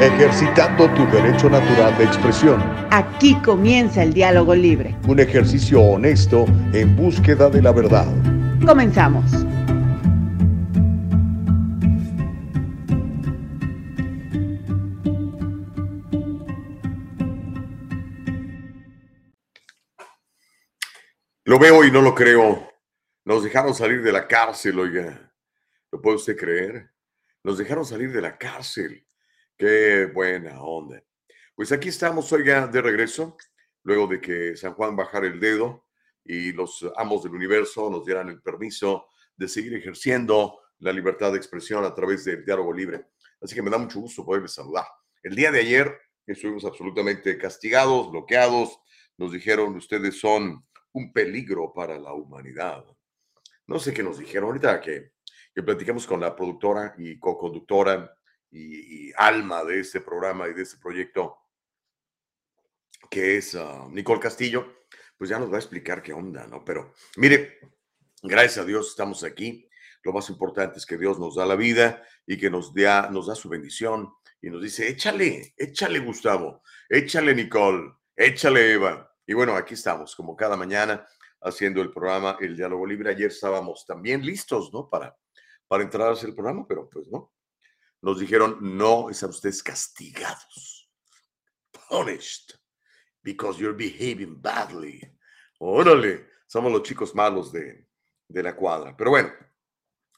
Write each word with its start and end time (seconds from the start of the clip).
ejercitando 0.00 0.88
tu 0.90 1.06
derecho 1.06 1.48
natural 1.48 1.96
de 1.96 2.04
expresión. 2.04 2.62
Aquí 2.90 3.34
comienza 3.42 4.02
el 4.02 4.12
diálogo 4.12 4.54
libre. 4.54 4.94
Un 5.08 5.20
ejercicio 5.20 5.80
honesto 5.80 6.44
en 6.72 6.94
búsqueda 6.96 7.48
de 7.48 7.62
la 7.62 7.72
verdad. 7.72 8.06
Comenzamos. 8.66 9.24
Lo 21.44 21.58
veo 21.58 21.84
y 21.84 21.90
no 21.90 22.02
lo 22.02 22.14
creo. 22.14 22.70
Nos 23.24 23.44
dejaron 23.44 23.74
salir 23.74 24.02
de 24.02 24.12
la 24.12 24.26
cárcel, 24.26 24.78
oiga. 24.78 25.32
¿Lo 25.90 26.02
puede 26.02 26.16
usted 26.16 26.36
creer? 26.36 26.90
Nos 27.44 27.56
dejaron 27.56 27.84
salir 27.84 28.12
de 28.12 28.20
la 28.20 28.36
cárcel. 28.36 29.05
Qué 29.58 30.04
buena 30.12 30.60
onda. 30.60 31.02
Pues 31.54 31.72
aquí 31.72 31.88
estamos, 31.88 32.30
oiga, 32.30 32.66
de 32.66 32.82
regreso, 32.82 33.38
luego 33.84 34.06
de 34.06 34.20
que 34.20 34.54
San 34.54 34.74
Juan 34.74 34.94
bajara 34.94 35.26
el 35.26 35.40
dedo 35.40 35.86
y 36.22 36.52
los 36.52 36.84
amos 36.94 37.22
del 37.22 37.32
universo 37.32 37.88
nos 37.88 38.04
dieran 38.04 38.28
el 38.28 38.42
permiso 38.42 39.08
de 39.34 39.48
seguir 39.48 39.72
ejerciendo 39.72 40.60
la 40.80 40.92
libertad 40.92 41.32
de 41.32 41.38
expresión 41.38 41.86
a 41.86 41.94
través 41.94 42.26
del 42.26 42.44
diálogo 42.44 42.70
libre. 42.70 43.06
Así 43.40 43.54
que 43.54 43.62
me 43.62 43.70
da 43.70 43.78
mucho 43.78 43.98
gusto 43.98 44.26
poderles 44.26 44.52
saludar. 44.52 44.84
El 45.22 45.34
día 45.34 45.50
de 45.50 45.60
ayer 45.60 45.98
estuvimos 46.26 46.66
absolutamente 46.66 47.38
castigados, 47.38 48.10
bloqueados. 48.10 48.78
Nos 49.16 49.32
dijeron, 49.32 49.74
ustedes 49.74 50.20
son 50.20 50.66
un 50.92 51.12
peligro 51.14 51.72
para 51.72 51.98
la 51.98 52.12
humanidad. 52.12 52.84
No 53.66 53.78
sé 53.78 53.94
qué 53.94 54.02
nos 54.02 54.18
dijeron 54.18 54.48
ahorita 54.48 54.82
que, 54.82 55.12
que 55.54 55.62
platicamos 55.62 56.06
con 56.06 56.20
la 56.20 56.36
productora 56.36 56.94
y 56.98 57.18
co-conductora 57.18 58.15
y, 58.56 59.12
alma 59.16 59.64
de 59.64 59.80
este 59.80 60.00
programa 60.00 60.48
y 60.48 60.54
de 60.54 60.62
este 60.62 60.78
proyecto, 60.78 61.38
que 63.10 63.36
es 63.38 63.54
ah, 63.54 63.86
Nicole 63.90 64.20
Castillo, 64.20 64.84
pues 65.16 65.30
ya 65.30 65.38
nos 65.38 65.50
va 65.50 65.56
a 65.56 65.60
explicar 65.60 66.02
qué 66.02 66.12
onda, 66.12 66.46
¿no? 66.46 66.64
Pero 66.64 66.92
mire, 67.16 67.60
gracias 68.22 68.58
a 68.58 68.66
Dios 68.66 68.90
estamos 68.90 69.24
aquí. 69.24 69.68
Lo 70.02 70.12
más 70.12 70.28
importante 70.28 70.78
es 70.78 70.86
que 70.86 70.98
Dios 70.98 71.18
nos 71.18 71.36
da 71.36 71.46
la 71.46 71.56
vida 71.56 72.02
y 72.26 72.36
que 72.36 72.50
nos 72.50 72.74
da, 72.74 73.10
nos 73.10 73.26
da 73.26 73.34
su 73.34 73.48
bendición 73.48 74.12
y 74.40 74.50
nos 74.50 74.62
dice, 74.62 74.88
échale, 74.88 75.54
échale 75.56 75.98
Gustavo, 76.00 76.62
échale 76.88 77.34
Nicole, 77.34 77.94
échale 78.14 78.72
Eva. 78.72 79.10
Y 79.26 79.34
bueno, 79.34 79.56
aquí 79.56 79.74
estamos, 79.74 80.14
como 80.14 80.36
cada 80.36 80.56
mañana, 80.56 81.06
haciendo 81.40 81.80
el 81.80 81.92
programa 81.92 82.36
El 82.40 82.56
Diálogo 82.56 82.86
Libre. 82.86 83.10
Ayer 83.10 83.30
estábamos 83.30 83.84
también 83.86 84.24
listos, 84.24 84.72
¿no? 84.72 84.88
Para, 84.88 85.16
para 85.66 85.82
entrar 85.82 86.08
a 86.08 86.12
hacer 86.12 86.28
el 86.28 86.34
programa, 86.34 86.66
pero 86.68 86.88
pues 86.88 87.08
no. 87.08 87.32
Nos 88.06 88.18
dijeron, 88.20 88.58
no, 88.60 89.10
están 89.10 89.30
ustedes 89.30 89.64
castigados. 89.64 90.88
Punished. 91.90 92.54
Because 93.20 93.58
you're 93.58 93.76
behaving 93.76 94.40
badly. 94.40 95.02
Órale, 95.58 96.28
somos 96.46 96.70
los 96.70 96.84
chicos 96.84 97.12
malos 97.16 97.50
de, 97.50 97.88
de 98.28 98.42
la 98.44 98.54
cuadra. 98.54 98.96
Pero 98.96 99.10
bueno, 99.10 99.32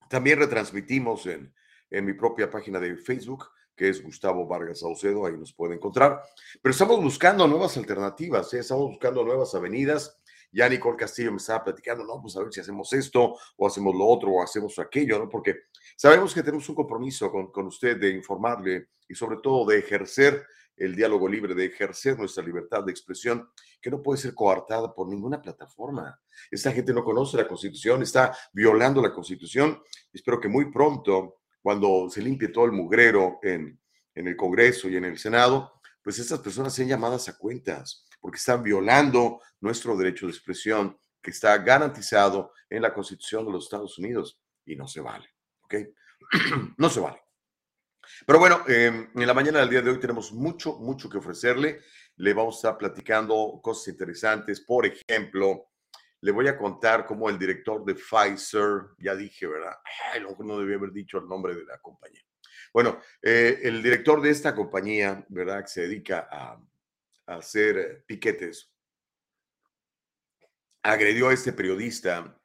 también 0.10 0.40
retransmitimos 0.40 1.26
en, 1.28 1.54
en 1.90 2.06
mi 2.06 2.14
propia 2.14 2.50
página 2.50 2.80
de 2.80 2.98
Facebook, 2.98 3.50
que 3.76 3.90
es 3.90 4.02
Gustavo 4.02 4.48
Vargas 4.48 4.80
Saucedo, 4.80 5.26
ahí 5.26 5.38
nos 5.38 5.54
puede 5.54 5.76
encontrar. 5.76 6.22
Pero 6.62 6.72
estamos 6.72 7.02
buscando 7.02 7.48
nuevas 7.48 7.76
alternativas, 7.78 8.54
¿eh? 8.54 8.60
estamos 8.60 8.88
buscando 8.88 9.24
nuevas 9.24 9.54
avenidas. 9.56 10.18
Ya 10.52 10.70
Nicole 10.70 10.96
Castillo 10.96 11.32
me 11.32 11.38
estaba 11.38 11.66
platicando, 11.66 12.06
no, 12.06 12.22
pues 12.22 12.38
a 12.38 12.40
ver 12.40 12.54
si 12.54 12.62
hacemos 12.62 12.94
esto, 12.94 13.36
o 13.58 13.68
hacemos 13.68 13.94
lo 13.94 14.06
otro, 14.06 14.32
o 14.32 14.42
hacemos 14.42 14.80
aquello, 14.80 15.20
¿no? 15.20 15.28
Porque 15.28 15.64
sabemos 15.98 16.34
que 16.34 16.42
tenemos 16.42 16.70
un 16.70 16.76
compromiso 16.76 17.30
con, 17.30 17.52
con 17.52 17.68
usted 17.68 17.98
de 18.00 18.12
informarle 18.12 18.88
y 19.10 19.16
sobre 19.16 19.38
todo 19.44 19.66
de 19.66 19.80
ejercer 19.80 20.46
el 20.78 20.96
diálogo 20.96 21.28
libre, 21.28 21.56
de 21.56 21.66
ejercer 21.66 22.18
nuestra 22.18 22.44
libertad 22.44 22.84
de 22.84 22.92
expresión, 22.92 23.50
que 23.82 23.90
no 23.90 24.02
puede 24.02 24.20
ser 24.20 24.34
coartada 24.34 24.94
por 24.94 25.08
ninguna 25.08 25.42
plataforma. 25.42 26.20
Esta 26.52 26.72
gente 26.72 26.94
no 26.94 27.04
conoce 27.04 27.38
la 27.38 27.48
Constitución, 27.48 28.04
está 28.04 28.36
violando 28.52 29.02
la 29.02 29.14
Constitución. 29.14 29.82
Espero 30.12 30.40
que 30.40 30.48
muy 30.48 30.72
pronto, 30.72 31.42
cuando 31.66 32.12
se 32.12 32.22
limpie 32.22 32.50
todo 32.50 32.66
el 32.66 32.74
mugrero 32.74 33.40
en, 33.42 33.82
en 34.14 34.28
el 34.28 34.36
Congreso 34.36 34.88
y 34.88 34.98
en 34.98 35.06
el 35.06 35.18
Senado, 35.18 35.82
pues 36.04 36.20
estas 36.20 36.38
personas 36.38 36.76
sean 36.76 36.90
llamadas 36.90 37.28
a 37.28 37.40
cuentas, 37.40 38.06
porque 38.22 38.38
están 38.38 38.62
violando 38.62 39.42
nuestro 39.62 39.98
derecho 39.98 40.28
de 40.28 40.32
expresión 40.34 40.96
que 41.20 41.32
está 41.32 41.58
garantizado 41.58 42.52
en 42.70 42.84
la 42.84 42.94
Constitución 42.94 43.48
de 43.48 43.52
los 43.52 43.64
Estados 43.64 43.98
Unidos 43.98 44.40
y 44.64 44.76
no 44.76 44.88
se 44.88 45.02
vale, 45.02 45.28
¿ok? 45.62 45.76
no 46.78 46.88
se 46.88 47.00
vale. 47.00 47.20
Pero 48.28 48.38
bueno, 48.38 48.62
em, 48.68 49.10
en 49.16 49.26
la 49.26 49.34
mañana 49.34 49.62
del 49.62 49.70
día 49.72 49.82
de 49.82 49.90
hoy 49.90 50.00
tenemos 50.00 50.32
mucho, 50.34 50.78
mucho 50.78 51.10
que 51.10 51.18
ofrecerle. 51.18 51.80
Le 52.18 52.34
vamos 52.36 52.58
a 52.58 52.60
estar 52.60 52.78
platicando 52.78 53.60
cosas 53.64 53.88
interesantes. 53.88 54.62
Por 54.62 54.86
ejemplo, 54.86 55.70
le 56.26 56.32
voy 56.32 56.48
a 56.48 56.58
contar 56.58 57.06
cómo 57.06 57.30
el 57.30 57.38
director 57.38 57.86
de 57.86 57.94
Pfizer, 57.94 58.96
ya 58.98 59.16
dije, 59.16 59.46
¿verdad? 59.46 59.76
Ay, 60.12 60.24
no 60.40 60.58
debía 60.58 60.76
haber 60.76 60.92
dicho 60.92 61.20
el 61.20 61.28
nombre 61.28 61.54
de 61.54 61.64
la 61.66 61.78
compañía. 61.78 62.24
Bueno, 62.74 63.00
eh, 63.22 63.60
el 63.62 63.84
director 63.84 64.20
de 64.20 64.32
esta 64.32 64.56
compañía, 64.56 65.24
¿verdad? 65.30 65.62
Que 65.62 65.68
se 65.68 65.82
dedica 65.82 66.28
a, 66.32 66.60
hacer 67.28 67.78
eh, 67.78 68.04
piquetes, 68.08 68.74
agredió 70.82 71.30
a 71.30 71.34
este 71.34 71.54
periodista 71.54 72.36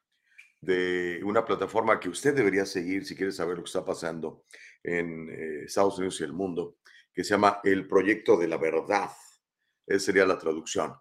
de 0.59 1.19
una 1.23 1.43
plataforma 1.43 1.99
que 1.99 2.09
usted 2.09 2.35
debería 2.35 2.67
seguir 2.67 3.03
si 3.03 3.15
quiere 3.15 3.31
saber 3.31 3.57
lo 3.57 3.63
que 3.63 3.69
está 3.69 3.83
pasando 3.83 4.45
en 4.83 5.27
eh, 5.27 5.63
Estados 5.65 5.97
Unidos 5.97 6.21
y 6.21 6.23
el 6.23 6.33
mundo, 6.33 6.77
que 7.11 7.23
se 7.23 7.31
llama 7.31 7.61
El 7.63 7.87
Proyecto 7.87 8.37
de 8.37 8.47
la 8.47 8.57
Verdad. 8.57 9.09
Esa 9.87 10.05
sería 10.05 10.27
la 10.27 10.37
traducción. 10.37 10.93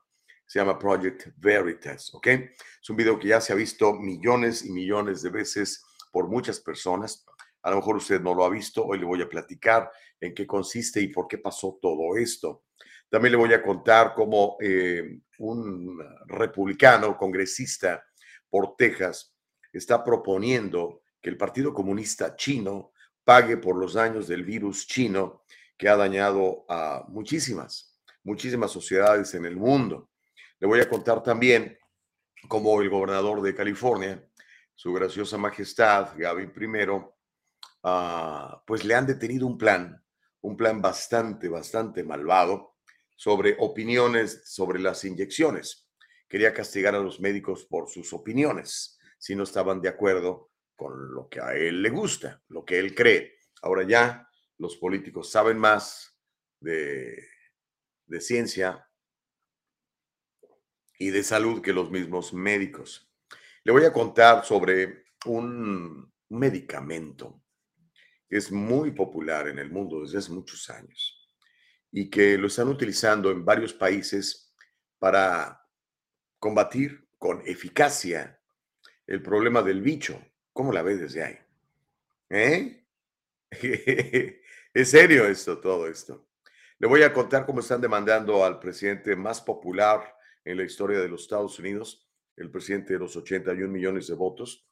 Se 0.51 0.59
llama 0.59 0.81
Project 0.81 1.29
Veritas, 1.37 2.13
¿ok? 2.13 2.27
Es 2.27 2.91
un 2.91 2.97
video 2.97 3.17
que 3.21 3.29
ya 3.29 3.41
se 3.41 3.53
ha 3.53 3.55
visto 3.57 3.93
millones 3.93 4.65
y 4.65 4.73
millones 4.73 5.23
de 5.23 5.31
veces 5.31 5.85
por 6.11 6.27
muchas 6.27 6.59
personas. 6.59 7.25
A 7.63 7.71
lo 7.71 7.77
mejor 7.77 7.99
usted 7.99 8.21
no 8.21 8.35
lo 8.35 8.45
ha 8.45 8.51
visto. 8.51 8.85
Hoy 8.85 8.99
le 8.99 9.05
voy 9.05 9.23
a 9.23 9.29
platicar 9.29 9.89
en 10.21 10.35
qué 10.35 10.49
consiste 10.49 11.01
y 11.01 11.07
por 11.07 11.29
qué 11.29 11.39
pasó 11.39 11.79
todo 11.81 12.17
esto. 12.17 12.65
También 13.09 13.31
le 13.31 13.39
voy 13.39 13.53
a 13.55 13.63
contar 13.63 14.13
cómo 14.13 14.57
eh, 14.61 15.21
un 15.39 15.97
republicano 16.27 17.17
congresista 17.17 18.05
por 18.49 18.75
Texas 18.75 19.33
está 19.73 20.03
proponiendo 20.03 21.03
que 21.23 21.31
el 21.31 21.37
Partido 21.37 21.73
Comunista 21.73 22.35
Chino 22.35 22.91
pague 23.23 23.57
por 23.57 23.77
los 23.77 23.95
daños 23.95 24.27
del 24.27 24.43
virus 24.43 24.89
chino 24.89 25.45
que 25.79 25.89
ha 25.89 25.97
dañado 25.97 26.65
a 26.69 27.05
muchísimas, 27.07 27.97
muchísimas 28.25 28.73
sociedades 28.73 29.33
en 29.35 29.45
el 29.45 29.55
mundo. 29.55 30.10
Le 30.61 30.67
voy 30.67 30.81
a 30.81 30.89
contar 30.89 31.23
también 31.23 31.79
cómo 32.47 32.81
el 32.83 32.91
gobernador 32.91 33.41
de 33.41 33.55
California, 33.55 34.23
su 34.75 34.93
graciosa 34.93 35.39
majestad, 35.39 36.11
Gavin 36.17 36.53
I, 36.55 37.03
ah, 37.83 38.63
pues 38.67 38.85
le 38.85 38.95
han 38.95 39.07
detenido 39.07 39.47
un 39.47 39.57
plan, 39.57 40.05
un 40.43 40.59
plan 40.59 40.83
bastante, 40.83 41.49
bastante 41.49 42.05
malvado 42.05 42.77
sobre 43.17 43.57
opiniones 43.59 44.43
sobre 44.45 44.81
las 44.81 45.03
inyecciones. 45.05 45.89
Quería 46.29 46.53
castigar 46.53 46.95
a 46.95 47.01
los 47.01 47.21
médicos 47.21 47.65
por 47.65 47.89
sus 47.89 48.13
opiniones 48.13 48.99
si 49.19 49.35
no 49.35 49.45
estaban 49.45 49.81
de 49.81 49.89
acuerdo 49.89 50.51
con 50.77 51.15
lo 51.15 51.27
que 51.29 51.41
a 51.41 51.55
él 51.55 51.81
le 51.81 51.89
gusta, 51.89 52.43
lo 52.49 52.67
que 52.67 52.79
él 52.79 52.95
cree. 52.95 53.39
Ahora 53.63 53.85
ya 53.85 54.29
los 54.59 54.77
políticos 54.77 55.31
saben 55.31 55.59
más 55.59 56.19
de, 56.61 57.19
de 58.07 58.21
ciencia 58.21 58.90
y 61.01 61.09
de 61.09 61.23
salud 61.23 61.63
que 61.63 61.73
los 61.73 61.91
mismos 61.91 62.35
médicos. 62.35 63.11
Le 63.65 63.73
voy 63.73 63.85
a 63.85 63.93
contar 63.93 64.45
sobre 64.45 65.07
un 65.25 66.13
medicamento 66.29 67.43
que 68.29 68.37
es 68.37 68.53
muy 68.53 68.91
popular 68.91 69.49
en 69.49 69.59
el 69.59 69.71
mundo 69.71 70.03
desde 70.03 70.19
hace 70.19 70.31
muchos 70.31 70.69
años 70.69 71.27
y 71.91 72.11
que 72.11 72.37
lo 72.37 72.49
están 72.49 72.69
utilizando 72.69 73.31
en 73.31 73.47
varios 73.47 73.73
países 73.73 74.55
para 74.99 75.67
combatir 76.39 77.09
con 77.17 77.43
eficacia 77.47 78.39
el 79.07 79.23
problema 79.23 79.63
del 79.63 79.81
bicho. 79.81 80.23
¿Cómo 80.53 80.71
la 80.71 80.83
ve 80.83 80.97
desde 80.97 81.25
ahí? 81.25 81.39
¿Eh? 82.29 82.85
es 84.75 84.91
serio 84.91 85.27
esto, 85.27 85.59
todo 85.61 85.89
esto. 85.89 86.29
Le 86.79 86.87
voy 86.87 87.03
a 87.05 87.13
contar 87.13 87.47
cómo 87.47 87.61
están 87.61 87.81
demandando 87.81 88.45
al 88.45 88.61
presidente 88.61 89.17
más 89.17 89.41
popular 89.41 90.20
en 90.51 90.59
la 90.59 90.65
historia 90.65 91.01
de 91.01 91.09
los 91.09 91.23
Estados 91.23 91.59
Unidos, 91.59 92.07
el 92.37 92.51
presidente 92.51 92.95
de 92.95 92.99
los 92.99 93.17
81 93.17 93.69
millones 93.69 94.09
de 94.09 94.15
votos. 94.15 94.67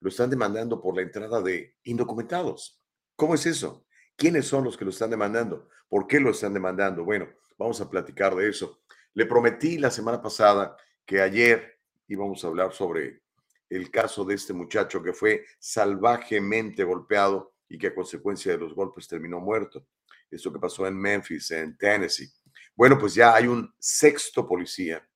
Lo 0.00 0.08
están 0.08 0.30
demandando 0.30 0.80
por 0.80 0.94
la 0.96 1.02
entrada 1.02 1.42
de 1.42 1.76
indocumentados. 1.84 2.80
¿Cómo 3.16 3.34
es 3.34 3.44
eso? 3.46 3.84
¿Quiénes 4.16 4.46
son 4.46 4.64
los 4.64 4.76
que 4.76 4.84
lo 4.84 4.90
están 4.90 5.10
demandando? 5.10 5.68
¿Por 5.88 6.06
qué 6.06 6.20
lo 6.20 6.30
están 6.30 6.54
demandando? 6.54 7.04
Bueno, 7.04 7.28
vamos 7.58 7.80
a 7.80 7.90
platicar 7.90 8.34
de 8.34 8.48
eso. 8.48 8.80
Le 9.14 9.26
prometí 9.26 9.78
la 9.78 9.90
semana 9.90 10.22
pasada 10.22 10.76
que 11.04 11.20
ayer 11.20 11.78
íbamos 12.06 12.44
a 12.44 12.48
hablar 12.48 12.72
sobre 12.72 13.22
el 13.68 13.90
caso 13.90 14.24
de 14.24 14.34
este 14.34 14.52
muchacho 14.52 15.02
que 15.02 15.12
fue 15.12 15.44
salvajemente 15.58 16.84
golpeado 16.84 17.54
y 17.68 17.76
que 17.78 17.88
a 17.88 17.94
consecuencia 17.94 18.52
de 18.52 18.58
los 18.58 18.74
golpes 18.74 19.08
terminó 19.08 19.40
muerto. 19.40 19.86
Esto 20.30 20.52
que 20.52 20.58
pasó 20.58 20.86
en 20.86 20.96
Memphis, 20.96 21.50
en 21.50 21.76
Tennessee. 21.76 22.30
Bueno, 22.74 22.96
pues 22.98 23.14
ya 23.14 23.34
hay 23.34 23.46
un 23.46 23.74
sexto 23.78 24.46
policía 24.46 25.07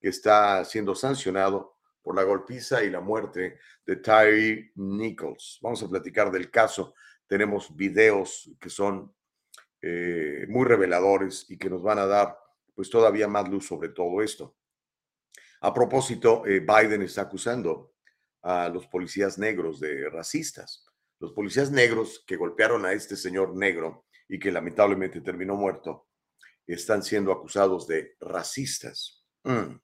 que 0.00 0.08
está 0.08 0.64
siendo 0.64 0.94
sancionado 0.94 1.76
por 2.02 2.14
la 2.14 2.22
golpiza 2.22 2.84
y 2.84 2.90
la 2.90 3.00
muerte 3.00 3.58
de 3.84 3.96
Tyree 3.96 4.72
Nichols. 4.76 5.58
Vamos 5.60 5.82
a 5.82 5.88
platicar 5.88 6.30
del 6.30 6.50
caso. 6.50 6.94
Tenemos 7.26 7.74
videos 7.74 8.50
que 8.60 8.70
son 8.70 9.12
eh, 9.82 10.46
muy 10.48 10.64
reveladores 10.64 11.50
y 11.50 11.58
que 11.58 11.68
nos 11.68 11.82
van 11.82 11.98
a 11.98 12.06
dar 12.06 12.38
pues 12.74 12.90
todavía 12.90 13.26
más 13.26 13.48
luz 13.48 13.66
sobre 13.66 13.88
todo 13.88 14.22
esto. 14.22 14.56
A 15.60 15.72
propósito, 15.72 16.46
eh, 16.46 16.60
Biden 16.60 17.02
está 17.02 17.22
acusando 17.22 17.94
a 18.42 18.68
los 18.68 18.86
policías 18.86 19.38
negros 19.38 19.80
de 19.80 20.08
racistas. 20.10 20.84
Los 21.18 21.32
policías 21.32 21.70
negros 21.70 22.22
que 22.26 22.36
golpearon 22.36 22.84
a 22.86 22.92
este 22.92 23.16
señor 23.16 23.56
negro 23.56 24.06
y 24.28 24.38
que 24.38 24.52
lamentablemente 24.52 25.20
terminó 25.20 25.56
muerto, 25.56 26.08
están 26.66 27.02
siendo 27.02 27.32
acusados 27.32 27.86
de 27.86 28.16
racistas. 28.20 29.24
Mm. 29.44 29.76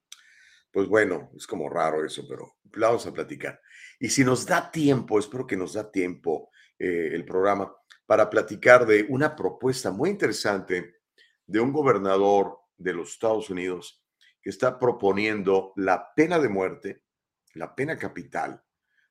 Pues 0.73 0.89
bueno, 0.89 1.31
es 1.37 1.47
como 1.47 1.69
raro 1.69 2.05
eso, 2.05 2.27
pero 2.27 2.57
vamos 2.65 3.07
a 3.07 3.13
platicar. 3.13 3.61
Y 4.01 4.09
si 4.09 4.25
nos 4.25 4.47
da 4.47 4.71
tiempo, 4.71 5.19
espero 5.19 5.47
que 5.47 5.57
nos 5.57 5.75
da 5.75 5.91
tiempo 5.91 6.51
eh, 6.79 7.11
el 7.13 7.27
programa 7.27 7.77
para 8.07 8.31
platicar 8.31 8.87
de 8.87 9.05
una 9.09 9.37
propuesta 9.37 9.91
muy 9.91 10.09
interesante 10.09 11.03
de 11.47 11.61
un 11.61 11.73
gobernador 11.73 12.59
de 12.77 12.95
los 12.95 13.13
Estados 13.13 13.51
Unidos 13.51 14.03
que 14.41 14.49
está 14.49 14.79
proponiendo 14.79 15.75
la 15.77 16.15
pena 16.15 16.39
de 16.39 16.49
muerte, 16.49 17.03
la 17.55 17.75
pena 17.75 17.99
capital, 17.99 18.65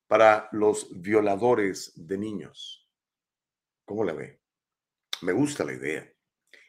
para 0.07 0.49
los 0.51 0.89
violadores 0.99 1.93
de 1.95 2.17
niños. 2.17 2.89
¿Cómo 3.85 4.03
la 4.03 4.13
ve? 4.13 4.41
Me 5.21 5.31
gusta 5.31 5.63
la 5.63 5.73
idea. 5.73 6.11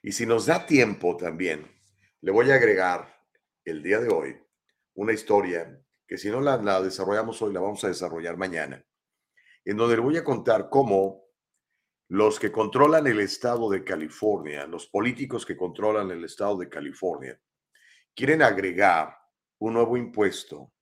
Y 0.03 0.13
si 0.13 0.27
nos 0.27 0.47
da 0.47 0.67
tiempo 0.67 1.17
también, 1.17 1.67
le 2.21 2.31
voy 2.31 2.51
a 2.51 2.57
agregar 2.57 3.27
el 3.65 3.83
día 3.83 3.99
de 3.99 4.09
hoy 4.09 4.42
una 4.95 5.13
historia 5.13 5.81
que 6.07 6.19
si 6.19 6.31
no 6.31 6.41
la, 6.41 6.57
la 6.57 6.83
desarrollamos 6.83 7.41
hoy, 7.43 7.53
la 7.53 7.61
vamos 7.61 7.83
a 7.85 7.89
desarrollar 7.89 8.37
mañana, 8.37 8.85
en 9.65 9.77
donde 9.77 9.97
le 9.97 10.03
voy 10.03 10.17
a 10.17 10.25
contar 10.25 10.69
cómo 10.69 11.23
los 12.09 12.39
que 12.39 12.53
controlan 12.53 13.07
el 13.07 13.21
estado 13.21 13.71
de 13.71 13.85
California, 13.85 14.67
los 14.67 14.87
políticos 14.87 15.47
que 15.47 15.57
controlan 15.57 16.11
el 16.11 16.25
estado 16.25 16.59
de 16.59 16.69
California, 16.69 17.41
quieren 18.15 18.43
agregar 18.43 19.17
un 19.59 19.75
nuevo 19.75 19.97
impuesto 19.97 20.73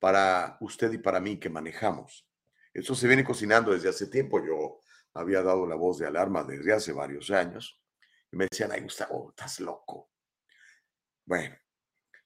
para 0.00 0.56
usted 0.60 0.92
y 0.92 0.98
para 0.98 1.20
mí 1.20 1.38
que 1.38 1.50
manejamos. 1.50 2.26
Eso 2.72 2.94
se 2.94 3.06
viene 3.06 3.24
cocinando 3.24 3.72
desde 3.72 3.88
hace 3.88 4.06
tiempo. 4.06 4.44
Yo 4.44 4.80
había 5.14 5.42
dado 5.42 5.66
la 5.66 5.76
voz 5.76 5.98
de 5.98 6.06
alarma 6.06 6.42
desde 6.42 6.72
hace 6.72 6.92
varios 6.92 7.30
años 7.30 7.80
y 8.32 8.36
me 8.36 8.46
decían, 8.50 8.72
ay 8.72 8.80
Gustavo, 8.80 9.30
estás 9.30 9.60
loco. 9.60 10.10
Bueno, 11.24 11.54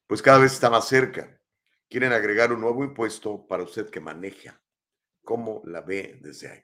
pues 0.07 0.23
cada 0.23 0.39
vez 0.39 0.53
está 0.53 0.71
más 0.71 0.89
cerca. 0.89 1.41
Quieren 1.89 2.13
agregar 2.13 2.53
un 2.53 2.61
nuevo 2.61 2.85
impuesto 2.85 3.47
para 3.47 3.63
usted 3.63 3.89
que 3.91 4.01
maneja. 4.01 4.61
¿Cómo 5.23 5.63
la 5.65 5.81
ve 5.81 6.19
desde 6.21 6.51
ahí? 6.51 6.61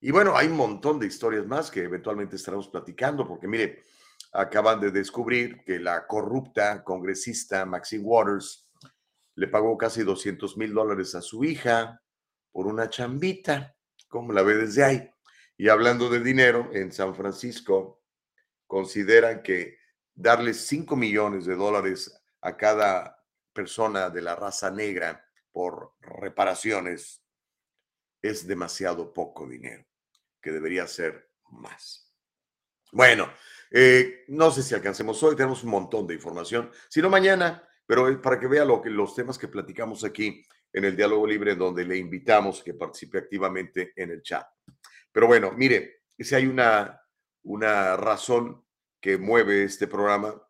Y 0.00 0.10
bueno, 0.10 0.36
hay 0.36 0.48
un 0.48 0.56
montón 0.56 0.98
de 0.98 1.06
historias 1.06 1.46
más 1.46 1.70
que 1.70 1.82
eventualmente 1.82 2.36
estaremos 2.36 2.68
platicando, 2.68 3.26
porque 3.26 3.46
mire, 3.46 3.82
acaban 4.32 4.80
de 4.80 4.90
descubrir 4.90 5.62
que 5.64 5.78
la 5.78 6.06
corrupta 6.06 6.82
congresista 6.84 7.66
Maxine 7.66 8.04
Waters 8.04 8.70
le 9.34 9.48
pagó 9.48 9.76
casi 9.76 10.02
200 10.02 10.56
mil 10.56 10.72
dólares 10.72 11.14
a 11.14 11.22
su 11.22 11.44
hija 11.44 12.02
por 12.52 12.66
una 12.66 12.88
chambita. 12.88 13.76
¿Cómo 14.08 14.32
la 14.32 14.42
ve 14.42 14.56
desde 14.56 14.84
ahí? 14.84 15.10
Y 15.56 15.68
hablando 15.68 16.08
de 16.08 16.20
dinero, 16.20 16.70
en 16.72 16.92
San 16.92 17.14
Francisco 17.14 18.02
consideran 18.66 19.42
que 19.42 19.78
darle 20.14 20.54
5 20.54 20.96
millones 20.96 21.44
de 21.44 21.56
dólares 21.56 22.19
a 22.42 22.56
cada 22.56 23.24
persona 23.52 24.10
de 24.10 24.22
la 24.22 24.34
raza 24.34 24.70
negra 24.70 25.24
por 25.52 25.94
reparaciones 26.00 27.22
es 28.22 28.46
demasiado 28.46 29.12
poco 29.12 29.46
dinero 29.46 29.84
que 30.40 30.52
debería 30.52 30.86
ser 30.86 31.30
más. 31.50 32.14
Bueno, 32.92 33.30
eh, 33.70 34.24
no 34.28 34.50
sé 34.50 34.62
si 34.62 34.74
alcancemos 34.74 35.22
hoy, 35.22 35.36
tenemos 35.36 35.62
un 35.62 35.70
montón 35.70 36.06
de 36.06 36.14
información, 36.14 36.70
sino 36.88 37.08
mañana, 37.08 37.66
pero 37.86 38.20
para 38.20 38.38
que 38.38 38.46
vea 38.46 38.64
lo 38.64 38.80
que, 38.80 38.90
los 38.90 39.14
temas 39.14 39.38
que 39.38 39.48
platicamos 39.48 40.04
aquí 40.04 40.44
en 40.72 40.84
el 40.84 40.96
diálogo 40.96 41.26
libre, 41.26 41.54
donde 41.54 41.84
le 41.84 41.96
invitamos 41.96 42.62
que 42.62 42.74
participe 42.74 43.18
activamente 43.18 43.92
en 43.96 44.10
el 44.10 44.22
chat. 44.22 44.46
Pero 45.12 45.26
bueno, 45.26 45.52
mire, 45.52 46.02
si 46.18 46.34
hay 46.34 46.46
una, 46.46 47.00
una 47.42 47.96
razón 47.96 48.64
que 49.00 49.18
mueve 49.18 49.64
este 49.64 49.86
programa, 49.86 50.40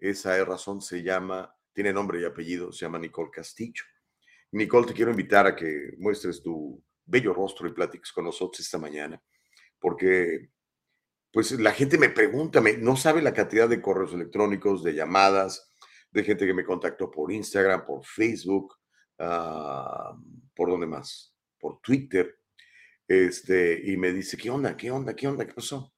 esa 0.00 0.44
razón 0.44 0.80
se 0.80 1.02
llama, 1.02 1.54
tiene 1.72 1.92
nombre 1.92 2.20
y 2.20 2.24
apellido, 2.24 2.72
se 2.72 2.84
llama 2.84 2.98
Nicole 2.98 3.30
Castillo. 3.30 3.84
Nicole, 4.52 4.86
te 4.86 4.94
quiero 4.94 5.10
invitar 5.10 5.46
a 5.46 5.54
que 5.54 5.92
muestres 5.98 6.42
tu 6.42 6.82
bello 7.04 7.32
rostro 7.32 7.68
y 7.68 7.72
platiques 7.72 8.12
con 8.12 8.24
nosotros 8.24 8.60
esta 8.60 8.78
mañana 8.78 9.22
porque 9.80 10.50
pues 11.32 11.52
la 11.52 11.72
gente 11.72 11.98
me 11.98 12.10
pregunta, 12.10 12.60
me, 12.60 12.76
no 12.76 12.96
sabe 12.96 13.22
la 13.22 13.34
cantidad 13.34 13.68
de 13.68 13.80
correos 13.80 14.12
electrónicos, 14.12 14.84
de 14.84 14.94
llamadas, 14.94 15.72
de 16.10 16.24
gente 16.24 16.46
que 16.46 16.54
me 16.54 16.64
contactó 16.64 17.10
por 17.10 17.32
Instagram, 17.32 17.86
por 17.86 18.04
Facebook, 18.04 18.74
ah, 19.18 20.16
por 20.54 20.70
dónde 20.70 20.86
más, 20.86 21.34
por 21.58 21.80
Twitter, 21.80 22.38
este, 23.06 23.80
y 23.84 23.96
me 23.96 24.12
dice, 24.12 24.36
¿qué 24.36 24.50
onda? 24.50 24.76
¿Qué 24.76 24.90
onda? 24.90 25.14
¿Qué 25.14 25.28
onda? 25.28 25.46
¿Qué 25.46 25.54
pasó? 25.54 25.92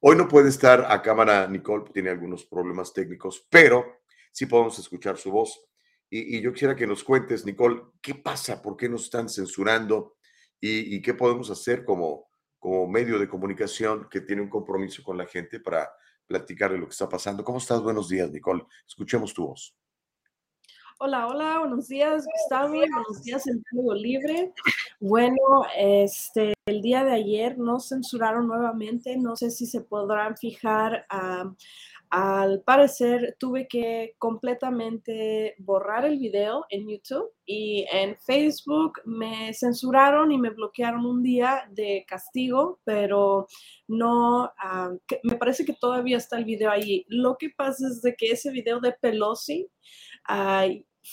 Hoy 0.00 0.16
no 0.16 0.28
puede 0.28 0.48
estar 0.48 0.86
a 0.90 1.02
cámara 1.02 1.46
Nicole, 1.48 1.90
tiene 1.92 2.10
algunos 2.10 2.44
problemas 2.44 2.92
técnicos, 2.92 3.46
pero 3.50 4.00
sí 4.32 4.46
podemos 4.46 4.78
escuchar 4.78 5.16
su 5.16 5.30
voz. 5.30 5.60
Y, 6.08 6.40
yo 6.40 6.52
quisiera 6.52 6.76
que 6.76 6.86
nos 6.86 7.02
cuentes, 7.02 7.44
Nicole, 7.44 7.82
¿qué 8.00 8.14
pasa? 8.14 8.62
¿Por 8.62 8.76
qué 8.76 8.88
nos 8.88 9.04
están 9.04 9.28
censurando? 9.28 10.16
¿Y, 10.60 10.96
y 10.96 11.02
qué 11.02 11.14
podemos 11.14 11.50
hacer 11.50 11.84
como, 11.84 12.28
como 12.58 12.86
medio 12.86 13.18
de 13.18 13.28
comunicación 13.28 14.08
que 14.10 14.20
tiene 14.20 14.42
un 14.42 14.48
compromiso 14.48 15.02
con 15.02 15.18
la 15.18 15.26
gente 15.26 15.60
para 15.60 15.90
platicar 16.26 16.72
de 16.72 16.78
lo 16.78 16.86
que 16.86 16.92
está 16.92 17.08
pasando. 17.08 17.44
¿Cómo 17.44 17.58
estás? 17.58 17.80
Buenos 17.82 18.08
días, 18.08 18.30
Nicole. 18.30 18.64
Escuchemos 18.86 19.32
tu 19.32 19.46
voz. 19.46 19.76
Hola, 20.98 21.26
hola, 21.26 21.58
buenos 21.58 21.88
días, 21.88 22.24
Gustavo, 22.26 22.70
buenos 22.70 23.22
días, 23.22 23.46
en 23.46 23.62
Juego 23.70 23.92
Libre. 23.92 24.52
Bueno, 24.98 25.66
este, 25.76 26.54
el 26.64 26.80
día 26.80 27.04
de 27.04 27.12
ayer 27.12 27.58
nos 27.58 27.88
censuraron 27.88 28.46
nuevamente, 28.48 29.14
no 29.18 29.36
sé 29.36 29.50
si 29.50 29.66
se 29.66 29.82
podrán 29.82 30.38
fijar 30.38 31.06
al 32.08 32.62
parecer 32.62 33.36
tuve 33.38 33.68
que 33.68 34.14
completamente 34.18 35.54
borrar 35.58 36.06
el 36.06 36.18
video 36.18 36.64
en 36.70 36.88
YouTube 36.88 37.30
y 37.44 37.84
en 37.92 38.16
Facebook 38.16 39.00
me 39.04 39.52
censuraron 39.52 40.32
y 40.32 40.38
me 40.38 40.50
bloquearon 40.50 41.04
un 41.04 41.22
día 41.22 41.68
de 41.72 42.06
castigo, 42.08 42.80
pero 42.84 43.48
no, 43.86 44.50
me 45.24 45.34
parece 45.34 45.66
que 45.66 45.74
todavía 45.74 46.16
está 46.16 46.38
el 46.38 46.44
video 46.44 46.70
ahí. 46.70 47.04
Lo 47.08 47.36
que 47.36 47.50
pasa 47.50 47.86
es 47.88 48.00
de 48.00 48.14
que 48.14 48.30
ese 48.30 48.50
video 48.50 48.80
de 48.80 48.92
Pelosi 48.92 49.68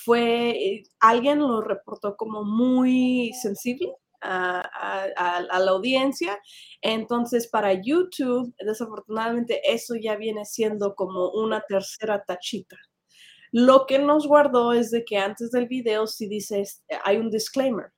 fue, 0.04 0.50
eh, 0.52 0.84
alguien 1.00 1.40
lo 1.40 1.62
reportó 1.62 2.16
como 2.18 2.44
muy 2.44 3.32
sensible 3.42 3.96
a, 4.22 5.60
la 5.60 5.72
audiencia. 5.72 6.40
Entonces, 6.82 7.48
para 7.48 7.74
YouTube, 7.74 8.54
desafortunadamente, 8.60 9.62
eso 9.66 9.96
ya 9.96 10.16
viene 10.16 10.46
siendo 10.46 10.96
como 10.96 11.30
una 11.32 11.62
tercera 11.68 12.24
tachita. 12.24 12.78
Lo 13.52 13.86
que 13.86 14.00
nos 14.00 14.28
guardó 14.28 14.74
es 14.74 14.92
de 14.92 15.06
que 15.06 15.18
antes 15.18 15.52
del 15.52 15.68
video 15.68 16.08
si 16.08 16.28
dice, 16.28 16.64
hay 17.04 17.18
un 17.18 17.30
disclaimer. 17.30 17.92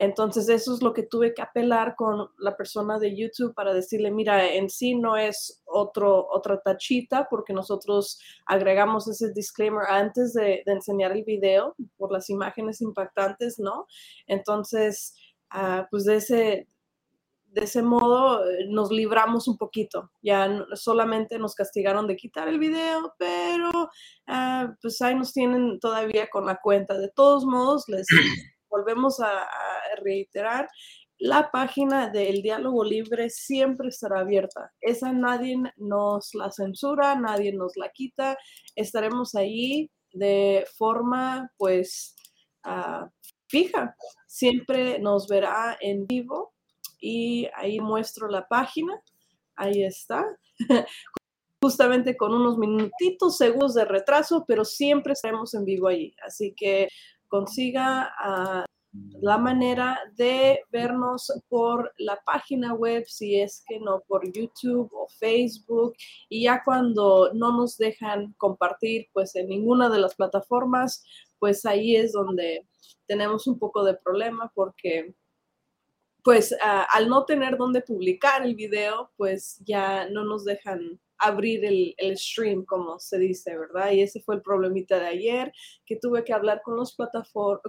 Entonces, 0.00 0.48
eso 0.48 0.74
es 0.74 0.82
lo 0.82 0.94
que 0.94 1.02
tuve 1.02 1.34
que 1.34 1.42
apelar 1.42 1.94
con 1.94 2.30
la 2.38 2.56
persona 2.56 2.98
de 2.98 3.14
YouTube 3.14 3.52
para 3.54 3.74
decirle, 3.74 4.10
mira, 4.10 4.50
en 4.50 4.70
sí 4.70 4.94
no 4.94 5.18
es 5.18 5.62
otro, 5.66 6.26
otra 6.32 6.58
tachita 6.62 7.28
porque 7.28 7.52
nosotros 7.52 8.18
agregamos 8.46 9.06
ese 9.08 9.30
disclaimer 9.34 9.84
antes 9.86 10.32
de, 10.32 10.62
enseñar 10.64 11.12
el 11.12 11.22
video 11.24 11.76
por 11.98 12.12
las 12.12 12.30
imágenes 12.30 12.80
impactantes, 12.80 13.58
¿no? 13.58 13.86
Entonces, 14.26 15.14
ah, 15.50 15.86
pues 15.90 16.06
de 16.06 16.16
ese, 16.16 16.66
de 17.48 17.64
ese 17.64 17.82
modo 17.82 18.48
eh, 18.48 18.68
nos 18.70 18.90
libramos 18.90 19.48
un 19.48 19.58
poquito. 19.58 20.10
Ya 20.22 20.64
solamente 20.76 21.38
nos 21.38 21.54
castigaron 21.54 22.06
de 22.06 22.16
quitar 22.16 22.48
el 22.48 22.58
video, 22.58 23.14
pero 23.18 23.90
ah, 24.26 24.74
pues 24.80 25.02
ahí 25.02 25.14
nos 25.14 25.34
tienen 25.34 25.78
todavía 25.78 26.30
con 26.30 26.46
la 26.46 26.56
cuenta. 26.56 26.96
De 26.96 27.10
todos 27.10 27.44
modos, 27.44 27.86
les 27.86 28.06
volvemos 28.70 29.20
a, 29.20 29.46
reiterar, 30.02 30.68
la 31.18 31.50
página 31.50 32.08
del 32.08 32.40
diálogo 32.40 32.82
libre 32.82 33.28
siempre 33.28 33.88
estará 33.88 34.20
abierta. 34.20 34.72
Esa 34.80 35.12
nadie 35.12 35.56
nos 35.76 36.34
la 36.34 36.50
censura, 36.50 37.14
nadie 37.14 37.52
nos 37.52 37.76
la 37.76 37.90
quita. 37.90 38.38
Estaremos 38.74 39.34
ahí 39.34 39.90
de 40.12 40.64
forma, 40.78 41.50
pues, 41.58 42.16
ah, 42.64 43.10
fija. 43.48 43.94
Siempre 44.26 44.98
nos 44.98 45.28
verá 45.28 45.76
en 45.80 46.06
vivo 46.06 46.54
y 47.00 47.48
ahí 47.54 47.80
muestro 47.80 48.28
la 48.28 48.46
página. 48.48 48.98
Ahí 49.56 49.84
está. 49.84 50.24
Justamente 51.62 52.16
con 52.16 52.32
unos 52.32 52.56
minutitos, 52.56 53.36
segundos 53.36 53.74
de 53.74 53.84
retraso, 53.84 54.44
pero 54.48 54.64
siempre 54.64 55.12
estaremos 55.12 55.52
en 55.52 55.66
vivo 55.66 55.88
ahí. 55.88 56.14
Así 56.26 56.54
que 56.56 56.88
consiga 57.30 58.12
ah, 58.18 58.66
la 58.92 59.38
manera 59.38 59.98
de 60.16 60.60
vernos 60.70 61.32
por 61.48 61.92
la 61.98 62.20
página 62.24 62.74
web, 62.74 63.04
si 63.06 63.40
es 63.40 63.62
que 63.66 63.78
no 63.78 64.02
por 64.06 64.30
YouTube 64.32 64.90
o 64.92 65.08
Facebook. 65.08 65.94
Y 66.28 66.44
ya 66.44 66.62
cuando 66.64 67.30
no 67.32 67.52
nos 67.56 67.78
dejan 67.78 68.34
compartir 68.36 69.08
pues 69.12 69.34
en 69.36 69.48
ninguna 69.48 69.88
de 69.88 70.00
las 70.00 70.14
plataformas, 70.14 71.04
pues 71.38 71.64
ahí 71.64 71.96
es 71.96 72.12
donde 72.12 72.66
tenemos 73.06 73.46
un 73.46 73.58
poco 73.58 73.84
de 73.84 73.94
problema 73.94 74.50
porque 74.54 75.14
pues 76.22 76.54
ah, 76.62 76.86
al 76.92 77.08
no 77.08 77.24
tener 77.24 77.56
dónde 77.56 77.80
publicar 77.80 78.44
el 78.44 78.54
video, 78.54 79.10
pues 79.16 79.58
ya 79.64 80.08
no 80.10 80.24
nos 80.24 80.44
dejan 80.44 81.00
abrir 81.20 81.64
el, 81.64 82.18
stream, 82.18 82.64
como 82.64 82.98
se 82.98 83.18
dice, 83.18 83.56
¿verdad? 83.56 83.92
Y 83.92 84.02
ese 84.02 84.20
fue 84.20 84.36
el 84.36 84.42
problemita 84.42 84.98
de 84.98 85.06
ayer, 85.06 85.52
que 85.86 85.96
tuve 85.96 86.24
que 86.24 86.32
hablar 86.32 86.62
con 86.64 86.76
los, 86.76 86.96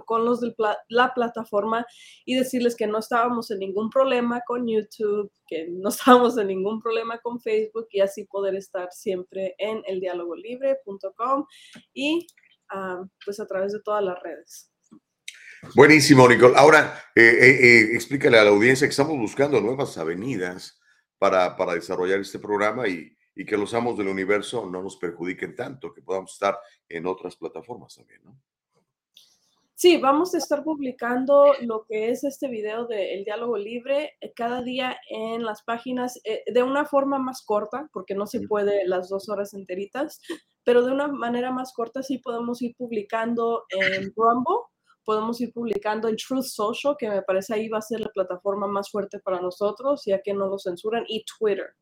con 0.06 0.26
los 0.26 0.42
de 0.42 0.54
la 0.90 1.14
plataforma 1.14 1.86
y 2.26 2.36
decirles 2.36 2.76
que 2.76 2.88
no 2.88 3.00
estábamos 3.00 3.52
en 3.52 3.60
ningún 3.60 3.90
problema 3.90 4.42
con 4.46 4.68
YouTube, 4.68 5.32
que 5.48 5.68
no 5.70 5.90
estábamos 5.90 6.38
en 6.38 6.48
ningún 6.48 6.82
problema 6.82 7.20
con 7.20 7.40
Facebook 7.40 7.88
y 7.92 8.02
así 8.02 8.26
poder 8.26 8.56
estar 8.56 8.90
siempre 8.92 9.56
en 9.58 9.82
el 9.86 9.98
eldialogolibre.com 9.98 11.46
y 11.94 12.28
ah, 12.72 13.04
pues 13.24 13.40
a 13.40 13.46
través 13.46 13.74
de 13.74 13.82
todas 13.82 14.04
las 14.04 14.22
redes. 14.22 14.72
Buenísimo, 15.76 16.28
Nicole. 16.28 16.56
Ahora, 16.58 17.04
eh, 17.16 17.22
eh, 17.22 17.50
eh, 17.50 17.90
explícale 17.94 18.40
a 18.40 18.44
la 18.44 18.50
audiencia 18.50 18.88
que 18.88 18.92
estamos 18.92 19.16
buscando 19.18 19.62
nuevas 19.62 19.96
avenidas 19.98 20.80
para, 21.20 21.56
para 21.56 21.76
desarrollar 21.76 22.20
este 22.20 22.40
programa 22.40 22.88
y, 22.88 23.16
y, 23.36 23.46
que 23.46 23.58
los 23.58 23.74
amos 23.74 23.98
del 23.98 24.08
universo 24.08 24.66
no 24.70 24.82
nos 24.82 24.98
perjudiquen 24.98 25.56
tanto, 25.56 25.94
que 25.94 26.02
podamos 26.02 26.34
estar 26.34 26.58
en 26.88 27.06
otras 27.06 27.36
plataformas 27.36 27.96
también, 27.96 28.22
¿no? 28.24 28.40
Sí, 29.76 29.98
vamos 29.98 30.36
a 30.36 30.38
estar 30.38 30.64
publicando 30.64 31.54
lo 31.62 31.86
que 31.86 32.12
es 32.12 32.24
este 32.24 32.48
video 32.48 32.86
del 32.86 33.24
diálogo 33.24 33.58
libre 33.58 34.14
cada 34.36 34.62
día 34.62 34.96
en 35.10 35.44
las 35.44 35.64
páginas 35.64 36.22
de 36.24 36.62
una 36.62 36.86
forma 36.86 37.18
más 37.18 37.42
corta, 37.44 37.90
porque 37.92 38.14
no 38.14 38.28
se 38.28 38.42
puede 38.42 38.86
las 38.86 39.10
dos 39.10 39.28
horas 39.28 39.56
enteritas, 39.56 40.22
pero 40.64 40.86
de 40.86 40.92
una 40.92 41.08
manera 41.08 41.52
más 41.52 41.74
corta 41.74 42.04
sí 42.04 42.20
podemos 42.20 42.62
ir 42.62 42.76
publicando 42.78 43.64
en 43.70 44.14
Rumble 44.16 44.72
podemos 45.04 45.40
ir 45.42 45.52
publicando 45.52 46.08
en 46.08 46.16
Truth 46.16 46.46
Social, 46.46 46.96
que 46.98 47.10
me 47.10 47.22
parece 47.24 47.54
ahí 47.54 47.68
va 47.68 47.80
a 47.80 47.82
ser 47.82 48.00
la 48.00 48.10
plataforma 48.10 48.68
más 48.68 48.90
fuerte 48.90 49.20
para 49.20 49.42
nosotros, 49.42 50.04
ya 50.06 50.22
que 50.22 50.34
no 50.34 50.48
lo 50.48 50.60
censuran, 50.60 51.04
y 51.08 51.24
Twitter. 51.26 51.76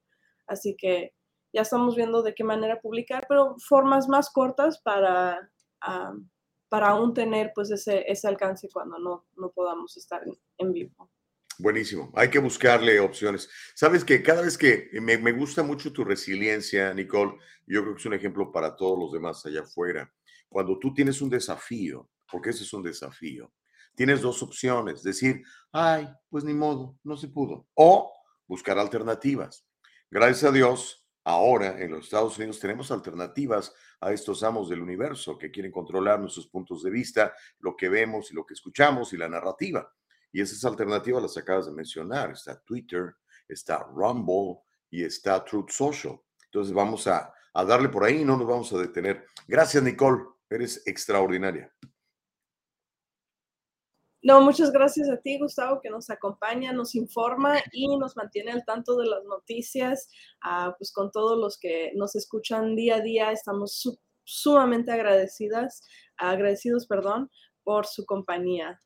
Así 0.47 0.75
que 0.77 1.13
ya 1.53 1.61
estamos 1.61 1.95
viendo 1.95 2.21
de 2.21 2.33
qué 2.33 2.43
manera 2.43 2.79
publicar, 2.79 3.25
pero 3.27 3.55
formas 3.67 4.07
más 4.07 4.29
cortas 4.29 4.79
para, 4.83 5.51
para 6.69 6.89
aún 6.89 7.13
tener 7.13 7.51
pues 7.55 7.71
ese, 7.71 8.03
ese 8.07 8.27
alcance 8.27 8.69
cuando 8.71 8.99
no, 8.99 9.25
no 9.35 9.51
podamos 9.51 9.97
estar 9.97 10.21
en, 10.57 10.73
vivo. 10.73 11.11
Buenísimo. 11.57 12.11
Hay 12.15 12.29
que 12.29 12.39
buscarle 12.39 12.99
opciones. 12.99 13.49
Sabes 13.75 14.05
que 14.05 14.23
cada 14.23 14.41
vez 14.41 14.57
que 14.57 14.89
me, 15.01 15.17
me, 15.17 15.31
gusta 15.33 15.61
mucho 15.61 15.91
tu 15.91 16.05
resiliencia, 16.05 16.93
Nicole, 16.93 17.37
yo 17.67 17.81
creo 17.81 17.95
que 17.95 17.99
es 17.99 18.05
un 18.05 18.13
ejemplo 18.13 18.51
para 18.51 18.75
todos 18.75 18.97
los 18.97 19.11
demás 19.11 19.45
allá 19.45 19.61
afuera. 19.61 20.09
Cuando 20.47 20.79
tú 20.79 20.93
tienes 20.93 21.21
un 21.21 21.29
desafío, 21.29 22.09
porque 22.31 22.51
ese 22.51 22.63
es 22.63 22.73
un 22.73 22.83
desafío. 22.83 23.51
Tienes 23.95 24.21
dos 24.21 24.41
opciones, 24.41 25.03
decir, 25.03 25.43
ay, 25.73 26.07
pues 26.29 26.43
ni 26.43 26.53
modo, 26.53 26.97
no 27.03 27.17
se 27.17 27.27
pudo, 27.27 27.67
o 27.73 28.13
buscar 28.47 28.79
alternativas. 28.79 29.67
Gracias 30.09 30.49
a 30.49 30.53
Dios, 30.53 31.05
ahora 31.29 31.79
en 31.79 31.91
los 31.91 32.05
Estados 32.05 32.37
Unidos 32.37 32.59
tenemos 32.59 32.91
alternativas 32.91 33.71
a 34.01 34.11
estos 34.11 34.41
amos 34.41 34.67
del 34.67 34.81
universo 34.81 35.37
que 35.37 35.51
quieren 35.51 35.71
controlar 35.71 36.19
nuestros 36.19 36.47
puntos 36.47 36.81
de 36.81 36.89
vista, 36.89 37.33
lo 37.59 37.75
que 37.75 37.87
vemos 37.87 38.31
y 38.31 38.33
lo 38.33 38.45
que 38.45 38.55
escuchamos 38.55 39.13
y 39.13 39.17
la 39.17 39.29
narrativa. 39.29 39.87
Y 40.31 40.41
esas 40.41 40.65
alternativas 40.65 41.21
las 41.21 41.37
acabas 41.37 41.67
de 41.67 41.71
mencionar. 41.71 42.31
Está 42.31 42.59
Twitter, 42.61 43.15
está 43.47 43.77
Rumble 43.93 44.61
y 44.89 45.03
está 45.03 45.43
Truth 45.45 45.69
Social. 45.69 46.19
Entonces 46.45 46.73
vamos 46.73 47.05
a, 47.05 47.31
a 47.53 47.63
darle 47.63 47.89
por 47.89 48.03
ahí 48.03 48.21
y 48.21 48.25
no 48.25 48.35
nos 48.35 48.47
vamos 48.47 48.73
a 48.73 48.79
detener. 48.79 49.25
Gracias, 49.47 49.83
Nicole. 49.83 50.23
Eres 50.49 50.81
extraordinaria. 50.87 51.71
No, 54.21 54.41
muchas 54.41 54.71
gracias 54.71 55.09
a 55.09 55.17
ti, 55.17 55.39
Gustavo, 55.39 55.79
que 55.81 55.89
nos 55.89 56.09
acompaña, 56.09 56.73
nos 56.73 56.93
informa 56.95 57.57
y 57.71 57.97
nos 57.97 58.17
mantiene 58.17 58.51
al 58.51 58.65
tanto 58.65 58.97
de 58.97 59.07
las 59.07 59.23
noticias. 59.23 60.09
Ah, 60.41 60.75
pues 60.77 60.91
con 60.91 61.09
todos 61.11 61.37
los 61.39 61.57
que 61.57 61.93
nos 61.95 62.15
escuchan 62.15 62.75
día 62.75 62.97
a 62.97 63.01
día, 63.01 63.31
estamos 63.31 63.99
sumamente 64.25 64.91
agradecidas, 64.91 65.81
agradecidos, 66.17 66.85
perdón, 66.85 67.31
por 67.63 67.85
su 67.85 68.05
compañía. 68.05 68.81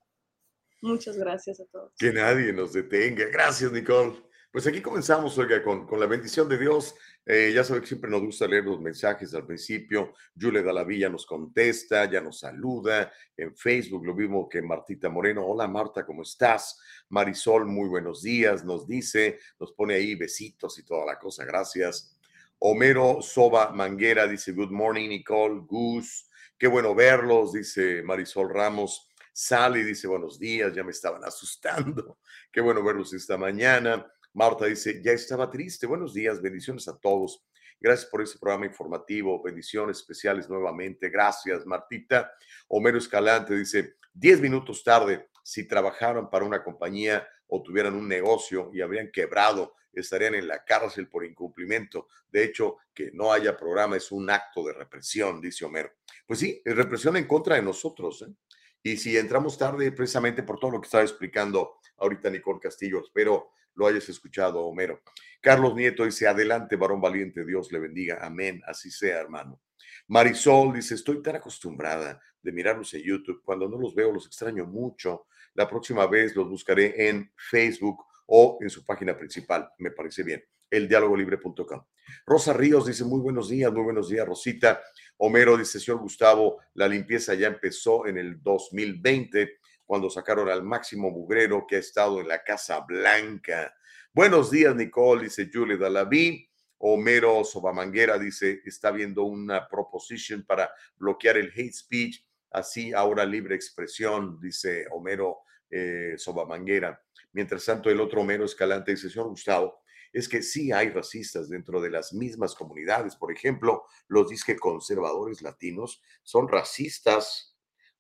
Muchas 0.81 1.17
gracias 1.17 1.59
a 1.59 1.65
todos. 1.65 1.93
Que 1.97 2.11
nadie 2.11 2.53
nos 2.53 2.73
detenga. 2.73 3.25
Gracias, 3.31 3.71
Nicole. 3.71 4.21
Pues 4.53 4.67
aquí 4.67 4.83
comenzamos, 4.83 5.35
oiga, 5.39 5.63
con, 5.63 5.87
con 5.87 5.99
la 5.99 6.05
bendición 6.05 6.47
de 6.47 6.59
Dios. 6.59 6.93
Eh, 7.25 7.51
ya 7.55 7.63
sabe 7.63 7.81
que 7.81 7.87
siempre 7.87 8.11
nos 8.11 8.21
gusta 8.21 8.45
leer 8.45 8.65
los 8.65 8.79
mensajes 8.79 9.33
al 9.33 9.47
principio. 9.47 10.13
Yule 10.35 10.61
Dalavilla 10.61 11.09
nos 11.09 11.25
contesta, 11.25 12.05
ya 12.05 12.21
nos 12.21 12.41
saluda. 12.41 13.11
En 13.35 13.55
Facebook 13.55 14.05
lo 14.05 14.13
mismo 14.13 14.47
que 14.47 14.61
Martita 14.61 15.09
Moreno. 15.09 15.43
Hola 15.43 15.67
Marta, 15.67 16.05
¿cómo 16.05 16.21
estás? 16.21 16.79
Marisol, 17.09 17.65
muy 17.65 17.89
buenos 17.89 18.21
días, 18.21 18.63
nos 18.63 18.87
dice, 18.87 19.39
nos 19.59 19.71
pone 19.73 19.95
ahí 19.95 20.13
besitos 20.13 20.77
y 20.77 20.83
toda 20.83 21.03
la 21.07 21.17
cosa, 21.17 21.45
gracias. 21.45 22.15
Homero 22.59 23.23
Soba 23.23 23.71
Manguera 23.71 24.27
dice, 24.27 24.51
good 24.51 24.69
morning 24.69 25.09
Nicole, 25.09 25.61
Gus, 25.65 26.29
qué 26.59 26.67
bueno 26.67 26.93
verlos, 26.93 27.53
dice 27.53 28.03
Marisol 28.03 28.53
Ramos. 28.53 29.09
Sally 29.33 29.81
dice, 29.81 30.07
buenos 30.07 30.37
días, 30.37 30.75
ya 30.75 30.83
me 30.83 30.91
estaban 30.91 31.23
asustando. 31.23 32.19
Qué 32.51 32.61
bueno 32.61 32.83
verlos 32.83 33.15
esta 33.15 33.35
mañana. 33.35 34.13
Marta 34.33 34.65
dice, 34.65 34.99
ya 35.03 35.11
estaba 35.11 35.49
triste. 35.49 35.85
Buenos 35.85 36.13
días, 36.15 36.41
bendiciones 36.41 36.87
a 36.87 36.97
todos. 36.97 37.45
Gracias 37.79 38.09
por 38.09 38.21
este 38.23 38.39
programa 38.39 38.65
informativo, 38.65 39.41
bendiciones 39.43 39.97
especiales 39.97 40.49
nuevamente. 40.49 41.09
Gracias, 41.09 41.67
Martita. 41.67 42.31
Homero 42.67 42.97
Escalante 42.97 43.55
dice, 43.55 43.97
10 44.13 44.41
minutos 44.41 44.83
tarde, 44.83 45.29
si 45.43 45.67
trabajaran 45.67 46.31
para 46.31 46.45
una 46.45 46.63
compañía 46.63 47.27
o 47.45 47.61
tuvieran 47.61 47.93
un 47.93 48.07
negocio 48.07 48.71
y 48.73 48.81
habrían 48.81 49.11
quebrado, 49.11 49.75
estarían 49.91 50.33
en 50.33 50.47
la 50.47 50.63
cárcel 50.65 51.07
por 51.09 51.23
incumplimiento. 51.23 52.07
De 52.31 52.43
hecho, 52.43 52.77
que 52.91 53.11
no 53.13 53.31
haya 53.31 53.55
programa 53.55 53.97
es 53.97 54.11
un 54.11 54.31
acto 54.31 54.65
de 54.65 54.73
represión, 54.73 55.41
dice 55.41 55.63
Homero. 55.63 55.91
Pues 56.25 56.39
sí, 56.39 56.59
es 56.65 56.75
represión 56.75 57.17
en 57.17 57.27
contra 57.27 57.57
de 57.57 57.61
nosotros. 57.61 58.23
¿eh? 58.23 58.33
Y 58.81 58.97
si 58.97 59.15
entramos 59.15 59.59
tarde, 59.59 59.91
precisamente 59.91 60.41
por 60.41 60.57
todo 60.57 60.71
lo 60.71 60.81
que 60.81 60.85
estaba 60.85 61.03
explicando 61.03 61.75
ahorita 61.97 62.31
Nicole 62.31 62.59
Castillo, 62.59 62.99
espero 63.03 63.51
lo 63.75 63.87
hayas 63.87 64.07
escuchado, 64.09 64.61
Homero. 64.65 65.01
Carlos 65.41 65.75
Nieto 65.75 66.05
dice, 66.05 66.27
adelante, 66.27 66.75
varón 66.75 67.01
valiente, 67.01 67.43
Dios 67.45 67.71
le 67.71 67.79
bendiga. 67.79 68.19
Amén, 68.21 68.61
así 68.65 68.89
sea, 68.89 69.19
hermano. 69.19 69.61
Marisol 70.07 70.73
dice, 70.73 70.95
estoy 70.95 71.21
tan 71.21 71.35
acostumbrada 71.35 72.21
de 72.41 72.51
mirarlos 72.51 72.93
en 72.93 73.03
YouTube. 73.03 73.41
Cuando 73.43 73.67
no 73.67 73.77
los 73.77 73.95
veo, 73.95 74.11
los 74.11 74.25
extraño 74.25 74.65
mucho. 74.65 75.27
La 75.53 75.69
próxima 75.69 76.07
vez 76.07 76.35
los 76.35 76.49
buscaré 76.49 77.09
en 77.09 77.31
Facebook 77.35 78.05
o 78.27 78.57
en 78.61 78.69
su 78.69 78.85
página 78.85 79.17
principal. 79.17 79.69
Me 79.77 79.91
parece 79.91 80.23
bien. 80.23 80.43
Eldialogolibre.com. 80.69 81.83
Rosa 82.25 82.53
Ríos 82.53 82.85
dice, 82.85 83.03
muy 83.03 83.19
buenos 83.19 83.49
días, 83.49 83.71
muy 83.71 83.83
buenos 83.83 84.09
días, 84.09 84.27
Rosita. 84.27 84.81
Homero 85.17 85.57
dice, 85.57 85.79
señor 85.79 86.01
Gustavo, 86.01 86.59
la 86.73 86.87
limpieza 86.87 87.33
ya 87.33 87.47
empezó 87.47 88.07
en 88.07 88.17
el 88.17 88.41
2020 88.41 89.59
cuando 89.85 90.09
sacaron 90.09 90.49
al 90.49 90.63
máximo 90.63 91.11
mugrero 91.11 91.65
que 91.67 91.77
ha 91.77 91.79
estado 91.79 92.19
en 92.19 92.27
la 92.27 92.43
Casa 92.43 92.79
Blanca. 92.81 93.75
Buenos 94.13 94.51
días, 94.51 94.75
Nicole, 94.75 95.23
dice 95.23 95.49
Julie 95.51 95.77
Dalaví. 95.77 96.49
Homero 96.85 97.43
Sobamanguera 97.45 98.19
dice, 98.19 98.61
está 98.65 98.91
viendo 98.91 99.23
una 99.23 99.67
proposition 99.69 100.43
para 100.45 100.69
bloquear 100.97 101.37
el 101.37 101.51
hate 101.55 101.73
speech, 101.73 102.25
así 102.51 102.91
ahora 102.91 103.25
libre 103.25 103.55
expresión, 103.55 104.37
dice 104.41 104.85
Homero 104.91 105.39
eh, 105.69 106.15
Sobamanguera. 106.17 107.01
Mientras 107.31 107.63
tanto, 107.65 107.89
el 107.89 108.01
otro 108.01 108.21
Homero 108.21 108.43
Escalante 108.43 108.91
dice, 108.91 109.09
señor 109.09 109.29
Gustavo, 109.29 109.81
es 110.11 110.29
que 110.29 110.43
sí 110.43 110.71
hay 110.71 110.89
racistas 110.89 111.49
dentro 111.49 111.81
de 111.81 111.89
las 111.89 112.13
mismas 112.13 112.53
comunidades. 112.53 113.15
Por 113.15 113.31
ejemplo, 113.31 113.85
los 114.07 114.29
disque 114.29 114.55
conservadores 114.57 115.41
latinos 115.41 116.03
son 116.21 116.47
racistas 116.47 117.52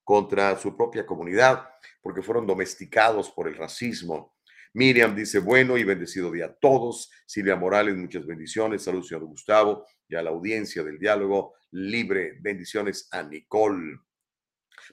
contra 0.03 0.57
su 0.57 0.75
propia 0.75 1.05
comunidad 1.05 1.69
porque 2.01 2.21
fueron 2.21 2.45
domesticados 2.45 3.31
por 3.31 3.47
el 3.47 3.55
racismo. 3.55 4.35
Miriam 4.73 5.15
dice, 5.15 5.39
bueno 5.39 5.77
y 5.77 5.83
bendecido 5.83 6.31
día 6.31 6.45
a 6.45 6.53
todos. 6.53 7.11
Silvia 7.25 7.55
Morales, 7.55 7.95
muchas 7.95 8.25
bendiciones. 8.25 8.83
Saludos, 8.83 9.07
señor 9.07 9.25
Gustavo, 9.25 9.85
y 10.07 10.15
a 10.15 10.21
la 10.21 10.31
audiencia 10.31 10.83
del 10.83 10.97
diálogo 10.97 11.53
libre. 11.71 12.37
Bendiciones 12.41 13.07
a 13.11 13.23
Nicole. 13.23 13.99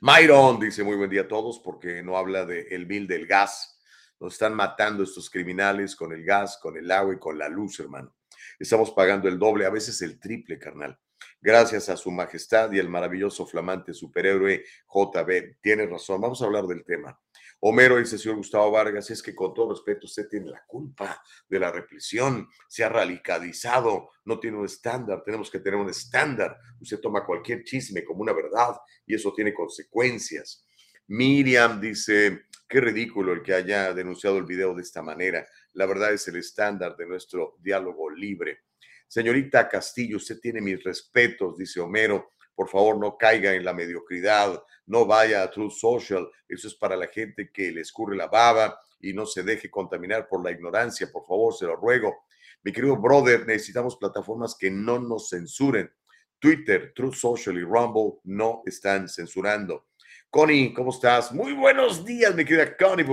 Myron 0.02 0.60
dice, 0.60 0.84
muy 0.84 0.96
buen 0.96 1.10
día 1.10 1.22
a 1.22 1.28
todos, 1.28 1.60
porque 1.64 2.02
no 2.02 2.16
habla 2.16 2.44
del 2.44 2.66
el 2.70 2.86
bill 2.86 3.06
del 3.06 3.26
gas. 3.26 3.80
Nos 4.20 4.34
están 4.34 4.54
matando 4.54 5.02
estos 5.02 5.30
criminales 5.30 5.96
con 5.96 6.12
el 6.12 6.24
gas, 6.24 6.58
con 6.62 6.76
el 6.76 6.90
agua 6.90 7.14
y 7.14 7.18
con 7.18 7.38
la 7.38 7.48
luz, 7.48 7.80
hermano. 7.80 8.14
Estamos 8.58 8.90
pagando 8.90 9.28
el 9.28 9.38
doble, 9.38 9.64
a 9.64 9.70
veces 9.70 10.00
el 10.02 10.20
triple, 10.20 10.58
carnal. 10.58 10.98
Gracias 11.42 11.88
a 11.88 11.96
su 11.96 12.10
majestad 12.10 12.70
y 12.72 12.78
el 12.78 12.90
maravilloso 12.90 13.46
flamante 13.46 13.94
superhéroe 13.94 14.62
JB. 14.86 15.58
Tiene 15.62 15.86
razón, 15.86 16.20
vamos 16.20 16.42
a 16.42 16.44
hablar 16.44 16.66
del 16.66 16.84
tema. 16.84 17.18
Homero 17.60 17.96
dice, 17.96 18.18
señor 18.18 18.36
Gustavo 18.36 18.70
Vargas, 18.70 19.10
es 19.10 19.22
que 19.22 19.34
con 19.34 19.54
todo 19.54 19.70
respeto 19.70 20.06
usted 20.06 20.28
tiene 20.28 20.50
la 20.50 20.62
culpa 20.66 21.22
de 21.48 21.58
la 21.58 21.70
represión, 21.70 22.48
se 22.68 22.84
ha 22.84 22.90
radicalizado, 22.90 24.10
no 24.24 24.38
tiene 24.38 24.58
un 24.58 24.66
estándar, 24.66 25.22
tenemos 25.24 25.50
que 25.50 25.60
tener 25.60 25.80
un 25.80 25.88
estándar. 25.88 26.58
Usted 26.78 27.00
toma 27.00 27.24
cualquier 27.24 27.64
chisme 27.64 28.04
como 28.04 28.20
una 28.20 28.34
verdad 28.34 28.76
y 29.06 29.14
eso 29.14 29.32
tiene 29.32 29.54
consecuencias. 29.54 30.66
Miriam 31.06 31.80
dice, 31.80 32.44
qué 32.68 32.80
ridículo 32.80 33.32
el 33.32 33.42
que 33.42 33.54
haya 33.54 33.94
denunciado 33.94 34.36
el 34.36 34.44
video 34.44 34.74
de 34.74 34.82
esta 34.82 35.02
manera. 35.02 35.46
La 35.72 35.86
verdad 35.86 36.12
es 36.12 36.28
el 36.28 36.36
estándar 36.36 36.96
de 36.96 37.06
nuestro 37.06 37.56
diálogo 37.60 38.10
libre. 38.10 38.60
Señorita 39.10 39.68
Castillo, 39.68 40.18
usted 40.18 40.38
tiene 40.38 40.60
mis 40.60 40.84
respetos, 40.84 41.58
dice 41.58 41.80
Homero. 41.80 42.30
Por 42.54 42.68
favor, 42.68 42.96
no 42.96 43.18
caiga 43.18 43.52
en 43.52 43.64
la 43.64 43.74
mediocridad, 43.74 44.62
no 44.86 45.04
vaya 45.04 45.42
a 45.42 45.50
Truth 45.50 45.72
Social. 45.72 46.30
Eso 46.48 46.68
es 46.68 46.76
para 46.76 46.94
la 46.94 47.08
gente 47.08 47.50
que 47.52 47.72
le 47.72 47.80
escurre 47.80 48.14
la 48.14 48.28
baba 48.28 48.80
y 49.00 49.12
no 49.12 49.26
se 49.26 49.42
deje 49.42 49.68
contaminar 49.68 50.28
por 50.28 50.44
la 50.44 50.52
ignorancia. 50.52 51.10
Por 51.10 51.26
favor, 51.26 51.52
se 51.52 51.66
lo 51.66 51.74
ruego. 51.74 52.22
Mi 52.62 52.70
querido 52.70 52.96
brother, 52.98 53.44
necesitamos 53.48 53.96
plataformas 53.96 54.54
que 54.56 54.70
no 54.70 55.00
nos 55.00 55.28
censuren. 55.30 55.90
Twitter, 56.38 56.92
Truth 56.94 57.14
Social 57.14 57.58
y 57.58 57.64
Rumble 57.64 58.20
no 58.22 58.62
están 58.64 59.08
censurando. 59.08 59.88
Connie, 60.30 60.72
¿cómo 60.72 60.92
estás? 60.92 61.32
Muy 61.32 61.52
buenos 61.54 62.04
días, 62.04 62.32
mi 62.36 62.44
querida 62.44 62.76
Connie. 62.76 63.04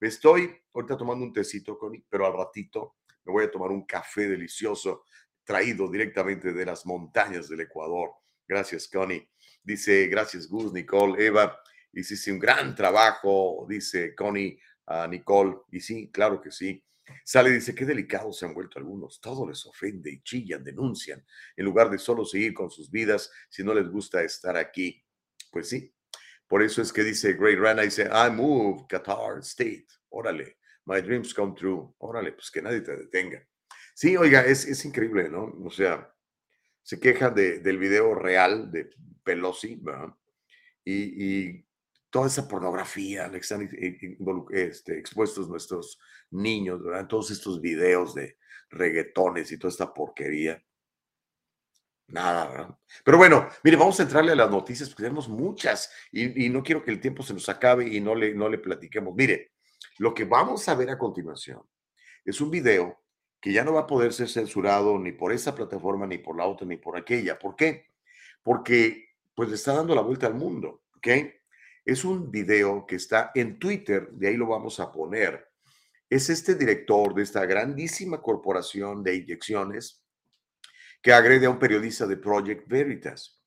Me 0.00 0.08
estoy 0.08 0.50
ahorita 0.74 0.96
tomando 0.96 1.24
un 1.24 1.32
tecito, 1.32 1.78
Connie, 1.78 2.04
pero 2.10 2.26
al 2.26 2.32
ratito 2.32 2.96
voy 3.30 3.44
a 3.44 3.50
tomar 3.50 3.70
un 3.70 3.86
café 3.86 4.28
delicioso 4.28 5.04
traído 5.44 5.90
directamente 5.90 6.52
de 6.52 6.66
las 6.66 6.86
montañas 6.86 7.48
del 7.48 7.60
Ecuador. 7.60 8.10
Gracias, 8.46 8.88
Connie. 8.88 9.28
Dice, 9.62 10.06
gracias, 10.08 10.48
Gus, 10.48 10.72
Nicole, 10.72 11.24
Eva. 11.24 11.60
Hiciste 11.92 12.30
un 12.32 12.38
gran 12.38 12.74
trabajo, 12.74 13.66
dice 13.68 14.14
Connie 14.14 14.58
a 14.86 15.06
Nicole. 15.06 15.56
Y 15.72 15.80
sí, 15.80 16.10
claro 16.12 16.40
que 16.40 16.50
sí. 16.50 16.84
Sale 17.24 17.50
dice, 17.50 17.74
qué 17.74 17.84
delicados 17.84 18.38
se 18.38 18.46
han 18.46 18.54
vuelto 18.54 18.78
algunos. 18.78 19.20
Todo 19.20 19.48
les 19.48 19.64
ofende 19.66 20.10
y 20.10 20.22
chillan, 20.22 20.62
denuncian, 20.62 21.24
en 21.56 21.64
lugar 21.64 21.90
de 21.90 21.98
solo 21.98 22.24
seguir 22.24 22.54
con 22.54 22.70
sus 22.70 22.90
vidas 22.90 23.30
si 23.48 23.64
no 23.64 23.74
les 23.74 23.88
gusta 23.88 24.22
estar 24.22 24.56
aquí. 24.56 25.02
Pues 25.50 25.68
sí, 25.68 25.92
por 26.46 26.62
eso 26.62 26.82
es 26.82 26.92
que 26.92 27.02
dice 27.02 27.34
Great 27.34 27.58
Rana, 27.58 27.82
dice, 27.82 28.08
I 28.12 28.30
move 28.30 28.86
Qatar 28.88 29.38
State. 29.40 29.86
Órale, 30.10 30.58
my 30.86 31.00
dreams 31.00 31.34
come 31.34 31.54
true. 31.54 31.94
Órale, 31.98 32.32
pues 32.32 32.50
que 32.50 32.62
nadie 32.62 32.80
te 32.80 32.96
detenga. 32.96 33.46
Sí, 33.94 34.16
oiga, 34.16 34.44
es, 34.44 34.66
es 34.66 34.84
increíble, 34.84 35.28
¿no? 35.28 35.52
O 35.64 35.70
sea, 35.70 36.12
se 36.82 36.98
queja 36.98 37.30
de, 37.30 37.60
del 37.60 37.78
video 37.78 38.14
real 38.14 38.70
de 38.70 38.90
Pelosi, 39.22 39.76
¿verdad? 39.76 40.14
Y, 40.84 41.64
toda 42.10 42.26
esa 42.26 42.48
pornografía 42.48 43.28
la 43.28 43.34
que 43.34 43.38
están 43.38 43.70
este, 44.50 44.98
expuestos 44.98 45.48
nuestros 45.48 46.00
niños, 46.30 46.82
¿verdad? 46.82 47.06
Todos 47.06 47.30
estos 47.30 47.60
videos 47.60 48.16
de 48.16 48.36
reggaetones 48.68 49.52
y 49.52 49.58
toda 49.58 49.70
esta 49.70 49.94
porquería. 49.94 50.60
Nada, 52.08 52.48
¿verdad? 52.48 52.78
Pero 53.04 53.16
bueno, 53.16 53.48
mire, 53.62 53.76
vamos 53.76 54.00
a 54.00 54.02
entrarle 54.02 54.32
a 54.32 54.34
las 54.34 54.50
noticias 54.50 54.88
porque 54.88 55.04
tenemos 55.04 55.28
muchas 55.28 55.92
y, 56.10 56.48
no 56.48 56.64
quiero 56.64 56.82
que 56.82 56.90
el 56.90 57.00
tiempo 57.00 57.22
se 57.22 57.34
nos 57.34 57.48
acabe 57.48 57.86
y 57.86 58.00
no 58.00 58.16
le, 58.16 58.34
no 58.34 58.48
le 58.48 58.58
platiquemos. 58.58 59.14
Mire, 59.14 59.49
lo 59.98 60.14
que 60.14 60.24
vamos 60.24 60.68
a 60.68 60.74
ver 60.74 60.90
a 60.90 60.98
continuación 60.98 61.62
es 62.24 62.40
un 62.40 62.50
video 62.50 63.00
que 63.40 63.52
ya 63.52 63.64
no 63.64 63.74
va 63.74 63.80
a 63.80 63.86
poder 63.86 64.12
ser 64.12 64.28
censurado 64.28 64.98
ni 64.98 65.12
por 65.12 65.32
esta 65.32 65.54
plataforma, 65.54 66.06
ni 66.06 66.18
por 66.18 66.36
la 66.36 66.46
otra, 66.46 66.66
ni 66.66 66.76
por 66.76 66.96
aquella. 66.96 67.38
¿Por 67.38 67.56
qué? 67.56 67.86
Porque 68.42 69.14
pues 69.34 69.48
le 69.48 69.54
está 69.54 69.74
dando 69.74 69.94
la 69.94 70.02
vuelta 70.02 70.26
al 70.26 70.34
mundo, 70.34 70.84
¿ok? 70.96 71.08
Es 71.84 72.04
un 72.04 72.30
video 72.30 72.86
que 72.86 72.96
está 72.96 73.30
en 73.34 73.58
Twitter, 73.58 74.10
de 74.10 74.28
ahí 74.28 74.36
lo 74.36 74.46
vamos 74.46 74.78
a 74.80 74.92
poner. 74.92 75.48
Es 76.10 76.28
este 76.28 76.54
director 76.54 77.14
de 77.14 77.22
esta 77.22 77.46
grandísima 77.46 78.20
corporación 78.20 79.02
de 79.02 79.16
inyecciones 79.16 80.04
que 81.00 81.12
agrede 81.14 81.46
a 81.46 81.50
un 81.50 81.58
periodista 81.58 82.06
de 82.06 82.18
Project 82.18 82.68
Veritas. 82.68 83.39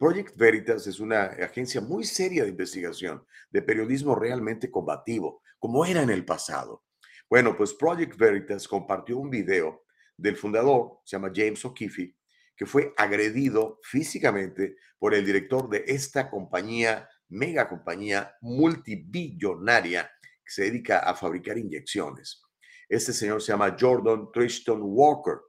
Project 0.00 0.34
Veritas 0.34 0.86
es 0.86 0.98
una 0.98 1.24
agencia 1.24 1.82
muy 1.82 2.04
seria 2.04 2.44
de 2.44 2.48
investigación, 2.48 3.22
de 3.50 3.60
periodismo 3.60 4.14
realmente 4.14 4.70
combativo, 4.70 5.42
como 5.58 5.84
era 5.84 6.00
en 6.02 6.08
el 6.08 6.24
pasado. 6.24 6.86
Bueno, 7.28 7.54
pues 7.54 7.74
Project 7.74 8.16
Veritas 8.16 8.66
compartió 8.66 9.18
un 9.18 9.28
video 9.28 9.84
del 10.16 10.38
fundador, 10.38 11.00
se 11.04 11.18
llama 11.18 11.30
James 11.34 11.62
O'Keefe, 11.66 12.16
que 12.56 12.64
fue 12.64 12.94
agredido 12.96 13.78
físicamente 13.82 14.76
por 14.98 15.12
el 15.12 15.22
director 15.22 15.68
de 15.68 15.84
esta 15.86 16.30
compañía, 16.30 17.06
mega 17.28 17.68
compañía 17.68 18.34
multibillonaria 18.40 20.10
que 20.22 20.50
se 20.50 20.62
dedica 20.62 21.00
a 21.00 21.14
fabricar 21.14 21.58
inyecciones. 21.58 22.40
Este 22.88 23.12
señor 23.12 23.42
se 23.42 23.52
llama 23.52 23.76
Jordan 23.78 24.32
Tristan 24.32 24.80
Walker. 24.80 25.40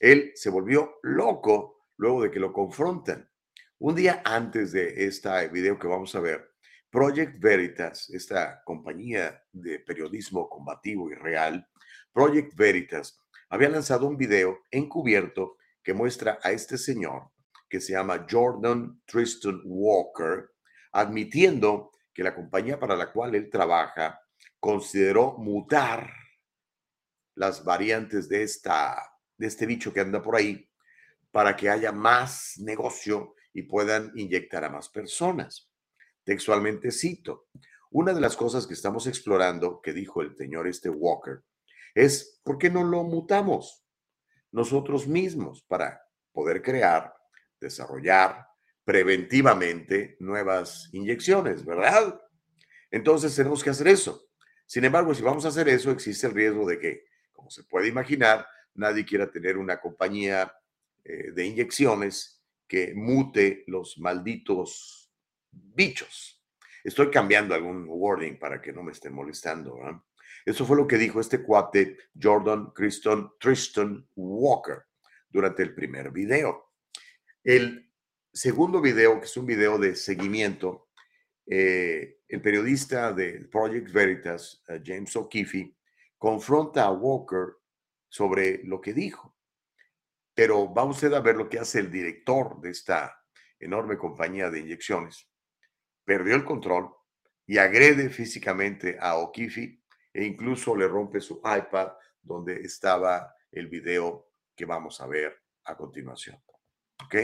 Él 0.00 0.32
se 0.34 0.50
volvió 0.50 0.96
loco 1.04 1.86
luego 1.96 2.24
de 2.24 2.32
que 2.32 2.40
lo 2.40 2.52
confrontan. 2.52 3.29
Un 3.82 3.94
día 3.94 4.20
antes 4.26 4.72
de 4.72 5.06
este 5.06 5.48
video 5.48 5.78
que 5.78 5.88
vamos 5.88 6.14
a 6.14 6.20
ver, 6.20 6.52
Project 6.90 7.40
Veritas, 7.40 8.10
esta 8.10 8.62
compañía 8.62 9.42
de 9.52 9.78
periodismo 9.78 10.50
combativo 10.50 11.10
y 11.10 11.14
real, 11.14 11.66
Project 12.12 12.54
Veritas, 12.54 13.18
había 13.48 13.70
lanzado 13.70 14.06
un 14.06 14.18
video 14.18 14.66
encubierto 14.70 15.56
que 15.82 15.94
muestra 15.94 16.38
a 16.42 16.52
este 16.52 16.76
señor 16.76 17.30
que 17.70 17.80
se 17.80 17.94
llama 17.94 18.26
Jordan 18.30 19.00
Tristan 19.06 19.62
Walker, 19.64 20.50
admitiendo 20.92 21.90
que 22.12 22.22
la 22.22 22.34
compañía 22.34 22.78
para 22.78 22.96
la 22.96 23.10
cual 23.10 23.34
él 23.34 23.48
trabaja 23.48 24.20
consideró 24.58 25.38
mutar 25.38 26.12
las 27.34 27.64
variantes 27.64 28.28
de 28.28 28.42
esta 28.42 28.94
de 29.38 29.46
este 29.46 29.64
bicho 29.64 29.90
que 29.90 30.00
anda 30.00 30.20
por 30.20 30.36
ahí 30.36 30.68
para 31.30 31.56
que 31.56 31.70
haya 31.70 31.92
más 31.92 32.58
negocio 32.58 33.36
y 33.52 33.62
puedan 33.62 34.12
inyectar 34.14 34.64
a 34.64 34.70
más 34.70 34.88
personas. 34.88 35.70
Textualmente 36.24 36.90
cito, 36.90 37.48
una 37.90 38.12
de 38.12 38.20
las 38.20 38.36
cosas 38.36 38.66
que 38.66 38.74
estamos 38.74 39.06
explorando, 39.06 39.80
que 39.80 39.92
dijo 39.92 40.22
el 40.22 40.36
señor 40.36 40.68
este 40.68 40.90
Walker, 40.90 41.42
es 41.94 42.40
por 42.44 42.58
qué 42.58 42.70
no 42.70 42.84
lo 42.84 43.02
mutamos 43.02 43.84
nosotros 44.52 45.06
mismos 45.06 45.62
para 45.62 46.00
poder 46.32 46.62
crear, 46.62 47.14
desarrollar 47.60 48.46
preventivamente 48.84 50.16
nuevas 50.20 50.88
inyecciones, 50.92 51.64
¿verdad? 51.64 52.20
Entonces 52.90 53.34
tenemos 53.34 53.62
que 53.62 53.70
hacer 53.70 53.88
eso. 53.88 54.28
Sin 54.66 54.84
embargo, 54.84 55.14
si 55.14 55.22
vamos 55.22 55.44
a 55.44 55.48
hacer 55.48 55.68
eso, 55.68 55.90
existe 55.90 56.26
el 56.26 56.34
riesgo 56.34 56.66
de 56.66 56.78
que, 56.78 57.04
como 57.32 57.50
se 57.50 57.64
puede 57.64 57.88
imaginar, 57.88 58.46
nadie 58.74 59.04
quiera 59.04 59.30
tener 59.30 59.58
una 59.58 59.80
compañía 59.80 60.52
eh, 61.04 61.32
de 61.32 61.46
inyecciones 61.46 62.39
que 62.70 62.94
mute 62.94 63.64
los 63.66 63.98
malditos 63.98 65.10
bichos. 65.50 66.40
Estoy 66.84 67.10
cambiando 67.10 67.52
algún 67.52 67.84
wording 67.88 68.38
para 68.38 68.62
que 68.62 68.72
no 68.72 68.84
me 68.84 68.92
estén 68.92 69.12
molestando. 69.12 69.76
Eso 70.46 70.64
fue 70.64 70.76
lo 70.76 70.86
que 70.86 70.96
dijo 70.96 71.20
este 71.20 71.42
cuate 71.42 71.96
Jordan 72.14 72.70
Christon, 72.72 73.32
Tristan 73.40 74.06
Walker 74.14 74.84
durante 75.28 75.64
el 75.64 75.74
primer 75.74 76.12
video. 76.12 76.70
El 77.42 77.90
segundo 78.32 78.80
video, 78.80 79.18
que 79.18 79.26
es 79.26 79.36
un 79.36 79.46
video 79.46 79.76
de 79.76 79.96
seguimiento, 79.96 80.90
eh, 81.46 82.20
el 82.28 82.40
periodista 82.40 83.12
de 83.12 83.48
Project 83.50 83.90
Veritas, 83.90 84.62
eh, 84.68 84.80
James 84.84 85.16
O'Keefe, 85.16 85.74
confronta 86.16 86.84
a 86.84 86.92
Walker 86.92 87.56
sobre 88.08 88.62
lo 88.62 88.80
que 88.80 88.94
dijo. 88.94 89.39
Pero 90.40 90.72
va 90.72 90.84
usted 90.84 91.12
a 91.12 91.20
ver 91.20 91.36
lo 91.36 91.50
que 91.50 91.58
hace 91.58 91.80
el 91.80 91.90
director 91.90 92.58
de 92.62 92.70
esta 92.70 93.14
enorme 93.58 93.98
compañía 93.98 94.48
de 94.48 94.60
inyecciones. 94.60 95.28
Perdió 96.02 96.34
el 96.34 96.46
control 96.46 96.94
y 97.46 97.58
agrede 97.58 98.08
físicamente 98.08 98.96
a 98.98 99.18
Okifi 99.18 99.84
e 100.14 100.24
incluso 100.24 100.74
le 100.74 100.88
rompe 100.88 101.20
su 101.20 101.42
iPad 101.44 101.92
donde 102.22 102.58
estaba 102.62 103.34
el 103.52 103.66
video 103.68 104.32
que 104.56 104.64
vamos 104.64 105.02
a 105.02 105.06
ver 105.06 105.42
a 105.64 105.76
continuación. 105.76 106.42
¿Ok? 107.04 107.16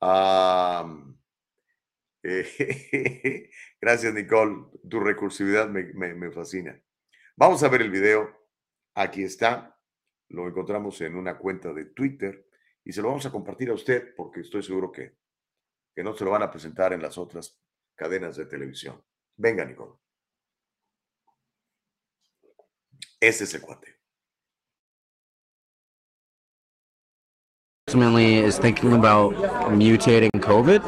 Eh, 2.28 3.50
gracias, 3.78 4.12
Nicole. 4.14 4.68
Tu 4.88 4.98
recursividad 4.98 5.68
me 5.68 6.32
fascina. 6.32 6.80
Vamos 7.36 7.62
a 7.62 7.68
ver 7.68 7.82
el 7.82 7.90
video. 7.90 8.48
Aquí 8.94 9.22
está. 9.22 9.75
Lo 10.28 10.48
encontramos 10.48 11.00
en 11.00 11.16
una 11.16 11.38
cuenta 11.38 11.72
de 11.72 11.86
Twitter 11.86 12.48
y 12.84 12.92
se 12.92 13.02
lo 13.02 13.08
vamos 13.08 13.26
a 13.26 13.32
compartir 13.32 13.70
a 13.70 13.74
usted 13.74 14.14
porque 14.14 14.40
estoy 14.40 14.62
seguro 14.62 14.92
que, 14.92 15.16
que 15.94 16.02
no 16.02 16.14
se 16.14 16.24
lo 16.24 16.30
van 16.30 16.42
a 16.42 16.50
presentar 16.50 16.92
en 16.92 17.02
las 17.02 17.18
otras 17.18 17.60
cadenas 17.94 18.36
de 18.36 18.46
televisión. 18.46 19.02
Venga, 19.36 19.64
Nicole. 19.64 19.94
Ese 23.20 23.44
es 23.44 23.54
el 23.54 23.62
cuate. 23.62 23.95
Ultimately 27.88 28.38
is 28.38 28.58
thinking 28.58 28.94
about 28.94 29.32
mutating 29.70 30.28
COVID. 30.40 30.82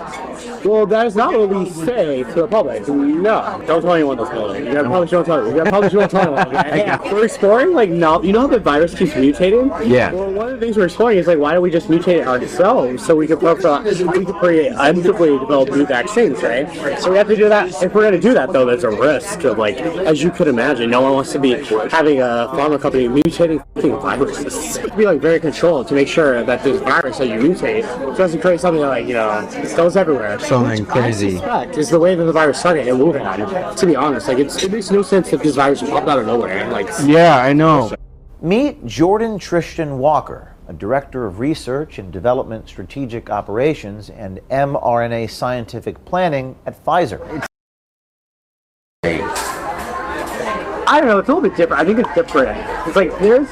Well, 0.65 0.85
that 0.87 1.07
is 1.07 1.15
not 1.15 1.33
what 1.33 1.49
we 1.49 1.71
say 1.71 2.25
to 2.25 2.33
the 2.33 2.49
public. 2.49 2.89
No, 2.89 3.63
don't 3.69 3.83
tell 3.83 3.95
anyone 3.95 4.17
this 4.17 4.29
building. 4.31 4.67
You 4.67 4.73
gotta 4.73 4.89
probably 4.89 5.07
don't 5.07 5.25
tell 5.25 5.37
anyone. 5.37 5.55
You 5.55 5.59
gotta 5.59 5.71
probably 5.71 5.89
don't 5.91 6.11
tell 6.11 6.37
anyone. 6.37 6.57
Okay? 6.57 7.13
We're 7.13 7.25
exploring 7.25 7.73
like 7.73 7.91
no, 7.91 8.21
you 8.25 8.33
know 8.33 8.41
how 8.41 8.47
the 8.49 8.59
virus 8.59 8.97
keeps 8.97 9.13
mutating. 9.13 9.89
Yeah. 9.89 10.13
Well, 10.13 10.33
one 10.33 10.49
of 10.49 10.59
the 10.59 10.67
things 10.67 10.77
we're 10.77 10.87
exploring 10.87 11.19
is 11.19 11.29
like 11.29 11.39
why 11.39 11.53
don't 11.53 11.63
we 11.63 11.71
just 11.71 11.87
mutate 11.87 12.23
it 12.23 12.27
ourselves 12.27 13.07
so 13.07 13.15
we 13.15 13.29
can 13.29 13.39
profile, 13.39 13.85
we 13.85 13.95
can 13.95 14.25
create 14.25 14.73
undeveloped 14.73 15.43
develop 15.43 15.71
new 15.71 15.87
vaccines, 15.87 16.43
right? 16.43 16.69
So 17.01 17.13
we 17.13 17.17
have 17.17 17.29
to 17.29 17.37
do 17.37 17.49
that. 17.49 17.81
If 17.81 17.95
we're 17.95 18.03
gonna 18.03 18.19
do 18.19 18.35
that 18.35 18.53
though, 18.53 18.67
there's 18.67 18.83
a 18.83 18.91
risk 18.91 19.45
of 19.45 19.57
like, 19.57 19.77
as 19.77 20.21
you 20.21 20.33
could 20.33 20.49
imagine, 20.49 20.91
no 20.91 21.03
one 21.03 21.13
wants 21.13 21.31
to 21.31 21.39
be 21.39 21.53
having 21.91 22.19
a 22.23 22.51
pharma 22.55 22.81
company 22.81 23.07
mutating 23.07 23.65
fucking 23.77 24.01
viruses. 24.01 24.75
You 24.79 24.83
have 24.83 24.91
to 24.91 24.97
be 24.97 25.05
like 25.05 25.21
very 25.21 25.39
controlled 25.39 25.87
to 25.89 25.95
make 25.95 26.09
sure 26.09 26.43
that 26.43 26.65
this 26.65 26.83
virus 26.89 27.19
that 27.19 27.29
you 27.29 27.35
mutate 27.35 28.17
doesn't 28.17 28.41
create 28.41 28.61
something 28.61 28.83
like 28.83 29.07
you 29.07 29.15
know 29.15 29.49
it 29.53 29.77
goes 29.77 29.97
everywhere. 29.97 30.39
Something 30.41 30.85
crazy. 30.85 31.33
Suspect 31.33 31.77
is 31.77 31.91
the 31.91 31.99
way 31.99 32.15
that 32.15 32.25
the 32.25 32.33
virus 32.33 32.59
started 32.59 32.87
in 32.87 32.97
Wuhan. 32.97 33.77
To 33.77 33.87
be 33.87 33.97
honest, 33.97 34.29
like 34.29 34.39
it's, 34.39 34.63
it 34.63 34.73
makes 34.73 34.91
no 34.91 35.03
sense 35.03 35.33
if 35.33 35.43
this 35.43 35.57
virus 35.57 35.83
popped 35.83 36.09
out 36.09 36.19
of 36.19 36.27
nowhere. 36.27 36.69
Like 36.71 36.89
Yeah, 37.05 37.37
I 37.37 37.53
know. 37.53 37.93
Meet 38.41 38.87
Jordan 38.87 39.39
Tristan 39.39 39.99
Walker, 39.99 40.55
a 40.69 40.73
director 40.73 41.27
of 41.27 41.41
research 41.41 41.99
and 41.99 42.13
development 42.13 42.69
strategic 42.69 43.31
operations 43.31 44.11
and 44.11 44.39
mRNA 44.49 45.31
scientific 45.31 46.05
planning 46.05 46.55
at 46.65 46.85
Pfizer. 46.85 47.45
I 50.91 51.01
don't 51.01 51.09
know, 51.09 51.19
it's 51.19 51.29
a 51.29 51.35
little 51.35 51.49
bit 51.49 51.57
different. 51.57 51.83
I 51.83 51.85
think 51.85 51.99
it's 51.99 52.15
different. 52.15 52.57
It's 52.87 52.97
like 52.97 53.11
there's. 53.19 53.49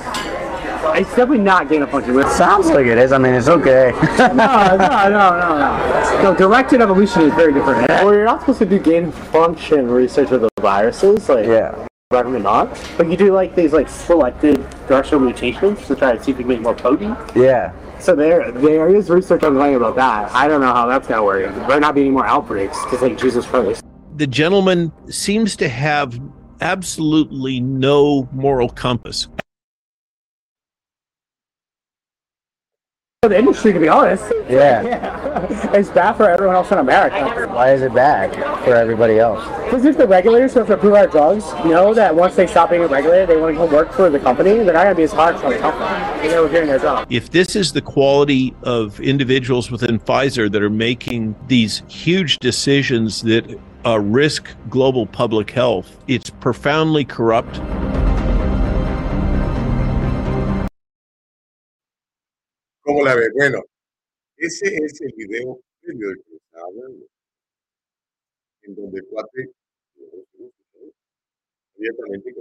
It's 0.95 1.11
definitely 1.11 1.39
not 1.39 1.69
gain 1.69 1.83
of 1.83 1.91
function. 1.91 2.15
With 2.15 2.31
Sounds 2.33 2.67
like 2.69 2.87
it 2.87 2.99
is. 2.99 3.13
I 3.13 3.19
mean, 3.19 3.35
it's 3.35 3.49
okay. 3.49 3.93
no, 4.19 4.27
no, 4.29 4.77
no, 4.77 5.09
no, 5.09 5.59
no. 5.59 6.23
No, 6.23 6.35
directed 6.37 6.81
evolution 6.81 7.23
is 7.23 7.35
very 7.35 7.53
different. 7.53 7.89
Well, 7.89 8.13
you're 8.13 8.25
not 8.25 8.41
supposed 8.41 8.59
to 8.61 8.67
do 8.67 8.79
gain 8.79 9.07
of 9.07 9.15
function 9.15 9.91
research 9.91 10.31
with 10.31 10.43
the 10.43 10.49
viruses, 10.61 11.29
like 11.29 11.47
yeah. 11.47 11.87
recommend 12.11 12.45
not. 12.45 12.81
But 12.97 13.11
you 13.11 13.17
do 13.17 13.33
like 13.33 13.55
these 13.55 13.73
like 13.73 13.89
selected 13.89 14.57
directional 14.87 15.21
mutations 15.21 15.87
to 15.87 15.97
try 15.97 16.17
to 16.17 16.23
see 16.23 16.33
if 16.33 16.39
you 16.39 16.45
can 16.45 16.49
make 16.49 16.61
more 16.61 16.75
potent. 16.75 17.19
Yeah. 17.35 17.73
So 17.99 18.15
there, 18.15 18.53
there 18.53 18.95
is 18.95 19.09
research 19.11 19.43
ongoing 19.43 19.75
about 19.75 19.97
that. 19.97 20.33
I 20.33 20.49
don't 20.49 20.61
know 20.61 20.73
how 20.73 20.87
that's 20.87 21.09
gonna 21.09 21.25
work. 21.25 21.55
There 21.55 21.69
might 21.69 21.81
not 21.81 21.95
be 21.95 22.03
any 22.03 22.11
more 22.11 22.27
outbreaks 22.27 22.83
because 22.85 23.03
like 23.03 23.19
Jesus 23.19 23.47
Christ. 23.47 23.83
the 24.17 24.27
gentleman 24.27 24.93
seems 25.11 25.57
to 25.57 25.69
have 25.69 26.19
absolutely 26.61 27.61
no 27.61 28.29
moral 28.33 28.69
compass. 28.69 29.29
For 33.27 33.31
the 33.31 33.39
industry, 33.41 33.73
to 33.73 33.81
be 33.81 33.89
honest, 33.89 34.23
Yeah. 34.49 34.83
yeah, 34.83 35.73
it's 35.75 35.89
bad 35.89 36.13
for 36.13 36.31
everyone 36.31 36.55
else 36.55 36.71
in 36.71 36.79
America. 36.79 37.49
Why 37.49 37.73
is 37.73 37.83
it 37.83 37.93
bad 37.93 38.33
for 38.63 38.77
everybody 38.77 39.19
else? 39.19 39.45
Because 39.65 39.85
if 39.85 39.99
the 39.99 40.07
regulators 40.07 40.53
who 40.53 40.61
have 40.61 40.69
to 40.69 40.75
approve 40.75 40.95
our 40.95 41.09
drugs 41.09 41.45
know 41.65 41.93
that 41.93 42.15
once 42.15 42.37
they 42.37 42.47
stop 42.47 42.71
being 42.71 42.83
regulated, 42.83 43.29
they 43.29 43.37
want 43.37 43.57
to 43.57 43.59
go 43.59 43.67
work 43.67 43.91
for 43.91 44.11
the 44.11 44.21
company, 44.21 44.51
they're 44.59 44.67
not 44.67 44.85
gonna 44.85 44.95
be 44.95 45.03
as 45.03 45.13
hard 45.13 45.41
for 45.41 45.51
the 45.53 45.59
company. 45.59 46.29
They 46.29 46.39
were 46.39 46.49
doing 46.49 46.69
their 46.69 46.79
job. 46.79 47.09
If 47.11 47.33
this 47.33 47.57
is 47.57 47.73
the 47.73 47.83
quality 47.83 48.55
of 48.63 49.01
individuals 49.01 49.73
within 49.73 49.99
Pfizer 49.99 50.49
that 50.49 50.63
are 50.63 50.71
making 50.71 51.35
these 51.49 51.83
huge 51.89 52.39
decisions 52.39 53.23
that 53.23 53.59
uh, 53.85 53.99
risk 53.99 54.55
global 54.71 55.05
public 55.05 55.51
health, 55.51 55.99
it's 56.07 56.31
profoundly 56.31 57.05
corrupt. 57.05 57.61
¿Cómo 62.87 63.03
la 63.03 63.17
ve? 63.17 63.29
Bueno, 63.35 63.65
ese 64.37 64.77
es 64.77 65.01
el 65.01 65.13
video 65.17 65.61
previo 65.81 66.09
del 66.09 66.23
que 66.23 66.37
estaba 66.37 66.67
hablando, 66.69 67.05
en 68.63 68.75
donde 68.77 69.03
cuate 69.09 69.51
de 71.75 72.23
que. 72.23 72.35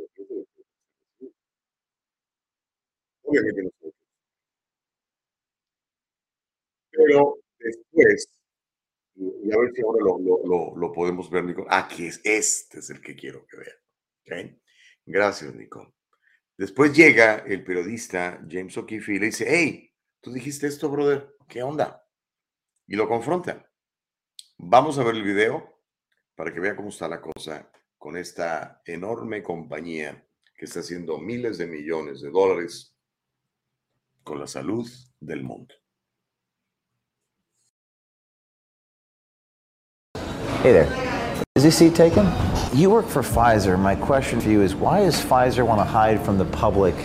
Obviamente 3.23 3.63
no 3.63 3.69
se. 3.81 3.91
Pero 6.91 7.39
después, 7.57 8.29
y 9.15 9.51
a 9.51 9.57
ver 9.57 9.71
si 9.73 9.81
ahora 9.81 10.03
lo, 10.03 10.75
lo, 10.75 10.93
podemos 10.93 11.27
ver, 11.31 11.43
Nicole. 11.43 11.67
Aquí 11.71 12.05
es, 12.05 12.21
este 12.23 12.77
es 12.79 12.91
el 12.91 13.01
que 13.01 13.15
quiero 13.15 13.47
que 13.47 13.57
vean. 13.57 14.51
¿ok? 14.51 14.61
Gracias, 15.07 15.55
Nicole. 15.55 15.91
Después 16.55 16.95
llega 16.95 17.37
el 17.39 17.63
periodista 17.63 18.45
James 18.47 18.77
O'Keefe 18.77 19.15
y 19.15 19.19
le 19.19 19.25
dice, 19.25 19.45
hey, 19.47 19.84
tú 20.25 20.31
dijiste 20.31 20.65
esto, 20.65 20.89
brother, 20.89 21.37
¿qué 21.47 21.61
onda? 21.61 22.03
Y 22.87 22.95
lo 22.95 23.07
confronta. 23.07 23.63
Vamos 24.57 24.97
a 24.97 25.03
ver 25.03 25.13
el 25.13 25.21
video 25.21 25.83
para 26.33 26.51
que 26.51 26.59
vea 26.59 26.75
cómo 26.75 26.89
está 26.89 27.07
la 27.07 27.21
cosa 27.21 27.69
con 27.99 28.17
esta 28.17 28.81
enorme 28.85 29.43
compañía 29.43 30.27
que 30.57 30.65
está 30.65 30.79
haciendo 30.79 31.19
miles 31.19 31.59
de 31.59 31.67
millones 31.67 32.21
de 32.21 32.31
dólares 32.31 32.97
con 34.23 34.39
la 34.39 34.47
salud 34.47 34.89
del 35.19 35.43
mundo. 35.43 35.75
Hey 40.63 40.73
there. 40.73 40.91
Is 41.55 41.61
this 41.61 41.77
seat 41.77 41.93
taken? 41.93 42.25
You 42.73 42.89
work 42.89 43.05
for 43.07 43.21
Pfizer. 43.21 43.77
My 43.77 43.95
question 43.95 44.41
for 44.41 44.49
you 44.49 44.63
is 44.63 44.73
why 44.73 45.01
does 45.01 45.23
Pfizer 45.23 45.63
want 45.63 45.79
to 45.81 45.85
hide 45.85 46.19
from 46.19 46.39
the 46.39 46.45
public 46.45 46.95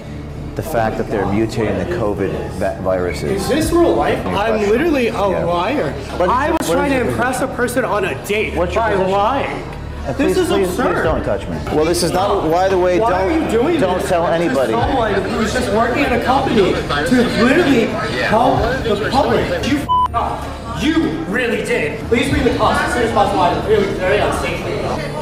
the 0.60 0.68
fact 0.70 0.98
that 0.98 1.08
they're 1.08 1.24
mutating 1.24 1.78
the 1.88 1.94
COVID 1.96 2.30
va- 2.58 2.78
viruses? 2.82 3.42
Is 3.42 3.48
this 3.48 3.72
real 3.72 3.94
life? 3.94 4.24
I'm 4.26 4.68
literally 4.68 5.08
a 5.08 5.12
Yeah. 5.12 5.44
liar. 5.44 5.94
I 6.20 6.50
was 6.50 6.68
trying 6.70 6.90
to 6.90 7.00
impress 7.08 7.40
a 7.40 7.46
person 7.48 7.82
on 7.84 8.04
a 8.04 8.14
date 8.26 8.54
What's 8.54 8.74
your 8.74 8.84
by 8.84 8.90
position? 8.92 9.10
lying. 9.12 9.62
And 10.06 10.16
This 10.16 10.36
is 10.36 10.48
please, 10.48 10.68
absurd. 10.68 10.94
Please 10.96 11.02
don't 11.04 11.24
touch 11.24 11.46
me. 11.48 11.56
Well, 11.74 11.84
this 11.86 12.02
is 12.02 12.12
not. 12.12 12.50
By 12.50 12.68
the 12.68 12.78
way, 12.78 12.98
Why 13.00 13.10
don't 13.10 13.20
are 13.20 13.32
you 13.44 13.50
doing 13.50 13.80
don't 13.80 14.00
this? 14.00 14.08
tell 14.10 14.26
This 14.26 14.40
anybody. 14.40 14.72
someone 14.72 15.14
who's 15.14 15.52
just 15.52 15.72
working 15.72 16.04
at 16.04 16.12
a 16.20 16.24
company 16.24 16.72
to 16.72 17.16
literally 17.44 17.86
help 18.34 18.60
the 18.84 19.08
public. 19.10 19.44
You 19.70 19.78
f- 19.78 19.86
up. 20.14 20.44
You 20.82 20.94
really 21.28 21.62
did. 21.64 22.00
Please 22.08 22.30
bring 22.30 22.42
the 22.44 22.54
cops 22.56 22.80
as 22.80 22.94
soon 22.94 23.02
as 23.04 23.12
possible. 23.12 23.40
I'm 23.42 23.66
really 23.68 23.86
very 24.04 24.18
unsafe. 24.18 24.60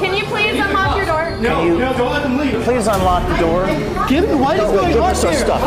Can 0.01 0.15
you 0.15 0.25
please 0.27 0.55
unlock 0.65 0.88
your 1.43 1.51
door? 1.51 1.65
No, 1.65 1.79
no, 1.79 1.99
don't 1.99 2.13
let 2.13 2.23
them 2.23 2.37
leave. 2.39 2.63
Please 2.65 2.87
unlock 2.87 3.29
the 3.29 3.37
door. 3.39 3.67
Give 4.09 4.29
me 4.29 4.35
what 4.35 4.57
is 4.57 4.63
No, 4.63 4.73
going 4.73 4.99
on 4.99 5.11
us 5.11 5.25
our 5.25 5.31
here? 5.33 5.41
stuff. 5.41 5.61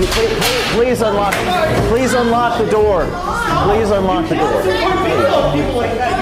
You 0.00 0.06
Please, 0.06 0.32
please, 0.38 0.72
please 0.72 1.00
unlock. 1.02 1.34
Please 1.88 2.12
unlock 2.14 2.58
the 2.58 2.70
door. 2.70 3.04
Please 3.66 3.90
unlock 3.90 4.28
the 4.28 4.36
door. 4.36 4.62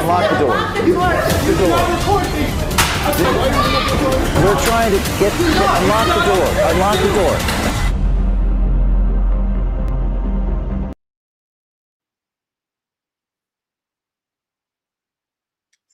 Unlock 0.01 0.31
the 0.31 0.39
door. 0.39 0.57
The 1.47 1.55
door. 1.59 1.81
We're 4.45 4.61
trying 4.65 4.91
to 4.93 4.99
get, 5.19 5.33
get 5.33 5.33
unlock 5.83 6.07
the 6.09 6.25
door. 6.27 6.47
Unlock 6.73 6.97
the 6.99 7.13
door. 7.15 7.37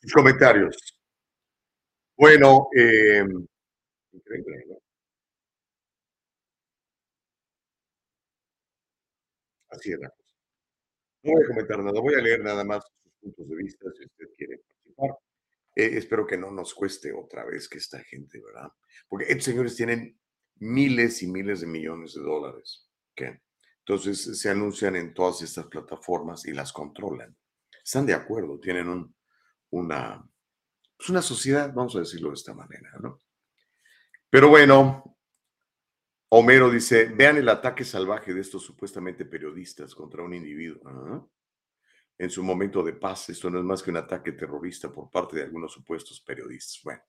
Sus 0.00 0.12
comentarios. 0.12 0.95
Bueno, 2.18 2.68
eh, 2.76 3.24
increíble, 4.12 4.64
¿no? 4.68 4.78
Así 9.70 9.92
es 9.92 9.98
la 10.00 10.08
cosa. 10.10 10.34
No 11.22 11.32
voy 11.32 11.44
a 11.44 11.48
comentar 11.48 11.78
nada, 11.84 12.00
voy 12.00 12.14
a 12.14 12.22
leer 12.22 12.42
nada 12.42 12.64
más 12.64 12.84
sus 13.02 13.12
puntos 13.20 13.48
de 13.48 13.56
vista 13.56 13.86
si 13.96 14.04
usted 14.04 14.26
quiere 14.36 14.58
participar. 14.58 15.10
Eh, 15.76 15.98
espero 15.98 16.26
que 16.26 16.38
no 16.38 16.50
nos 16.50 16.74
cueste 16.74 17.12
otra 17.12 17.44
vez 17.44 17.68
que 17.68 17.78
esta 17.78 18.00
gente, 18.04 18.40
¿verdad? 18.44 18.70
Porque 19.08 19.26
estos 19.26 19.44
señores 19.44 19.76
tienen 19.76 20.18
miles 20.56 21.22
y 21.22 21.28
miles 21.28 21.60
de 21.62 21.68
millones 21.68 22.14
de 22.14 22.22
dólares. 22.22 22.88
¿ok? 23.12 23.22
Entonces 23.80 24.40
se 24.40 24.50
anuncian 24.50 24.96
en 24.96 25.14
todas 25.14 25.42
estas 25.42 25.66
plataformas 25.66 26.46
y 26.46 26.52
las 26.52 26.72
controlan. 26.72 27.36
Están 27.84 28.06
de 28.06 28.14
acuerdo, 28.14 28.58
tienen 28.60 28.88
un, 28.88 29.14
una, 29.70 30.28
pues 30.96 31.10
una 31.10 31.22
sociedad, 31.22 31.72
vamos 31.74 31.94
a 31.96 32.00
decirlo 32.00 32.30
de 32.30 32.34
esta 32.34 32.54
manera, 32.54 32.90
¿no? 33.00 33.20
Pero 34.30 34.48
bueno, 34.48 35.16
Homero 36.28 36.70
dice, 36.70 37.06
vean 37.06 37.36
el 37.36 37.48
ataque 37.48 37.84
salvaje 37.84 38.34
de 38.34 38.40
estos 38.40 38.64
supuestamente 38.64 39.24
periodistas 39.24 39.94
contra 39.94 40.22
un 40.22 40.34
individuo. 40.34 40.80
Ah, 40.86 41.26
En 42.18 42.30
su 42.30 42.42
momento 42.42 42.82
de 42.82 42.94
paz, 42.94 43.28
esto 43.28 43.50
no 43.50 43.58
es 43.58 43.64
más 43.64 43.82
que 43.82 43.90
un 43.90 43.98
ataque 43.98 44.32
terrorista 44.32 44.90
por 44.90 45.10
parte 45.10 45.36
de 45.36 45.42
algunos 45.42 45.72
supuestos 45.72 46.20
periodistas. 46.20 46.80
Bueno, 46.82 47.02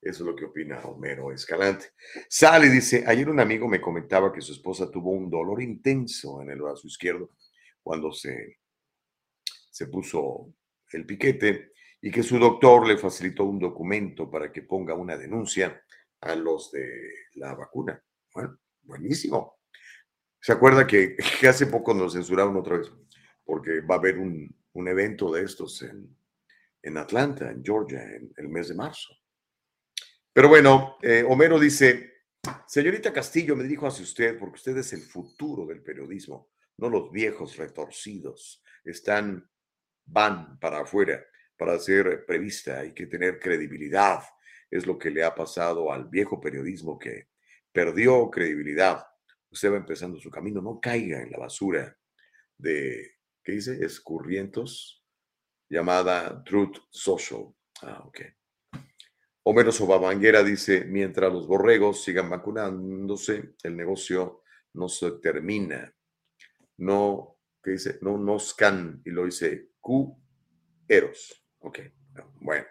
eso 0.00 0.22
es 0.22 0.26
lo 0.26 0.34
que 0.34 0.44
opina 0.44 0.80
Homero 0.80 1.32
Escalante. 1.32 1.92
Sale 2.28 2.68
dice, 2.68 3.04
ayer 3.06 3.28
un 3.28 3.40
amigo 3.40 3.68
me 3.68 3.80
comentaba 3.80 4.32
que 4.32 4.40
su 4.40 4.52
esposa 4.52 4.90
tuvo 4.90 5.10
un 5.10 5.30
dolor 5.30 5.62
intenso 5.62 6.42
en 6.42 6.50
el 6.50 6.60
brazo 6.60 6.86
izquierdo 6.86 7.30
cuando 7.82 8.12
se, 8.12 8.58
se 9.70 9.86
puso 9.86 10.52
el 10.92 11.06
piquete 11.06 11.72
y 12.02 12.10
que 12.10 12.22
su 12.22 12.38
doctor 12.38 12.86
le 12.86 12.96
facilitó 12.96 13.44
un 13.44 13.58
documento 13.58 14.30
para 14.30 14.50
que 14.50 14.62
ponga 14.62 14.94
una 14.94 15.16
denuncia 15.16 15.82
a 16.20 16.34
los 16.34 16.70
de 16.72 17.14
la 17.34 17.54
vacuna. 17.54 18.02
Bueno, 18.32 18.58
buenísimo. 18.82 19.58
¿Se 20.40 20.52
acuerda 20.52 20.86
que, 20.86 21.16
hace 21.48 21.66
poco 21.66 21.92
nos 21.92 22.14
censuraron 22.14 22.56
otra 22.56 22.78
vez? 22.78 22.90
Porque 23.44 23.80
va 23.80 23.96
a 23.96 23.98
haber 23.98 24.18
un, 24.18 24.54
un 24.72 24.88
evento 24.88 25.32
de 25.32 25.42
estos 25.44 25.82
en, 25.82 26.16
en 26.82 26.96
Atlanta, 26.96 27.50
en 27.50 27.62
Georgia, 27.62 28.02
en 28.02 28.32
el 28.36 28.48
mes 28.48 28.68
de 28.68 28.74
marzo. 28.74 29.14
Pero 30.32 30.48
bueno, 30.48 30.96
eh, 31.02 31.24
Homero 31.28 31.58
dice, 31.58 32.12
señorita 32.66 33.12
Castillo, 33.12 33.56
me 33.56 33.64
dijo 33.64 33.86
hacia 33.86 34.04
usted, 34.04 34.38
porque 34.38 34.56
usted 34.56 34.76
es 34.78 34.92
el 34.92 35.02
futuro 35.02 35.66
del 35.66 35.82
periodismo, 35.82 36.50
no 36.78 36.88
los 36.88 37.10
viejos 37.10 37.56
retorcidos. 37.56 38.62
Están, 38.84 39.50
van 40.06 40.58
para 40.58 40.80
afuera 40.80 41.20
para 41.60 41.78
ser 41.78 42.24
prevista, 42.24 42.80
hay 42.80 42.94
que 42.94 43.06
tener 43.06 43.38
credibilidad. 43.38 44.22
Es 44.70 44.86
lo 44.86 44.98
que 44.98 45.10
le 45.10 45.22
ha 45.22 45.34
pasado 45.34 45.92
al 45.92 46.08
viejo 46.08 46.40
periodismo 46.40 46.98
que 46.98 47.28
perdió 47.70 48.30
credibilidad. 48.30 49.04
Usted 49.50 49.70
va 49.70 49.76
empezando 49.76 50.18
su 50.18 50.30
camino, 50.30 50.62
no 50.62 50.80
caiga 50.80 51.20
en 51.20 51.30
la 51.30 51.36
basura 51.36 51.94
de, 52.56 53.10
¿qué 53.44 53.52
dice? 53.52 53.84
Escurrientos, 53.84 55.04
llamada 55.68 56.42
Truth 56.44 56.78
Social. 56.88 57.48
Ah, 57.82 58.04
ok. 58.06 58.20
Homero 59.42 59.70
Sobabanguera 59.70 60.42
dice, 60.42 60.86
mientras 60.86 61.30
los 61.30 61.46
borregos 61.46 62.02
sigan 62.02 62.30
vacunándose, 62.30 63.54
el 63.62 63.76
negocio 63.76 64.44
no 64.72 64.88
se 64.88 65.10
termina. 65.20 65.94
No, 66.78 67.38
¿qué 67.62 67.72
dice? 67.72 67.98
No 68.00 68.16
nos 68.16 68.54
can, 68.54 69.02
y 69.04 69.10
lo 69.10 69.26
dice 69.26 69.72
Q 69.78 70.16
Eros. 70.88 71.36
Ok, 71.60 71.78
bueno. 72.40 72.64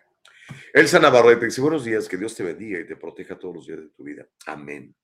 Elsa 0.74 1.00
Navarrete 1.00 1.46
dice, 1.46 1.62
buenos 1.62 1.86
días, 1.86 2.08
que 2.08 2.18
Dios 2.18 2.36
te 2.36 2.44
bendiga 2.44 2.80
y 2.80 2.88
te 2.88 2.96
proteja 2.96 3.38
todos 3.38 3.56
los 3.56 3.68
días 3.68 3.80
de 3.80 3.90
tu 3.90 4.04
vida. 4.04 4.28
Amén. 4.48 4.96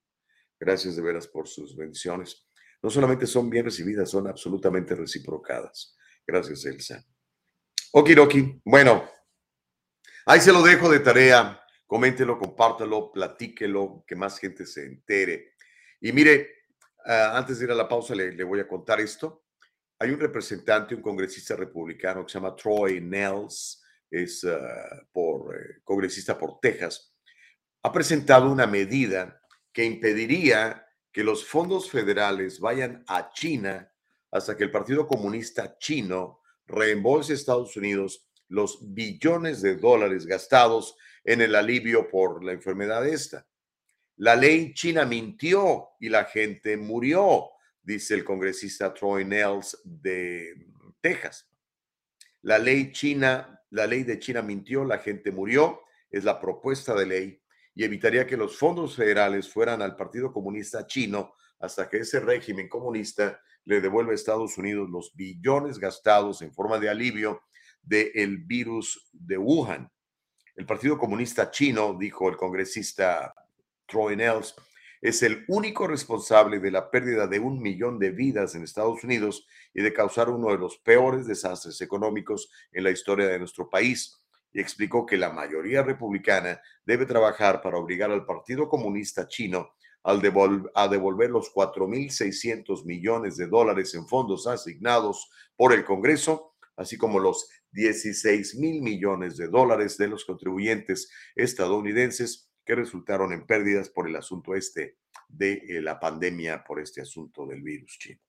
Gracias 0.60 0.96
de 0.96 1.04
veras 1.04 1.28
por 1.28 1.48
sus 1.48 1.76
bendiciones. 1.76 2.48
No 2.82 2.90
solamente 2.90 3.28
son 3.28 3.50
bien 3.50 3.66
recibidas, 3.66 4.10
son 4.10 4.28
absolutamente 4.28 4.96
reciprocadas. 4.96 5.96
Gracias, 6.26 6.66
Elsa. 6.66 7.06
Okidoki. 7.92 8.60
Bueno, 8.66 9.08
ahí 10.26 10.42
se 10.42 10.52
lo 10.52 10.64
dejo 10.64 10.90
de 10.90 11.00
tarea. 11.00 11.62
Coméntelo, 11.86 12.40
compártelo, 12.40 13.12
platíquelo, 13.12 14.04
que 14.08 14.16
más 14.16 14.40
gente 14.40 14.66
se 14.66 14.86
entere. 14.86 15.54
Y 16.02 16.12
mire, 16.12 16.64
uh, 17.06 17.36
antes 17.36 17.60
de 17.60 17.66
ir 17.66 17.72
a 17.72 17.76
la 17.76 17.88
pausa, 17.88 18.16
le 18.16 18.44
voy 18.44 18.60
a 18.60 18.68
contar 18.68 19.00
esto. 19.00 19.45
Hay 20.00 20.12
un 20.12 20.20
representante, 20.20 20.96
un 20.96 21.02
congresista 21.02 21.56
republicano 21.56 22.26
que 22.26 22.32
se 22.32 22.38
llama 22.38 22.56
Troy 22.56 23.00
Nels, 23.02 23.82
es 24.12 24.44
uh, 24.44 24.58
por, 25.12 25.56
eh, 25.56 25.82
congresista 25.84 26.38
por 26.38 26.60
Texas, 26.60 27.14
ha 27.82 27.92
presentado 27.92 28.52
una 28.52 28.68
medida 28.68 29.42
que 29.72 29.84
impediría 29.84 30.86
que 31.12 31.24
los 31.24 31.46
fondos 31.46 31.90
federales 31.90 32.60
vayan 32.60 33.04
a 33.08 33.32
China 33.32 33.92
hasta 34.32 34.58
que 34.58 34.64
el 34.64 34.72
Partido 34.72 35.08
Comunista 35.08 35.78
Chino 35.78 36.42
reembolse 36.68 37.34
a 37.34 37.36
Estados 37.36 37.76
Unidos 37.78 38.28
los 38.50 38.94
billones 38.94 39.62
de 39.62 39.76
dólares 39.76 40.26
gastados 40.26 40.98
en 41.24 41.42
el 41.42 41.56
alivio 41.56 42.10
por 42.10 42.44
la 42.44 42.52
enfermedad 42.52 43.08
esta. 43.08 43.48
La 44.18 44.36
ley 44.36 44.74
china 44.74 45.06
mintió 45.06 45.90
y 46.00 46.10
la 46.10 46.26
gente 46.26 46.78
murió, 46.78 47.50
dice 47.86 48.16
el 48.16 48.26
congresista 48.26 48.94
Troy 48.94 49.24
Nels 49.24 49.80
de 49.84 50.56
Texas. 51.00 51.48
La 52.42 52.58
ley 52.58 52.92
china, 52.92 53.62
la 53.70 53.88
ley 53.88 54.04
de 54.04 54.20
China 54.20 54.42
mintió, 54.42 54.84
la 54.84 54.98
gente 54.98 55.32
murió, 55.32 55.82
es 56.10 56.24
la 56.24 56.40
propuesta 56.40 56.96
de 56.96 57.06
ley 57.06 57.42
y 57.76 57.84
evitaría 57.84 58.26
que 58.26 58.38
los 58.38 58.58
fondos 58.58 58.96
federales 58.96 59.52
fueran 59.52 59.82
al 59.82 59.96
Partido 59.96 60.32
Comunista 60.32 60.88
Chino 60.88 61.34
hasta 61.60 61.90
que 61.90 61.98
ese 61.98 62.20
régimen 62.20 62.68
comunista 62.68 63.40
le 63.66 63.82
devuelva 63.82 64.12
a 64.12 64.16
Estados 64.16 64.58
Unidos 64.58 64.90
los 64.90 65.14
billones 65.16 65.78
gastados 65.80 66.42
en 66.42 66.54
forma 66.54 66.80
de 66.80 66.90
alivio 66.90 67.42
del 67.82 68.38
virus 68.38 69.10
de 69.12 69.38
Wuhan. 69.38 69.92
El 70.56 70.66
Partido 70.66 70.98
Comunista 70.98 71.52
Chino, 71.52 71.96
dijo 72.00 72.30
el 72.30 72.38
congresista 72.38 73.34
Troy 73.86 74.16
Nels, 74.16 74.56
es 75.08 75.22
el 75.22 75.46
único 75.48 75.86
responsable 75.86 76.60
de 76.60 76.72
la 76.72 76.90
pérdida 76.90 77.28
de 77.28 77.40
un 77.40 77.62
millón 77.62 78.00
de 78.00 78.10
vidas 78.10 78.56
en 78.56 78.64
Estados 78.64 79.04
Unidos 79.04 79.46
y 79.72 79.84
de 79.84 79.94
causar 79.94 80.32
uno 80.32 80.50
de 80.50 80.58
los 80.58 80.80
peores 80.80 81.28
desastres 81.28 81.80
económicos 81.82 82.50
en 82.72 82.86
la 82.86 82.90
historia 82.90 83.28
de 83.28 83.38
nuestro 83.38 83.70
país. 83.70 84.20
Y 84.52 84.60
explicó 84.60 85.06
que 85.06 85.16
la 85.16 85.32
mayoría 85.32 85.84
republicana 85.84 86.60
debe 86.88 87.06
trabajar 87.06 87.62
para 87.62 87.78
obligar 87.78 88.10
al 88.10 88.26
Partido 88.26 88.68
Comunista 88.68 89.28
Chino 89.28 89.76
a 90.04 90.18
devolver 90.18 91.30
los 91.30 91.54
4.600 91.54 92.84
millones 92.86 93.38
de 93.38 93.46
dólares 93.46 93.94
en 93.94 94.08
fondos 94.08 94.48
asignados 94.48 95.30
por 95.56 95.72
el 95.72 95.86
Congreso, 95.86 96.56
así 96.78 96.98
como 96.98 97.20
los 97.20 97.48
16 97.74 98.56
mil 98.56 98.82
millones 98.82 99.38
de 99.38 99.50
dólares 99.50 100.00
de 100.00 100.08
los 100.08 100.26
contribuyentes 100.26 101.12
estadounidenses 101.36 102.50
que 102.66 102.76
resultaron 102.76 103.32
en 103.32 103.46
pérdidas 103.46 103.90
por 103.90 104.08
el 104.08 104.16
asunto 104.16 104.56
este 104.56 104.98
de 105.30 105.54
eh, 105.54 105.82
la 105.82 106.00
pandemia, 106.00 106.64
por 106.64 106.80
este 106.80 107.02
asunto 107.02 107.46
del 107.46 107.62
virus 107.62 107.98
chino. 108.00 108.20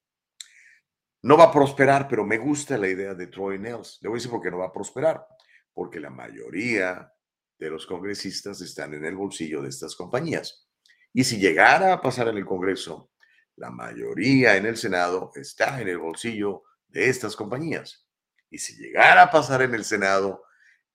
No 1.23 1.37
va 1.37 1.45
a 1.45 1.53
prosperar, 1.53 2.07
pero 2.07 2.25
me 2.25 2.39
gusta 2.39 2.79
la 2.79 2.89
idea 2.89 3.15
de 3.15 3.27
Troy 3.27 3.59
Nels. 3.59 3.99
Le 4.03 4.09
voy 4.09 4.17
a 4.17 4.19
decir 4.19 4.31
por 4.31 4.43
qué 4.43 4.51
no 4.51 4.59
va 4.59 4.67
a 4.67 4.73
prosperar. 4.73 5.27
Porque 5.73 5.99
la 5.99 6.11
mayoría 6.11 7.13
de 7.59 7.71
los 7.71 7.87
congresistas 7.87 8.61
están 8.61 8.95
en 8.95 9.05
el 9.05 9.17
bolsillo 9.17 9.63
de 9.63 9.71
estas 9.71 9.97
compañías. 9.97 10.69
Y 11.13 11.25
si 11.25 11.39
llegara 11.39 11.95
a 11.95 12.01
pasar 12.01 12.29
en 12.29 12.37
el 12.37 12.45
Congreso, 12.45 13.11
la 13.57 13.71
mayoría 13.71 14.57
en 14.57 14.67
el 14.67 14.77
Senado 14.77 15.33
está 15.35 15.81
en 15.81 15.89
el 15.89 15.99
bolsillo 15.99 16.65
de 16.89 17.09
estas 17.09 17.35
compañías. 17.35 18.07
Y 18.51 18.59
si 18.59 18.77
llegara 18.77 19.23
a 19.23 19.31
pasar 19.31 19.63
en 19.63 19.75
el 19.75 19.85
Senado, 19.85 20.45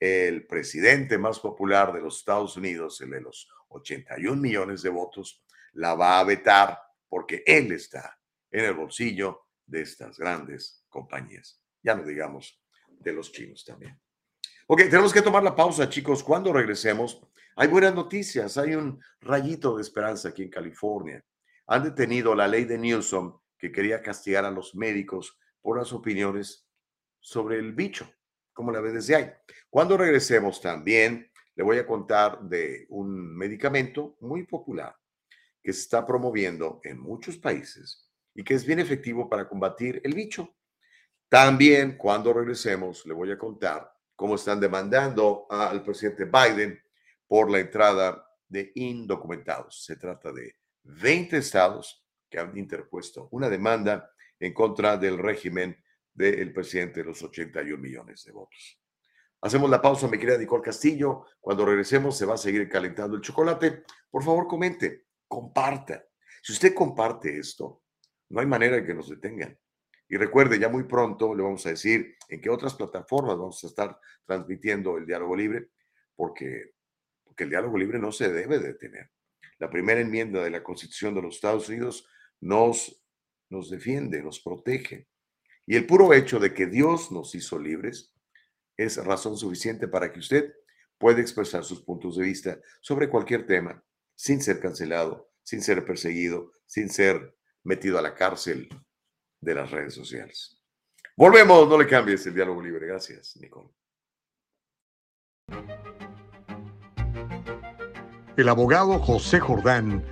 el 0.02 0.48
presidente 0.48 1.20
más 1.20 1.40
popular 1.40 1.94
de 1.94 2.02
los 2.02 2.18
Estados 2.18 2.58
Unidos, 2.58 3.00
el 3.02 3.12
de 3.12 3.22
los 3.22 3.48
81 3.70 4.42
millones 4.42 4.82
de 4.82 4.90
votos, 4.90 5.46
la 5.74 5.94
va 5.94 6.20
a 6.20 6.24
vetar 6.24 6.80
porque 7.08 7.44
él 7.46 7.72
está 7.72 8.20
en 8.50 8.66
el 8.66 8.74
bolsillo 8.74 9.46
de 9.64 9.82
estas 9.82 10.18
grandes 10.18 10.84
compañías. 10.90 11.62
Ya 11.84 11.94
no 11.94 12.04
digamos 12.04 12.60
de 12.88 13.14
los 13.14 13.32
chinos 13.32 13.64
también. 13.64 14.00
Ok, 14.66 14.82
tenemos 14.82 15.14
que 15.14 15.22
tomar 15.22 15.44
la 15.44 15.56
pausa, 15.56 15.88
chicos. 15.88 16.24
Cuando 16.24 16.52
regresemos, 16.52 17.22
hay 17.56 17.68
buenas 17.68 17.94
noticias. 17.94 18.58
Hay 18.58 18.74
un 18.74 19.00
rayito 19.20 19.76
de 19.76 19.84
esperanza 19.84 20.30
aquí 20.30 20.44
en 20.44 20.50
California. 20.50 21.24
Han 21.68 21.84
detenido 21.84 22.34
la 22.34 22.48
ley 22.48 22.66
de 22.66 22.80
Newsom 22.80 23.40
que 23.58 23.72
quería 23.72 24.02
castigar 24.02 24.46
a 24.46 24.52
los 24.52 24.74
médicos 24.74 25.38
por 25.62 25.78
las 25.78 25.94
opiniones 25.94 26.68
sobre 27.20 27.60
el 27.60 27.74
bicho, 27.74 28.12
como 28.54 28.72
la 28.72 28.82
ve 28.82 28.92
desde 28.92 29.16
ahí. 29.16 29.32
Cuando 29.70 29.98
regresemos 29.98 30.62
también, 30.62 31.32
le 31.56 31.64
voy 31.64 31.78
a 31.78 31.86
contar 31.86 32.42
de 32.42 32.86
un 32.90 33.36
medicamento 33.36 34.16
muy 34.22 34.46
popular 34.46 34.96
que 35.62 35.74
se 35.74 35.82
está 35.82 36.06
promoviendo 36.06 36.80
en 36.84 37.00
muchos 37.00 37.38
países 37.38 38.10
y 38.34 38.44
que 38.44 38.54
es 38.54 38.66
bien 38.66 38.80
efectivo 38.80 39.30
para 39.30 39.48
combatir 39.48 40.02
el 40.04 40.14
bicho. 40.14 40.56
También 41.30 41.98
cuando 41.98 42.34
regresemos, 42.34 43.06
le 43.06 43.14
voy 43.14 43.32
a 43.32 43.38
contar 43.38 43.92
cómo 44.16 44.36
están 44.36 44.60
demandando 44.60 45.46
al 45.50 45.84
presidente 45.84 46.26
Biden 46.26 46.82
por 47.28 47.50
la 47.50 47.60
entrada 47.60 48.28
de 48.48 48.72
indocumentados. 48.76 49.84
Se 49.86 49.96
trata 49.96 50.32
de 50.32 50.56
20 50.84 51.38
estados 51.38 52.06
que 52.30 52.40
han 52.40 52.58
interpuesto 52.58 53.28
una 53.32 53.50
demanda 53.50 54.12
en 54.40 54.54
contra 54.54 54.98
del 54.98 55.18
régimen 55.18 55.82
del 56.13 56.54
presidente 56.54 57.02
de 57.02 57.08
los 57.08 57.21
81 57.21 57.82
millones 57.82 58.24
de 58.26 58.32
votos. 58.32 58.82
Hacemos 59.41 59.69
la 59.69 59.82
pausa, 59.82 60.08
mi 60.08 60.19
querida 60.19 60.38
Nicole 60.38 60.62
Castillo. 60.62 61.26
Cuando 61.39 61.65
regresemos 61.65 62.17
se 62.17 62.26
va 62.26 62.36
a 62.36 62.38
seguir 62.38 62.69
calentando 62.69 63.15
el 63.15 63.21
chocolate. 63.21 63.84
Por 64.10 64.24
favor, 64.24 64.47
comente, 64.47 65.08
comparta. 65.28 66.06
Si 66.41 66.54
usted 66.54 66.74
comparte 66.74 67.38
esto, 67.38 67.84
No 68.30 68.39
hay 68.39 68.47
manera 68.47 68.78
de 68.78 68.86
que 68.86 68.93
nos 68.93 69.10
detengan. 69.10 69.58
Y 70.08 70.15
recuerde, 70.15 70.58
ya 70.58 70.69
muy 70.69 70.84
pronto 70.84 71.36
le 71.36 71.43
vamos 71.43 71.65
a 71.65 71.69
decir 71.69 72.15
en 72.30 72.39
qué 72.39 72.50
otras 72.50 72.76
plataformas 72.76 73.38
vamos 73.38 73.62
a 73.63 73.67
estar 73.67 74.00
transmitiendo 74.26 74.97
el 74.97 75.06
diálogo 75.06 75.36
libre, 75.36 75.69
porque, 76.15 76.76
porque 77.24 77.43
el 77.43 77.50
diálogo 77.50 77.78
libre 77.78 78.00
no 78.00 78.12
se 78.12 78.32
debe 78.32 78.60
detener. 78.60 79.12
La 79.58 79.69
primera 79.69 80.00
enmienda 80.00 80.41
de 80.43 80.50
la 80.50 80.63
Constitución 80.63 81.13
de 81.13 81.21
los 81.21 81.36
Estados 81.36 81.67
Unidos 81.67 82.08
nos, 82.39 83.06
nos 83.50 83.69
defiende, 83.69 84.21
nos 84.21 84.39
protege. 84.39 85.08
Y 85.65 85.76
el 85.76 85.86
puro 85.86 86.13
hecho 86.13 86.39
de 86.39 86.54
que 86.54 86.65
Dios 86.65 87.12
nos 87.12 87.36
hizo 87.36 87.60
libres 87.60 88.13
es 88.78 88.97
razón 88.97 89.38
suficiente 89.38 89.88
para 89.88 90.12
que 90.12 90.19
usted 90.19 90.54
pueda 90.97 91.21
expresar 91.21 91.63
sus 91.63 91.82
puntos 91.82 92.17
de 92.17 92.24
vista 92.24 92.60
sobre 92.80 93.10
cualquier 93.10 93.45
tema 93.45 93.84
sin 94.15 94.41
ser 94.41 94.60
cancelado, 94.60 95.32
sin 95.43 95.62
ser 95.62 95.86
perseguido, 95.86 96.52
sin 96.65 96.89
ser 96.89 97.36
metido 97.63 97.97
a 97.97 98.02
la 98.02 98.13
cárcel 98.13 98.69
de 99.39 99.56
las 99.56 99.71
redes 99.71 99.93
sociales. 99.93 100.62
Volvemos, 101.17 101.67
no 101.67 101.78
le 101.78 101.88
cambies 101.88 102.26
el 102.28 102.34
diálogo 102.34 102.62
libre. 102.62 102.88
Gracias, 102.88 103.36
Nicole. 103.38 103.69
El 108.38 108.50
abogado 108.50 108.97
José 109.00 109.39
Jordán 109.39 110.06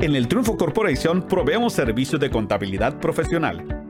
En 0.00 0.16
el 0.16 0.28
Triunfo 0.28 0.56
Corporation 0.56 1.20
proveemos 1.20 1.74
servicios 1.74 2.18
de 2.18 2.30
contabilidad 2.30 2.98
profesional. 3.00 3.89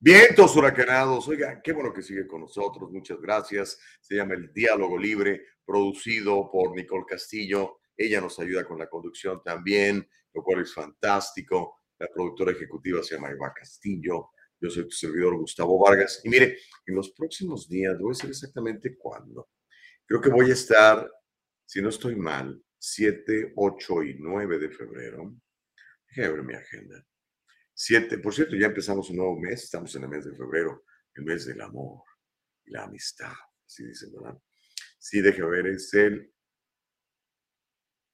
Vientos 0.00 0.54
huracanados, 0.54 1.26
oiga, 1.26 1.60
qué 1.60 1.72
bueno 1.72 1.92
que 1.92 2.02
sigue 2.02 2.24
con 2.24 2.42
nosotros, 2.42 2.88
muchas 2.92 3.20
gracias. 3.20 3.80
Se 4.00 4.14
llama 4.14 4.34
El 4.34 4.52
Diálogo 4.52 4.96
Libre, 4.96 5.44
producido 5.66 6.48
por 6.52 6.72
Nicole 6.76 7.04
Castillo. 7.04 7.80
Ella 7.96 8.20
nos 8.20 8.38
ayuda 8.38 8.64
con 8.64 8.78
la 8.78 8.88
conducción 8.88 9.42
también, 9.42 10.08
lo 10.32 10.44
cual 10.44 10.62
es 10.62 10.72
fantástico. 10.72 11.80
La 11.98 12.06
productora 12.06 12.52
ejecutiva 12.52 13.02
se 13.02 13.16
llama 13.16 13.32
Eva 13.32 13.52
Castillo. 13.52 14.30
Yo 14.60 14.70
soy 14.70 14.84
tu 14.84 14.92
servidor 14.92 15.36
Gustavo 15.36 15.84
Vargas. 15.84 16.20
Y 16.22 16.28
mire, 16.28 16.58
en 16.86 16.94
los 16.94 17.10
próximos 17.10 17.68
días, 17.68 17.98
voy 17.98 18.10
a 18.10 18.14
decir 18.14 18.30
exactamente 18.30 18.96
cuándo. 18.96 19.48
Creo 20.06 20.20
que 20.20 20.30
voy 20.30 20.50
a 20.50 20.54
estar, 20.54 21.10
si 21.64 21.82
no 21.82 21.88
estoy 21.88 22.14
mal, 22.14 22.62
7, 22.78 23.52
8 23.56 24.02
y 24.04 24.14
9 24.20 24.60
de 24.60 24.70
febrero. 24.70 25.34
Déjame 26.08 26.36
ver 26.36 26.42
mi 26.44 26.54
agenda. 26.54 27.04
7, 27.80 28.18
por 28.18 28.34
cierto, 28.34 28.56
ya 28.56 28.66
empezamos 28.66 29.08
un 29.08 29.18
nuevo 29.18 29.38
mes, 29.38 29.62
estamos 29.62 29.94
en 29.94 30.02
el 30.02 30.08
mes 30.08 30.24
de 30.24 30.34
febrero, 30.34 30.84
el 31.14 31.24
mes 31.24 31.46
del 31.46 31.60
amor 31.60 32.02
y 32.64 32.72
la 32.72 32.82
amistad, 32.82 33.32
así 33.64 33.86
dicen, 33.86 34.12
¿verdad? 34.12 34.36
Sí, 34.98 35.20
déjame 35.20 35.48
ver, 35.48 35.66
es 35.68 35.94
el, 35.94 36.34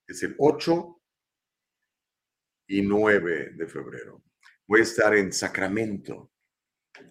es 0.07 0.23
el 0.23 0.37
8 0.39 1.03
y 2.69 2.83
9 2.83 3.53
de 3.55 3.67
febrero. 3.67 4.23
Voy 4.67 4.81
a 4.81 4.83
estar 4.83 5.17
en 5.17 5.33
Sacramento, 5.33 6.35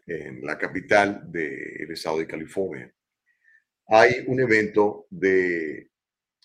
en 0.05 0.45
la 0.45 0.55
capital 0.55 1.31
del 1.31 1.89
estado 1.89 2.19
de 2.19 2.27
California. 2.27 2.93
Hay 3.87 4.25
un 4.27 4.39
evento 4.39 5.07
de, 5.09 5.89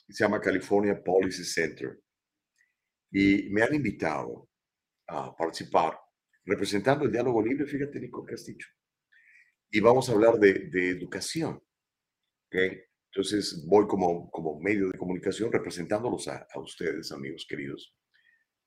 se 0.09 0.25
llama 0.25 0.41
California 0.41 1.05
Policy 1.05 1.45
Center 1.45 2.01
y 3.13 3.51
me 3.51 3.61
han 3.63 3.75
invitado 3.75 4.48
a 5.09 5.35
participar 5.35 5.99
representando 6.45 7.05
el 7.05 7.13
diálogo 7.13 7.43
libre, 7.43 7.67
fíjate, 7.67 8.01
Nico 8.01 8.25
Castillo. 8.25 8.67
Y 9.71 9.81
vamos 9.81 10.09
a 10.09 10.13
hablar 10.13 10.39
de, 10.39 10.91
educación. 10.91 11.63
Entonces 12.51 13.65
voy 13.67 13.87
como, 13.87 14.31
como 14.31 14.59
medio 14.61 14.89
de 14.89 14.99
comunicación 14.99 15.53
representándolos 15.53 16.29
a, 16.29 16.47
ustedes, 16.57 17.13
amigos 17.13 17.47
queridos, 17.49 17.95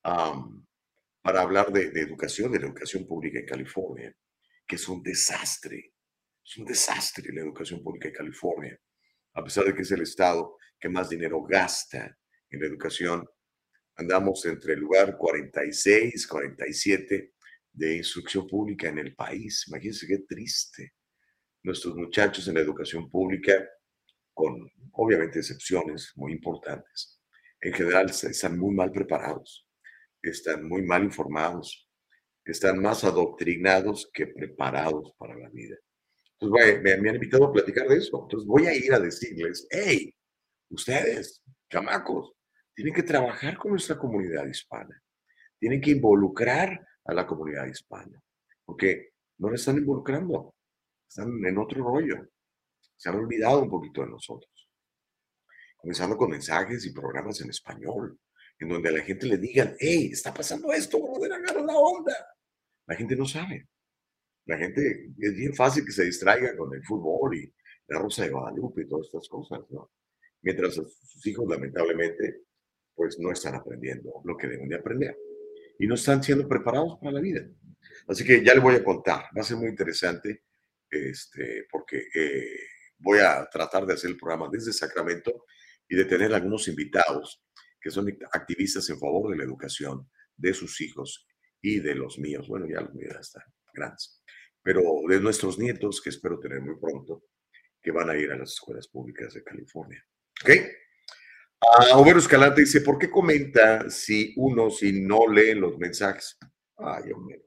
para 0.03 1.41
hablar 1.41 1.71
de, 1.71 1.89
de, 1.89 2.01
educación, 2.01 2.51
de 2.51 2.59
la 2.59 2.67
educación 2.67 3.07
pública 3.07 3.39
en 3.39 3.45
California, 3.45 4.15
que 4.67 4.75
es 4.75 4.87
un 4.87 5.01
desastre. 5.01 5.93
Es 6.43 6.57
un 6.57 6.65
desastre 6.65 7.31
la 7.33 7.41
educación 7.41 7.83
pública 7.83 8.09
en 8.09 8.13
California. 8.13 8.79
A 9.33 9.43
pesar 9.43 9.65
de 9.65 9.73
que 9.73 9.81
es 9.81 9.91
el 9.91 10.01
estado 10.01 10.57
que 10.79 10.89
más 10.89 11.09
dinero 11.09 11.43
gasta 11.43 12.17
en 12.49 12.59
la 12.59 12.67
educación, 12.67 13.27
andamos 14.01 14.45
entre 14.45 14.73
el 14.73 14.79
lugar 14.79 15.17
46, 15.17 16.27
47 16.27 17.33
de 17.73 17.97
instrucción 17.97 18.47
pública 18.47 18.89
en 18.89 18.99
el 18.99 19.15
país. 19.15 19.65
Imagínense 19.67 20.07
qué 20.07 20.19
triste. 20.19 20.93
Nuestros 21.63 21.95
muchachos 21.95 22.47
en 22.47 22.55
la 22.55 22.61
educación 22.61 23.09
pública, 23.09 23.53
con 24.33 24.69
obviamente 24.93 25.39
excepciones 25.39 26.11
muy 26.15 26.33
importantes, 26.33 27.21
en 27.61 27.73
general 27.73 28.09
están 28.09 28.57
muy 28.57 28.73
mal 28.73 28.91
preparados, 28.91 29.67
están 30.21 30.67
muy 30.67 30.81
mal 30.81 31.03
informados, 31.03 31.87
están 32.43 32.79
más 32.79 33.03
adoctrinados 33.03 34.09
que 34.11 34.27
preparados 34.27 35.13
para 35.17 35.37
la 35.37 35.49
vida. 35.49 35.77
Entonces, 36.39 36.81
me, 36.81 36.91
han 36.93 37.15
invitado 37.15 37.45
a 37.45 37.53
platicar 37.53 37.87
de 37.87 37.97
eso. 37.97 38.23
Entonces, 38.23 38.47
voy 38.47 38.65
a 38.65 38.73
ir 38.73 38.91
a 38.93 38.99
decirles, 38.99 39.67
hey, 39.69 40.11
ustedes, 40.69 41.43
chamacos, 41.69 42.33
tienen 42.81 42.95
que 42.95 43.03
trabajar 43.03 43.57
con 43.59 43.71
nuestra 43.71 43.95
comunidad 43.95 44.47
hispana, 44.47 44.99
tienen 45.59 45.79
que 45.79 45.91
involucrar 45.91 46.83
a 47.05 47.13
la 47.13 47.27
comunidad 47.27 47.67
hispana, 47.67 48.19
porque 48.65 49.11
no 49.37 49.51
le 49.51 49.57
están 49.57 49.77
involucrando, 49.77 50.55
están 51.07 51.45
en 51.45 51.57
otro 51.59 51.83
rollo, 51.83 52.27
se 52.97 53.09
han 53.09 53.17
olvidado 53.17 53.61
un 53.61 53.69
poquito 53.69 54.01
de 54.01 54.09
nosotros. 54.09 54.51
Comenzando 55.77 56.17
con 56.17 56.31
mensajes 56.31 56.83
y 56.87 56.91
programas 56.91 57.39
en 57.41 57.51
español, 57.51 58.19
en 58.57 58.69
donde 58.69 58.89
a 58.89 58.93
la 58.93 59.03
gente 59.03 59.27
le 59.27 59.37
digan, 59.37 59.75
hey, 59.79 60.09
está 60.11 60.33
pasando 60.33 60.73
esto, 60.73 60.99
brother, 60.99 61.33
agarra 61.33 61.61
la 61.61 61.77
onda. 61.77 62.15
La 62.87 62.95
gente 62.95 63.15
no 63.15 63.25
sabe. 63.25 63.67
La 64.45 64.57
gente, 64.57 65.11
es 65.19 65.35
bien 65.35 65.53
fácil 65.53 65.85
que 65.85 65.91
se 65.91 66.05
distraiga 66.05 66.57
con 66.57 66.73
el 66.73 66.83
fútbol 66.83 67.37
y 67.37 67.53
la 67.89 67.99
Rosa 67.99 68.23
de 68.23 68.29
Guadalupe 68.29 68.81
y 68.81 68.87
todas 68.87 69.05
estas 69.05 69.29
cosas, 69.29 69.59
¿no? 69.69 69.91
Mientras 70.41 70.73
sus 70.73 71.27
hijos, 71.27 71.47
lamentablemente, 71.47 72.45
pues 72.95 73.17
no 73.19 73.31
están 73.31 73.55
aprendiendo 73.55 74.21
lo 74.23 74.37
que 74.37 74.47
deben 74.47 74.69
de 74.69 74.75
aprender 74.75 75.17
y 75.79 75.87
no 75.87 75.95
están 75.95 76.23
siendo 76.23 76.47
preparados 76.47 76.97
para 76.99 77.13
la 77.13 77.21
vida. 77.21 77.47
Así 78.07 78.23
que 78.23 78.43
ya 78.43 78.53
le 78.53 78.59
voy 78.59 78.75
a 78.75 78.83
contar, 78.83 79.25
va 79.35 79.41
a 79.41 79.43
ser 79.43 79.57
muy 79.57 79.69
interesante, 79.69 80.43
este, 80.89 81.65
porque 81.71 82.07
eh, 82.13 82.59
voy 82.99 83.19
a 83.19 83.47
tratar 83.51 83.85
de 83.85 83.93
hacer 83.93 84.11
el 84.11 84.17
programa 84.17 84.49
desde 84.51 84.73
Sacramento 84.73 85.45
y 85.87 85.95
de 85.95 86.05
tener 86.05 86.33
algunos 86.33 86.67
invitados 86.67 87.43
que 87.79 87.89
son 87.89 88.07
activistas 88.31 88.89
en 88.89 88.99
favor 88.99 89.31
de 89.31 89.37
la 89.37 89.43
educación 89.43 90.09
de 90.37 90.53
sus 90.53 90.79
hijos 90.81 91.27
y 91.61 91.79
de 91.79 91.95
los 91.95 92.19
míos. 92.19 92.47
Bueno, 92.47 92.67
ya 92.67 92.81
los 92.81 92.93
míos 92.93 93.15
están 93.19 93.43
grandes. 93.73 94.21
Pero 94.61 94.83
de 95.07 95.19
nuestros 95.19 95.57
nietos, 95.57 96.01
que 96.01 96.11
espero 96.11 96.39
tener 96.39 96.61
muy 96.61 96.79
pronto, 96.79 97.23
que 97.81 97.91
van 97.91 98.09
a 98.09 98.17
ir 98.17 98.31
a 98.31 98.37
las 98.37 98.53
escuelas 98.53 98.87
públicas 98.87 99.33
de 99.33 99.43
California. 99.43 100.05
¿Ok? 100.43 100.51
Ah, 101.61 101.95
Homero 101.95 102.17
Escalante 102.17 102.61
dice, 102.61 102.81
¿por 102.81 102.97
qué 102.97 103.09
comenta 103.09 103.87
si 103.89 104.33
uno 104.35 104.71
si 104.71 105.01
no 105.01 105.27
lee 105.27 105.53
los 105.53 105.77
mensajes? 105.77 106.37
Ay, 106.77 107.11
Homero. 107.11 107.43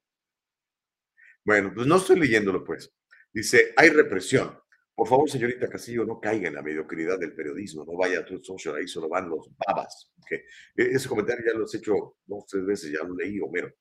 Bueno, 1.45 1.73
pues 1.75 1.87
no 1.87 1.97
estoy 1.97 2.21
leyéndolo, 2.21 2.65
pues. 2.65 2.93
Dice, 3.33 3.73
hay 3.77 3.89
represión. 3.91 4.57
Por 4.95 5.09
favor, 5.09 5.29
señorita 5.29 5.69
Castillo, 5.69 6.05
no 6.05 6.21
caiga 6.21 6.47
en 6.47 6.55
la 6.55 6.63
mediocridad 6.63 7.19
del 7.19 7.35
periodismo, 7.35 7.85
no 7.85 7.99
vaya 7.99 8.21
a 8.21 8.25
tu 8.25 8.43
social, 8.43 8.77
ahí 8.77 8.87
solo 8.87 9.09
van 9.09 9.29
los 9.29 9.51
babas. 9.67 10.13
Okay. 10.23 10.39
E-, 10.77 10.95
ese 10.95 11.09
comentario 11.09 11.45
ya 11.45 11.59
lo 11.59 11.67
he 11.67 11.77
hecho 11.77 12.19
dos, 12.25 12.47
tres 12.47 12.65
veces, 12.65 12.93
ya 12.93 13.03
lo 13.03 13.17
leí, 13.17 13.41
Homero. 13.41 13.75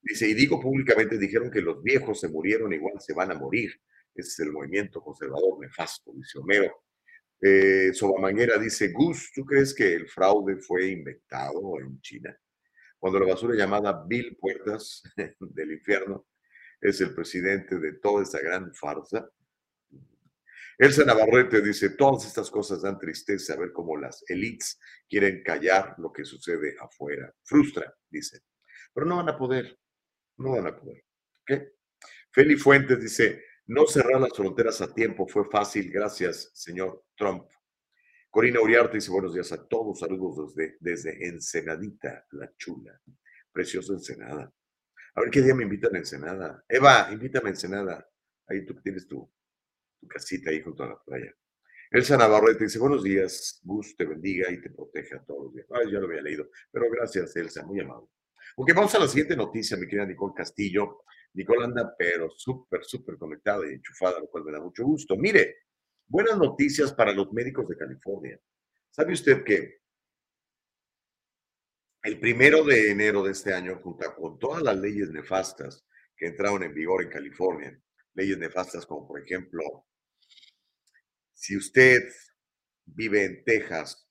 Dice, 0.00 0.26
y 0.26 0.32
digo 0.32 0.58
públicamente, 0.58 1.18
dijeron 1.18 1.50
que 1.50 1.60
los 1.60 1.82
viejos 1.82 2.20
se 2.20 2.28
murieron, 2.28 2.72
igual 2.72 2.94
se 3.00 3.12
van 3.12 3.32
a 3.32 3.34
morir. 3.34 3.70
Ese 4.14 4.30
es 4.30 4.38
el 4.38 4.52
movimiento 4.52 5.02
conservador 5.02 5.60
nefasto, 5.60 6.12
dice 6.14 6.38
Homero. 6.38 6.85
Eh, 7.40 7.92
dice, 8.60 8.92
Gus, 8.92 9.30
¿tú 9.34 9.44
crees 9.44 9.74
que 9.74 9.94
el 9.94 10.08
fraude 10.08 10.56
fue 10.56 10.88
inventado 10.88 11.78
en 11.80 12.00
China? 12.00 12.36
Cuando 12.98 13.20
la 13.20 13.26
basura 13.26 13.54
llamada 13.54 14.04
Bill 14.06 14.36
Puertas 14.36 15.02
del 15.40 15.72
infierno 15.72 16.26
es 16.80 17.00
el 17.00 17.14
presidente 17.14 17.78
de 17.78 17.94
toda 17.94 18.22
esta 18.22 18.40
gran 18.40 18.72
farsa. 18.74 19.28
Elsa 20.78 21.04
Navarrete 21.04 21.62
dice, 21.62 21.90
todas 21.90 22.26
estas 22.26 22.50
cosas 22.50 22.82
dan 22.82 22.98
tristeza 22.98 23.56
ver 23.56 23.72
cómo 23.72 23.96
las 23.96 24.22
elites 24.28 24.78
quieren 25.08 25.42
callar 25.42 25.94
lo 25.98 26.12
que 26.12 26.24
sucede 26.24 26.76
afuera. 26.78 27.34
Frustra, 27.44 27.94
dice. 28.10 28.40
Pero 28.92 29.06
no 29.06 29.16
van 29.16 29.28
a 29.30 29.38
poder, 29.38 29.78
no 30.36 30.52
van 30.52 30.66
a 30.66 30.76
poder. 30.76 31.02
¿Qué? 31.46 31.76
Feli 32.30 32.56
Fuentes 32.56 33.00
dice, 33.00 33.42
no 33.66 33.86
cerrar 33.86 34.20
las 34.20 34.36
fronteras 34.36 34.80
a 34.80 34.92
tiempo 34.92 35.26
fue 35.26 35.44
fácil, 35.50 35.90
gracias, 35.90 36.50
señor 36.54 37.04
Trump. 37.16 37.48
Corina 38.30 38.60
Uriarte 38.60 38.98
dice, 38.98 39.10
buenos 39.10 39.34
días 39.34 39.50
a 39.52 39.66
todos, 39.66 40.00
saludos 40.00 40.54
desde, 40.54 40.76
desde 40.80 41.28
Ensenadita, 41.28 42.26
la 42.32 42.52
chula. 42.56 43.00
Preciosa 43.50 43.94
Ensenada. 43.94 44.52
A 45.14 45.20
ver 45.20 45.30
qué 45.30 45.40
día 45.40 45.54
me 45.54 45.62
invitan 45.62 45.94
a 45.94 45.98
Ensenada. 45.98 46.62
Eva, 46.68 47.08
invítame 47.10 47.48
a 47.48 47.52
Ensenada. 47.52 48.08
Ahí 48.48 48.66
tú 48.66 48.74
tienes 48.82 49.08
tu, 49.08 49.28
casita 50.06 50.50
ahí 50.50 50.62
junto 50.62 50.84
a 50.84 50.88
la 50.88 51.02
playa. 51.02 51.34
Elsa 51.90 52.16
Navarrete 52.16 52.64
dice, 52.64 52.78
buenos 52.78 53.02
días, 53.02 53.60
Gus 53.62 53.96
te 53.96 54.04
bendiga 54.04 54.50
y 54.50 54.60
te 54.60 54.70
proteja 54.70 55.22
todos 55.24 55.44
los 55.44 55.54
días. 55.54 55.66
Ay, 55.70 55.92
ya 55.92 55.98
lo 55.98 56.06
había 56.06 56.20
leído, 56.20 56.50
pero 56.70 56.90
gracias, 56.90 57.34
Elsa, 57.36 57.64
muy 57.64 57.80
amable. 57.80 58.08
Ok, 58.56 58.72
vamos 58.74 58.94
a 58.94 58.98
la 58.98 59.08
siguiente 59.08 59.36
noticia, 59.36 59.76
mi 59.76 59.86
querida 59.86 60.06
Nicole 60.06 60.34
Castillo. 60.36 61.02
Nicole 61.36 61.66
anda, 61.66 61.94
pero 61.98 62.30
súper, 62.30 62.82
súper 62.82 63.18
conectada 63.18 63.66
y 63.66 63.74
enchufada, 63.74 64.18
lo 64.20 64.28
cual 64.28 64.44
me 64.44 64.52
da 64.52 64.60
mucho 64.60 64.84
gusto. 64.84 65.16
Mire, 65.16 65.56
buenas 66.06 66.38
noticias 66.38 66.94
para 66.94 67.12
los 67.12 67.30
médicos 67.32 67.68
de 67.68 67.76
California. 67.76 68.40
¿Sabe 68.90 69.12
usted 69.12 69.44
que 69.44 69.82
el 72.02 72.18
primero 72.18 72.64
de 72.64 72.90
enero 72.90 73.22
de 73.22 73.32
este 73.32 73.52
año, 73.52 73.78
junto 73.82 74.14
con 74.14 74.38
todas 74.38 74.62
las 74.62 74.78
leyes 74.78 75.10
nefastas 75.10 75.84
que 76.16 76.28
entraron 76.28 76.62
en 76.62 76.72
vigor 76.72 77.02
en 77.02 77.10
California, 77.10 77.78
leyes 78.14 78.38
nefastas 78.38 78.86
como 78.86 79.06
por 79.06 79.20
ejemplo, 79.20 79.86
si 81.34 81.54
usted 81.54 82.08
vive 82.86 83.24
en 83.24 83.44
Texas 83.44 84.08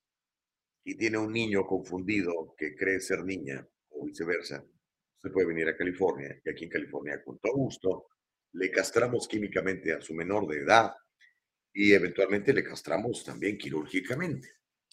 y 0.83 0.95
tiene 0.95 1.17
un 1.17 1.33
niño 1.33 1.65
confundido 1.65 2.53
que 2.55 2.75
cree 2.75 2.99
ser 2.99 3.23
niña 3.23 3.67
o 3.89 4.05
viceversa, 4.05 4.63
usted 5.15 5.31
puede 5.31 5.47
venir 5.47 5.67
a 5.67 5.77
California 5.77 6.39
y 6.43 6.49
aquí 6.49 6.65
en 6.65 6.69
California 6.69 7.23
con 7.23 7.39
todo 7.39 7.53
gusto 7.53 8.07
le 8.53 8.71
castramos 8.71 9.27
químicamente 9.27 9.93
a 9.93 10.01
su 10.01 10.13
menor 10.13 10.47
de 10.47 10.59
edad 10.59 10.93
y 11.73 11.93
eventualmente 11.93 12.53
le 12.53 12.63
castramos 12.63 13.23
también 13.23 13.57
quirúrgicamente. 13.57 14.49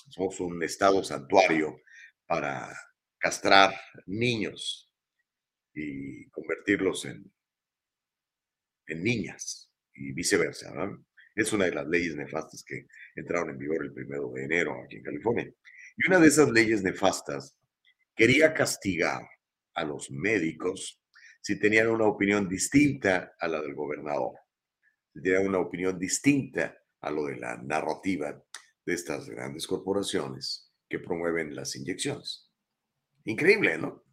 Somos 0.08 0.40
un 0.40 0.60
estado 0.62 1.04
santuario 1.04 1.80
para 2.26 2.74
castrar 3.18 3.72
niños 4.06 4.92
y 5.72 6.28
convertirlos 6.30 7.04
en, 7.04 7.32
en 8.88 9.04
niñas 9.04 9.70
y 9.94 10.12
viceversa. 10.12 10.74
Es 11.36 11.52
una 11.52 11.66
de 11.66 11.72
las 11.72 11.86
leyes 11.86 12.16
nefastas 12.16 12.64
que 12.64 12.86
entraron 13.14 13.50
en 13.50 13.58
vigor 13.58 13.84
el 13.84 13.92
primero 13.92 14.32
de 14.32 14.44
enero 14.44 14.82
aquí 14.84 14.96
en 14.96 15.04
California. 15.04 15.54
Y 15.96 16.08
una 16.08 16.18
de 16.18 16.26
esas 16.26 16.50
leyes 16.50 16.82
nefastas 16.82 17.56
quería 18.16 18.52
castigar 18.52 19.22
a 19.74 19.84
los 19.84 20.10
médicos 20.10 21.02
si 21.42 21.58
tenían 21.58 21.88
una 21.88 22.06
opinión 22.06 22.48
distinta 22.48 23.34
a 23.38 23.48
la 23.48 23.60
del 23.60 23.74
gobernador, 23.74 24.36
si 25.12 25.20
tenían 25.20 25.48
una 25.48 25.58
opinión 25.58 25.98
distinta 25.98 26.78
a 27.00 27.10
lo 27.10 27.26
de 27.26 27.36
la 27.36 27.56
narrativa 27.56 28.40
de 28.86 28.94
estas 28.94 29.28
grandes 29.28 29.66
corporaciones 29.66 30.72
que 30.88 31.00
promueven 31.00 31.54
las 31.54 31.74
inyecciones. 31.74 32.48
Increíble, 33.24 33.76
¿no? 33.76 34.04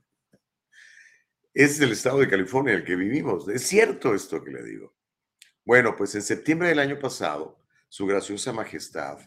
Es 1.54 1.80
el 1.80 1.92
estado 1.92 2.20
de 2.20 2.30
California 2.30 2.74
en 2.74 2.80
el 2.80 2.86
que 2.86 2.96
vivimos. 2.96 3.48
Es 3.48 3.64
cierto 3.64 4.16
esto 4.16 4.44
que 4.44 4.52
le 4.52 4.64
digo. 4.64 4.96
Bueno, 5.66 5.96
pues 5.96 6.16
en 6.16 6.22
septiembre 6.22 6.70
del 6.70 6.80
año 6.80 6.98
pasado, 6.98 7.64
su 7.90 8.08
graciosa 8.08 8.54
majestad, 8.54 9.20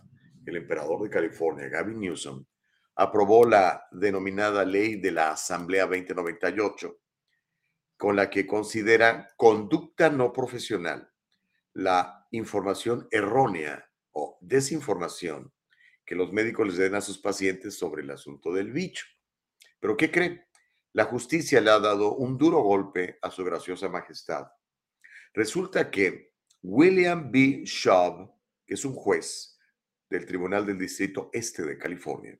el 0.44 0.56
emperador 0.56 1.02
de 1.02 1.10
California, 1.10 1.68
Gavin 1.68 2.00
Newsom, 2.00 2.44
aprobó 2.94 3.46
la 3.46 3.86
denominada 3.90 4.64
ley 4.64 4.96
de 4.96 5.12
la 5.12 5.30
Asamblea 5.30 5.86
2098, 5.86 6.98
con 7.96 8.16
la 8.16 8.28
que 8.28 8.46
considera 8.46 9.30
conducta 9.36 10.10
no 10.10 10.32
profesional 10.32 11.10
la 11.74 12.26
información 12.32 13.08
errónea 13.10 13.88
o 14.12 14.38
desinformación 14.40 15.52
que 16.04 16.14
los 16.14 16.32
médicos 16.32 16.66
les 16.66 16.76
den 16.76 16.94
a 16.94 17.00
sus 17.00 17.18
pacientes 17.18 17.78
sobre 17.78 18.02
el 18.02 18.10
asunto 18.10 18.52
del 18.52 18.72
bicho. 18.72 19.06
Pero 19.80 19.96
¿qué 19.96 20.10
creen? 20.10 20.44
La 20.92 21.04
justicia 21.04 21.60
le 21.60 21.70
ha 21.70 21.78
dado 21.78 22.16
un 22.16 22.36
duro 22.36 22.60
golpe 22.60 23.18
a 23.22 23.30
su 23.30 23.44
graciosa 23.44 23.88
majestad. 23.88 24.46
Resulta 25.32 25.90
que 25.90 26.34
William 26.62 27.30
B. 27.30 27.62
Schaub, 27.64 28.30
que 28.66 28.74
es 28.74 28.84
un 28.84 28.94
juez 28.94 29.58
del 30.10 30.26
Tribunal 30.26 30.66
del 30.66 30.78
Distrito 30.78 31.30
Este 31.32 31.62
de 31.62 31.78
California, 31.78 32.38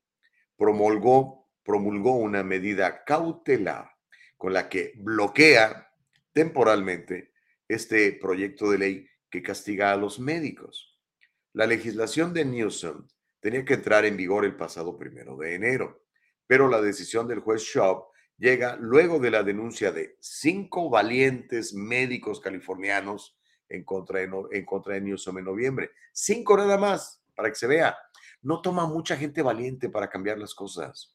promulgó, 0.62 1.48
promulgó 1.64 2.14
una 2.14 2.44
medida 2.44 3.02
cautelar 3.02 3.90
con 4.36 4.52
la 4.52 4.68
que 4.68 4.92
bloquea 4.94 5.90
temporalmente 6.32 7.32
este 7.66 8.12
proyecto 8.12 8.70
de 8.70 8.78
ley 8.78 9.08
que 9.28 9.42
castiga 9.42 9.90
a 9.90 9.96
los 9.96 10.20
médicos. 10.20 11.00
La 11.52 11.66
legislación 11.66 12.32
de 12.32 12.44
Newsom 12.44 13.08
tenía 13.40 13.64
que 13.64 13.74
entrar 13.74 14.04
en 14.04 14.16
vigor 14.16 14.44
el 14.44 14.54
pasado 14.54 14.96
primero 14.96 15.36
de 15.36 15.56
enero 15.56 16.02
pero 16.46 16.68
la 16.68 16.80
decisión 16.80 17.26
del 17.26 17.40
juez 17.40 17.62
Schaub 17.62 18.04
llega 18.36 18.76
luego 18.76 19.18
de 19.18 19.30
la 19.32 19.42
denuncia 19.42 19.90
de 19.90 20.16
cinco 20.20 20.90
valientes 20.90 21.74
médicos 21.74 22.40
californianos 22.40 23.36
en 23.68 23.82
contra 23.84 24.20
de, 24.20 24.30
en 24.52 24.64
contra 24.64 24.94
de 24.94 25.00
Newsom 25.00 25.38
en 25.38 25.44
noviembre. 25.44 25.90
Cinco 26.12 26.56
nada 26.56 26.76
más, 26.76 27.24
para 27.34 27.48
que 27.48 27.54
se 27.54 27.66
vea. 27.66 27.96
No 28.42 28.60
toma 28.60 28.86
mucha 28.86 29.16
gente 29.16 29.42
valiente 29.42 29.88
para 29.88 30.10
cambiar 30.10 30.38
las 30.38 30.54
cosas. 30.54 31.14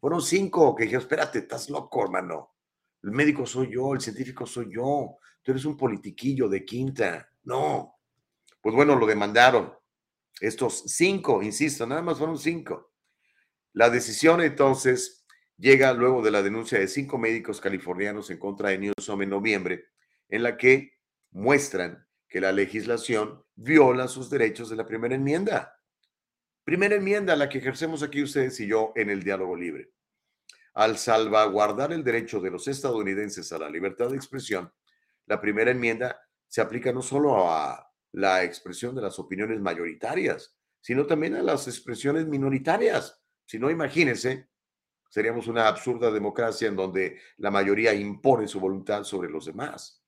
Fueron 0.00 0.22
cinco 0.22 0.74
que 0.76 0.84
dijeron, 0.84 1.02
espérate, 1.02 1.40
estás 1.40 1.68
loco, 1.70 2.04
hermano. 2.04 2.54
El 3.02 3.10
médico 3.12 3.46
soy 3.46 3.72
yo, 3.72 3.94
el 3.94 4.00
científico 4.00 4.46
soy 4.46 4.72
yo. 4.72 5.16
Tú 5.42 5.52
eres 5.52 5.64
un 5.64 5.76
politiquillo 5.76 6.48
de 6.48 6.64
quinta. 6.64 7.28
No. 7.44 7.96
Pues 8.60 8.74
bueno, 8.74 8.96
lo 8.96 9.06
demandaron. 9.06 9.72
Estos 10.40 10.84
cinco, 10.86 11.42
insisto, 11.42 11.86
nada 11.86 12.02
más 12.02 12.18
fueron 12.18 12.38
cinco. 12.38 12.92
La 13.72 13.90
decisión 13.90 14.40
entonces 14.40 15.24
llega 15.56 15.92
luego 15.92 16.22
de 16.22 16.30
la 16.30 16.42
denuncia 16.42 16.78
de 16.78 16.88
cinco 16.88 17.18
médicos 17.18 17.60
californianos 17.60 18.30
en 18.30 18.38
contra 18.38 18.70
de 18.70 18.78
Newsom 18.78 19.22
en 19.22 19.30
noviembre, 19.30 19.86
en 20.28 20.42
la 20.42 20.56
que 20.56 20.92
muestran 21.30 22.06
que 22.28 22.40
la 22.40 22.52
legislación 22.52 23.42
viola 23.54 24.06
sus 24.06 24.30
derechos 24.30 24.70
de 24.70 24.76
la 24.76 24.86
primera 24.86 25.14
enmienda. 25.14 25.77
Primera 26.68 26.96
enmienda, 26.96 27.34
la 27.34 27.48
que 27.48 27.56
ejercemos 27.56 28.02
aquí 28.02 28.22
ustedes 28.22 28.60
y 28.60 28.66
yo 28.66 28.92
en 28.94 29.08
el 29.08 29.22
diálogo 29.22 29.56
libre. 29.56 29.90
Al 30.74 30.98
salvaguardar 30.98 31.94
el 31.94 32.04
derecho 32.04 32.40
de 32.40 32.50
los 32.50 32.68
estadounidenses 32.68 33.50
a 33.52 33.58
la 33.58 33.70
libertad 33.70 34.10
de 34.10 34.16
expresión, 34.16 34.70
la 35.24 35.40
primera 35.40 35.70
enmienda 35.70 36.20
se 36.46 36.60
aplica 36.60 36.92
no 36.92 37.00
solo 37.00 37.50
a 37.50 37.90
la 38.12 38.44
expresión 38.44 38.94
de 38.94 39.00
las 39.00 39.18
opiniones 39.18 39.58
mayoritarias, 39.62 40.58
sino 40.78 41.06
también 41.06 41.36
a 41.36 41.42
las 41.42 41.66
expresiones 41.68 42.26
minoritarias. 42.26 43.18
Si 43.46 43.58
no, 43.58 43.70
imagínense, 43.70 44.50
seríamos 45.08 45.46
una 45.46 45.68
absurda 45.68 46.10
democracia 46.10 46.68
en 46.68 46.76
donde 46.76 47.18
la 47.38 47.50
mayoría 47.50 47.94
impone 47.94 48.46
su 48.46 48.60
voluntad 48.60 49.04
sobre 49.04 49.30
los 49.30 49.46
demás. 49.46 50.04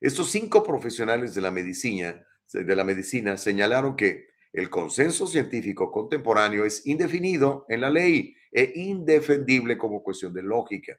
Estos 0.00 0.30
cinco 0.30 0.62
profesionales 0.62 1.34
de 1.34 1.40
la 1.40 1.50
medicina, 1.50 2.24
de 2.52 2.76
la 2.76 2.84
medicina 2.84 3.36
señalaron 3.36 3.96
que 3.96 4.29
el 4.52 4.68
consenso 4.68 5.26
científico 5.26 5.90
contemporáneo 5.90 6.64
es 6.64 6.86
indefinido 6.86 7.66
en 7.68 7.82
la 7.82 7.90
ley 7.90 8.34
e 8.50 8.72
indefendible 8.74 9.78
como 9.78 10.02
cuestión 10.02 10.32
de 10.32 10.42
lógica. 10.42 10.98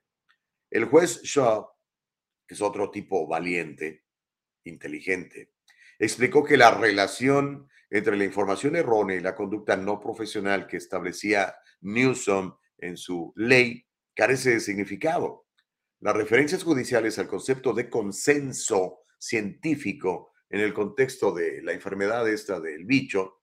El 0.70 0.86
juez 0.86 1.22
Shaw, 1.22 1.68
que 2.48 2.54
es 2.54 2.62
otro 2.62 2.90
tipo 2.90 3.28
valiente, 3.28 4.06
inteligente, 4.64 5.52
explicó 6.00 6.44
que 6.44 6.56
la 6.58 6.72
relación 6.72 7.68
entre 7.90 8.16
la 8.16 8.24
información 8.24 8.78
errónea 8.78 9.18
y 9.18 9.22
la 9.22 9.36
conducta 9.36 9.76
no 9.76 10.00
profesional 10.00 10.66
que 10.66 10.78
establecía 10.78 11.54
Newsom 11.82 12.56
en 12.78 12.96
su 12.96 13.34
ley 13.36 13.86
carece 14.16 14.52
de 14.52 14.60
significado. 14.62 15.46
Las 16.00 16.16
referencias 16.16 16.64
judiciales 16.64 17.20
al 17.20 17.28
concepto 17.28 17.74
de 17.74 17.90
consenso 17.90 19.02
científico 19.20 20.32
en 20.50 20.62
el 20.62 20.74
contexto 20.74 21.32
de 21.34 21.62
la 21.62 21.74
enfermedad 21.74 22.28
esta 22.28 22.60
del 22.60 22.86
bicho, 22.86 23.41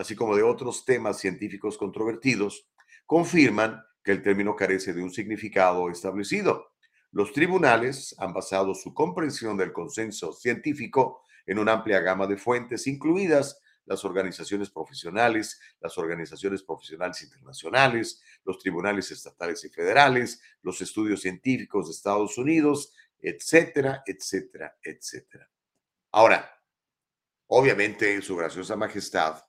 así 0.00 0.16
como 0.16 0.34
de 0.34 0.42
otros 0.42 0.86
temas 0.86 1.18
científicos 1.18 1.76
controvertidos, 1.76 2.66
confirman 3.04 3.84
que 4.02 4.12
el 4.12 4.22
término 4.22 4.56
carece 4.56 4.94
de 4.94 5.02
un 5.02 5.10
significado 5.10 5.90
establecido. 5.90 6.72
Los 7.12 7.34
tribunales 7.34 8.14
han 8.18 8.32
basado 8.32 8.74
su 8.74 8.94
comprensión 8.94 9.58
del 9.58 9.74
consenso 9.74 10.32
científico 10.32 11.24
en 11.44 11.58
una 11.58 11.72
amplia 11.72 12.00
gama 12.00 12.26
de 12.26 12.38
fuentes, 12.38 12.86
incluidas 12.86 13.60
las 13.84 14.02
organizaciones 14.06 14.70
profesionales, 14.70 15.60
las 15.80 15.98
organizaciones 15.98 16.62
profesionales 16.62 17.22
internacionales, 17.22 18.22
los 18.44 18.58
tribunales 18.58 19.10
estatales 19.10 19.62
y 19.64 19.68
federales, 19.68 20.40
los 20.62 20.80
estudios 20.80 21.20
científicos 21.20 21.88
de 21.88 21.92
Estados 21.92 22.38
Unidos, 22.38 22.94
etcétera, 23.18 24.02
etcétera, 24.06 24.78
etcétera. 24.82 25.50
Ahora, 26.10 26.50
obviamente 27.48 28.22
su 28.22 28.34
graciosa 28.36 28.76
majestad 28.76 29.44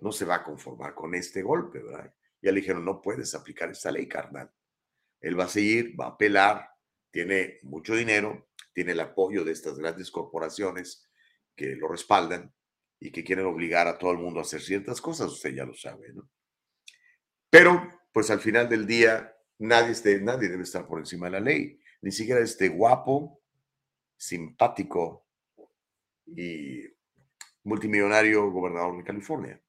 no 0.00 0.12
se 0.12 0.24
va 0.24 0.36
a 0.36 0.44
conformar 0.44 0.94
con 0.94 1.14
este 1.14 1.42
golpe, 1.42 1.82
¿verdad? 1.82 2.12
Ya 2.42 2.52
le 2.52 2.60
dijeron, 2.60 2.84
no 2.84 3.00
puedes 3.00 3.34
aplicar 3.34 3.70
esta 3.70 3.90
ley, 3.90 4.06
carnal. 4.06 4.50
Él 5.20 5.38
va 5.38 5.44
a 5.44 5.48
seguir, 5.48 5.98
va 5.98 6.06
a 6.06 6.10
apelar, 6.10 6.68
tiene 7.10 7.58
mucho 7.62 7.94
dinero, 7.94 8.48
tiene 8.72 8.92
el 8.92 9.00
apoyo 9.00 9.44
de 9.44 9.52
estas 9.52 9.78
grandes 9.78 10.10
corporaciones 10.10 11.08
que 11.56 11.76
lo 11.76 11.88
respaldan 11.88 12.52
y 13.00 13.10
que 13.10 13.24
quieren 13.24 13.46
obligar 13.46 13.86
a 13.86 13.98
todo 13.98 14.10
el 14.12 14.18
mundo 14.18 14.40
a 14.40 14.42
hacer 14.42 14.60
ciertas 14.60 15.00
cosas, 15.00 15.30
usted 15.30 15.54
ya 15.54 15.64
lo 15.64 15.74
sabe, 15.74 16.12
¿no? 16.12 16.28
Pero, 17.48 17.88
pues 18.12 18.30
al 18.30 18.40
final 18.40 18.68
del 18.68 18.86
día, 18.86 19.32
nadie, 19.58 20.20
nadie 20.20 20.48
debe 20.48 20.64
estar 20.64 20.86
por 20.86 20.98
encima 20.98 21.26
de 21.26 21.32
la 21.32 21.40
ley, 21.40 21.80
ni 22.02 22.10
siquiera 22.10 22.40
este 22.40 22.68
guapo, 22.68 23.40
simpático 24.16 25.26
y 26.26 26.82
multimillonario 27.62 28.50
gobernador 28.50 28.96
de 28.96 29.04
California, 29.04 29.62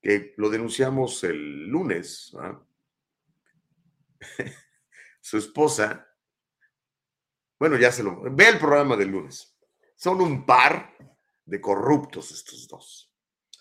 que 0.00 0.34
lo 0.36 0.48
denunciamos 0.50 1.22
el 1.24 1.66
lunes. 1.68 2.34
Su 5.20 5.38
esposa, 5.38 6.08
bueno, 7.58 7.76
ya 7.76 7.92
se 7.92 8.02
lo... 8.02 8.22
Ve 8.22 8.48
el 8.48 8.58
programa 8.58 8.96
del 8.96 9.08
lunes. 9.08 9.56
Son 9.94 10.20
un 10.20 10.46
par 10.46 10.96
de 11.44 11.60
corruptos 11.60 12.30
estos 12.32 12.66
dos. 12.66 13.12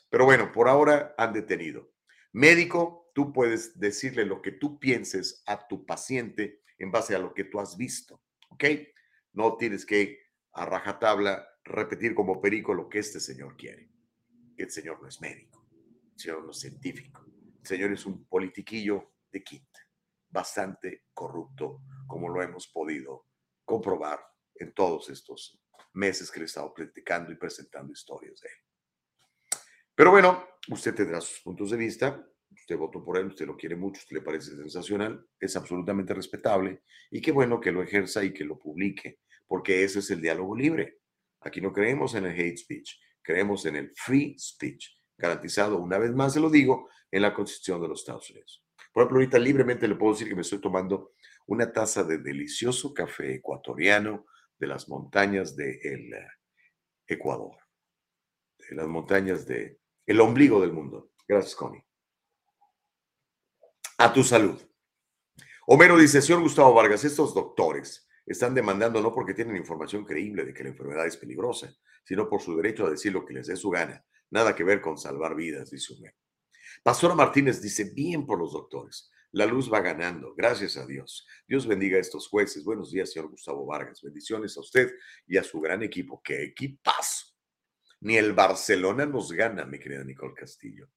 Pero 0.09 0.25
bueno, 0.25 0.51
por 0.51 0.69
ahora 0.69 1.13
han 1.17 1.33
detenido. 1.33 1.91
Médico, 2.31 3.11
tú 3.13 3.33
puedes 3.33 3.79
decirle 3.79 4.25
lo 4.25 4.41
que 4.41 4.51
tú 4.51 4.79
pienses 4.79 5.43
a 5.45 5.67
tu 5.67 5.85
paciente 5.85 6.61
en 6.77 6.91
base 6.91 7.15
a 7.15 7.19
lo 7.19 7.33
que 7.33 7.43
tú 7.43 7.59
has 7.59 7.75
visto, 7.75 8.21
¿ok? 8.49 8.63
No 9.33 9.57
tienes 9.57 9.85
que 9.85 10.19
a 10.53 10.65
rajatabla 10.65 11.47
repetir 11.63 12.15
como 12.15 12.41
perico 12.41 12.73
lo 12.73 12.87
que 12.87 12.99
este 12.99 13.19
señor 13.19 13.57
quiere. 13.57 13.89
El 14.57 14.71
señor 14.71 15.01
no 15.01 15.07
es 15.07 15.21
médico, 15.21 15.48
el 16.19 16.23
señor 16.23 16.43
no 16.43 16.51
es 16.51 16.59
científico, 16.59 17.25
el 17.61 17.65
señor 17.65 17.93
es 17.93 18.05
un 18.05 18.25
politiquillo 18.25 19.13
de 19.31 19.41
quinta, 19.41 19.79
bastante 20.29 21.05
corrupto, 21.13 21.81
como 22.07 22.27
lo 22.27 22.41
hemos 22.41 22.67
podido 22.67 23.27
comprobar 23.63 24.19
en 24.55 24.73
todos 24.73 25.09
estos 25.09 25.61
meses 25.93 26.29
que 26.29 26.39
le 26.39 26.43
he 26.43 26.47
estado 26.47 26.73
platicando 26.73 27.31
y 27.31 27.35
presentando 27.35 27.93
historias 27.93 28.41
de 28.41 28.49
él. 28.49 29.59
Pero 29.95 30.11
bueno, 30.11 30.45
usted 30.69 30.93
tendrá 30.93 31.21
sus 31.21 31.39
puntos 31.39 31.71
de 31.71 31.77
vista, 31.77 32.27
usted 32.51 32.75
votó 32.75 33.01
por 33.01 33.17
él, 33.17 33.27
usted 33.27 33.45
lo 33.45 33.55
quiere 33.55 33.77
mucho, 33.77 33.99
usted 33.99 34.17
le 34.17 34.21
parece 34.21 34.57
sensacional, 34.57 35.25
es 35.39 35.55
absolutamente 35.55 36.13
respetable 36.13 36.83
y 37.11 37.21
qué 37.21 37.31
bueno 37.31 37.61
que 37.61 37.71
lo 37.71 37.81
ejerza 37.81 38.25
y 38.25 38.33
que 38.33 38.43
lo 38.43 38.59
publique, 38.59 39.21
porque 39.47 39.85
ese 39.85 39.99
es 39.99 40.11
el 40.11 40.21
diálogo 40.21 40.53
libre. 40.53 40.99
Aquí 41.39 41.61
no 41.61 41.71
creemos 41.71 42.13
en 42.15 42.25
el 42.25 42.37
hate 42.37 42.57
speech, 42.57 42.99
creemos 43.21 43.65
en 43.65 43.77
el 43.77 43.93
free 43.95 44.37
speech, 44.37 44.98
garantizado, 45.19 45.77
una 45.77 45.99
vez 45.99 46.11
más 46.13 46.33
se 46.33 46.39
lo 46.39 46.49
digo, 46.49 46.89
en 47.11 47.21
la 47.21 47.33
Constitución 47.33 47.81
de 47.81 47.89
los 47.89 47.99
Estados 47.99 48.29
Unidos. 48.31 48.65
Por 48.91 49.03
ejemplo, 49.03 49.17
ahorita 49.17 49.37
libremente 49.37 49.87
le 49.87 49.95
puedo 49.95 50.13
decir 50.13 50.27
que 50.27 50.35
me 50.35 50.41
estoy 50.41 50.59
tomando 50.59 51.11
una 51.45 51.71
taza 51.71 52.03
de 52.03 52.17
delicioso 52.19 52.93
café 52.93 53.35
ecuatoriano 53.35 54.25
de 54.57 54.67
las 54.67 54.87
montañas 54.87 55.55
del 55.55 56.09
de 56.09 56.27
Ecuador, 57.07 57.57
de 58.69 58.75
las 58.75 58.87
montañas 58.87 59.45
de 59.45 59.79
el 60.05 60.21
ombligo 60.21 60.61
del 60.61 60.73
mundo. 60.73 61.11
Gracias, 61.27 61.55
Connie. 61.55 61.83
A 63.97 64.11
tu 64.13 64.23
salud. 64.23 64.59
Homero 65.67 65.97
dice, 65.97 66.21
señor 66.21 66.41
Gustavo 66.41 66.73
Vargas, 66.73 67.03
estos 67.03 67.33
doctores 67.33 68.07
están 68.25 68.53
demandando 68.53 69.01
no 69.01 69.13
porque 69.13 69.33
tienen 69.33 69.55
información 69.55 70.05
creíble 70.05 70.45
de 70.45 70.53
que 70.53 70.63
la 70.63 70.69
enfermedad 70.69 71.05
es 71.05 71.17
peligrosa, 71.17 71.75
sino 72.03 72.29
por 72.29 72.41
su 72.41 72.55
derecho 72.55 72.85
a 72.85 72.91
decir 72.91 73.11
lo 73.11 73.25
que 73.25 73.33
les 73.33 73.47
dé 73.47 73.55
su 73.55 73.69
gana. 73.69 74.03
Nada 74.31 74.55
que 74.55 74.63
ver 74.63 74.81
con 74.81 74.97
salvar 74.97 75.35
vidas, 75.35 75.71
dice 75.71 75.93
Homero. 75.93 76.15
Pastora 76.83 77.15
Martínez 77.15 77.61
dice, 77.61 77.91
bien 77.93 78.25
por 78.25 78.39
los 78.39 78.53
doctores. 78.53 79.11
La 79.31 79.45
luz 79.45 79.71
va 79.71 79.79
ganando, 79.79 80.33
gracias 80.35 80.77
a 80.77 80.85
Dios. 80.85 81.27
Dios 81.47 81.67
bendiga 81.67 81.97
a 81.97 82.01
estos 82.01 82.27
jueces. 82.27 82.63
Buenos 82.63 82.91
días, 82.91 83.11
señor 83.11 83.29
Gustavo 83.29 83.65
Vargas. 83.65 84.01
Bendiciones 84.01 84.57
a 84.57 84.61
usted 84.61 84.91
y 85.27 85.37
a 85.37 85.43
su 85.43 85.59
gran 85.59 85.83
equipo. 85.83 86.21
¡Qué 86.23 86.43
equipazo! 86.43 87.27
Ni 88.01 88.17
el 88.17 88.33
Barcelona 88.33 89.05
nos 89.05 89.31
gana, 89.31 89.65
mi 89.65 89.77
querida 89.77 90.03
Nicole 90.03 90.33
Castillo. 90.33 90.89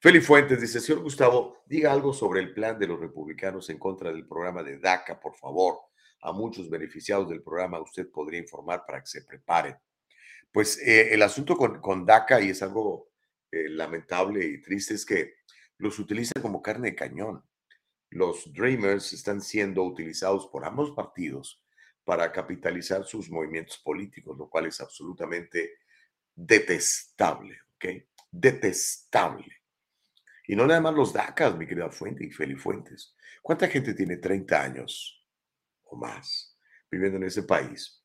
Feli 0.00 0.20
Fuentes 0.20 0.60
dice, 0.60 0.80
señor 0.80 1.02
Gustavo, 1.02 1.64
diga 1.66 1.90
algo 1.90 2.12
sobre 2.12 2.40
el 2.40 2.52
plan 2.52 2.78
de 2.78 2.86
los 2.86 3.00
republicanos 3.00 3.68
en 3.70 3.78
contra 3.78 4.12
del 4.12 4.26
programa 4.26 4.62
de 4.62 4.78
DACA, 4.78 5.18
por 5.18 5.34
favor. 5.36 5.78
A 6.20 6.32
muchos 6.32 6.68
beneficiados 6.68 7.28
del 7.28 7.42
programa 7.42 7.80
usted 7.80 8.10
podría 8.10 8.40
informar 8.40 8.84
para 8.86 9.00
que 9.00 9.06
se 9.06 9.22
preparen. 9.22 9.76
Pues 10.52 10.78
eh, 10.78 11.12
el 11.12 11.22
asunto 11.22 11.56
con, 11.56 11.80
con, 11.80 12.06
DACA, 12.06 12.40
y 12.40 12.50
es 12.50 12.62
algo 12.62 13.10
eh, 13.50 13.68
lamentable 13.68 14.44
y 14.44 14.62
triste, 14.62 14.94
es 14.94 15.04
que 15.04 15.34
los 15.78 15.98
utilizan 15.98 16.42
como 16.42 16.62
carne 16.62 16.90
de 16.90 16.96
cañón 16.96 17.42
los 18.10 18.52
Dreamers 18.52 19.12
están 19.12 19.40
siendo 19.40 19.82
utilizados 19.82 20.46
por 20.48 20.64
ambos 20.64 20.92
partidos 20.92 21.62
para 22.04 22.30
capitalizar 22.30 23.04
sus 23.04 23.30
movimientos 23.30 23.78
políticos, 23.78 24.38
lo 24.38 24.48
cual 24.48 24.66
es 24.66 24.80
absolutamente 24.80 25.78
detestable, 26.34 27.58
¿ok? 27.74 27.84
Detestable. 28.30 29.62
Y 30.46 30.54
no 30.54 30.66
nada 30.66 30.80
más 30.80 30.94
los 30.94 31.12
DACAs, 31.12 31.56
mi 31.56 31.66
querida 31.66 31.90
Fuente 31.90 32.24
y 32.24 32.30
Feli 32.30 32.54
Fuentes. 32.54 33.16
¿Cuánta 33.42 33.66
gente 33.66 33.94
tiene 33.94 34.18
30 34.18 34.62
años 34.62 35.26
o 35.82 35.96
más 35.96 36.56
viviendo 36.88 37.16
en 37.16 37.24
ese 37.24 37.42
país, 37.42 38.04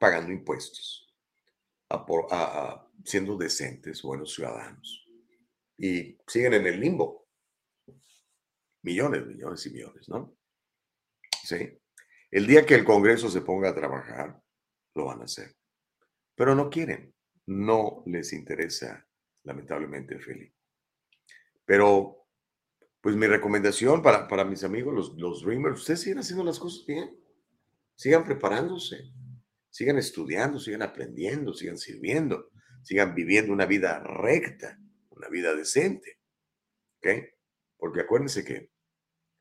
pagando 0.00 0.32
impuestos, 0.32 1.03
siendo 3.04 3.36
decentes, 3.36 4.02
buenos 4.02 4.34
ciudadanos, 4.34 5.06
y 5.76 6.16
siguen 6.26 6.54
en 6.54 6.66
el 6.66 6.80
limbo? 6.80 7.24
millones, 8.84 9.26
millones 9.26 9.66
y 9.66 9.70
millones, 9.70 10.08
¿no? 10.08 10.36
Sí. 11.42 11.78
El 12.30 12.46
día 12.46 12.64
que 12.64 12.74
el 12.74 12.84
Congreso 12.84 13.28
se 13.28 13.40
ponga 13.40 13.70
a 13.70 13.74
trabajar, 13.74 14.40
lo 14.94 15.06
van 15.06 15.22
a 15.22 15.24
hacer. 15.24 15.56
Pero 16.34 16.54
no 16.54 16.68
quieren, 16.68 17.14
no 17.46 18.02
les 18.06 18.32
interesa, 18.32 19.06
lamentablemente, 19.44 20.18
Feli. 20.18 20.52
Pero, 21.64 22.26
pues 23.00 23.16
mi 23.16 23.26
recomendación 23.26 24.02
para, 24.02 24.28
para 24.28 24.44
mis 24.44 24.64
amigos, 24.64 24.94
los, 24.94 25.16
los 25.16 25.42
Dreamers, 25.42 25.80
ustedes 25.80 26.00
sigan 26.00 26.18
haciendo 26.18 26.44
las 26.44 26.58
cosas 26.58 26.84
bien, 26.86 27.18
sigan 27.94 28.24
preparándose, 28.24 29.12
sigan 29.74 29.98
estudiando, 29.98 30.60
sigan 30.60 30.82
aprendiendo, 30.82 31.52
sigan 31.52 31.78
sirviendo, 31.78 32.52
sigan 32.84 33.12
viviendo 33.12 33.52
una 33.52 33.66
vida 33.66 33.98
recta, 33.98 34.78
una 35.10 35.28
vida 35.28 35.52
decente. 35.52 36.20
¿Ok? 36.98 37.08
Porque 37.76 38.02
acuérdense 38.02 38.44
que 38.44 38.70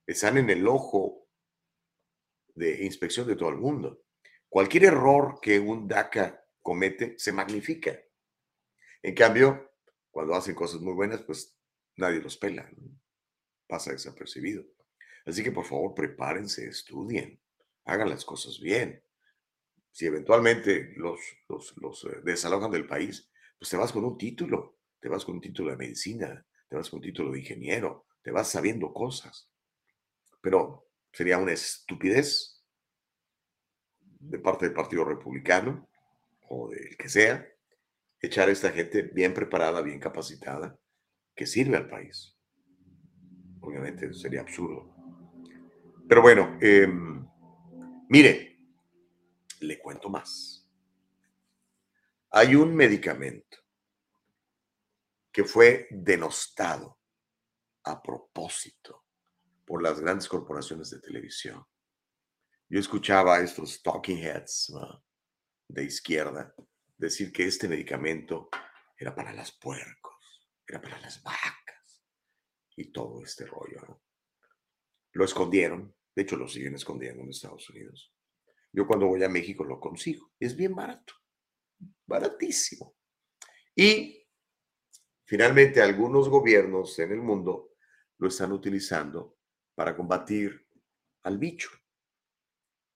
están 0.08 0.40
en 0.40 0.50
el 0.50 0.68
ojo 0.68 1.28
de 2.56 2.84
inspección 2.84 3.28
de 3.28 3.36
todo 3.36 3.50
el 3.50 3.58
mundo. 3.58 4.06
Cualquier 4.50 4.86
error 4.86 5.38
que 5.40 5.60
un 5.60 5.88
DACA 5.88 6.44
comete 6.64 7.14
se 7.20 7.32
magnifica. 7.32 7.96
En 9.04 9.14
cambio, 9.14 9.72
cuando 10.10 10.34
hacen 10.34 10.56
cosas 10.56 10.82
muy 10.82 10.96
buenas, 10.96 11.22
pues 11.22 11.56
nadie 11.98 12.20
los 12.20 12.38
pela, 12.38 12.68
pasa 13.68 13.92
desapercibido. 13.92 14.66
Así 15.28 15.44
que 15.44 15.52
por 15.52 15.66
favor 15.66 15.94
prepárense, 15.94 16.68
estudien, 16.68 17.40
hagan 17.86 18.10
las 18.10 18.26
cosas 18.26 18.60
bien. 18.60 19.04
Si 19.94 20.08
eventualmente 20.08 20.91
los, 20.98 21.20
eh, 21.20 22.22
desalojan 22.24 22.72
del 22.72 22.88
país, 22.88 23.32
pues 23.60 23.70
te 23.70 23.78
vas 23.78 23.91
con 23.91 24.04
un 24.04 24.18
título, 24.18 24.80
te 25.00 25.08
vas 25.08 25.24
con 25.24 25.36
un 25.36 25.41
título 25.41 25.70
de 25.70 25.78
medicina, 25.78 26.44
te 26.68 26.76
vas 26.76 26.89
con 26.89 26.98
un 26.98 27.04
título 27.04 27.32
de 27.32 27.39
ingeniero, 27.39 28.08
te 28.24 28.32
vas 28.32 28.50
sabiendo 28.50 28.91
cosas. 28.91 29.52
Pero 30.41 30.89
sería 31.12 31.38
una 31.38 31.52
estupidez 31.52 32.66
de 34.02 34.39
parte 34.39 34.66
del 34.66 34.74
Partido 34.74 35.06
Republicano 35.06 35.88
o 36.50 36.70
del 36.70 36.98
que 36.98 37.08
sea, 37.08 37.48
echar 38.20 38.50
a 38.50 38.52
esta 38.52 38.72
gente 38.72 39.04
bien 39.04 39.36
preparada, 39.36 39.84
bien 39.84 40.00
capacitada, 40.00 40.76
que 41.36 41.46
sirve 41.46 41.78
al 41.78 41.88
país. 41.88 42.36
Obviamente 43.62 44.12
sería 44.16 44.41
absurdo. 44.41 44.91
Pero 46.10 46.24
bueno, 46.24 46.58
em, 46.62 47.28
mire, 48.10 48.53
le 49.64 49.80
cuento 49.80 50.09
más. 50.09 50.68
Hay 52.32 52.55
un 52.55 52.76
medicamento 52.76 53.57
que 55.32 55.43
fue 55.43 55.88
denostado 55.89 56.99
a 57.84 58.01
propósito 58.01 59.05
por 59.66 59.82
las 59.82 59.99
grandes 59.99 60.28
corporaciones 60.28 60.89
de 60.89 60.99
televisión. 60.99 61.66
Yo 62.70 62.80
escuchaba 62.80 63.36
a 63.36 63.41
estos 63.41 63.82
talking 63.82 64.18
heads 64.18 64.74
de 65.68 65.84
izquierda 65.84 66.53
decir 66.97 67.32
que 67.32 67.45
este 67.45 67.68
medicamento 67.68 68.49
era 68.97 69.14
para 69.16 69.34
las 69.34 69.51
puercos, 69.51 70.47
era 70.68 70.82
para 70.82 70.99
las 70.99 71.22
vacas 71.24 72.05
y 72.76 72.91
todo 72.91 73.24
este 73.24 73.45
rollo. 73.45 74.01
Lo 75.11 75.26
escondieron, 75.26 75.95
de 76.16 76.22
hecho 76.22 76.36
lo 76.36 76.47
siguen 76.47 76.76
escondiendo 76.76 77.22
en 77.22 77.30
Estados 77.30 77.70
Unidos. 77.70 78.14
Yo 78.74 78.88
cuando 78.88 79.08
voy 79.08 79.24
a 79.24 79.30
México 79.30 79.64
lo 79.64 79.80
consigo, 79.80 80.32
es 80.40 80.56
bien 80.56 80.76
barato, 80.76 81.14
baratísimo. 82.08 82.96
Y 83.76 84.28
finalmente 85.26 85.82
algunos 85.82 86.28
gobiernos 86.28 86.98
en 86.98 87.12
el 87.12 87.22
mundo 87.22 87.76
lo 88.18 88.28
están 88.28 88.52
utilizando 88.52 89.38
para 89.76 89.96
combatir 89.96 90.68
al 91.24 91.38
bicho. 91.38 91.70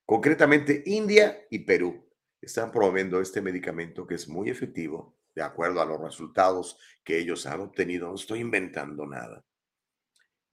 Concretamente, 0.06 0.84
India 0.86 1.46
y 1.50 1.60
Perú 1.60 2.10
están 2.42 2.72
promoviendo 2.72 3.22
este 3.22 3.42
medicamento 3.42 4.08
que 4.08 4.16
es 4.16 4.28
muy 4.28 4.50
efectivo, 4.50 5.20
de 5.36 5.44
acuerdo 5.44 5.82
a 5.82 5.86
los 5.86 6.02
resultados 6.02 6.80
que 7.04 7.20
ellos 7.20 7.46
han 7.46 7.62
obtenido. 7.62 8.08
No 8.08 8.16
estoy 8.16 8.40
inventando 8.40 9.06
nada 9.06 9.46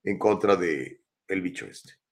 en 0.03 0.19
contra 0.19 0.57
de 0.57 1.03
el 1.29 1.41
bicho 1.41 1.67
este. 1.67 2.04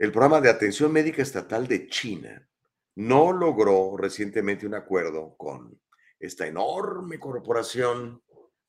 El 0.00 0.12
programa 0.12 0.40
de 0.40 0.48
atención 0.48 0.90
médica 0.90 1.20
estatal 1.20 1.66
de 1.68 1.86
China 1.86 2.48
no 2.94 3.32
logró 3.34 3.98
recientemente 3.98 4.66
un 4.66 4.74
acuerdo 4.74 5.36
con 5.36 5.78
esta 6.18 6.46
enorme 6.46 7.18
corporación 7.18 8.22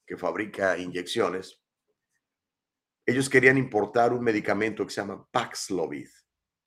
que 0.06 0.18
fabrica 0.18 0.78
inyecciones. 0.78 1.58
Ellos 3.06 3.30
querían 3.30 3.58
importar 3.58 4.12
un 4.12 4.26
medicamento 4.26 4.86
que 4.86 4.92
se 4.92 5.00
llama 5.00 5.26
Paxlovid, 5.32 6.10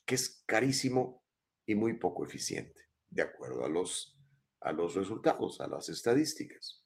que 0.07 0.15
es 0.15 0.43
carísimo 0.47 1.23
y 1.67 1.75
muy 1.75 1.99
poco 1.99 2.25
eficiente, 2.25 2.89
de 3.11 3.21
acuerdo 3.21 3.67
a 3.67 3.69
los, 3.69 4.19
a 4.62 4.73
los 4.73 4.95
resultados, 4.95 5.61
a 5.61 5.69
las 5.69 5.91
estadísticas. 5.91 6.83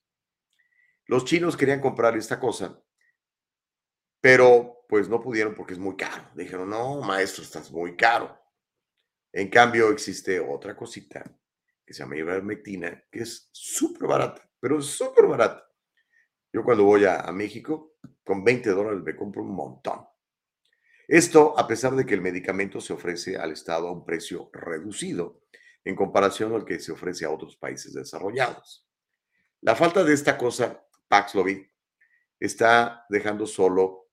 Los 1.06 1.24
chinos 1.24 1.56
querían 1.56 1.80
comprar 1.80 2.16
esta 2.16 2.40
cosa, 2.40 2.82
pero 4.20 4.84
pues 4.88 5.08
no 5.08 5.20
pudieron 5.20 5.54
porque 5.54 5.74
es 5.74 5.78
muy 5.78 5.96
caro. 5.96 6.24
Dijeron, 6.34 6.70
no, 6.70 7.00
maestro, 7.00 7.42
estás 7.42 7.70
muy 7.70 7.96
caro. 7.96 8.38
En 9.32 9.48
cambio, 9.48 9.90
existe 9.90 10.40
otra 10.40 10.74
cosita 10.74 11.22
que 11.84 11.94
se 11.94 12.02
llama 12.02 12.16
ivermectina, 12.16 13.04
que 13.10 13.20
es 13.20 13.48
súper 13.52 14.08
barata, 14.08 14.50
pero 14.60 14.80
súper 14.80 15.26
barata. 15.26 15.66
Yo 16.52 16.64
cuando 16.64 16.84
voy 16.84 17.04
a, 17.04 17.20
a 17.20 17.32
México, 17.32 17.96
con 18.24 18.42
20 18.44 18.70
dólares 18.70 19.02
me 19.02 19.16
compro 19.16 19.42
un 19.42 19.54
montón. 19.54 20.06
Esto 21.06 21.58
a 21.58 21.66
pesar 21.66 21.94
de 21.94 22.04
que 22.04 22.14
el 22.14 22.20
medicamento 22.20 22.80
se 22.80 22.92
ofrece 22.92 23.36
al 23.36 23.52
Estado 23.52 23.88
a 23.88 23.92
un 23.92 24.04
precio 24.04 24.50
reducido 24.52 25.42
en 25.84 25.96
comparación 25.96 26.54
al 26.54 26.66
que 26.66 26.80
se 26.80 26.92
ofrece 26.92 27.24
a 27.24 27.30
otros 27.30 27.56
países 27.56 27.94
desarrollados. 27.94 28.86
La 29.62 29.74
falta 29.74 30.04
de 30.04 30.12
esta 30.12 30.36
cosa, 30.36 30.86
Paxlovid, 31.08 31.66
está 32.38 33.06
dejando 33.08 33.46
solo 33.46 34.07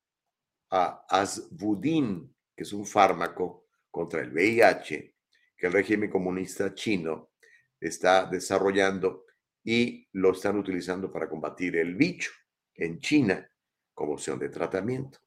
a 0.71 1.05
Asbudin, 1.09 2.33
que 2.55 2.63
es 2.63 2.73
un 2.73 2.85
fármaco 2.85 3.67
contra 3.91 4.21
el 4.21 4.31
VIH 4.31 5.15
que 5.57 5.67
el 5.67 5.73
régimen 5.73 6.09
comunista 6.09 6.73
chino 6.73 7.31
está 7.79 8.25
desarrollando 8.25 9.25
y 9.63 10.07
lo 10.13 10.31
están 10.31 10.57
utilizando 10.57 11.11
para 11.11 11.29
combatir 11.29 11.77
el 11.77 11.95
bicho 11.95 12.31
en 12.75 12.99
China 12.99 13.49
como 13.93 14.13
opción 14.13 14.37
de 14.37 14.49
tratamiento. 14.49 15.19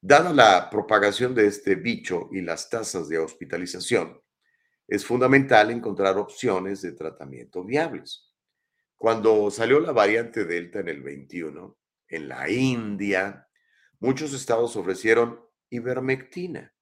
Dada 0.00 0.32
la 0.32 0.68
propagación 0.68 1.34
de 1.34 1.46
este 1.46 1.76
bicho 1.76 2.28
y 2.32 2.42
las 2.42 2.68
tasas 2.68 3.08
de 3.08 3.18
hospitalización, 3.18 4.20
es 4.86 5.04
fundamental 5.04 5.70
encontrar 5.70 6.18
opciones 6.18 6.82
de 6.82 6.92
tratamiento 6.92 7.64
viables. 7.64 8.30
Cuando 8.96 9.50
salió 9.50 9.80
la 9.80 9.92
variante 9.92 10.44
Delta 10.44 10.80
en 10.80 10.88
el 10.88 11.02
21, 11.02 11.78
en 12.08 12.28
la 12.28 12.50
India, 12.50 13.48
muchos 14.04 14.34
estados 14.34 14.76
ofrecieron 14.76 15.42
ivermectina 15.70 16.74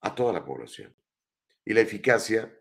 a 0.00 0.14
toda 0.14 0.32
la 0.32 0.42
población. 0.42 0.96
Y 1.62 1.74
la 1.74 1.82
eficacia 1.82 2.58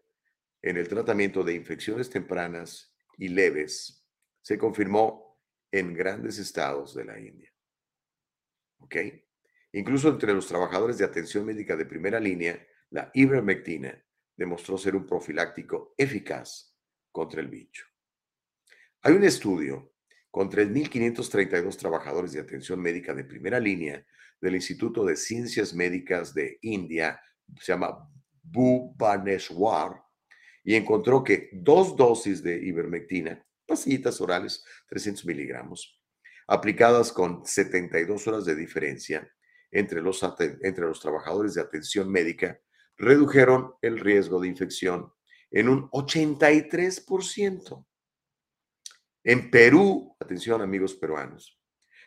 en 0.62 0.76
el 0.76 0.90
tratamiento 0.90 1.42
de 1.42 1.54
infecciones 1.54 2.10
tempranas 2.10 2.94
y 3.18 3.30
leves 3.30 4.06
se 4.42 4.58
confirmó 4.58 5.42
en 5.72 5.94
grandes 5.94 6.38
estados 6.38 6.94
de 6.96 7.06
la 7.06 7.18
India. 7.18 7.50
¿ok? 8.80 8.96
Incluso 9.72 10.10
entre 10.10 10.34
los 10.34 10.48
trabajadores 10.48 10.98
de 10.98 11.06
atención 11.06 11.46
médica 11.46 11.78
de 11.78 11.86
primera 11.86 12.20
línea, 12.20 12.62
la 12.90 13.10
ivermectina 13.14 14.06
demostró 14.36 14.78
ser 14.78 14.98
un 14.98 15.08
profiláctico 15.08 15.96
eficaz 15.98 16.78
contra 17.10 17.40
el 17.40 17.48
bicho. 17.48 17.86
Hay 19.02 19.14
un 19.14 19.24
estudio 19.24 19.93
con 20.34 20.50
3.532 20.50 21.78
trabajadores 21.78 22.32
de 22.32 22.40
atención 22.40 22.82
médica 22.82 23.14
de 23.14 23.24
primera 23.24 23.60
línea 23.60 24.04
del 24.42 24.56
Instituto 24.56 25.06
de 25.06 25.16
Ciencias 25.16 25.76
Médicas 25.76 26.34
de 26.34 26.58
India, 26.64 27.22
se 27.62 27.72
llama 27.72 28.10
Bhubaneswar, 28.42 30.02
y 30.64 30.74
encontró 30.74 31.24
que 31.24 31.52
dos 31.54 31.96
dosis 31.96 32.42
de 32.42 32.58
ivermectina, 32.66 33.46
pastillitas 33.68 34.20
orales, 34.22 34.66
300 34.88 35.24
miligramos, 35.24 36.02
aplicadas 36.48 37.12
con 37.12 37.46
72 37.46 38.28
horas 38.28 38.46
de 38.46 38.56
diferencia 38.56 39.32
entre 39.70 40.02
los, 40.02 40.20
entre 40.64 40.86
los 40.86 41.00
trabajadores 41.00 41.54
de 41.54 41.62
atención 41.62 42.12
médica, 42.12 42.60
redujeron 42.98 43.76
el 43.84 44.00
riesgo 44.00 44.42
de 44.42 44.48
infección 44.48 45.14
en 45.52 45.70
un 45.70 45.92
83%. 45.92 47.86
En 49.26 49.50
Perú, 49.50 50.18
atención 50.20 50.62
amigos 50.62 50.96
peruanos, 50.96 51.58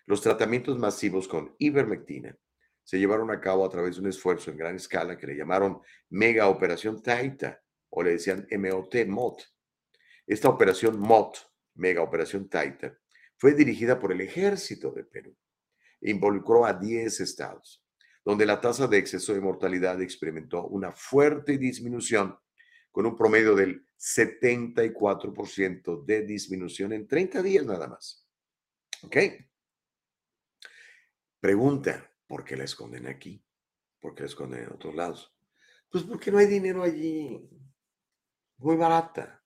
los 0.05 0.21
tratamientos 0.21 0.79
masivos 0.79 1.27
con 1.27 1.57
ivermectina 1.59 2.37
se 2.85 2.99
llevaron 2.99 3.31
a 3.31 3.41
cabo 3.41 3.64
a 3.64 3.71
través 3.71 3.97
de 3.97 4.03
un 4.03 4.09
esfuerzo 4.09 4.51
en 4.51 4.59
gran 4.59 4.77
escala 4.77 5.17
que 5.17 5.27
le 5.27 5.35
llamaron 5.35 5.81
Mega 6.11 6.49
Operación 6.49 7.03
Taita 7.03 7.62
o 7.89 8.03
le 8.03 8.11
decían 8.11 8.47
MOT, 8.59 9.07
MOT. 9.07 9.43
Esta 10.27 10.51
operación 10.51 11.01
MOT, 11.01 11.39
Mega 11.77 12.03
Operación 12.03 12.51
Taita, 12.51 12.99
fue 13.39 13.55
dirigida 13.55 13.99
por 13.99 14.12
el 14.12 14.21
ejército 14.21 14.93
de 14.93 15.05
Perú 15.05 15.35
e 16.03 16.11
involucró 16.11 16.67
a 16.67 16.75
10 16.75 17.21
estados, 17.21 17.83
donde 18.27 18.45
la 18.45 18.61
tasa 18.61 18.87
de 18.89 18.99
exceso 18.99 19.33
de 19.33 19.41
mortalidad 19.41 20.03
experimentó 20.03 20.67
una 20.67 20.93
fuerte 20.93 21.57
disminución 21.57 22.39
con 22.97 23.05
un 23.05 23.15
promedio 23.15 23.55
del 23.55 23.87
74% 23.99 26.05
de 26.07 26.23
disminución 26.23 26.95
en 26.95 27.07
30 27.07 27.43
días 27.43 27.67
nada 27.67 27.89
más. 27.89 28.27
¿Ok? 29.03 29.17
Pregunta, 31.39 32.11
¿por 32.27 32.43
qué 32.43 32.57
la 32.57 32.65
esconden 32.65 33.07
aquí? 33.07 33.45
¿Por 34.01 34.15
qué 34.15 34.23
la 34.23 34.29
esconden 34.29 34.63
en 34.63 34.73
otros 34.73 34.95
lados? 34.95 35.37
Pues 35.91 36.05
porque 36.05 36.33
no 36.33 36.39
hay 36.39 36.47
dinero 36.47 36.83
allí. 36.83 37.47
Muy 38.57 38.77
barata. 38.77 39.45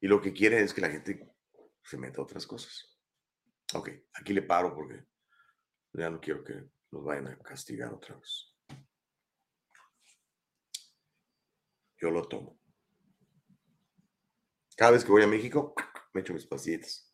Y 0.00 0.08
lo 0.08 0.20
que 0.20 0.32
quieren 0.32 0.64
es 0.64 0.74
que 0.74 0.80
la 0.80 0.90
gente 0.90 1.32
se 1.84 1.96
meta 1.96 2.20
a 2.20 2.24
otras 2.24 2.48
cosas. 2.48 2.98
Ok, 3.74 3.90
aquí 4.12 4.32
le 4.32 4.42
paro 4.42 4.74
porque 4.74 5.04
ya 5.92 6.10
no 6.10 6.20
quiero 6.20 6.42
que 6.42 6.64
nos 6.90 7.04
vayan 7.04 7.28
a 7.28 7.38
castigar 7.38 7.94
otra 7.94 8.16
vez. 8.16 8.53
Yo 12.04 12.10
lo 12.10 12.28
tomo. 12.28 12.60
Cada 14.76 14.90
vez 14.90 15.04
que 15.06 15.10
voy 15.10 15.22
a 15.22 15.26
México, 15.26 15.74
me 16.12 16.20
echo 16.20 16.34
mis 16.34 16.44
pastillas. 16.44 17.10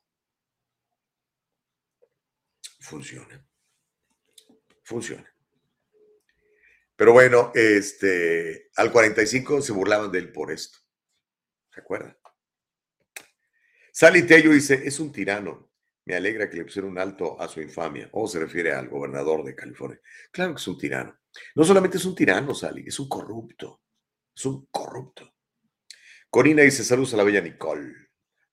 Funciona. 2.81 3.47
Funciona. 4.83 5.33
Pero 6.97 7.13
bueno, 7.13 7.53
este, 7.55 8.73
al 8.75 8.91
45 8.91 9.63
se 9.63 9.71
burlaban 9.71 10.11
de 10.11 10.19
él 10.19 10.33
por 10.33 10.51
esto. 10.51 10.81
¿Se 11.73 11.83
acuerdan? 11.83 12.19
Sally 13.93 14.27
Tello 14.27 14.51
dice, 14.51 14.75
es 14.85 14.99
un 14.99 15.13
tirano. 15.13 15.71
Me 16.05 16.17
alegra 16.17 16.51
que 16.51 16.57
le 16.57 16.65
pusieron 16.65 16.91
un 16.91 16.99
alto 16.99 17.41
a 17.41 17.47
su 17.47 17.61
infamia. 17.61 18.09
O 18.11 18.27
se 18.27 18.41
refiere 18.41 18.73
al 18.73 18.89
gobernador 18.89 19.45
de 19.45 19.55
California. 19.55 20.01
Claro 20.33 20.53
que 20.55 20.61
es 20.61 20.67
un 20.67 20.79
tirano. 20.79 21.17
No 21.55 21.63
solamente 21.63 21.99
es 21.99 22.05
un 22.05 22.17
tirano, 22.17 22.57
Sally, 22.57 22.89
es 22.89 22.99
un 22.99 23.09
corrupto. 23.09 23.83
Es 24.41 24.47
un 24.47 24.65
corrupto. 24.71 25.35
Corina 26.31 26.63
dice 26.63 26.83
saludos 26.83 27.13
a 27.13 27.19
la 27.19 27.25
bella 27.25 27.43
Nicole 27.43 27.95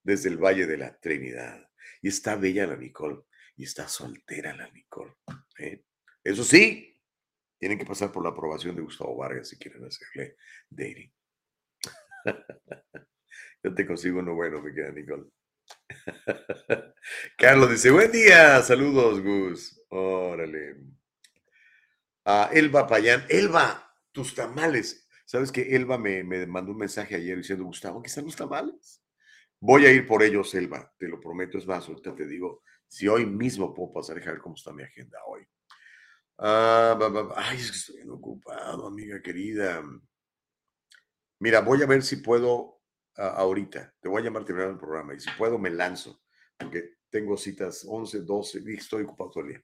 desde 0.03 0.27
el 0.27 0.35
Valle 0.35 0.67
de 0.67 0.75
la 0.75 0.99
Trinidad. 0.99 1.65
Y 2.01 2.09
está 2.09 2.35
bella 2.35 2.67
la 2.67 2.75
Nicole. 2.75 3.21
Y 3.55 3.63
está 3.63 3.87
soltera 3.87 4.53
la 4.53 4.69
Nicole. 4.71 5.13
¿eh? 5.59 5.85
Eso 6.21 6.43
sí, 6.43 7.01
tienen 7.57 7.77
que 7.77 7.85
pasar 7.85 8.11
por 8.11 8.21
la 8.21 8.31
aprobación 8.31 8.75
de 8.75 8.81
Gustavo 8.81 9.15
Vargas 9.15 9.47
si 9.47 9.57
quieren 9.57 9.85
hacerle 9.85 10.35
dating. 10.69 11.13
Yo 13.63 13.73
te 13.73 13.87
consigo 13.87 14.19
uno 14.19 14.35
bueno, 14.35 14.61
me 14.61 14.73
queda 14.73 14.91
Nicole. 14.91 15.29
Carlos 17.37 17.71
dice, 17.71 17.91
buen 17.91 18.11
día, 18.11 18.61
saludos, 18.61 19.21
Gus. 19.21 19.81
Órale. 19.87 20.75
Ah, 22.25 22.49
Elba 22.51 22.85
Payán, 22.85 23.25
Elba, 23.29 23.95
tus 24.11 24.35
tamales. 24.35 25.06
¿Sabes 25.27 25.51
que 25.51 25.75
Elba 25.75 25.97
me, 25.97 26.23
me 26.23 26.47
mandó 26.47 26.71
un 26.71 26.77
mensaje 26.77 27.13
ayer 27.15 27.35
diciendo, 27.35 27.65
Gustavo, 27.65 28.01
¿qué 28.01 28.07
están 28.07 28.23
los 28.23 28.37
tamales? 28.37 29.03
Voy 29.59 29.85
a 29.85 29.91
ir 29.91 30.07
por 30.07 30.23
ellos, 30.23 30.55
Elba, 30.55 30.89
te 30.97 31.05
lo 31.09 31.19
prometo. 31.19 31.57
Es 31.57 31.67
más, 31.67 31.85
ahorita 31.85 32.15
te 32.15 32.25
digo, 32.25 32.63
si 32.87 33.09
hoy 33.09 33.25
mismo 33.25 33.73
puedo 33.73 33.91
pasar, 33.91 34.17
a 34.19 34.31
ver 34.31 34.39
cómo 34.39 34.55
está 34.55 34.71
mi 34.71 34.83
agenda 34.83 35.19
hoy. 35.27 35.45
Ah, 36.37 36.95
ba, 36.97 37.09
ba, 37.09 37.23
ba. 37.23 37.33
Ay, 37.35 37.57
es 37.57 37.71
que 37.71 37.77
estoy 37.77 38.09
ocupado, 38.09 38.87
amiga 38.87 39.21
querida. 39.21 39.83
Mira, 41.39 41.59
voy 41.59 41.83
a 41.83 41.87
ver 41.87 42.03
si 42.03 42.15
puedo 42.17 42.79
ah, 43.17 43.33
ahorita. 43.35 43.95
Te 43.99 44.07
voy 44.07 44.21
a 44.21 44.25
llamar 44.25 44.45
terminando 44.45 44.75
el 44.75 44.79
programa 44.79 45.13
y 45.13 45.19
si 45.19 45.29
puedo 45.31 45.59
me 45.59 45.71
lanzo, 45.71 46.21
porque 46.57 46.99
tengo 47.09 47.35
citas 47.35 47.85
11, 47.85 48.21
12 48.21 48.61
y 48.65 48.75
estoy 48.75 49.03
ocupado 49.03 49.31
todo 49.31 49.43
el 49.43 49.49
día. 49.49 49.63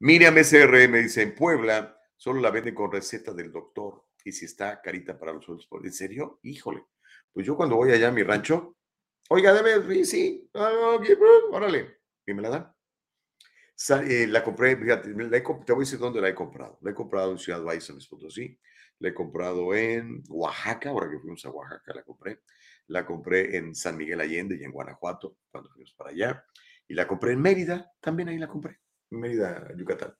Miriam 0.00 0.36
SR 0.36 0.88
me 0.88 0.98
dice, 0.98 1.22
en 1.22 1.34
Puebla 1.34 1.98
solo 2.16 2.42
la 2.42 2.50
venden 2.50 2.74
con 2.74 2.92
receta 2.92 3.32
del 3.32 3.50
doctor 3.50 4.03
y 4.24 4.32
si 4.32 4.46
está 4.46 4.80
carita 4.80 5.18
para 5.18 5.32
los 5.32 5.44
sueldos. 5.44 5.68
¿En 5.82 5.92
serio? 5.92 6.40
Híjole. 6.42 6.84
Pues 7.32 7.46
yo 7.46 7.56
cuando 7.56 7.76
voy 7.76 7.92
allá 7.92 8.08
a 8.08 8.12
mi 8.12 8.22
rancho, 8.22 8.76
oiga, 9.28 9.52
deme, 9.52 10.04
sí, 10.04 10.48
ah, 10.54 10.96
ok, 10.96 11.06
órale, 11.50 11.98
y 12.26 12.34
me 12.34 12.42
la 12.42 12.48
dan. 12.48 12.74
Eh, 14.08 14.26
la 14.28 14.44
compré, 14.44 14.76
la 14.76 15.36
he 15.36 15.40
te 15.40 15.72
voy 15.72 15.82
a 15.82 15.84
decir 15.84 15.98
dónde 15.98 16.20
la 16.20 16.28
he 16.28 16.34
comprado. 16.34 16.78
La 16.80 16.92
he 16.92 16.94
comprado 16.94 17.32
en 17.32 17.38
Ciudad 17.38 17.62
Valles, 17.62 17.84
San 17.84 17.96
Luis. 17.96 18.58
La 19.00 19.08
he 19.08 19.14
comprado 19.14 19.74
en 19.74 20.22
Oaxaca, 20.28 20.90
ahora 20.90 21.10
que 21.10 21.18
fuimos 21.18 21.44
a 21.44 21.50
Oaxaca 21.50 21.92
la 21.92 22.04
compré. 22.04 22.42
La 22.86 23.04
compré 23.04 23.56
en 23.56 23.74
San 23.74 23.96
Miguel 23.96 24.20
Allende 24.20 24.56
y 24.56 24.64
en 24.64 24.70
Guanajuato, 24.70 25.38
cuando 25.50 25.70
fuimos 25.70 25.92
para 25.94 26.10
allá. 26.10 26.44
Y 26.86 26.94
la 26.94 27.08
compré 27.08 27.32
en 27.32 27.42
Mérida, 27.42 27.90
también 28.00 28.28
ahí 28.28 28.38
la 28.38 28.46
compré, 28.46 28.78
en 29.10 29.20
Mérida, 29.20 29.74
Yucatán. 29.76 30.14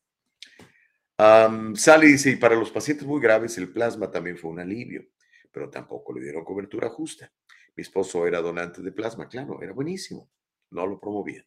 Am, 1.16 1.76
Sally 1.76 2.08
dice, 2.08 2.30
y 2.30 2.36
para 2.36 2.56
los 2.56 2.70
pacientes 2.70 3.06
muy 3.06 3.20
graves 3.20 3.56
el 3.58 3.72
plasma 3.72 4.10
también 4.10 4.36
fue 4.36 4.50
un 4.50 4.60
alivio, 4.60 5.06
pero 5.52 5.70
tampoco 5.70 6.12
le 6.12 6.20
dieron 6.20 6.44
cobertura 6.44 6.88
justa. 6.88 7.32
Mi 7.76 7.82
esposo 7.82 8.26
era 8.26 8.40
donante 8.40 8.82
de 8.82 8.92
plasma, 8.92 9.28
claro, 9.28 9.60
era 9.62 9.72
buenísimo, 9.72 10.30
no 10.70 10.86
lo 10.86 10.98
promovían. 11.00 11.46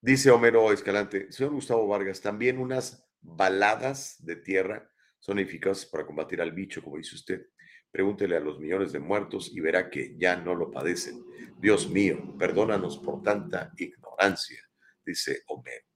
Dice 0.00 0.30
Homero 0.30 0.72
Escalante, 0.72 1.32
señor 1.32 1.52
Gustavo 1.52 1.86
Vargas, 1.88 2.20
también 2.20 2.58
unas 2.58 3.04
baladas 3.20 4.24
de 4.24 4.36
tierra 4.36 4.88
son 5.18 5.40
eficaces 5.40 5.86
para 5.86 6.06
combatir 6.06 6.40
al 6.40 6.52
bicho, 6.52 6.82
como 6.82 6.96
dice 6.96 7.16
usted. 7.16 7.46
Pregúntele 7.90 8.36
a 8.36 8.40
los 8.40 8.60
millones 8.60 8.92
de 8.92 9.00
muertos 9.00 9.50
y 9.52 9.60
verá 9.60 9.90
que 9.90 10.14
ya 10.16 10.36
no 10.36 10.54
lo 10.54 10.70
padecen. 10.70 11.24
Dios 11.58 11.90
mío, 11.90 12.36
perdónanos 12.38 12.98
por 12.98 13.22
tanta 13.22 13.72
ignorancia, 13.76 14.62
dice 15.04 15.42
Homero. 15.48 15.87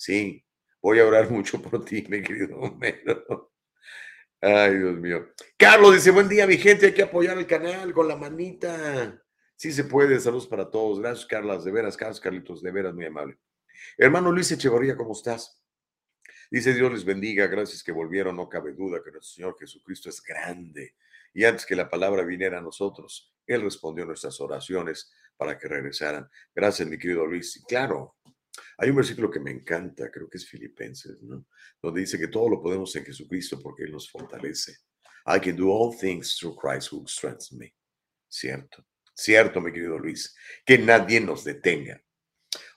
Sí, 0.00 0.42
voy 0.80 0.98
a 0.98 1.06
orar 1.06 1.30
mucho 1.30 1.60
por 1.60 1.84
ti, 1.84 2.06
mi 2.08 2.22
querido 2.22 2.56
Homero. 2.58 3.52
Ay, 4.40 4.78
Dios 4.78 4.96
mío. 4.96 5.28
Carlos 5.58 5.92
dice, 5.92 6.10
buen 6.10 6.26
día, 6.26 6.46
mi 6.46 6.56
gente, 6.56 6.86
hay 6.86 6.94
que 6.94 7.02
apoyar 7.02 7.36
el 7.36 7.46
canal 7.46 7.92
con 7.92 8.08
la 8.08 8.16
manita. 8.16 9.22
Sí 9.56 9.70
se 9.70 9.84
puede, 9.84 10.18
saludos 10.18 10.46
para 10.46 10.70
todos. 10.70 11.00
Gracias, 11.00 11.26
Carlas, 11.26 11.64
de 11.66 11.70
veras, 11.70 11.98
Carlos 11.98 12.18
Carlitos, 12.18 12.62
de 12.62 12.70
veras, 12.70 12.94
muy 12.94 13.04
amable. 13.04 13.36
Hermano 13.98 14.32
Luis 14.32 14.50
Echevarría, 14.50 14.96
¿cómo 14.96 15.12
estás? 15.12 15.62
Dice 16.50 16.72
Dios 16.72 16.90
les 16.90 17.04
bendiga, 17.04 17.46
gracias 17.46 17.82
que 17.84 17.92
volvieron, 17.92 18.36
no 18.36 18.48
cabe 18.48 18.72
duda 18.72 19.02
que 19.04 19.10
nuestro 19.10 19.34
Señor 19.34 19.56
Jesucristo 19.60 20.08
es 20.08 20.22
grande. 20.22 20.94
Y 21.34 21.44
antes 21.44 21.66
que 21.66 21.76
la 21.76 21.90
palabra 21.90 22.24
viniera 22.24 22.56
a 22.56 22.62
nosotros, 22.62 23.34
Él 23.46 23.60
respondió 23.60 24.06
nuestras 24.06 24.40
oraciones 24.40 25.12
para 25.36 25.58
que 25.58 25.68
regresaran. 25.68 26.26
Gracias, 26.54 26.88
mi 26.88 26.96
querido 26.96 27.26
Luis. 27.26 27.54
Y 27.56 27.64
claro, 27.64 28.16
hay 28.78 28.90
un 28.90 28.96
versículo 28.96 29.30
que 29.30 29.40
me 29.40 29.50
encanta, 29.50 30.10
creo 30.10 30.28
que 30.28 30.38
es 30.38 30.48
Filipenses, 30.48 31.22
¿no? 31.22 31.46
Donde 31.80 32.00
dice 32.00 32.18
que 32.18 32.28
todo 32.28 32.48
lo 32.48 32.62
podemos 32.62 32.94
en 32.96 33.04
Jesucristo 33.04 33.60
porque 33.62 33.84
Él 33.84 33.92
nos 33.92 34.10
fortalece. 34.10 34.78
I 35.26 35.38
can 35.38 35.56
do 35.56 35.70
all 35.70 35.96
things 35.96 36.36
through 36.36 36.56
Christ 36.56 36.92
who 36.92 37.06
strengthens 37.06 37.52
me. 37.52 37.74
Cierto, 38.28 38.84
cierto, 39.14 39.60
mi 39.60 39.72
querido 39.72 39.98
Luis. 39.98 40.34
Que 40.64 40.78
nadie 40.78 41.20
nos 41.20 41.44
detenga. 41.44 42.02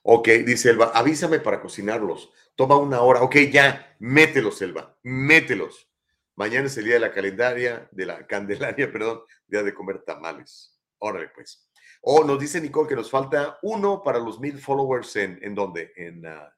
Ok, 0.03 0.27
dice 0.45 0.69
Elba, 0.69 0.91
avísame 0.93 1.39
para 1.39 1.61
cocinarlos. 1.61 2.31
Toma 2.55 2.77
una 2.77 3.01
hora. 3.01 3.21
Ok, 3.21 3.37
ya, 3.51 3.95
mételos, 3.99 4.61
Elba, 4.61 4.97
mételos. 5.03 5.89
Mañana 6.35 6.67
es 6.67 6.77
el 6.77 6.85
día 6.85 6.95
de 6.95 6.99
la 6.99 7.11
calendaria, 7.11 7.87
de 7.91 8.05
la 8.05 8.27
Candelaria, 8.27 8.91
perdón, 8.91 9.21
día 9.47 9.63
de 9.63 9.73
comer 9.73 10.03
tamales. 10.03 10.77
Órale, 10.97 11.29
pues. 11.29 11.67
Oh, 12.05 12.25
nos 12.25 12.37
dice 12.37 12.59
Nicole 12.59 12.89
que 12.89 12.97
nos 12.97 13.09
falta 13.09 13.59
uno 13.61 14.03
para 14.03 14.19
los 14.19 14.37
mil 14.37 14.59
followers 14.59 15.15
en, 15.15 15.39
¿en 15.41 15.55
dónde? 15.55 15.93
En, 15.95 16.25
ah, 16.25 16.53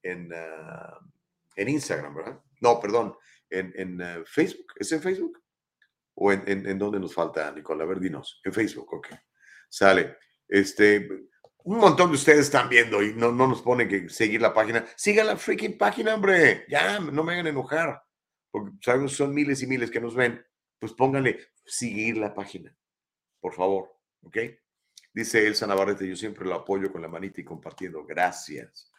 en, 0.00 0.32
ah, 0.32 0.98
en 1.56 1.68
Instagram, 1.68 2.14
¿verdad? 2.14 2.40
No, 2.60 2.78
perdón, 2.78 3.16
en, 3.50 3.72
en 3.74 4.00
ah, 4.00 4.22
Facebook. 4.24 4.72
¿Es 4.76 4.92
en 4.92 5.02
Facebook? 5.02 5.42
¿O 6.14 6.30
en, 6.30 6.44
en, 6.46 6.78
dónde 6.78 7.00
nos 7.00 7.12
falta, 7.12 7.50
Nicole? 7.50 7.82
A 7.82 7.86
ver, 7.86 7.98
dinos. 7.98 8.40
En 8.44 8.52
Facebook, 8.52 8.94
ok. 8.94 9.08
Sale. 9.68 10.18
Este, 10.46 11.08
un 11.64 11.78
montón 11.78 12.10
de 12.10 12.16
ustedes 12.16 12.42
están 12.42 12.68
viendo 12.68 13.02
y 13.02 13.12
no, 13.14 13.32
no 13.32 13.48
nos 13.48 13.62
ponen 13.62 13.88
que 13.88 14.08
seguir 14.08 14.40
la 14.40 14.54
página. 14.54 14.86
Sigan 14.96 15.26
la 15.26 15.36
freaking 15.36 15.78
página, 15.78 16.14
hombre. 16.14 16.64
Ya, 16.68 17.00
no 17.00 17.24
me 17.24 17.32
hagan 17.32 17.48
enojar. 17.48 18.04
Porque 18.52 18.70
sabemos 18.80 19.14
son 19.14 19.34
miles 19.34 19.62
y 19.64 19.66
miles 19.66 19.90
que 19.90 20.00
nos 20.00 20.14
ven. 20.14 20.44
Pues 20.78 20.92
pónganle 20.92 21.40
seguir 21.64 22.18
la 22.18 22.32
página, 22.32 22.72
por 23.40 23.52
favor. 23.52 23.99
¿Ok? 24.22 24.36
Dice 25.12 25.46
Elsa 25.46 25.66
Navarrete, 25.66 26.06
yo 26.06 26.16
siempre 26.16 26.46
lo 26.46 26.54
apoyo 26.54 26.92
con 26.92 27.02
la 27.02 27.08
manita 27.08 27.40
y 27.40 27.44
compartiendo. 27.44 28.04
Gracias. 28.04 28.92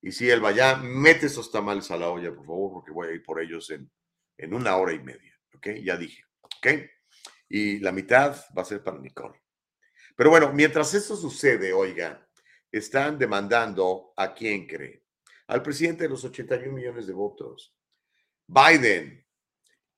Y 0.00 0.12
si 0.12 0.30
Elba, 0.30 0.52
ya 0.52 0.76
mete 0.76 1.26
esos 1.26 1.50
tamales 1.50 1.90
a 1.90 1.96
la 1.96 2.08
olla, 2.08 2.34
por 2.34 2.46
favor, 2.46 2.72
porque 2.72 2.92
voy 2.92 3.08
a 3.08 3.12
ir 3.12 3.22
por 3.22 3.40
ellos 3.40 3.68
en, 3.70 3.90
en 4.36 4.54
una 4.54 4.76
hora 4.76 4.92
y 4.92 5.00
media. 5.00 5.38
¿Ok? 5.54 5.68
Ya 5.82 5.96
dije. 5.96 6.24
¿Ok? 6.40 6.66
Y 7.48 7.78
la 7.80 7.92
mitad 7.92 8.36
va 8.56 8.62
a 8.62 8.64
ser 8.64 8.82
para 8.82 8.98
Nicole. 8.98 9.40
Pero 10.16 10.30
bueno, 10.30 10.52
mientras 10.52 10.94
esto 10.94 11.16
sucede, 11.16 11.72
oiga, 11.72 12.26
están 12.70 13.18
demandando 13.18 14.12
a 14.16 14.34
quién 14.34 14.66
cree. 14.66 15.04
Al 15.46 15.62
presidente 15.62 16.04
de 16.04 16.10
los 16.10 16.24
81 16.24 16.72
millones 16.72 17.06
de 17.06 17.12
votos. 17.12 17.74
Biden. 18.46 19.24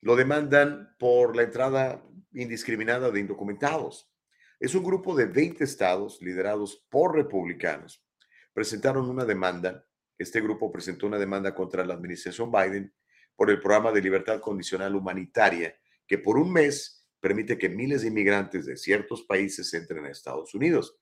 Lo 0.02 0.16
demandan 0.16 0.96
por 0.98 1.36
la 1.36 1.42
entrada 1.42 2.02
indiscriminada 2.32 3.10
de 3.10 3.20
indocumentados. 3.20 4.09
Es 4.60 4.74
un 4.74 4.84
grupo 4.84 5.16
de 5.16 5.24
20 5.24 5.64
estados 5.64 6.20
liderados 6.20 6.84
por 6.90 7.16
republicanos. 7.16 8.04
Presentaron 8.52 9.08
una 9.08 9.24
demanda. 9.24 9.86
Este 10.18 10.42
grupo 10.42 10.70
presentó 10.70 11.06
una 11.06 11.18
demanda 11.18 11.54
contra 11.54 11.82
la 11.82 11.94
administración 11.94 12.52
Biden 12.52 12.92
por 13.34 13.50
el 13.50 13.58
programa 13.58 13.90
de 13.90 14.02
libertad 14.02 14.38
condicional 14.38 14.94
humanitaria 14.94 15.74
que 16.06 16.18
por 16.18 16.36
un 16.36 16.52
mes 16.52 17.08
permite 17.20 17.56
que 17.56 17.70
miles 17.70 18.02
de 18.02 18.08
inmigrantes 18.08 18.66
de 18.66 18.76
ciertos 18.76 19.22
países 19.22 19.72
entren 19.72 20.04
a 20.04 20.10
Estados 20.10 20.54
Unidos. 20.54 20.98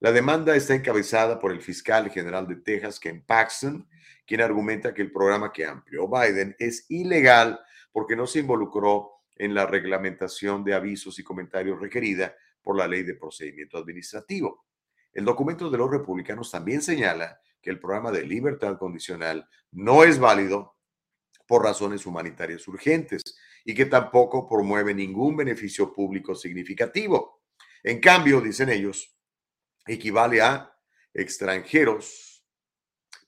La 0.00 0.10
demanda 0.10 0.56
está 0.56 0.74
encabezada 0.74 1.38
por 1.38 1.52
el 1.52 1.60
fiscal 1.60 2.08
general 2.08 2.48
de 2.48 2.56
Texas, 2.56 2.98
Ken 2.98 3.22
Paxton, 3.22 3.86
quien 4.26 4.40
argumenta 4.40 4.94
que 4.94 5.02
el 5.02 5.12
programa 5.12 5.52
que 5.52 5.66
amplió 5.66 6.08
Biden 6.08 6.56
es 6.58 6.86
ilegal 6.88 7.60
porque 7.92 8.16
no 8.16 8.26
se 8.26 8.38
involucró 8.38 9.10
en 9.36 9.52
la 9.52 9.66
reglamentación 9.66 10.64
de 10.64 10.72
avisos 10.72 11.18
y 11.18 11.22
comentarios 11.22 11.78
requerida 11.78 12.34
por 12.64 12.76
la 12.76 12.88
ley 12.88 13.04
de 13.04 13.14
procedimiento 13.14 13.78
administrativo. 13.78 14.66
El 15.12 15.24
documento 15.24 15.70
de 15.70 15.78
los 15.78 15.90
republicanos 15.90 16.50
también 16.50 16.82
señala 16.82 17.40
que 17.62 17.70
el 17.70 17.78
programa 17.78 18.10
de 18.10 18.24
libertad 18.24 18.76
condicional 18.78 19.48
no 19.70 20.02
es 20.02 20.18
válido 20.18 20.76
por 21.46 21.62
razones 21.62 22.06
humanitarias 22.06 22.66
urgentes 22.66 23.22
y 23.64 23.74
que 23.74 23.86
tampoco 23.86 24.48
promueve 24.48 24.94
ningún 24.94 25.36
beneficio 25.36 25.92
público 25.92 26.34
significativo. 26.34 27.42
En 27.82 28.00
cambio, 28.00 28.40
dicen 28.40 28.70
ellos, 28.70 29.16
equivale 29.86 30.42
a 30.42 30.74
extranjeros, 31.12 32.44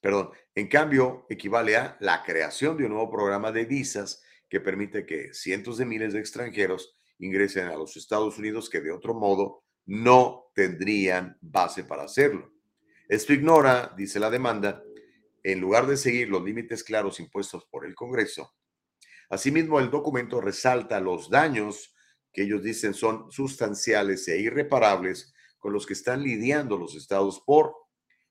perdón, 0.01 0.31
en 0.55 0.69
cambio, 0.69 1.27
equivale 1.29 1.77
a 1.77 1.97
la 2.01 2.23
creación 2.23 2.77
de 2.77 2.85
un 2.85 2.93
nuevo 2.93 3.11
programa 3.11 3.53
de 3.53 3.67
visas 3.67 4.23
que 4.49 4.61
permite 4.61 5.05
que 5.05 5.35
cientos 5.35 5.79
de 5.79 5.85
miles 5.85 6.13
de 6.15 6.21
extranjeros 6.21 6.96
ingresen 7.19 7.69
a 7.69 7.77
los 7.77 7.97
Estados 7.97 8.39
Unidos 8.39 8.69
que 8.69 8.81
de 8.81 8.93
otro 8.93 9.15
modo 9.15 9.65
no 9.87 10.51
tendrían 10.55 11.37
base 11.41 11.85
para 11.85 12.05
hacerlo. 12.05 12.53
Esto 13.09 13.33
ignora, 13.33 13.95
dice 13.97 14.19
la 14.19 14.31
demanda, 14.31 14.83
en 15.43 15.61
lugar 15.61 15.87
de 15.87 15.97
seguir 15.97 16.29
los 16.29 16.43
límites 16.43 16.83
claros 16.83 17.21
impuestos 17.21 17.65
por 17.67 17.87
el 17.87 17.95
Congreso. 17.95 18.53
Asimismo, 19.31 19.79
el 19.79 19.91
documento 19.91 20.41
resalta 20.41 21.01
los 21.01 21.31
daños 21.31 21.95
que 22.33 22.43
ellos 22.43 22.63
dicen 22.63 22.95
son 22.95 23.31
sustanciales 23.31 24.29
e 24.29 24.39
irreparables 24.39 25.33
con 25.59 25.73
los 25.73 25.87
que 25.87 25.95
están 25.95 26.23
lidiando 26.23 26.77
los 26.77 26.95
estados 26.95 27.41
por 27.41 27.75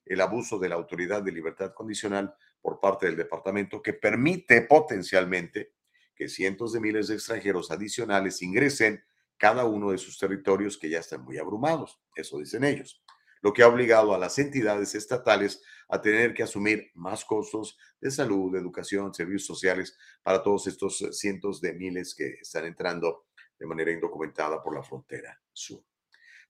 el 0.04 0.20
abuso 0.20 0.58
de 0.58 0.68
la 0.68 0.76
autoridad 0.76 1.22
de 1.22 1.32
libertad 1.32 1.72
condicional 1.74 2.34
por 2.62 2.78
parte 2.80 3.06
del 3.06 3.16
departamento 3.16 3.82
que 3.82 3.94
permite 3.94 4.62
potencialmente 4.62 5.72
que 6.16 6.28
cientos 6.28 6.72
de 6.72 6.80
miles 6.80 7.08
de 7.08 7.14
extranjeros 7.14 7.70
adicionales 7.70 8.42
ingresen 8.42 9.04
cada 9.36 9.66
uno 9.66 9.90
de 9.90 9.98
sus 9.98 10.18
territorios 10.18 10.78
que 10.78 10.88
ya 10.88 10.98
están 10.98 11.22
muy 11.22 11.38
abrumados, 11.38 12.00
eso 12.14 12.38
dicen 12.38 12.64
ellos, 12.64 13.02
lo 13.42 13.52
que 13.52 13.62
ha 13.62 13.68
obligado 13.68 14.14
a 14.14 14.18
las 14.18 14.38
entidades 14.38 14.94
estatales 14.94 15.62
a 15.88 16.00
tener 16.00 16.34
que 16.34 16.42
asumir 16.42 16.90
más 16.94 17.24
costos 17.24 17.78
de 18.00 18.10
salud, 18.10 18.52
de 18.52 18.58
educación, 18.58 19.14
servicios 19.14 19.46
sociales 19.46 19.96
para 20.22 20.42
todos 20.42 20.66
estos 20.66 20.98
cientos 21.12 21.60
de 21.60 21.74
miles 21.74 22.14
que 22.14 22.38
están 22.40 22.64
entrando 22.64 23.26
de 23.58 23.66
manera 23.66 23.92
indocumentada 23.92 24.62
por 24.62 24.74
la 24.74 24.82
frontera 24.82 25.40
sur. 25.52 25.82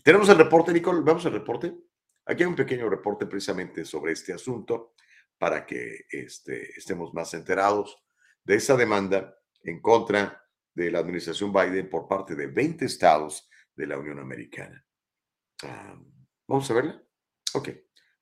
Tenemos 0.03 0.29
el 0.29 0.39
reporte, 0.39 0.73
Nicole, 0.73 1.03
vamos 1.03 1.27
al 1.27 1.33
reporte. 1.33 1.75
Aquí 2.25 2.43
hay 2.43 2.49
un 2.49 2.57
pequeño 2.57 2.89
reporte 2.89 3.27
precisamente 3.27 3.85
sobre 3.85 4.12
este 4.12 4.33
asunto 4.33 4.95
para 5.39 5.67
que 5.67 6.07
este, 6.09 6.71
estemos 6.79 7.12
más 7.12 7.35
enterados 7.35 8.03
de 8.45 8.55
esa 8.55 8.77
demanda 8.77 9.37
en 9.67 9.81
contra 9.81 10.43
de 10.75 10.91
la 10.91 11.01
administración 11.01 11.53
Biden 11.53 11.91
por 11.91 12.07
parte 12.07 12.35
de 12.35 12.47
20 12.47 12.85
estados 12.85 13.49
de 13.75 13.87
la 13.87 13.99
Unión 13.99 14.19
Americana. 14.19 14.85
¿Vamos 16.47 16.71
a 16.71 16.75
verla? 16.75 17.03
Ok, 17.55 17.71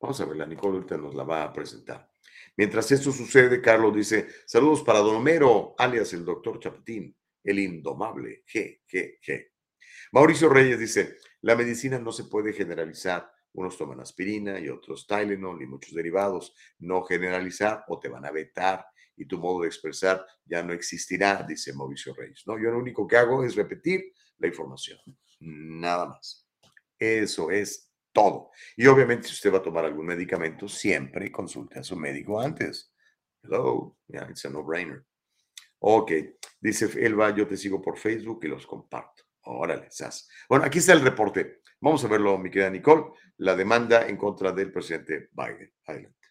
vamos 0.01 0.21
a 0.21 0.25
verla. 0.25 0.47
Nicole 0.47 0.85
nos 0.99 1.15
la 1.15 1.25
va 1.25 1.43
a 1.45 1.53
presentar. 1.53 2.11
Mientras 2.57 2.91
esto 2.91 3.13
sucede, 3.13 3.61
Carlos 3.61 3.95
dice, 3.95 4.29
saludos 4.47 4.83
para 4.83 5.01
Don 5.01 5.17
Homero, 5.17 5.75
alias 5.77 6.13
el 6.15 6.25
doctor 6.25 6.59
Chapatín, 6.61 7.17
el 7.43 7.59
indomable, 7.59 8.45
G, 8.47 8.83
G, 8.89 9.19
G. 9.21 9.51
Mauricio 10.13 10.49
Reyes 10.49 10.79
dice, 10.79 11.17
la 11.43 11.57
medicina 11.57 11.99
no 11.99 12.13
se 12.13 12.25
puede 12.25 12.53
generalizar. 12.53 13.31
Unos 13.53 13.77
toman 13.77 14.01
aspirina 14.01 14.59
y 14.59 14.69
otros 14.69 15.07
Tylenol 15.07 15.63
y 15.63 15.67
muchos 15.67 15.95
derivados. 15.95 16.55
No 16.79 17.03
generalizar 17.03 17.85
o 17.89 18.01
te 18.01 18.09
van 18.09 18.25
a 18.25 18.31
vetar 18.31 18.87
y 19.17 19.27
tu 19.27 19.39
modo 19.39 19.63
de 19.63 19.69
expresar 19.69 20.27
ya 20.45 20.63
no 20.63 20.73
existirá, 20.73 21.45
dice 21.47 21.73
Mauricio 21.73 22.15
Reyes. 22.15 22.43
No, 22.47 22.59
yo 22.59 22.71
lo 22.71 22.79
único 22.79 23.07
que 23.07 23.17
hago 23.17 23.45
es 23.45 23.55
repetir 23.55 24.13
la 24.39 24.49
información, 24.49 24.99
nada 25.41 26.07
más. 26.07 26.49
Eso 26.99 27.51
es 27.51 27.93
todo. 28.13 28.51
Y 28.77 28.87
obviamente 28.87 29.29
si 29.29 29.35
usted 29.35 29.53
va 29.53 29.59
a 29.59 29.63
tomar 29.63 29.85
algún 29.85 30.07
medicamento, 30.07 30.69
siempre 30.69 31.31
consulte 31.31 31.79
a 31.79 31.85
su 31.85 31.97
médico 31.97 32.41
antes. 32.41 32.93
Hello, 33.43 33.99
yeah, 34.09 34.27
it's 34.31 34.45
a 34.45 34.51
no-brainer. 34.51 35.05
Ok, 35.81 36.13
dice 36.61 36.87
Elba, 37.05 37.35
yo 37.35 37.47
te 37.47 37.57
sigo 37.57 37.83
por 37.83 37.99
Facebook 37.99 38.41
y 38.45 38.49
los 38.49 38.67
comparto. 38.67 39.25
Órale, 39.43 39.91
sas. 39.91 40.29
Bueno, 40.49 40.65
aquí 40.65 40.79
está 40.79 40.95
el 40.95 41.03
reporte. 41.03 41.61
Vamos 41.81 42.03
a 42.05 42.09
verlo, 42.09 42.39
mi 42.39 42.51
querida 42.51 42.71
Nicole. 42.71 43.13
La 43.39 43.55
demanda 43.55 44.07
en 44.09 44.17
contra 44.17 44.53
del 44.53 44.73
presidente 44.73 45.29
Biden. 45.33 45.71
Adelante. 45.87 46.24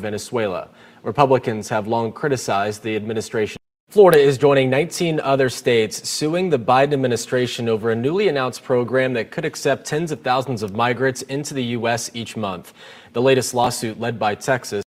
Venezuela. 0.00 0.68
Republicans 1.02 1.68
have 1.68 1.86
long 1.86 2.12
criticized 2.12 2.82
the 2.82 2.96
administration. 2.96 3.56
Florida 3.90 4.20
is 4.20 4.38
joining 4.38 4.70
19 4.70 5.18
other 5.18 5.48
states 5.48 6.08
suing 6.08 6.48
the 6.48 6.58
Biden 6.58 6.92
administration 6.92 7.68
over 7.68 7.90
a 7.90 7.96
newly 7.96 8.28
announced 8.28 8.62
program 8.62 9.14
that 9.14 9.32
could 9.32 9.44
accept 9.44 9.84
tens 9.84 10.12
of 10.12 10.20
thousands 10.20 10.62
of 10.62 10.74
migrants 10.74 11.22
into 11.22 11.54
the 11.54 11.64
U.S. 11.76 12.08
each 12.14 12.36
month. 12.36 12.72
The 13.14 13.22
latest 13.22 13.52
lawsuit, 13.52 13.98
led 13.98 14.16
by 14.16 14.36
Texas, 14.36 14.84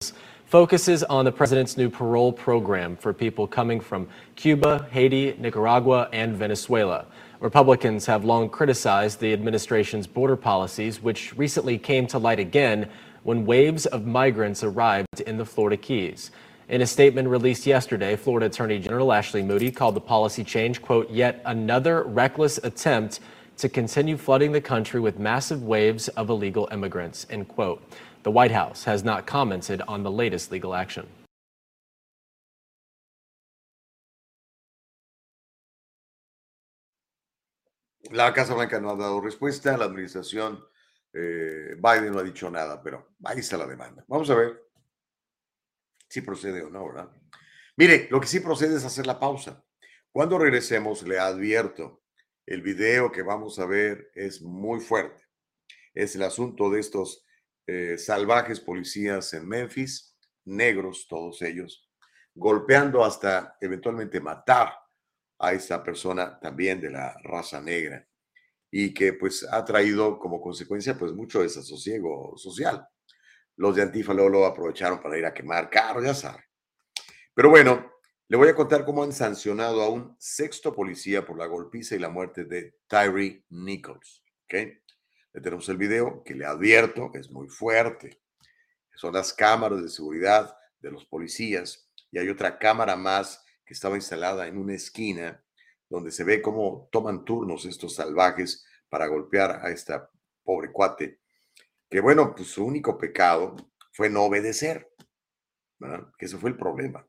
focuses 0.47 1.05
on 1.05 1.27
the 1.27 1.33
president's 1.33 1.77
new 1.77 1.91
parole 1.91 2.33
program 2.33 2.97
for 2.97 3.13
people 3.13 3.47
coming 3.47 3.81
from 3.81 4.09
Cuba, 4.35 4.89
Haiti, 4.91 5.37
Nicaragua, 5.39 6.09
and 6.13 6.35
Venezuela. 6.35 7.05
Republicans 7.41 8.07
have 8.07 8.25
long 8.25 8.49
criticized 8.49 9.21
the 9.21 9.33
administration's 9.33 10.07
border 10.07 10.37
policies, 10.37 11.03
which 11.03 11.37
recently 11.37 11.77
came 11.77 12.07
to 12.07 12.19
light 12.19 12.39
again 12.39 12.89
when 13.27 13.45
waves 13.45 13.87
of 13.87 14.07
migrants 14.07 14.63
arrived 14.63 15.21
in 15.27 15.37
the 15.37 15.45
Florida 15.45 15.77
Keys. 15.77 16.31
In 16.69 16.81
a 16.81 16.87
statement 16.87 17.27
released 17.27 17.67
yesterday, 17.67 18.15
Florida 18.15 18.47
Attorney 18.47 18.79
General 18.79 19.13
Ashley 19.13 19.43
Moody 19.43 19.73
called 19.73 19.97
the 19.97 20.01
policy 20.01 20.45
change, 20.45 20.81
quote, 20.81 21.11
yet 21.11 21.43
another 21.45 22.05
reckless 22.05 22.59
attempt 22.59 23.19
to 23.57 23.69
continue 23.69 24.17
flooding 24.17 24.53
the 24.53 24.61
country 24.61 25.01
with 25.01 25.19
massive 25.19 25.65
waves 25.65 26.07
of 26.11 26.31
illegal 26.31 26.69
immigrants, 26.71 27.27
end 27.29 27.49
quote. 27.49 27.83
The 28.23 28.31
White 28.31 28.53
House 28.53 28.85
has 28.85 29.03
not 29.03 29.27
commented 29.27 29.83
on 29.89 30.05
the 30.05 30.11
latest 30.11 30.53
legal 30.53 30.73
action. 30.73 31.09
La 38.13 38.31
Casa 38.31 38.55
Blanca 38.55 38.81
no 38.81 38.91
ha 38.91 38.97
dado 38.97 39.21
respuesta, 39.21 39.77
la 39.77 39.87
administración 39.87 40.61
eh, 41.19 41.77
Biden 41.77 42.13
no 42.13 42.19
ha 42.19 42.23
dicho 42.23 42.51
nada, 42.51 42.83
pero 42.83 43.15
ahí 43.25 43.39
está 43.39 43.57
la 43.57 43.67
demanda. 43.67 44.05
Vamos 44.07 44.29
a 44.29 44.35
ver 44.35 44.63
si 46.09 46.21
procede 46.21 46.63
o 46.63 46.69
no, 46.69 46.87
¿verdad? 46.87 47.11
Mire, 47.77 48.07
lo 48.11 48.21
que 48.21 48.27
sí 48.27 48.41
procede 48.41 48.77
es 48.77 48.85
hacer 48.85 49.07
la 49.07 49.19
pausa. 49.19 49.65
Cuando 50.13 50.39
regresemos, 50.39 51.03
le 51.03 51.19
advierto, 51.19 52.03
el 52.45 52.61
video 52.61 53.11
que 53.11 53.23
vamos 53.23 53.59
a 53.59 53.65
ver 53.65 54.11
es 54.15 54.43
muy 54.43 54.81
fuerte. 54.81 55.25
Es 55.95 56.15
el 56.17 56.23
asunto 56.23 56.69
de 56.71 56.81
estos 56.81 57.25
eh, 57.67 57.97
salvajes 57.97 58.61
policías 58.61 59.33
en 59.33 59.49
Memphis, 59.49 60.17
negros 60.45 61.07
todos 61.09 61.41
ellos, 61.41 61.91
golpeando 62.35 63.03
hasta 63.03 63.57
eventualmente 63.61 64.21
matar 64.21 64.75
a 65.39 65.55
esta 65.55 65.83
persona 65.83 66.39
también 66.39 66.79
de 66.81 66.91
la 66.91 67.17
raza 67.23 67.61
negra 67.61 68.07
y 68.79 68.93
que 68.93 69.15
pues 69.15 69.47
ha 69.51 69.65
traído 69.65 70.19
como 70.19 70.41
consecuencia 70.41 70.99
pues 70.99 71.13
mucho 71.13 71.43
desasosiego 71.43 72.37
social 72.37 72.87
los 73.57 73.75
de 73.75 73.83
Antifa 73.83 74.13
lo 74.13 74.45
aprovecharon 74.45 75.01
para 75.01 75.19
ir 75.19 75.25
a 75.25 75.33
quemar 75.33 75.71
carros, 75.71 76.05
ya 76.05 76.15
saben. 76.15 76.45
Pero 77.35 77.49
bueno, 77.49 77.91
le 78.29 78.37
voy 78.37 78.49
a 78.49 78.55
contar 78.55 78.85
cómo 78.85 79.03
han 79.03 79.13
sancionado 79.13 79.83
a 79.83 79.89
un 79.89 80.15
sexto 80.19 80.75
policía 80.75 81.25
por 81.25 81.39
la 81.39 81.47
golpiza 81.47 81.95
y 81.95 81.99
la 81.99 82.11
muerte 82.11 82.45
de 82.45 82.77
Tyree 82.87 83.45
Nichols. 83.49 84.23
¿Ok? 84.45 84.55
Le 85.33 85.41
tenemos 85.41 85.67
el 85.71 85.79
video 85.79 86.23
que 86.23 86.35
le 86.35 86.45
advierto 86.45 87.11
es 87.15 87.31
muy 87.31 87.49
fuerte. 87.49 88.21
Son 88.95 89.15
las 89.15 89.33
cámaras 89.33 89.83
de 89.83 89.89
seguridad 89.89 90.55
de 90.81 90.91
los 90.91 91.07
policías 91.07 91.91
y 92.11 92.19
hay 92.19 92.29
otra 92.29 92.59
cámara 92.59 92.95
más 92.95 93.43
que 93.65 93.73
estaba 93.73 93.97
instalada 93.97 94.47
en 94.47 94.59
una 94.59 94.75
esquina 94.75 95.43
donde 95.89 96.11
se 96.11 96.25
ve 96.25 96.43
cómo 96.43 96.89
toman 96.93 97.25
turnos 97.25 97.65
estos 97.65 97.95
salvajes 97.95 98.66
para 98.89 99.07
golpear 99.07 99.61
a 99.65 99.71
esta 99.71 100.11
pobre 100.43 100.71
cuate 100.73 101.21
que 101.89 102.01
bueno, 102.01 102.35
pues 102.35 102.49
su 102.49 102.65
único 102.65 102.99
pecado 102.99 103.55
fue 103.93 104.11
no 104.11 104.25
obedecer, 104.25 104.91
¿verdad? 105.79 106.09
Que 106.19 106.27
ese 106.27 106.37
fue 106.37 106.51
el 106.51 106.57
problema. 106.57 107.07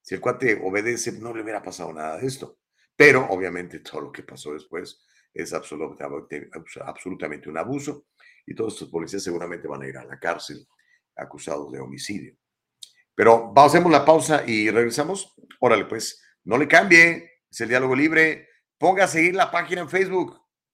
Si 0.00 0.14
el 0.14 0.20
cuate 0.20 0.60
obedece, 0.62 1.12
no 1.12 1.34
le 1.34 1.42
hubiera 1.42 1.62
pasado 1.62 1.92
nada 1.92 2.18
de 2.18 2.26
esto. 2.26 2.58
Pero 2.96 3.26
obviamente 3.30 3.80
todo 3.80 4.02
lo 4.02 4.12
que 4.12 4.22
pasó 4.22 4.52
después 4.52 5.04
es 5.32 5.52
absolutamente, 5.52 6.48
absolutamente 6.82 7.48
un 7.48 7.58
abuso 7.58 8.06
y 8.46 8.54
todos 8.54 8.74
estos 8.74 8.88
policías 8.88 9.22
seguramente 9.22 9.66
van 9.66 9.82
a 9.82 9.88
ir 9.88 9.96
a 9.96 10.04
la 10.04 10.18
cárcel 10.18 10.64
acusados 11.16 11.72
de 11.72 11.80
homicidio. 11.80 12.36
Pero 13.14 13.52
hacemos 13.56 13.90
la 13.90 14.04
pausa 14.04 14.44
y 14.46 14.70
regresamos. 14.70 15.34
Órale, 15.60 15.86
pues, 15.86 16.22
no 16.44 16.56
le 16.56 16.68
cambie, 16.68 17.32
es 17.50 17.60
el 17.60 17.68
diálogo 17.68 17.96
libre. 17.96 18.48
Ponga 18.78 19.04
a 19.04 19.08
seguir 19.08 19.34
la 19.34 19.50
página 19.50 19.80
en 19.80 19.88
Facebook 19.88 20.43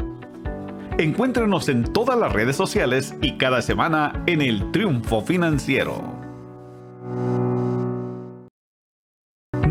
Encuéntrenos 0.99 1.69
en 1.69 1.91
todas 1.91 2.19
las 2.19 2.31
redes 2.33 2.55
sociales 2.55 3.15
y 3.21 3.37
cada 3.37 3.63
semana 3.63 4.23
en 4.27 4.41
el 4.41 4.71
Triunfo 4.71 5.21
Financiero. 5.21 6.13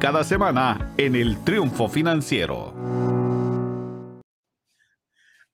cada 0.00 0.24
semana 0.24 0.94
en 0.96 1.14
el 1.14 1.42
Triunfo 1.44 1.88
Financiero. 1.88 2.74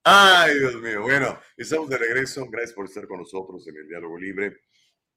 Ay, 0.02 0.58
Dios 0.58 0.74
mío. 0.76 1.02
Bueno, 1.02 1.38
estamos 1.56 1.88
de 1.88 1.98
regreso. 1.98 2.46
Gracias 2.50 2.72
por 2.72 2.86
estar 2.86 3.06
con 3.06 3.18
nosotros 3.18 3.66
en 3.68 3.76
el 3.76 3.88
Diálogo 3.88 4.18
Libre. 4.18 4.62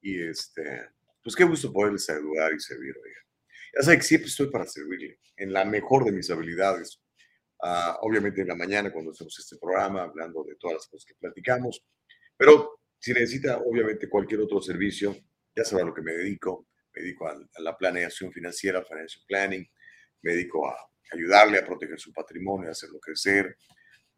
Y 0.01 0.21
este, 0.21 0.89
pues 1.23 1.35
qué 1.35 1.43
gusto 1.43 1.71
poderles 1.71 2.05
saludar 2.05 2.53
y 2.53 2.59
servir. 2.59 2.95
Oiga. 3.03 3.19
Ya 3.75 3.81
saben 3.81 3.99
que 3.99 4.05
siempre 4.05 4.27
estoy 4.27 4.47
para 4.47 4.65
servirle 4.65 5.19
en 5.37 5.53
la 5.53 5.65
mejor 5.65 6.05
de 6.05 6.11
mis 6.11 6.29
habilidades. 6.29 7.01
Ah, 7.61 7.97
obviamente 8.01 8.41
en 8.41 8.49
la 8.49 8.55
mañana 8.55 8.91
cuando 8.91 9.11
hacemos 9.11 9.37
este 9.39 9.57
programa, 9.57 10.03
hablando 10.03 10.43
de 10.43 10.55
todas 10.55 10.75
las 10.75 10.87
cosas 10.87 11.05
que 11.05 11.15
platicamos. 11.15 11.83
Pero 12.35 12.81
si 12.99 13.13
necesita, 13.13 13.57
obviamente, 13.57 14.09
cualquier 14.09 14.41
otro 14.41 14.61
servicio, 14.61 15.15
ya 15.55 15.63
sabe 15.63 15.83
a 15.83 15.85
lo 15.85 15.93
que 15.93 16.01
me 16.01 16.11
dedico 16.11 16.67
me 16.93 17.01
dedico 17.01 17.27
a, 17.27 17.35
la 17.59 17.77
planeación 17.77 18.31
financiera, 18.31 18.83
financial 18.83 19.23
planning, 19.27 19.67
me 20.21 20.33
dedico 20.33 20.67
a 20.67 20.75
ayudarle 21.11 21.59
a 21.59 21.65
proteger 21.65 21.99
su 21.99 22.13
patrimonio, 22.13 22.69
a 22.69 22.71
hacerlo 22.71 22.99
crecer, 22.99 23.57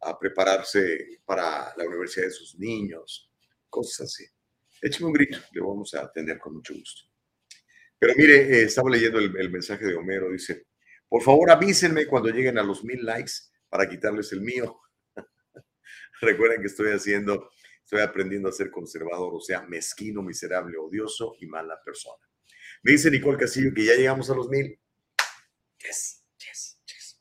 a 0.00 0.18
prepararse 0.18 1.20
para 1.24 1.74
la 1.76 1.84
universidad 1.84 2.26
de 2.26 2.32
sus 2.32 2.58
niños, 2.58 3.30
cosas 3.68 4.02
así. 4.02 4.24
Écheme 4.80 5.06
un 5.06 5.12
grito, 5.12 5.38
le 5.52 5.60
vamos 5.60 5.94
a 5.94 6.02
atender 6.02 6.38
con 6.38 6.54
mucho 6.54 6.74
gusto. 6.74 7.10
Pero 7.98 8.12
mire, 8.16 8.42
eh, 8.42 8.62
estaba 8.64 8.90
leyendo 8.90 9.18
el, 9.18 9.34
el, 9.36 9.50
mensaje 9.50 9.86
de 9.86 9.94
Homero, 9.94 10.30
dice, 10.30 10.66
por 11.08 11.22
favor 11.22 11.50
avísenme 11.50 12.06
cuando 12.06 12.28
lleguen 12.28 12.58
a 12.58 12.62
los 12.62 12.84
mil 12.84 13.04
likes 13.04 13.32
para 13.70 13.88
quitarles 13.88 14.32
el 14.32 14.42
mío. 14.42 14.78
Recuerden 16.20 16.60
que 16.60 16.66
estoy 16.66 16.92
haciendo, 16.92 17.50
estoy 17.82 18.00
aprendiendo 18.00 18.50
a 18.50 18.52
ser 18.52 18.70
conservador, 18.70 19.34
o 19.34 19.40
sea, 19.40 19.62
mezquino, 19.62 20.22
miserable, 20.22 20.76
odioso 20.76 21.36
y 21.40 21.46
mala 21.46 21.80
persona. 21.82 22.22
Me 22.86 22.92
dice 22.92 23.10
Nicole 23.10 23.36
Castillo 23.36 23.74
que 23.74 23.84
ya 23.84 23.94
llegamos 23.94 24.30
a 24.30 24.34
los 24.36 24.48
mil. 24.48 24.78
Yes, 25.76 26.24
yes, 26.38 26.80
yes. 26.86 27.20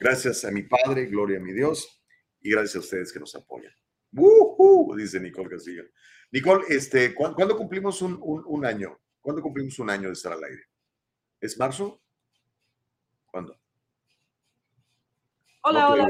Gracias 0.00 0.44
a 0.44 0.50
mi 0.50 0.64
Padre, 0.64 1.06
gloria 1.06 1.38
a 1.38 1.40
mi 1.40 1.52
Dios, 1.52 2.02
y 2.40 2.50
gracias 2.50 2.74
a 2.74 2.78
ustedes 2.80 3.12
que 3.12 3.20
nos 3.20 3.32
apoyan. 3.36 3.72
¡Woohoo! 4.12 4.96
Dice 4.96 5.20
Nicole 5.20 5.48
Castillo. 5.48 5.84
Nicole, 6.32 6.64
este, 6.70 7.14
¿cuándo, 7.14 7.56
cumplimos 7.56 8.02
un, 8.02 8.18
un, 8.20 8.42
un, 8.46 8.66
año? 8.66 9.00
¿Cuándo 9.20 9.42
cumplimos 9.42 9.78
un 9.78 9.90
año 9.90 10.08
de 10.08 10.14
estar 10.14 10.32
al 10.32 10.42
aire? 10.42 10.64
¿Es 11.40 11.56
marzo? 11.56 12.02
¿Cuándo? 13.30 13.56
Hola, 15.62 15.80
No, 15.82 15.92
hola. 15.92 16.04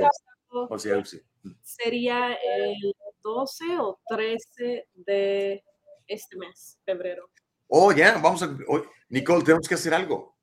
hola. 0.48 0.68
O 0.70 0.78
sea, 0.78 1.04
sí. 1.04 1.20
Sería 1.62 2.32
el 2.32 2.76
12 3.20 3.76
o 3.78 4.00
13 4.08 4.88
de 4.94 5.62
este 6.06 6.36
mes, 6.38 6.78
febrero. 6.86 7.30
Oh, 7.68 7.92
ya, 7.92 8.18
vamos 8.18 8.42
a. 8.42 8.56
oh, 8.68 8.82
Nicole, 9.08 9.44
tenemos 9.44 9.68
que 9.68 9.74
hacer 9.74 9.94
algo. 9.94 10.36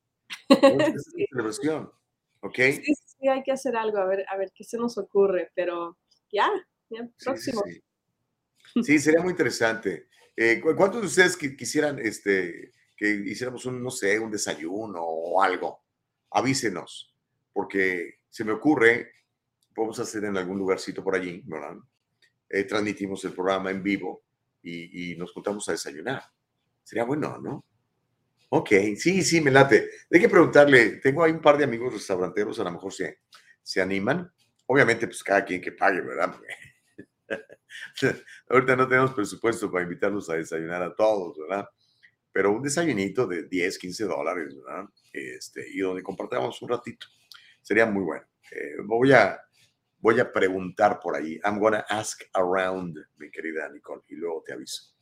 Tenemos 0.48 0.78
que 0.78 0.84
hacer 0.98 1.14
una 1.16 1.26
celebración. 1.30 1.92
¿Ok? 2.42 2.56
Sí, 2.56 2.94
sí, 2.96 3.28
hay 3.30 3.42
que 3.44 3.52
hacer 3.54 3.76
algo, 3.78 3.98
a 4.00 4.06
ver, 4.06 4.26
a 4.30 4.36
ver 4.38 4.52
qué 4.54 4.64
se 4.66 4.78
nos 4.78 4.98
ocurre, 4.98 5.52
pero 5.56 5.98
ya, 6.32 6.50
ya, 6.90 7.06
sí, 7.18 7.24
próximo. 7.26 7.62
sí. 7.66 8.84
Sí, 8.84 9.00
sería 9.00 9.22
muy 9.22 9.32
interesante. 9.32 10.08
Eh, 10.36 10.60
¿cu- 10.60 10.76
¿Cuántos 10.76 11.02
de 11.02 11.08
ustedes 11.08 11.40
qui- 11.40 11.56
quisieran 11.56 12.00
este, 12.00 12.72
que 12.98 13.08
hiciéramos 13.10 13.66
un, 13.66 13.82
no 13.84 13.92
sé, 13.92 14.20
un 14.20 14.32
desayuno 14.32 15.00
o 15.02 15.42
algo? 15.42 15.84
Avísenos, 16.32 17.16
porque 17.54 18.16
se 18.30 18.44
me 18.44 18.52
ocurre, 18.52 19.12
podemos 19.76 20.00
hacer 20.00 20.26
en 20.26 20.36
algún 20.36 20.58
lugarcito 20.58 21.04
por 21.04 21.16
allí, 21.16 21.42
¿verdad? 21.46 21.78
Eh, 22.50 22.64
transmitimos 22.66 23.24
el 23.26 23.34
programa 23.34 23.70
en 23.72 23.84
vivo 23.84 24.24
y, 24.64 25.14
y 25.14 25.16
nos 25.18 25.32
juntamos 25.32 25.70
a 25.70 25.74
desayunar. 25.74 26.24
Sería 26.84 27.04
bueno, 27.06 27.38
¿no? 27.40 27.66
Ok, 28.50 28.70
sí, 28.98 29.24
sí, 29.24 29.42
me 29.42 29.50
late. 29.52 29.90
Hay 30.12 30.20
que 30.20 30.30
preguntarle, 30.30 30.98
tengo 30.98 31.24
ahí 31.24 31.32
un 31.32 31.42
par 31.42 31.58
de 31.58 31.64
amigos 31.64 31.94
restauranteros, 31.94 32.60
a 32.60 32.64
lo 32.64 32.72
mejor 32.72 32.94
se, 32.94 33.22
se 33.64 33.82
animan. 33.82 34.32
Obviamente, 34.68 35.08
pues 35.08 35.24
cada 35.24 35.44
quien 35.44 35.60
que 35.62 35.72
pague, 35.72 36.02
¿verdad? 36.02 36.36
Ahorita 38.50 38.76
no 38.76 38.88
tenemos 38.88 39.14
presupuesto 39.14 39.72
para 39.72 39.84
invitarlos 39.84 40.30
a 40.30 40.36
desayunar 40.36 40.84
a 40.84 40.94
todos, 40.94 41.38
¿verdad? 41.40 41.68
Pero 42.32 42.52
un 42.52 42.62
desayunito 42.62 43.26
de 43.26 43.44
10, 43.48 43.78
15 43.78 44.06
dólares, 44.06 44.56
¿verdad? 44.56 44.90
Este, 45.12 45.66
y 45.70 45.80
donde 45.80 46.04
compartamos 46.04 46.62
un 46.62 46.70
ratito. 46.70 47.08
Sería 47.62 47.86
muy 47.86 48.04
bueno. 48.04 48.26
Eh, 48.52 48.76
voy, 48.84 49.14
a, 49.14 49.40
voy 50.00 50.20
a 50.20 50.32
preguntar 50.32 51.00
por 51.00 51.16
ahí. 51.16 51.40
I'm 51.44 51.60
gonna 51.60 51.86
ask 51.90 52.22
around, 52.34 52.98
mi 53.18 53.32
querida 53.32 53.70
Nicole, 53.70 54.04
y 54.10 54.16
luego 54.16 54.44
te 54.46 54.54
aviso. 54.54 54.93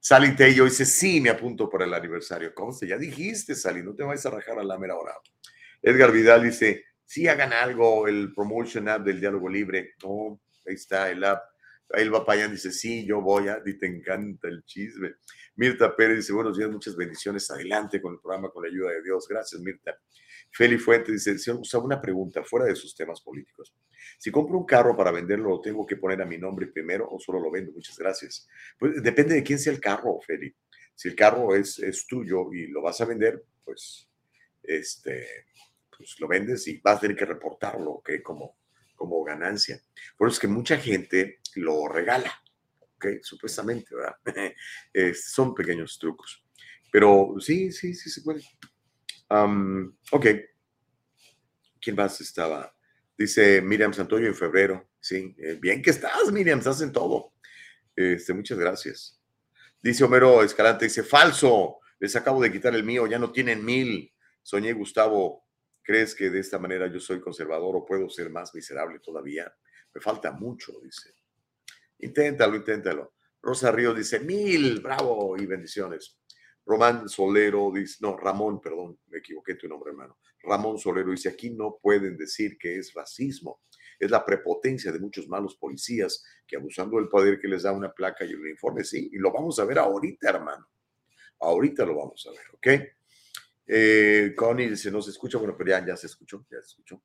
Sally 0.00 0.36
Tello 0.36 0.64
dice, 0.64 0.84
sí, 0.84 1.20
me 1.20 1.30
apunto 1.30 1.68
para 1.68 1.84
el 1.84 1.94
aniversario. 1.94 2.54
Conste, 2.54 2.86
ya 2.86 2.96
dijiste, 2.96 3.54
Sally, 3.54 3.82
no 3.82 3.94
te 3.94 4.04
vayas 4.04 4.26
a 4.26 4.30
rajar 4.30 4.58
a 4.58 4.64
la 4.64 4.78
mera 4.78 4.96
hora. 4.96 5.12
Edgar 5.82 6.12
Vidal 6.12 6.44
dice, 6.44 6.84
sí, 7.04 7.26
hagan 7.26 7.52
algo, 7.52 8.06
el 8.06 8.32
promotion 8.34 8.88
app 8.88 9.04
del 9.04 9.20
diálogo 9.20 9.48
libre. 9.48 9.94
No, 10.02 10.40
ahí 10.66 10.74
está 10.74 11.10
el 11.10 11.24
app. 11.24 11.42
Elba 11.90 12.24
Payán 12.24 12.52
dice, 12.52 12.70
sí, 12.70 13.06
yo 13.06 13.22
voy 13.22 13.48
a, 13.48 13.62
y 13.64 13.78
te 13.78 13.86
encanta 13.86 14.48
el 14.48 14.62
chisme. 14.64 15.14
Mirta 15.56 15.96
Pérez 15.96 16.18
dice, 16.18 16.32
buenos 16.32 16.56
días, 16.56 16.70
muchas 16.70 16.94
bendiciones. 16.94 17.50
Adelante 17.50 18.00
con 18.00 18.12
el 18.12 18.20
programa 18.20 18.50
con 18.50 18.62
la 18.62 18.68
ayuda 18.68 18.90
de 18.90 19.02
Dios. 19.02 19.26
Gracias, 19.26 19.60
Mirta. 19.60 19.98
Feli 20.52 20.78
Fuente 20.78 21.12
dice, 21.12 21.38
señor 21.38 21.58
Gustavo, 21.58 21.86
una 21.86 22.00
pregunta 22.00 22.42
fuera 22.44 22.66
de 22.66 22.74
sus 22.74 22.94
temas 22.94 23.20
políticos. 23.22 23.74
Si 24.18 24.30
compro 24.30 24.58
un 24.58 24.66
carro 24.66 24.96
para 24.96 25.10
venderlo, 25.10 25.50
¿lo 25.50 25.60
tengo 25.60 25.86
que 25.86 25.96
poner 25.96 26.22
a 26.22 26.26
mi 26.26 26.38
nombre 26.38 26.66
primero 26.66 27.08
o 27.10 27.18
solo 27.18 27.40
lo 27.40 27.50
vendo? 27.50 27.72
Muchas 27.72 27.98
gracias. 27.98 28.48
Pues 28.78 29.02
depende 29.02 29.34
de 29.34 29.42
quién 29.42 29.58
sea 29.58 29.72
el 29.72 29.80
carro, 29.80 30.20
Feli. 30.20 30.54
Si 30.94 31.08
el 31.08 31.14
carro 31.14 31.54
es, 31.54 31.78
es 31.78 32.06
tuyo 32.06 32.52
y 32.52 32.66
lo 32.66 32.82
vas 32.82 33.00
a 33.00 33.04
vender, 33.04 33.44
pues, 33.64 34.08
este, 34.62 35.46
pues 35.96 36.18
lo 36.20 36.28
vendes 36.28 36.66
y 36.68 36.78
vas 36.78 36.96
a 36.96 37.00
tener 37.00 37.16
que 37.16 37.24
reportarlo, 37.24 37.90
¿ok? 37.92 38.10
Como, 38.22 38.56
como 38.94 39.22
ganancia. 39.22 39.80
Por 40.16 40.28
eso 40.28 40.34
es 40.34 40.40
que 40.40 40.48
mucha 40.48 40.76
gente 40.78 41.40
lo 41.56 41.88
regala, 41.88 42.32
¿ok? 42.96 43.06
Supuestamente, 43.22 43.94
¿verdad? 43.94 44.16
Son 45.14 45.54
pequeños 45.54 45.98
trucos. 45.98 46.44
Pero 46.90 47.34
sí, 47.38 47.70
sí, 47.72 47.94
sí 47.94 48.10
se 48.10 48.22
puede. 48.22 48.42
Am, 49.28 49.96
ok. 50.10 50.26
¿Quién 51.80 51.96
más 51.96 52.20
estaba? 52.20 52.74
Dice 53.18 53.60
Miriam 53.60 53.92
Santoyo 53.92 54.28
en 54.28 54.34
febrero. 54.36 54.90
Sí, 55.00 55.34
eh, 55.38 55.58
bien 55.60 55.82
que 55.82 55.90
estás, 55.90 56.30
Miriam, 56.30 56.60
estás 56.60 56.80
en 56.82 56.92
todo. 56.92 57.32
Este, 57.96 58.32
muchas 58.32 58.56
gracias. 58.56 59.20
Dice 59.82 60.04
Homero 60.04 60.44
Escalante, 60.44 60.84
dice, 60.84 61.02
falso, 61.02 61.78
les 61.98 62.14
acabo 62.14 62.40
de 62.40 62.52
quitar 62.52 62.76
el 62.76 62.84
mío, 62.84 63.08
ya 63.08 63.18
no 63.18 63.32
tienen 63.32 63.64
mil. 63.64 64.14
Soñé, 64.40 64.72
Gustavo, 64.72 65.46
¿crees 65.82 66.14
que 66.14 66.30
de 66.30 66.38
esta 66.38 66.60
manera 66.60 66.86
yo 66.86 67.00
soy 67.00 67.20
conservador 67.20 67.74
o 67.74 67.84
puedo 67.84 68.08
ser 68.08 68.30
más 68.30 68.54
miserable 68.54 69.00
todavía? 69.00 69.52
Me 69.92 70.00
falta 70.00 70.30
mucho, 70.30 70.74
dice. 70.80 71.12
Inténtalo, 71.98 72.54
inténtalo. 72.54 73.14
Rosa 73.42 73.72
Ríos 73.72 73.96
dice, 73.96 74.20
mil, 74.20 74.80
bravo 74.80 75.36
y 75.36 75.44
bendiciones. 75.44 76.16
Román 76.68 77.08
Solero 77.08 77.72
dice, 77.74 77.96
no, 78.00 78.14
Ramón, 78.14 78.60
perdón, 78.60 78.98
me 79.06 79.18
equivoqué 79.18 79.54
tu 79.54 79.66
nombre, 79.66 79.90
hermano. 79.90 80.18
Ramón 80.42 80.78
Solero 80.78 81.10
dice, 81.10 81.30
aquí 81.30 81.48
no 81.48 81.78
pueden 81.80 82.14
decir 82.18 82.58
que 82.58 82.76
es 82.76 82.92
racismo. 82.92 83.62
Es 83.98 84.10
la 84.10 84.22
prepotencia 84.22 84.92
de 84.92 84.98
muchos 84.98 85.26
malos 85.28 85.56
policías 85.56 86.22
que 86.46 86.56
abusando 86.56 86.98
del 86.98 87.08
poder 87.08 87.40
que 87.40 87.48
les 87.48 87.62
da 87.62 87.72
una 87.72 87.90
placa 87.90 88.26
y 88.26 88.34
un 88.34 88.46
informe, 88.46 88.84
sí, 88.84 89.08
y 89.10 89.16
lo 89.16 89.32
vamos 89.32 89.58
a 89.58 89.64
ver 89.64 89.78
ahorita, 89.78 90.28
hermano. 90.28 90.68
Ahorita 91.40 91.86
lo 91.86 91.96
vamos 91.96 92.26
a 92.26 92.32
ver, 92.32 92.46
¿ok? 92.52 92.86
Eh, 93.66 94.34
Connie 94.36 94.68
dice, 94.68 94.90
no 94.90 95.00
se 95.00 95.10
escucha, 95.10 95.38
bueno, 95.38 95.56
pero 95.56 95.70
ya, 95.70 95.96
se 95.96 96.06
escuchó, 96.06 96.44
ya 96.50 96.60
se 96.60 96.66
escuchó. 96.66 97.02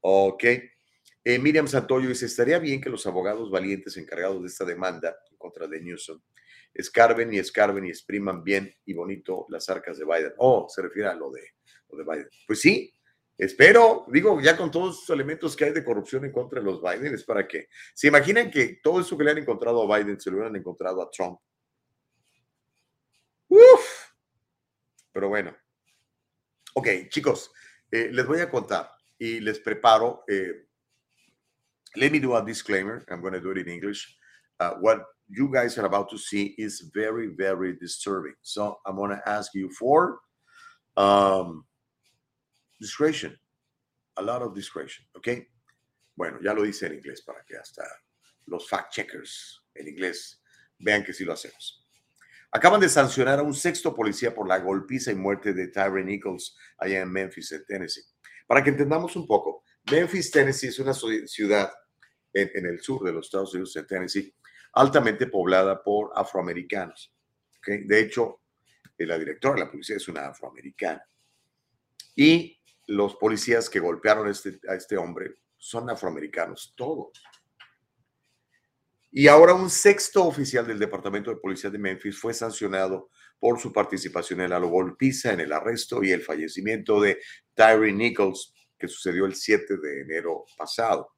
Ok. 0.00 0.44
Eh, 1.22 1.38
Miriam 1.38 1.68
Santoyo 1.68 2.08
dice, 2.08 2.26
estaría 2.26 2.58
bien 2.58 2.80
que 2.80 2.90
los 2.90 3.06
abogados 3.06 3.52
valientes 3.52 3.96
encargados 3.96 4.42
de 4.42 4.48
esta 4.48 4.64
demanda 4.64 5.16
contra 5.38 5.68
de 5.68 5.80
Newsom 5.80 6.20
escarben 6.74 7.32
y 7.32 7.38
escarben 7.38 7.86
y 7.86 7.90
expriman 7.90 8.42
bien 8.42 8.74
y 8.84 8.94
bonito 8.94 9.46
las 9.48 9.68
arcas 9.68 9.98
de 9.98 10.04
Biden. 10.04 10.32
Oh, 10.38 10.66
se 10.68 10.82
refiere 10.82 11.08
a 11.08 11.14
lo 11.14 11.30
de, 11.30 11.42
lo 11.88 11.98
de 11.98 12.04
Biden. 12.04 12.28
Pues 12.46 12.60
sí, 12.60 12.92
espero, 13.36 14.06
digo, 14.08 14.40
ya 14.40 14.56
con 14.56 14.70
todos 14.70 15.00
los 15.00 15.10
elementos 15.10 15.56
que 15.56 15.66
hay 15.66 15.72
de 15.72 15.84
corrupción 15.84 16.24
en 16.24 16.32
contra 16.32 16.60
de 16.60 16.66
los 16.66 16.80
Biden, 16.80 17.14
es 17.14 17.24
para 17.24 17.46
que 17.46 17.68
se 17.94 18.08
imaginan 18.08 18.50
que 18.50 18.80
todo 18.82 19.00
eso 19.00 19.16
que 19.16 19.24
le 19.24 19.32
han 19.32 19.38
encontrado 19.38 19.82
a 19.82 19.98
Biden 19.98 20.20
se 20.20 20.30
lo 20.30 20.36
hubieran 20.36 20.56
encontrado 20.56 21.02
a 21.02 21.10
Trump. 21.10 21.38
Uf. 23.48 24.10
Pero 25.12 25.28
bueno. 25.28 25.56
Ok, 26.74 26.86
chicos, 27.08 27.52
eh, 27.90 28.10
les 28.12 28.24
voy 28.26 28.40
a 28.40 28.48
contar 28.48 28.92
y 29.18 29.40
les 29.40 29.58
preparo. 29.58 30.22
Eh, 30.28 30.66
let 31.96 32.10
me 32.10 32.20
do 32.20 32.36
a 32.36 32.44
disclaimer. 32.44 33.04
I'm 33.08 33.20
going 33.20 33.34
to 33.34 33.40
do 33.40 33.50
it 33.50 33.58
in 33.58 33.68
English. 33.68 34.16
Uh, 34.60 34.74
what 34.80 35.02
you 35.30 35.48
guys 35.52 35.78
are 35.78 35.86
about 35.86 36.10
to 36.10 36.18
see 36.18 36.54
is 36.58 36.90
very, 36.92 37.28
very 37.28 37.76
disturbing. 37.76 38.34
So 38.42 38.78
I'm 38.84 38.96
going 38.96 39.10
to 39.10 39.28
ask 39.28 39.54
you 39.54 39.70
for 39.70 40.18
um, 40.96 41.64
discretion, 42.80 43.36
a 44.16 44.22
lot 44.22 44.42
of 44.42 44.54
discretion, 44.54 45.04
¿ok? 45.16 45.46
Bueno, 46.16 46.38
ya 46.42 46.52
lo 46.52 46.64
dice 46.64 46.86
en 46.86 46.94
inglés 46.94 47.22
para 47.22 47.44
que 47.46 47.56
hasta 47.56 47.82
los 48.46 48.68
fact 48.68 48.92
checkers 48.92 49.62
en 49.74 49.86
inglés 49.86 50.40
vean 50.78 51.04
que 51.04 51.12
sí 51.12 51.24
lo 51.24 51.32
hacemos. 51.32 51.86
Acaban 52.52 52.80
de 52.80 52.88
sancionar 52.88 53.38
a 53.38 53.42
un 53.42 53.54
sexto 53.54 53.94
policía 53.94 54.34
por 54.34 54.48
la 54.48 54.58
golpiza 54.58 55.12
y 55.12 55.14
muerte 55.14 55.54
de 55.54 55.68
Tyre 55.68 56.02
Nichols 56.02 56.56
allá 56.78 57.00
en 57.00 57.12
Memphis, 57.12 57.52
en 57.52 57.64
Tennessee. 57.64 58.02
Para 58.48 58.64
que 58.64 58.70
entendamos 58.70 59.14
un 59.14 59.26
poco, 59.26 59.62
Memphis, 59.88 60.32
Tennessee 60.32 60.66
es 60.66 60.78
una 60.80 60.92
ciudad 60.92 61.72
en, 62.32 62.50
en 62.54 62.66
el 62.66 62.80
sur 62.80 63.04
de 63.04 63.12
los 63.12 63.26
Estados 63.26 63.54
Unidos, 63.54 63.76
en 63.76 63.86
Tennessee, 63.86 64.34
altamente 64.72 65.26
poblada 65.26 65.82
por 65.82 66.10
afroamericanos. 66.14 67.12
De 67.66 68.00
hecho, 68.00 68.40
eh, 68.96 69.06
la 69.06 69.18
directora 69.18 69.54
de 69.54 69.60
la 69.60 69.70
policía 69.70 69.96
es 69.96 70.08
una 70.08 70.28
afroamericana. 70.28 71.04
Y 72.14 72.58
los 72.86 73.16
policías 73.16 73.70
que 73.70 73.80
golpearon 73.80 74.28
a 74.28 74.30
este, 74.30 74.60
a 74.68 74.74
este 74.74 74.96
hombre 74.96 75.36
son 75.56 75.90
afroamericanos, 75.90 76.74
todos. 76.76 77.22
Y 79.12 79.26
ahora 79.26 79.54
un 79.54 79.70
sexto 79.70 80.24
oficial 80.24 80.66
del 80.66 80.78
Departamento 80.78 81.30
de 81.30 81.36
Policía 81.36 81.68
de 81.70 81.78
Memphis 81.78 82.18
fue 82.18 82.32
sancionado 82.32 83.10
por 83.40 83.58
su 83.58 83.72
participación 83.72 84.40
en 84.42 84.50
la 84.50 84.58
golpiza, 84.58 85.32
en 85.32 85.40
el 85.40 85.52
arresto 85.52 86.04
y 86.04 86.12
el 86.12 86.22
fallecimiento 86.22 87.00
de 87.00 87.18
Tyree 87.54 87.92
Nichols, 87.92 88.54
que 88.78 88.86
sucedió 88.86 89.26
el 89.26 89.34
7 89.34 89.78
de 89.78 90.02
enero 90.02 90.44
pasado. 90.56 91.12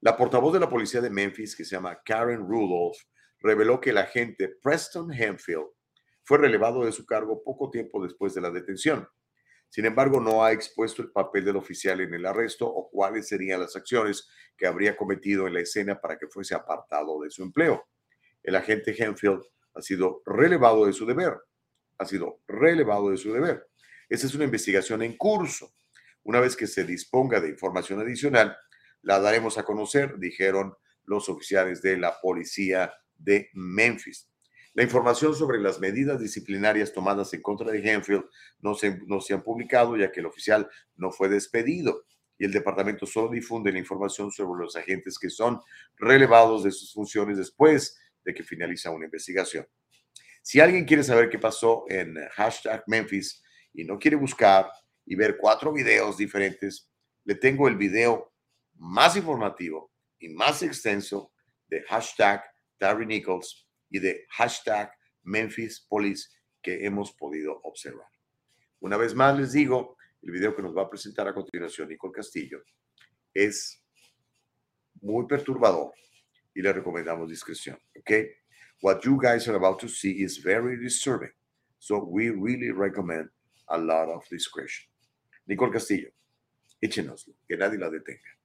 La 0.00 0.16
portavoz 0.16 0.52
de 0.52 0.60
la 0.60 0.70
policía 0.70 1.00
de 1.00 1.10
Memphis, 1.10 1.56
que 1.56 1.64
se 1.64 1.74
llama 1.74 2.00
Karen 2.04 2.46
Rudolph, 2.46 2.98
reveló 3.40 3.80
que 3.80 3.90
el 3.90 3.98
agente 3.98 4.48
Preston 4.62 5.12
Hemphill 5.12 5.64
fue 6.22 6.38
relevado 6.38 6.84
de 6.84 6.92
su 6.92 7.04
cargo 7.04 7.42
poco 7.42 7.68
tiempo 7.68 8.00
después 8.02 8.32
de 8.32 8.40
la 8.40 8.50
detención. 8.50 9.08
Sin 9.68 9.86
embargo, 9.86 10.20
no 10.20 10.44
ha 10.44 10.52
expuesto 10.52 11.02
el 11.02 11.10
papel 11.10 11.44
del 11.44 11.56
oficial 11.56 12.00
en 12.00 12.14
el 12.14 12.26
arresto 12.26 12.66
o 12.66 12.88
cuáles 12.88 13.26
serían 13.26 13.60
las 13.60 13.74
acciones 13.74 14.28
que 14.56 14.66
habría 14.66 14.96
cometido 14.96 15.46
en 15.46 15.54
la 15.54 15.60
escena 15.60 16.00
para 16.00 16.16
que 16.16 16.28
fuese 16.28 16.54
apartado 16.54 17.20
de 17.20 17.30
su 17.30 17.42
empleo. 17.42 17.88
El 18.42 18.54
agente 18.54 18.94
Henfield 18.96 19.42
ha 19.74 19.82
sido 19.82 20.22
relevado 20.24 20.86
de 20.86 20.92
su 20.92 21.06
deber. 21.06 21.34
Ha 21.98 22.04
sido 22.04 22.40
relevado 22.46 23.10
de 23.10 23.16
su 23.16 23.32
deber. 23.32 23.68
Esa 24.08 24.26
es 24.26 24.34
una 24.34 24.44
investigación 24.44 25.02
en 25.02 25.16
curso. 25.16 25.72
Una 26.22 26.40
vez 26.40 26.56
que 26.56 26.66
se 26.66 26.84
disponga 26.84 27.40
de 27.40 27.48
información 27.48 28.00
adicional, 28.00 28.56
la 29.02 29.20
daremos 29.20 29.58
a 29.58 29.64
conocer, 29.64 30.18
dijeron 30.18 30.74
los 31.04 31.28
oficiales 31.28 31.82
de 31.82 31.96
la 31.96 32.20
policía 32.20 32.92
de 33.16 33.50
Memphis. 33.54 34.28
La 34.74 34.82
información 34.82 35.34
sobre 35.34 35.58
las 35.60 35.80
medidas 35.80 36.20
disciplinarias 36.20 36.92
tomadas 36.92 37.32
en 37.34 37.42
contra 37.42 37.70
de 37.70 37.78
Henfield 37.78 38.24
no 38.60 38.74
se, 38.74 39.00
no 39.06 39.20
se 39.20 39.34
han 39.34 39.42
publicado 39.42 39.96
ya 39.96 40.12
que 40.12 40.20
el 40.20 40.26
oficial 40.26 40.68
no 40.96 41.10
fue 41.10 41.28
despedido 41.28 42.04
y 42.38 42.44
el 42.44 42.52
departamento 42.52 43.04
solo 43.04 43.28
difunde 43.28 43.72
la 43.72 43.78
información 43.78 44.30
sobre 44.30 44.62
los 44.62 44.76
agentes 44.76 45.18
que 45.18 45.30
son 45.30 45.60
relevados 45.96 46.62
de 46.62 46.70
sus 46.70 46.92
funciones 46.92 47.36
después 47.36 47.98
de 48.24 48.32
que 48.32 48.44
finaliza 48.44 48.90
una 48.90 49.06
investigación. 49.06 49.66
Si 50.42 50.60
alguien 50.60 50.84
quiere 50.84 51.02
saber 51.02 51.28
qué 51.28 51.38
pasó 51.38 51.84
en 51.88 52.14
hashtag 52.32 52.84
Memphis 52.86 53.42
y 53.74 53.84
no 53.84 53.98
quiere 53.98 54.16
buscar 54.16 54.70
y 55.04 55.16
ver 55.16 55.36
cuatro 55.38 55.72
videos 55.72 56.16
diferentes, 56.16 56.88
le 57.24 57.34
tengo 57.34 57.66
el 57.66 57.76
video 57.76 58.32
más 58.78 59.16
informativo 59.16 59.92
y 60.18 60.28
más 60.28 60.62
extenso 60.62 61.32
de 61.68 61.82
hashtag 61.82 62.42
Darry 62.78 63.06
Nichols 63.06 63.68
y 63.90 63.98
de 63.98 64.26
hashtag 64.30 64.90
Memphis 65.22 65.84
Police 65.88 66.28
que 66.62 66.84
hemos 66.84 67.12
podido 67.12 67.60
observar. 67.62 68.08
Una 68.80 68.96
vez 68.96 69.14
más 69.14 69.38
les 69.38 69.52
digo, 69.52 69.96
el 70.22 70.30
video 70.32 70.54
que 70.54 70.62
nos 70.62 70.76
va 70.76 70.82
a 70.82 70.90
presentar 70.90 71.28
a 71.28 71.34
continuación 71.34 71.88
Nicole 71.88 72.12
Castillo 72.12 72.62
es 73.34 73.82
muy 75.00 75.26
perturbador 75.26 75.92
y 76.54 76.62
le 76.62 76.72
recomendamos 76.72 77.28
discreción. 77.28 77.78
¿ok? 77.98 78.10
What 78.82 79.00
you 79.02 79.18
guys 79.20 79.48
are 79.48 79.56
about 79.56 79.80
to 79.80 79.88
see 79.88 80.22
is 80.22 80.38
very 80.38 80.76
disturbing. 80.76 81.32
So 81.78 82.04
we 82.04 82.30
really 82.30 82.70
recommend 82.70 83.30
a 83.68 83.78
lot 83.78 84.08
of 84.08 84.24
discretion. 84.28 84.88
Nicole 85.46 85.72
Castillo, 85.72 86.10
échenoslo, 86.80 87.34
que 87.48 87.56
nadie 87.56 87.78
la 87.78 87.90
detenga. 87.90 88.37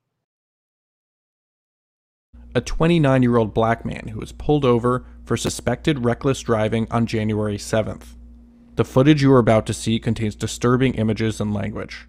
A 2.55 2.61
29 2.61 3.23
year 3.23 3.37
old 3.37 3.53
black 3.53 3.85
man 3.85 4.09
who 4.09 4.19
was 4.19 4.31
pulled 4.31 4.65
over 4.65 5.05
for 5.25 5.37
suspected 5.37 6.05
reckless 6.05 6.41
driving 6.41 6.87
on 6.91 7.05
January 7.05 7.57
7th. 7.57 8.15
The 8.75 8.85
footage 8.85 9.21
you 9.21 9.31
are 9.33 9.39
about 9.39 9.65
to 9.67 9.73
see 9.73 9.99
contains 9.99 10.35
disturbing 10.35 10.95
images 10.95 11.39
and 11.39 11.53
language. 11.53 12.07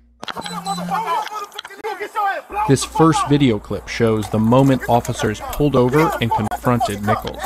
This 2.68 2.84
first 2.84 3.26
video 3.28 3.58
clip 3.58 3.88
shows 3.88 4.28
the 4.30 4.38
moment 4.38 4.82
officers 4.88 5.40
pulled 5.52 5.76
over 5.76 6.10
and 6.20 6.30
confronted 6.30 7.02
Nichols. 7.02 7.42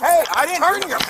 Hey, 0.00 0.22
I 0.36 0.46
didn't 0.46 0.62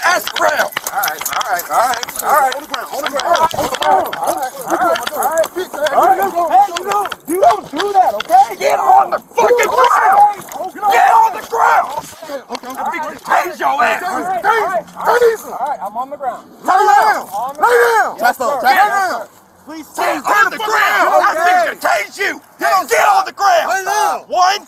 ass 0.09 0.25
around. 0.41 0.73
All 0.89 1.05
right, 1.05 1.21
all 1.29 1.45
right, 1.53 1.67
all 1.69 1.85
right, 1.89 2.23
all 2.23 2.41
right. 2.41 2.55
On 2.57 2.63
the 2.63 2.69
ground, 2.69 2.89
on 2.89 3.03
the 3.05 3.11
ground, 3.13 3.29
on 3.29 3.69
the 3.69 3.77
ground. 3.77 4.09
All 4.17 4.35
right, 4.35 4.53
all 4.59 4.81
right, 4.81 5.13
all 5.13 5.29
right. 5.29 5.47
All 5.89 6.07
right, 6.09 6.21
hey, 6.25 6.73
you 6.79 6.85
don't, 6.89 7.13
you 7.29 7.39
don't 7.41 7.65
do 7.71 7.85
that, 7.93 8.15
okay? 8.25 8.57
Get 8.57 8.79
on 8.79 9.11
the 9.11 9.19
fucking 9.19 9.69
ground. 9.69 10.41
Get 10.89 11.11
on 11.13 11.31
the 11.37 11.45
ground. 11.49 12.01
Okay, 12.25 12.41
okay. 12.41 12.69
I'm 12.69 12.89
fixing 12.93 13.19
to 13.19 13.25
tase 13.25 13.59
your 13.61 13.77
ass. 13.83 14.03
Tase, 14.03 14.89
tase. 14.97 15.45
All 15.45 15.67
right, 15.67 15.81
I'm 15.83 15.97
on 15.97 16.11
the 16.11 16.17
ground. 16.17 16.51
Lay 16.65 16.73
down, 16.73 17.29
lay 17.61 17.77
down. 17.93 18.19
Chest 18.19 18.41
up, 18.41 18.63
chest 18.63 18.93
up. 19.13 19.29
Please 19.65 19.87
tase 19.93 20.25
on 20.25 20.51
the 20.51 20.57
ground. 20.57 21.37
To 21.69 21.87
tase 21.87 22.17
you. 22.19 22.41
Get 22.59 22.73
on 22.73 23.25
the 23.27 23.33
ground. 23.33 23.69
Lay 23.69 23.85
down. 23.85 24.25
One. 24.29 24.67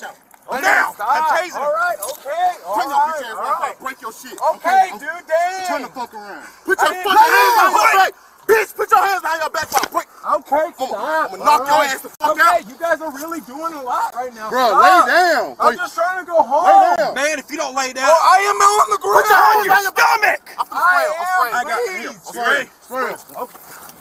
Oh, 0.51 0.59
now, 0.61 0.95
I'm 0.99 1.23
tasing. 1.31 1.63
All 1.63 1.73
right, 1.73 1.99
okay. 2.03 2.51
All 2.67 2.75
Turn 2.75 2.91
your 2.91 2.99
bitch 3.07 3.23
ass 3.23 3.37
right. 3.39 3.59
right. 3.71 3.79
Break 3.79 4.03
your 4.03 4.13
shit. 4.13 4.35
Okay, 4.35 4.91
dude, 4.99 5.07
damn. 5.31 5.67
Turn 5.69 5.83
the 5.83 5.89
fuck 5.95 6.13
around. 6.15 6.43
Put 6.67 6.79
your 6.79 6.91
fucking 6.91 7.07
hands 7.07 7.55
behind 7.55 7.71
your 7.71 7.95
back. 8.03 8.13
Bitch, 8.51 8.75
put 8.75 8.91
your 8.91 8.99
hands 8.99 9.23
behind 9.23 9.41
your 9.47 9.51
back. 9.55 9.71
Break. 9.95 10.07
Okay, 10.21 10.67
stop. 10.75 10.91
I'm 10.91 11.39
gonna 11.39 11.45
knock 11.45 11.63
your 11.71 11.87
ass 11.87 12.03
the 12.03 12.09
fuck 12.19 12.35
okay, 12.35 12.43
out. 12.43 12.69
you 12.69 12.75
guys 12.83 13.01
are 13.01 13.13
really 13.15 13.41
doing 13.47 13.73
a 13.75 13.83
lot 13.83 14.15
right 14.15 14.35
now. 14.35 14.51
Bro, 14.51 14.75
Stop. 14.75 14.83
lay 14.83 15.13
down. 15.15 15.57
I'm 15.61 15.71
Lay- 15.71 15.77
just 15.77 15.95
trying 15.95 16.19
to 16.19 16.27
go 16.27 16.43
home. 16.43 16.67
Lay 16.67 16.97
down. 16.99 17.15
Man, 17.15 17.39
if 17.39 17.51
you 17.51 17.57
don't 17.57 17.75
lay 17.75 17.93
down. 17.95 18.11
Bro, 18.11 18.15
I 18.19 18.39
am 18.51 18.59
on 18.59 18.91
the 18.91 18.99
ground. 18.99 19.23
Put 19.23 19.31
your 19.31 19.39
hands 19.39 19.55
On 19.55 19.63
behind 19.71 19.85
your 19.87 19.95
stomach. 19.95 20.43
I 20.67 21.15
am. 21.15 21.55
I 21.55 21.63
got 21.63 21.79
it. 21.79 21.87
please. 21.95 22.11
I'm 22.11 22.19
spraying. 22.27 22.69
Spraying. 22.83 23.19
Okay. 23.39 23.59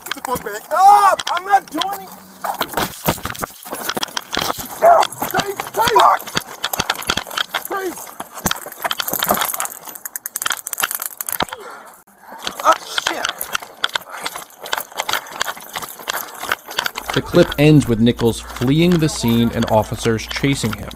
Get 0.09 0.13
the 0.17 0.21
fuck 0.25 0.41
back. 0.43 0.65
Stop! 0.65 1.21
I'm 1.29 1.45
not 1.45 1.63
doing 1.69 2.09
the 4.79 4.85
clip 17.21 17.53
ends 17.57 17.89
with 17.89 17.99
Nichols 17.99 18.39
fleeing 18.39 18.91
the 18.91 19.09
scene 19.09 19.51
and 19.53 19.69
officers 19.69 20.25
chasing 20.27 20.71
him. 20.71 20.89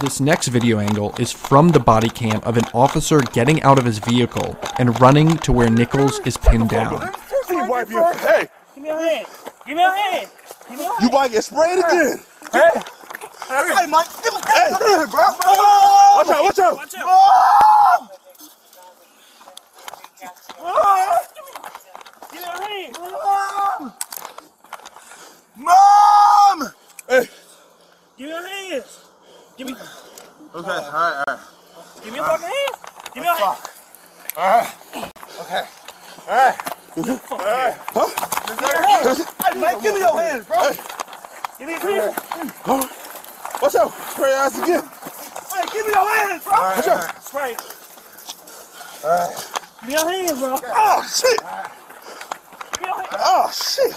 This 0.00 0.20
next 0.20 0.48
video 0.48 0.78
angle 0.78 1.14
is 1.18 1.30
from 1.30 1.68
the 1.68 1.80
body 1.80 2.08
cam 2.08 2.40
of 2.44 2.56
an 2.56 2.64
officer 2.72 3.20
getting 3.20 3.62
out 3.62 3.78
of 3.78 3.84
his 3.84 3.98
vehicle 3.98 4.56
and 4.78 4.98
running 5.02 5.36
to 5.38 5.52
where 5.52 5.68
Nichols 5.68 6.18
is 6.20 6.38
pinned 6.38 6.70
down. 6.70 7.12
Give 9.70 9.76
me 9.76 9.82
your 9.84 9.94
hand. 9.94 10.28
Give 10.68 10.78
me 10.78 10.82
your 10.82 10.90
hand. 10.90 11.00
Give 11.00 11.00
me 11.00 11.00
your 11.00 11.00
you 11.00 11.10
might 11.10 11.30
get 11.30 11.44
sprayed 11.44 11.78
again. 11.78 12.18
Hey. 12.52 12.70
Hey, 13.46 13.86
Mike, 13.86 14.08
give 14.24 14.34
me 14.34 14.40
hey, 14.48 14.70
hey, 14.72 15.06
bro. 15.08 15.22
Watch 15.22 16.28
out, 16.28 16.42
watch 16.42 16.58
out. 16.58 16.74
Watch 16.74 16.94
out. 16.98 18.10
Give 22.32 22.40
me 22.40 22.46
your 22.46 22.58
hand. 22.58 23.92
Mom! 25.56 26.72
Hey. 27.08 27.28
Give 28.18 28.26
me 28.26 28.32
your 28.32 28.48
hands. 28.48 28.98
Give 29.56 29.66
me. 29.68 29.72
Okay, 29.72 29.84
all 30.52 30.64
right, 30.66 31.24
all 31.28 31.34
right. 31.36 31.38
Give 32.02 32.10
me 32.10 32.16
your 32.16 32.26
fucking 32.26 32.46
hands. 32.46 32.76
Give 33.14 33.22
me 33.22 33.28
your 33.28 33.36
hands. 33.36 33.68
All 34.36 34.42
right. 34.42 34.74
Okay. 35.42 35.64
All 36.28 36.34
right. 36.34 36.79
All 36.96 37.04
right. 37.38 37.76
Huh? 37.94 38.08
Hey, 39.44 39.60
Mike, 39.60 39.80
give 39.82 39.94
me 39.94 40.00
your 40.00 40.20
hands, 40.20 40.44
bro. 40.44 40.70
Give 41.58 41.68
me 41.68 41.72
your 41.74 41.80
hands. 41.80 42.16
Watch 43.62 43.74
out. 43.76 43.92
Spray 44.10 44.30
your 44.30 44.38
ass 44.38 44.58
again. 44.58 44.82
Hey, 45.52 45.64
give 45.72 45.86
me 45.86 45.92
your 45.92 46.08
hands, 46.16 46.42
bro. 46.42 46.52
Watch 46.52 46.88
out. 46.88 47.22
Spray. 47.22 47.56
All 49.04 49.10
right. 49.10 49.32
Give 49.80 49.88
me 49.88 49.92
your 49.94 50.08
hands, 50.10 50.38
bro. 50.40 50.58
Oh, 50.64 51.02
shit. 51.08 51.40
Oh, 53.12 53.50
shit. 53.54 53.94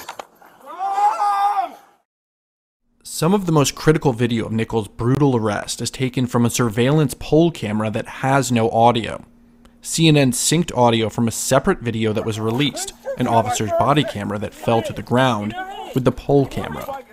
Some 3.04 3.34
of 3.34 3.46
the 3.46 3.52
most 3.52 3.74
critical 3.76 4.14
video 4.14 4.46
of 4.46 4.52
Nichols' 4.52 4.88
brutal 4.88 5.36
arrest 5.36 5.82
is 5.82 5.90
taken 5.90 6.28
from 6.28 6.46
a 6.46 6.50
surveillance 6.50 7.14
pole 7.14 7.52
camera 7.52 7.90
that 7.90 8.08
has 8.08 8.52
no 8.52 8.70
audio. 8.70 9.24
CNN 9.84 10.32
synced 10.32 10.76
audio 10.78 11.10
from 11.10 11.28
a 11.28 11.32
separate 11.32 11.80
video 11.80 12.14
that 12.14 12.24
was 12.24 12.40
released, 12.40 12.94
an 13.18 13.28
officer's 13.28 13.72
body 13.72 14.06
camera 14.06 14.40
that 14.40 14.54
fell 14.54 14.82
to 14.82 14.94
the 14.94 15.02
ground, 15.02 15.54
with 15.94 16.06
the 16.06 16.12
pole 16.12 16.46
camera. 16.46 17.04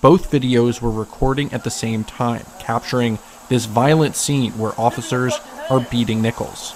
Both 0.00 0.32
videos 0.32 0.82
were 0.82 0.90
recording 0.90 1.52
at 1.52 1.62
the 1.62 1.70
same 1.70 2.02
time, 2.02 2.44
capturing 2.58 3.20
this 3.48 3.66
violent 3.66 4.16
scene 4.16 4.50
where 4.58 4.72
officers 4.76 5.38
are 5.70 5.86
beating 5.88 6.20
Nichols. 6.20 6.74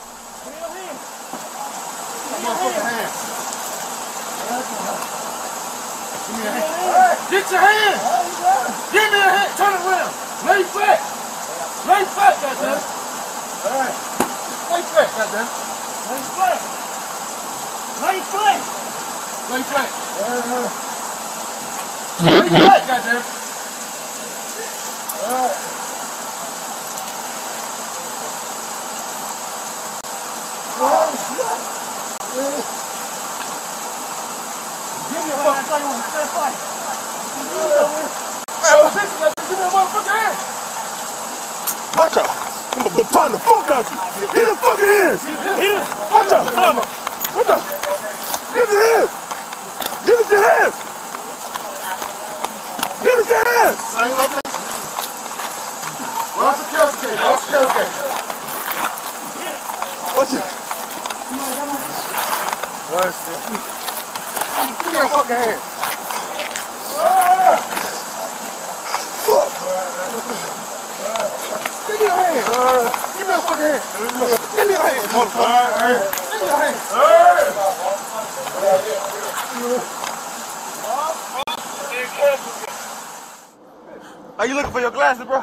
Get 7.45 7.53
your 7.53 7.61
hands! 7.61 8.01
Get 8.89 9.13
in 9.13 9.21
hand! 9.21 9.53
Turn 9.61 9.77
around! 9.77 10.09
Lay 10.49 10.65
flat. 10.65 10.97
Lay 11.85 12.01
back, 12.17 12.41
goddamn! 12.41 12.81
Alright. 13.69 13.93
Lay 14.73 14.81
back, 14.81 15.13
goddamn! 15.13 15.45
Lay 16.09 16.25
flat. 16.25 16.57
Lay 18.01 18.17
flat. 18.25 18.61
Lay 19.53 19.61
flat, 19.61 19.91
Lay 22.25 22.49
back, 22.49 22.81
goddamn! 22.89 23.21
Alright. 25.21 25.57
Oh, 30.81 31.13
shit! 31.29 31.61
Give 35.13 35.25
me 35.25 35.29
a 35.29 35.37
fucking 35.45 35.69
fight. 36.33 36.75
Watch 41.97 42.17
out. 42.19 42.27
I'm 42.75 42.83
gonna 42.83 42.97
baton 42.97 43.31
the 43.33 43.39
fuck 43.39 43.71
out 43.71 43.87
you. 43.87 43.97
Hit 44.35 44.47
the 44.49 44.57
fucking 44.57 44.85
hands. 44.85 45.23
Watch 46.11 46.33
out. 46.33 47.63
Give 48.55 48.63
us 48.63 48.73
your 48.73 48.83
hands. 48.83 49.11
Give 50.05 50.19
us 50.19 50.31
your 50.31 50.43
hands. 50.43 50.75
Give 53.03 53.19
us 53.19 53.29
your 53.29 53.45
hands. 53.45 53.79
Watch 56.35 56.59
the 56.59 56.65
tailgate. 56.75 57.19
Watch 57.23 57.43
the 57.47 57.55
tailgate. 57.55 57.93
Watch 60.17 60.33
it. 60.35 60.45
Watch 62.91 63.19
it. 63.31 63.39
Give 64.83 64.93
me 64.93 64.99
your 64.99 65.09
fucking 65.09 65.37
hands. 65.37 65.63
Fuck. 69.25 69.49
Give 71.87 71.99
me 72.01 72.07
your 72.07 72.15
hand. 72.15 72.45
Give 73.19 73.27
me 73.27 73.33
your 73.33 73.43
fucking 73.43 73.65
hand. 73.65 73.83
Give 74.55 74.67
me 74.67 74.73
your 74.75 74.83
hand, 74.83 75.05
motherfucker. 75.11 76.01
Give 76.31 76.41
me 76.41 76.47
your 76.47 76.59
hand. 76.59 76.79
Are 84.37 84.47
you 84.47 84.55
looking 84.55 84.73
for 84.73 84.81
your 84.81 84.91
glasses, 84.91 85.25
bro? 85.27 85.43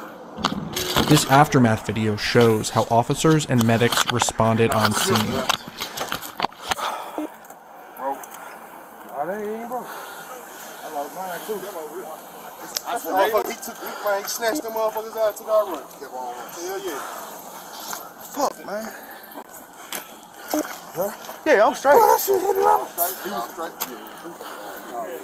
This 1.12 1.26
aftermath 1.30 1.86
video 1.86 2.16
shows 2.16 2.70
how 2.70 2.88
officers 2.90 3.46
and 3.46 3.62
medics 3.68 4.10
responded 4.14 4.72
on 4.72 4.94
scene. 4.94 5.18
They 5.18 5.28
ain't 9.60 9.68
broke. 9.68 9.88
I 9.88 10.88
lost 10.94 11.14
mine 11.14 11.40
too. 11.46 11.60
I 12.88 12.98
said, 12.98 13.12
motherfucker, 13.12 13.52
he 13.52 13.56
took, 13.62 13.76
he, 13.76 13.88
man, 14.06 14.22
he 14.22 14.28
snatched 14.30 14.64
them 14.64 14.72
motherfuckers 14.72 15.18
out, 15.18 15.36
took 15.36 15.50
our 15.50 15.66
run. 15.66 15.84
Hell 16.00 16.80
yeah. 16.80 17.00
Fuck, 18.32 18.66
man. 18.66 18.88
Huh? 20.96 21.12
Yeah, 21.46 21.68
I'm 21.68 21.76
straight. 21.76 21.96
Oh, 21.96 22.08
that 22.08 22.22
shit 22.22 22.40
hit 22.40 22.56
him. 22.56 22.64
He 23.26 23.32
was 23.36 23.52
straight. 23.52 23.76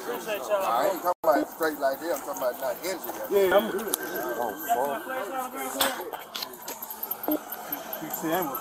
I 0.10 0.90
ain't 0.94 1.02
talking 1.02 1.20
about 1.24 1.50
straight 1.52 1.80
like 1.80 2.00
that. 2.00 2.14
I'm 2.16 2.22
talking 2.22 2.42
about 2.42 2.62
not 2.62 2.76
injured. 2.84 3.02
Yeah, 3.30 3.58
I'm 3.58 3.72
good. 3.72 3.96
Oh, 4.40 4.54
fuck. 4.74 5.04
He 8.00 8.10
said, 8.10 8.44
man, 8.44 8.56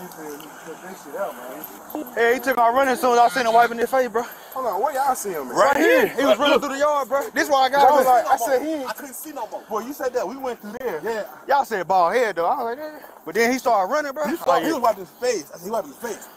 he 0.00 0.06
said 0.08 0.40
he 0.40 0.46
took 0.66 0.78
that 0.82 0.96
shit 1.04 1.16
out, 1.20 1.34
man. 1.36 2.14
Hey, 2.14 2.34
he 2.34 2.40
took 2.40 2.58
our 2.58 2.74
running 2.74 2.92
as 2.92 3.00
soon 3.00 3.12
as 3.12 3.18
I 3.18 3.28
seen 3.28 3.46
him 3.46 3.52
wiping 3.52 3.78
his 3.78 3.90
face, 3.90 4.08
bro. 4.08 4.22
Hold 4.22 4.66
on, 4.66 4.82
where 4.82 4.94
y'all 4.94 5.14
see 5.14 5.30
him? 5.30 5.48
at? 5.48 5.54
Right 5.54 5.76
here. 5.76 6.08
He 6.08 6.24
was 6.24 6.38
running 6.38 6.58
through 6.58 6.70
the 6.70 6.78
yard, 6.78 7.08
bro. 7.08 7.28
This 7.30 7.48
why 7.48 7.66
I 7.66 7.68
got 7.68 7.88
I 7.88 7.92
was 7.92 8.00
him. 8.00 8.06
like, 8.06 8.26
I 8.26 8.36
said 8.36 8.62
he. 8.62 8.84
I 8.84 8.92
couldn't 8.94 9.14
see 9.14 9.32
no 9.32 9.46
more. 9.48 9.62
Well, 9.70 9.86
you 9.86 9.92
said 9.92 10.12
that. 10.14 10.26
We 10.26 10.36
went 10.36 10.60
through 10.60 10.76
there. 10.80 11.00
Yeah. 11.04 11.24
Y'all 11.46 11.64
said 11.64 11.86
bald 11.86 12.14
head 12.14 12.36
though. 12.36 12.46
I 12.46 12.56
was 12.62 12.76
like, 12.76 12.78
eh. 12.78 12.98
but 13.24 13.34
then 13.34 13.52
he 13.52 13.58
started 13.58 13.92
running, 13.92 14.12
bro. 14.12 14.24
He, 14.24 14.30
I 14.30 14.32
was, 14.32 14.46
like, 14.46 14.64
he 14.64 14.72
was 14.72 14.80
wiping 14.82 15.00
his 15.00 15.10
face. 15.10 15.50
I 15.54 15.58
said 15.58 15.64
he 15.66 15.70
wiping 15.70 15.90
his 15.90 15.98
face. 15.98 16.28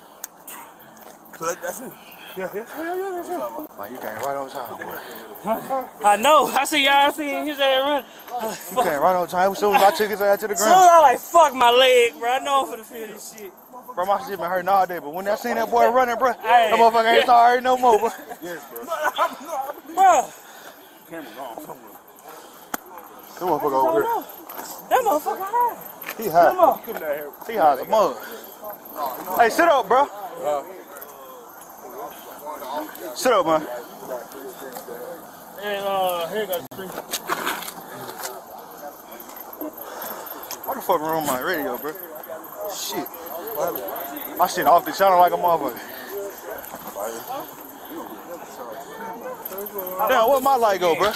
So 1.39 1.45
that, 1.45 1.61
that's 1.61 1.79
it. 1.81 1.91
Yeah, 2.37 2.49
yeah, 2.53 2.65
yeah, 2.77 2.95
yeah, 2.95 3.11
that's 3.15 3.29
it. 3.29 3.79
Man, 3.79 3.91
you 3.91 3.97
came 3.97 4.15
right 4.17 4.37
on 4.37 4.49
time, 4.49 4.77
boy. 4.77 6.05
I 6.05 6.17
know. 6.17 6.45
I 6.47 6.65
see 6.65 6.85
y'all 6.85 7.11
seeing 7.11 7.47
his 7.47 7.59
ass 7.59 7.81
run. 7.81 8.03
You 8.77 8.83
came 8.83 9.01
right 9.01 9.15
on 9.15 9.27
time. 9.27 9.51
As 9.53 9.57
soon 9.57 9.75
as 9.75 9.81
I 9.81 9.89
took 9.91 10.09
his 10.11 10.21
ass 10.21 10.39
to 10.41 10.47
the 10.47 10.55
Soon 10.55 10.67
as. 10.67 10.73
I 10.73 10.99
like 11.01 11.19
fuck 11.19 11.55
my 11.55 11.71
leg, 11.71 12.13
bro. 12.19 12.31
I 12.31 12.39
know 12.39 12.65
I'm 12.71 12.79
finna 12.79 12.85
feel 12.85 13.07
this 13.07 13.33
shit. 13.35 13.51
Bro, 13.95 14.05
my 14.05 14.19
shit 14.27 14.37
been 14.37 14.47
hurting 14.49 14.69
all 14.69 14.85
day, 14.85 14.99
but 14.99 15.11
when 15.13 15.27
I 15.27 15.33
seen 15.35 15.55
that 15.55 15.71
boy 15.71 15.89
running, 15.89 16.15
bro, 16.17 16.33
Hey. 16.33 16.69
that 16.69 16.73
motherfucker 16.79 17.17
ain't 17.17 17.25
sorry 17.25 17.61
no 17.61 17.75
more, 17.77 17.97
bro. 17.97 18.09
Yes, 18.43 18.59
bro. 18.71 18.83
Bro, 19.95 20.29
Camera 21.09 21.31
gone 21.35 21.65
somewhere. 21.65 21.97
That 23.33 23.41
motherfucker 23.41 23.87
over 23.89 24.01
here. 24.03 24.23
that 24.89 25.01
motherfucker 25.03 25.37
high. 25.41 25.77
He 26.17 26.23
Come 26.25 26.33
high. 26.33 26.49
on. 26.55 27.45
He 27.47 27.55
high 27.55 27.73
as 27.73 27.79
a 27.79 27.85
mug. 27.85 28.15
Hey, 29.39 29.49
sit 29.49 29.67
up, 29.67 29.87
bro. 29.87 30.03
Uh, 30.43 30.63
Sit 33.15 33.33
up, 33.33 33.45
man. 33.45 33.61
And 35.61 35.85
uh, 35.85 36.27
here 36.29 36.45
goes 36.45 36.65
three. 36.73 36.87
What 40.65 40.75
the 40.75 40.81
fuck 40.81 41.01
wrong 41.01 41.23
with 41.23 41.31
my 41.31 41.39
radio, 41.41 41.77
bro? 41.77 41.93
Shit. 42.73 43.07
My 44.37 44.47
shit 44.47 44.67
off 44.67 44.85
the 44.85 44.91
channel 44.91 45.17
like 45.17 45.33
a 45.33 45.37
motherfucker. 45.37 45.79
Damn, 50.09 50.29
where 50.29 50.41
my 50.41 50.55
light 50.55 50.79
go, 50.79 50.95
bro? 50.95 51.11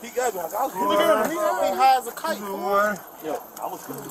He 0.00 0.08
got 0.10 0.34
me. 0.34 0.40
I 0.40 0.42
was 0.42 0.74
Look 0.74 1.00
at 1.00 1.26
him. 1.26 1.30
He 1.30 1.36
he 1.36 1.40
high 1.76 1.96
as 1.98 2.06
a 2.06 2.12
kite. 2.12 2.38
Yo, 2.38 3.42
I 3.60 3.66
was 3.66 3.82
good. 3.86 4.10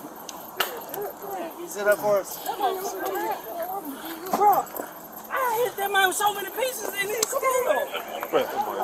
You 1.60 1.68
sit 1.68 1.88
up 1.88 2.00
for 2.00 2.20
us. 2.20 2.38
Bro, 4.32 4.66
I 5.32 5.64
hit 5.66 5.78
that 5.78 5.92
man 5.92 6.08
with 6.10 6.18
so 6.18 6.34
many 6.34 6.50
pieces 6.50 6.90
in 6.90 7.08
his 7.08 7.28
scale. 7.28 7.88
Bro, 8.30 8.44
that 8.44 8.66
boy 8.66 8.78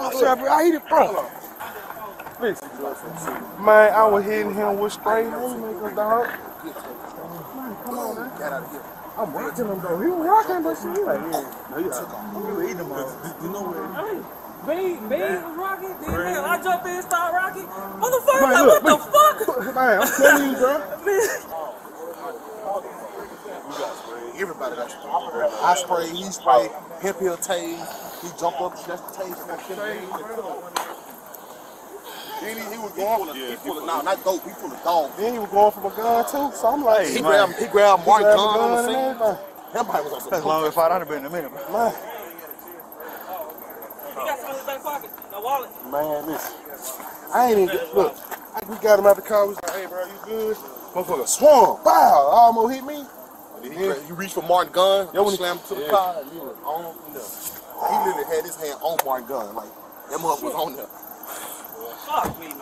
I 0.00 0.02
said, 0.14 0.38
I 0.48 0.64
hit 0.64 0.74
it, 0.74 0.88
bro. 0.88 1.26
Listen, 2.40 2.68
man, 3.64 3.92
I 3.92 4.06
was 4.08 4.24
hitting 4.24 4.54
him 4.54 4.78
with 4.78 4.92
spray 4.94 5.24
haymakers, 5.24 5.94
dog. 5.94 6.26
Man, 6.26 6.38
come 7.84 7.98
on, 7.98 8.14
man. 8.16 8.30
Get 8.38 8.52
out 8.52 8.62
of 8.64 8.70
here. 8.70 8.82
I'm 9.18 9.32
watching 9.34 9.66
him 9.66 9.80
though. 9.80 10.00
He 10.00 10.08
was 10.08 10.26
rocking, 10.26 10.62
but 10.62 10.74
shit, 10.80 10.96
he 10.96 11.02
like, 11.04 11.20
yeah. 11.20 11.78
You 11.78 11.90
took 11.92 12.08
off. 12.08 12.32
You 12.32 12.40
were 12.54 12.64
eating 12.64 12.78
him, 12.78 12.88
You 13.42 13.48
know 13.52 13.62
where? 13.68 13.84
Bean, 14.64 15.08
Bean 15.08 15.20
was 15.20 15.56
rocking. 15.56 15.94
Then 16.00 16.12
man, 16.12 16.44
I 16.44 16.62
jump 16.62 16.86
in, 16.86 17.02
start 17.02 17.34
rocking. 17.34 17.66
Motherfucker, 17.66 18.40
Man, 18.40 18.52
like, 18.52 18.64
look, 18.82 18.84
what 18.84 19.38
the 19.38 19.44
fuck? 19.44 19.74
Man, 19.74 20.00
I'm 20.00 20.08
telling 20.08 20.50
you, 20.50 20.56
bro. 20.56 20.74
Everybody 24.40 24.76
got 24.76 24.90
sprayed. 24.90 25.52
I 25.62 25.74
sprayed, 25.74 26.16
he 26.16 26.24
sprayed, 26.32 26.70
hip 27.02 27.18
heel 27.20 27.36
tase, 27.36 28.22
he 28.22 28.28
jumped 28.40 28.60
up, 28.60 28.74
just 28.86 29.04
tase, 29.12 29.36
and 29.50 29.60
shit. 29.66 29.76
Then 32.40 32.56
he, 32.56 32.62
he 32.72 32.78
was 32.78 32.92
going, 32.92 33.36
he 33.36 33.56
pulled 33.56 33.82
a, 33.82 33.86
no, 33.86 34.00
not 34.00 34.24
dope, 34.24 34.42
he 34.44 34.52
pulled 34.54 34.72
a 34.72 34.82
dog. 34.82 35.10
Then 35.18 35.34
he 35.34 35.38
was 35.38 35.50
going 35.50 35.72
for 35.72 35.80
my 35.90 35.94
gun 35.96 36.24
too, 36.24 36.56
so 36.56 36.68
I'm 36.68 36.82
like, 36.84 37.06
He 37.08 37.20
man. 37.20 37.52
grabbed, 37.52 37.58
he 37.60 37.66
grabbed 37.66 38.06
Mark 38.06 38.22
grabbed 38.22 38.36
gun 38.38 38.60
a 38.60 38.62
on 38.64 38.70
the 38.70 38.78
and 38.78 38.86
scene. 38.86 38.96
everything. 38.96 39.38
That 39.74 39.86
body 39.86 40.04
was 40.04 40.12
on 40.14 40.20
some 40.22 40.30
That's 40.30 40.44
long 40.46 40.64
as 40.66 40.74
five 40.74 40.90
hundred 40.90 41.08
been 41.08 41.18
in 41.18 41.26
a 41.26 41.30
minute, 41.30 41.52
bro. 41.52 41.72
Man, 41.72 41.92
He 44.08 44.14
got 44.24 44.38
some 44.40 44.50
in 44.50 44.56
his 44.56 44.64
back 44.64 44.82
pocket. 44.82 45.10
No 45.32 45.40
wallet. 45.42 45.70
man, 45.92 46.26
listen. 46.26 46.54
I 47.34 47.50
ain't 47.52 47.58
even 47.60 47.76
look. 47.94 48.16
I, 48.56 48.64
we 48.68 48.76
got 48.78 48.98
him 48.98 49.06
out 49.06 49.16
the 49.16 49.22
car. 49.22 49.44
We 49.44 49.48
was 49.54 49.62
like, 49.62 49.76
hey, 49.76 49.86
bro, 49.86 50.04
you 50.06 50.12
good? 50.24 50.56
Motherfucker 50.96 51.28
swung. 51.28 51.78
Bow. 51.84 52.28
Almost 52.32 52.74
hit 52.74 52.84
me. 52.84 53.04
He, 53.62 53.68
gra- 53.70 54.02
he 54.02 54.12
reached 54.12 54.34
for 54.34 54.42
Martin 54.42 54.72
gun, 54.72 55.08
Yeah, 55.12 55.20
when 55.20 55.30
he- 55.32 55.36
slammed 55.36 55.64
to 55.66 55.74
the 55.74 55.82
yeah. 55.82 55.90
car, 55.90 56.16
and 56.20 56.30
he 56.30 56.38
on, 56.38 56.94
you 57.08 57.14
know, 57.14 57.24
he 57.88 57.94
literally 58.08 58.26
had 58.34 58.44
his 58.44 58.56
hand 58.56 58.78
on 58.82 58.96
Martin 59.04 59.26
gun, 59.28 59.54
like, 59.54 59.68
that 60.10 60.20
mother 60.20 60.42
was 60.44 60.54
on 60.54 60.76
there. 60.76 60.86
Fuck 60.86 62.40
me, 62.40 62.48
man. 62.48 62.58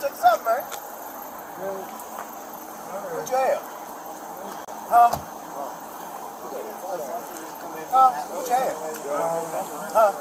Check 0.00 0.10
this 0.12 0.24
out, 0.24 0.44
man. 0.44 0.62
What 3.14 3.30
you 3.30 3.36
have? 3.36 3.62
Huh? 4.90 5.10
Huh? 7.90 8.10
What 8.34 8.46
you 8.48 8.54
have? 8.54 8.76
Huh? 9.94 10.12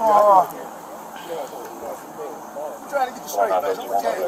Oh, 0.00 0.44
I'm 2.84 2.90
trying 2.90 3.08
to 3.08 3.14
get 3.16 3.22
you 3.22 3.28
straight, 3.32 3.48
man. 3.48 3.62
What 3.64 3.80
you? 3.80 3.88
You 3.88 3.96
can't, 3.96 4.20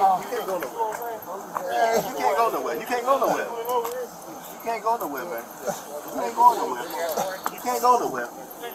oh. 0.00 0.16
you 0.16 0.28
can't 0.32 0.46
go 0.48 0.56
nowhere. 0.56 0.96
Yeah, 1.68 2.08
you 2.08 2.16
can't 2.16 2.36
go 2.40 2.48
nowhere. 2.48 2.80
You 2.80 2.86
can't 2.86 3.04
go 3.04 3.20
nowhere. 3.20 3.44
You 3.44 4.60
can't 4.64 4.82
go 4.82 4.96
nowhere, 4.96 5.24
man. 5.28 5.44
You 5.44 6.16
can't 6.16 6.34
go 6.36 6.56
nowhere. 6.56 6.88
You 7.52 7.60
can't 7.60 7.82
go 7.82 7.98
nowhere. 8.00 8.28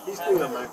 He's 0.05 0.21
still, 0.21 0.37
man. 0.37 0.69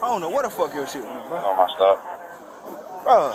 I 0.00 0.08
don't 0.08 0.20
know 0.22 0.30
what 0.30 0.44
the 0.44 0.50
fuck 0.50 0.72
your 0.72 0.86
shit 0.86 1.04
was, 1.04 1.28
bro. 1.28 1.36
On 1.36 1.56
my 1.58 1.68
stop. 1.74 2.00
Bro. 3.04 3.34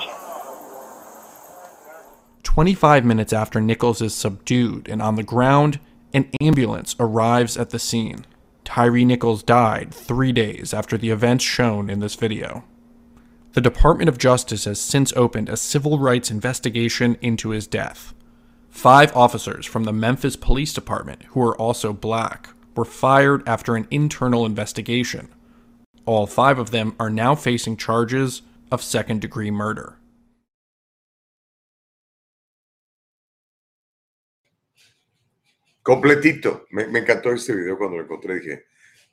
25 2.41 3.05
minutes 3.05 3.33
after 3.33 3.61
Nichols 3.61 4.01
is 4.01 4.15
subdued 4.15 4.89
and 4.89 4.99
on 4.99 5.15
the 5.15 5.21
ground, 5.21 5.79
an 6.11 6.27
ambulance 6.41 6.95
arrives 6.99 7.55
at 7.55 7.69
the 7.69 7.77
scene. 7.77 8.25
Tyree 8.65 9.05
Nichols 9.05 9.43
died 9.43 9.93
three 9.93 10.31
days 10.33 10.73
after 10.73 10.97
the 10.97 11.11
events 11.11 11.45
shown 11.45 11.89
in 11.89 11.99
this 11.99 12.15
video. 12.15 12.65
The 13.53 13.61
Department 13.61 14.09
of 14.09 14.17
Justice 14.17 14.65
has 14.65 14.81
since 14.81 15.13
opened 15.13 15.47
a 15.47 15.55
civil 15.55 15.97
rights 15.97 16.29
investigation 16.29 17.17
into 17.21 17.51
his 17.51 17.67
death. 17.67 18.13
Five 18.69 19.15
officers 19.15 19.65
from 19.65 19.85
the 19.85 19.93
Memphis 19.93 20.35
Police 20.35 20.73
Department, 20.73 21.23
who 21.29 21.41
are 21.41 21.55
also 21.55 21.93
black, 21.93 22.49
were 22.75 22.83
fired 22.83 23.47
after 23.47 23.77
an 23.77 23.87
internal 23.89 24.45
investigation. 24.45 25.29
All 26.05 26.27
five 26.27 26.59
of 26.59 26.71
them 26.71 26.95
are 26.99 27.09
now 27.09 27.35
facing 27.35 27.77
charges 27.77 28.41
of 28.69 28.81
second 28.83 29.21
degree 29.21 29.51
murder. 29.51 29.97
Completito. 35.85 36.65
Me, 36.71 36.87
me 36.87 36.99
encantó 36.99 37.31
este 37.31 37.55
video 37.55 37.77
cuando 37.77 37.97
lo 37.97 38.03
encontré. 38.05 38.39
Dije, 38.39 38.53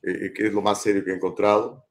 eh, 0.02 0.26
eh, 0.26 0.32
que 0.34 0.46
es 0.46 0.52
lo 0.54 0.62
más 0.62 0.82
serio 0.82 1.04
que 1.04 1.10
he 1.10 1.14
encontrado 1.14 1.84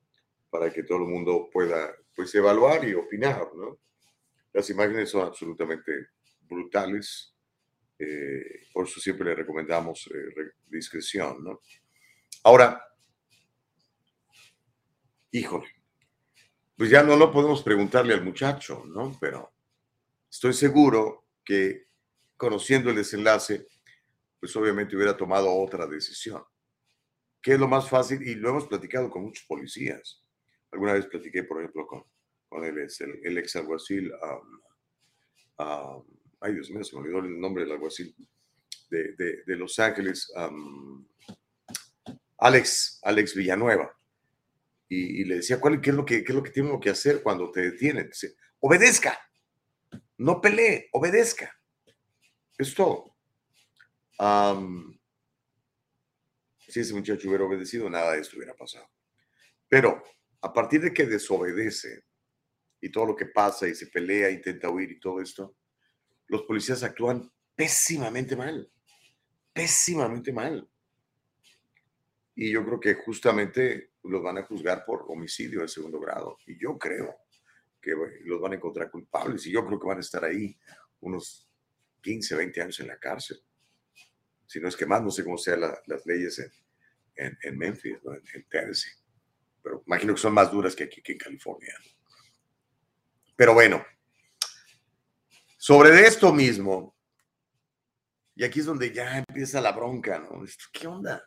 para 0.50 0.74
que 0.74 0.82
todo 0.82 0.98
el 0.98 1.04
mundo 1.08 1.50
pueda 1.54 1.94
pues, 2.16 2.34
evaluar 2.34 2.84
y 2.84 2.96
opinar. 2.96 3.48
¿no? 3.56 3.78
Las 4.52 4.68
imágenes 4.72 5.12
son 5.12 5.28
absolutamente 5.28 5.92
brutales. 6.50 7.36
eh, 8.00 8.64
por 8.74 8.88
eso 8.88 9.00
siempre 9.00 9.26
le 9.30 9.36
recomendamos 9.36 10.08
eh, 10.08 10.34
re- 10.36 10.54
discreción. 10.66 11.44
¿no? 11.44 11.62
Ahora, 12.44 12.84
híjole, 15.30 15.68
pues 16.76 16.90
ya 16.90 17.04
no 17.04 17.16
lo 17.18 17.32
podemos 17.32 17.62
preguntarle 17.62 18.16
al 18.16 18.24
muchacho, 18.24 18.84
¿no? 18.88 19.16
Pero 19.22 19.54
estoy 20.28 20.54
seguro 20.54 21.28
que 21.46 21.86
conociendo 22.36 22.90
el 22.90 22.96
desenlace, 22.96 23.68
pues 24.42 24.54
obviamente 24.58 24.96
hubiera 24.98 25.16
tomado 25.16 25.54
otra 25.56 25.88
decisión. 25.88 26.44
¿Qué 27.42 27.54
es 27.54 27.60
lo 27.60 27.68
más 27.68 27.88
fácil? 27.88 28.22
Y 28.28 28.36
lo 28.36 28.50
hemos 28.50 28.68
platicado 28.68 29.10
con 29.10 29.24
muchos 29.24 29.46
policías. 29.46 30.26
Alguna 30.72 30.94
vez 30.94 31.06
platiqué, 31.06 31.44
por 31.44 31.60
ejemplo, 31.60 31.88
con, 31.88 32.04
con 32.50 32.66
el, 32.66 32.78
ex- 32.80 33.56
alguacil, 33.56 34.12
ay 36.40 36.54
Dios 36.54 36.70
mío, 36.72 36.84
se 36.84 36.96
me 36.96 37.02
olvidó 37.04 37.20
el 37.20 37.40
nombre 37.40 37.64
del 37.64 37.74
alguacil 37.74 38.16
de, 38.90 39.14
de- 39.14 39.44
Los 39.56 39.78
Ángeles, 39.80 40.32
Alex, 42.38 43.00
Alex 43.04 43.36
Villanueva. 43.36 43.96
Y, 44.90 45.22
y 45.22 45.26
le 45.26 45.36
decía, 45.36 45.60
¿cuál, 45.62 45.80
qué, 45.80 45.92
es 45.92 45.96
lo 45.96 46.04
que, 46.06 46.24
¿qué 46.24 46.32
es 46.32 46.36
lo 46.36 46.44
que 46.44 46.52
tengo 46.52 46.80
que 46.80 46.90
hacer 46.90 47.24
cuando 47.24 47.50
te 47.52 47.62
detienen? 47.62 48.08
Dice, 48.08 48.36
obedezca, 48.60 49.18
no 50.18 50.42
pelee, 50.42 50.90
obedezca. 50.92 51.56
Es 52.58 52.74
todo. 52.76 53.11
Si 56.68 56.80
ese 56.80 56.94
muchacho 56.94 57.28
hubiera 57.28 57.44
obedecido, 57.46 57.90
nada 57.90 58.14
de 58.14 58.22
esto 58.22 58.38
hubiera 58.38 58.54
pasado. 58.56 58.88
Pero 59.68 60.04
a 60.42 60.54
partir 60.54 60.82
de 60.82 60.94
que 60.94 61.06
desobedece 61.06 62.04
y 62.80 62.92
todo 62.92 63.08
lo 63.08 63.16
que 63.16 63.26
pasa 63.26 63.68
y 63.68 63.76
se 63.76 63.88
pelea, 63.88 64.30
intenta 64.30 64.70
huir 64.70 64.92
y 64.92 65.00
todo 65.00 65.22
esto, 65.22 65.58
los 66.28 66.44
policías 66.44 66.84
actúan 66.84 67.32
pésimamente 67.56 68.36
mal, 68.36 68.72
pésimamente 69.54 70.32
mal. 70.32 70.70
Y 72.36 72.52
yo 72.52 72.66
creo 72.66 72.80
que 72.80 72.94
justamente 72.96 73.92
los 74.04 74.24
van 74.24 74.38
a 74.38 74.44
juzgar 74.44 74.86
por 74.86 75.06
homicidio 75.10 75.62
de 75.62 75.68
segundo 75.68 76.00
grado. 76.00 76.38
Y 76.48 76.58
yo 76.60 76.78
creo 76.78 77.18
que 77.82 77.92
los 78.24 78.40
van 78.40 78.54
a 78.54 78.56
encontrar 78.56 78.90
culpables. 78.90 79.46
Y 79.46 79.52
yo 79.52 79.66
creo 79.66 79.80
que 79.80 79.88
van 79.88 79.98
a 79.98 80.02
estar 80.02 80.24
ahí 80.24 80.58
unos 81.02 81.50
15, 82.02 82.36
20 82.36 82.62
años 82.62 82.80
en 82.80 82.88
la 82.88 82.98
cárcel. 82.98 83.44
Si 84.52 84.60
no 84.60 84.68
es 84.68 84.76
que 84.76 84.86
más, 84.86 85.02
no 85.02 85.10
sé 85.12 85.24
cómo 85.24 85.38
sean 85.38 85.62
la- 85.62 85.82
las 85.86 86.06
leyes 86.06 86.38
en, 86.40 86.52
en- 87.16 87.38
en 87.42 87.58
Memphis, 87.58 87.98
¿no? 88.04 88.14
en, 88.14 88.22
en 88.34 88.44
Tennessee. 88.50 88.92
Pero 89.64 89.82
imagino 89.88 90.14
que 90.14 90.20
son 90.20 90.34
más 90.34 90.52
duras 90.52 90.76
que 90.76 90.84
aquí, 90.84 91.02
que 91.02 91.14
en 91.14 91.18
California. 91.18 91.74
Pero 93.38 93.54
bueno, 93.54 93.86
sobre 95.58 96.06
esto 96.06 96.34
mismo, 96.34 96.94
y 98.36 98.44
aquí 98.44 98.60
es 98.60 98.66
donde 98.66 98.92
ya 98.92 99.20
empieza 99.20 99.62
la 99.62 99.72
bronca, 99.72 100.20
¿no? 100.20 100.44
¿Qué 100.74 100.86
onda? 100.88 101.24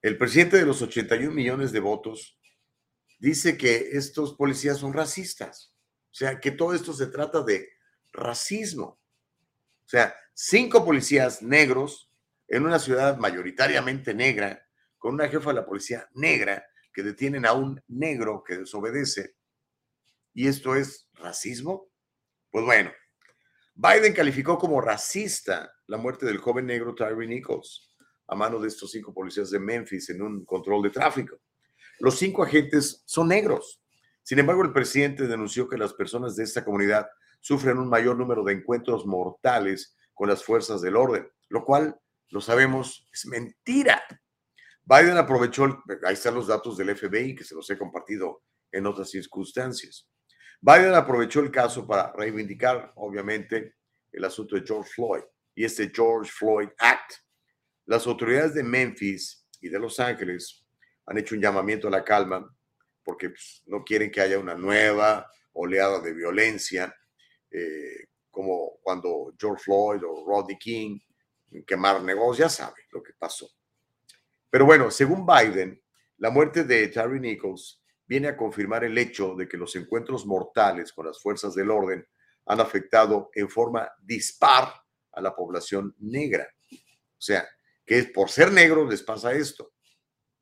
El 0.00 0.16
presidente 0.16 0.56
de 0.56 0.64
los 0.64 0.80
81 0.80 1.34
millones 1.34 1.72
de 1.72 1.80
votos 1.80 2.38
dice 3.18 3.58
que 3.58 3.90
estos 3.92 4.34
policías 4.34 4.78
son 4.78 4.94
racistas. 4.94 5.74
O 6.10 6.14
sea, 6.14 6.40
que 6.40 6.52
todo 6.52 6.72
esto 6.74 6.94
se 6.94 7.08
trata 7.08 7.42
de 7.42 7.68
racismo. 8.12 8.98
O 9.86 9.88
sea, 9.88 10.14
cinco 10.34 10.84
policías 10.84 11.42
negros 11.42 12.10
en 12.48 12.64
una 12.66 12.78
ciudad 12.78 13.16
mayoritariamente 13.18 14.14
negra, 14.14 14.66
con 14.98 15.14
una 15.14 15.28
jefa 15.28 15.50
de 15.50 15.54
la 15.54 15.66
policía 15.66 16.08
negra 16.14 16.66
que 16.92 17.04
detienen 17.04 17.46
a 17.46 17.52
un 17.52 17.80
negro 17.86 18.42
que 18.44 18.58
desobedece. 18.58 19.36
¿Y 20.34 20.48
esto 20.48 20.74
es 20.74 21.08
racismo? 21.14 21.88
Pues 22.50 22.64
bueno, 22.64 22.90
Biden 23.74 24.12
calificó 24.12 24.58
como 24.58 24.80
racista 24.80 25.72
la 25.86 25.98
muerte 25.98 26.26
del 26.26 26.38
joven 26.38 26.66
negro 26.66 26.94
Tyree 26.94 27.28
Nichols 27.28 27.94
a 28.28 28.34
mano 28.34 28.58
de 28.58 28.68
estos 28.68 28.90
cinco 28.90 29.14
policías 29.14 29.50
de 29.50 29.60
Memphis 29.60 30.10
en 30.10 30.22
un 30.22 30.44
control 30.44 30.82
de 30.82 30.90
tráfico. 30.90 31.38
Los 32.00 32.18
cinco 32.18 32.42
agentes 32.42 33.02
son 33.06 33.28
negros. 33.28 33.80
Sin 34.22 34.38
embargo, 34.40 34.62
el 34.62 34.72
presidente 34.72 35.28
denunció 35.28 35.68
que 35.68 35.78
las 35.78 35.94
personas 35.94 36.34
de 36.34 36.42
esta 36.42 36.64
comunidad 36.64 37.06
sufren 37.46 37.78
un 37.78 37.88
mayor 37.88 38.16
número 38.16 38.42
de 38.42 38.54
encuentros 38.54 39.06
mortales 39.06 39.96
con 40.12 40.28
las 40.28 40.42
fuerzas 40.42 40.82
del 40.82 40.96
orden, 40.96 41.30
lo 41.48 41.64
cual, 41.64 41.96
lo 42.30 42.40
sabemos, 42.40 43.08
es 43.12 43.24
mentira. 43.26 44.02
Biden 44.82 45.16
aprovechó, 45.16 45.64
ahí 46.04 46.14
están 46.14 46.34
los 46.34 46.48
datos 46.48 46.76
del 46.76 46.96
FBI 46.96 47.36
que 47.36 47.44
se 47.44 47.54
los 47.54 47.70
he 47.70 47.78
compartido 47.78 48.42
en 48.72 48.84
otras 48.84 49.10
circunstancias. 49.10 50.08
Biden 50.60 50.94
aprovechó 50.94 51.38
el 51.38 51.52
caso 51.52 51.86
para 51.86 52.12
reivindicar, 52.14 52.92
obviamente, 52.96 53.76
el 54.10 54.24
asunto 54.24 54.56
de 54.56 54.66
George 54.66 54.90
Floyd 54.92 55.22
y 55.54 55.64
este 55.64 55.92
George 55.94 56.32
Floyd 56.32 56.70
Act. 56.80 57.12
Las 57.84 58.08
autoridades 58.08 58.54
de 58.54 58.64
Memphis 58.64 59.46
y 59.60 59.68
de 59.68 59.78
Los 59.78 60.00
Ángeles 60.00 60.66
han 61.06 61.18
hecho 61.18 61.36
un 61.36 61.40
llamamiento 61.42 61.86
a 61.86 61.92
la 61.92 62.02
calma 62.02 62.52
porque 63.04 63.30
pues, 63.30 63.62
no 63.66 63.84
quieren 63.84 64.10
que 64.10 64.20
haya 64.20 64.36
una 64.36 64.56
nueva 64.56 65.30
oleada 65.52 66.00
de 66.00 66.12
violencia, 66.12 66.92
eh, 67.58 68.08
como 68.30 68.78
cuando 68.82 69.32
George 69.40 69.64
Floyd 69.64 70.02
o 70.04 70.26
Rodney 70.26 70.58
King 70.58 70.98
quemaron 71.66 72.04
negocios, 72.04 72.38
ya 72.38 72.48
sabe 72.50 72.82
lo 72.90 73.02
que 73.02 73.14
pasó. 73.18 73.48
Pero 74.50 74.66
bueno, 74.66 74.90
según 74.90 75.26
Biden, 75.26 75.82
la 76.18 76.28
muerte 76.28 76.64
de 76.64 76.88
Terry 76.88 77.18
Nichols 77.18 77.82
viene 78.06 78.28
a 78.28 78.36
confirmar 78.36 78.84
el 78.84 78.98
hecho 78.98 79.34
de 79.34 79.48
que 79.48 79.56
los 79.56 79.74
encuentros 79.74 80.26
mortales 80.26 80.92
con 80.92 81.06
las 81.06 81.18
fuerzas 81.20 81.54
del 81.54 81.70
orden 81.70 82.06
han 82.44 82.60
afectado 82.60 83.30
en 83.32 83.48
forma 83.48 83.90
dispar 84.02 84.70
a 85.12 85.20
la 85.22 85.34
población 85.34 85.94
negra. 85.98 86.46
O 86.70 87.20
sea, 87.20 87.48
que 87.86 88.02
por 88.04 88.28
ser 88.28 88.52
negro 88.52 88.86
les 88.86 89.02
pasa 89.02 89.32
esto. 89.32 89.72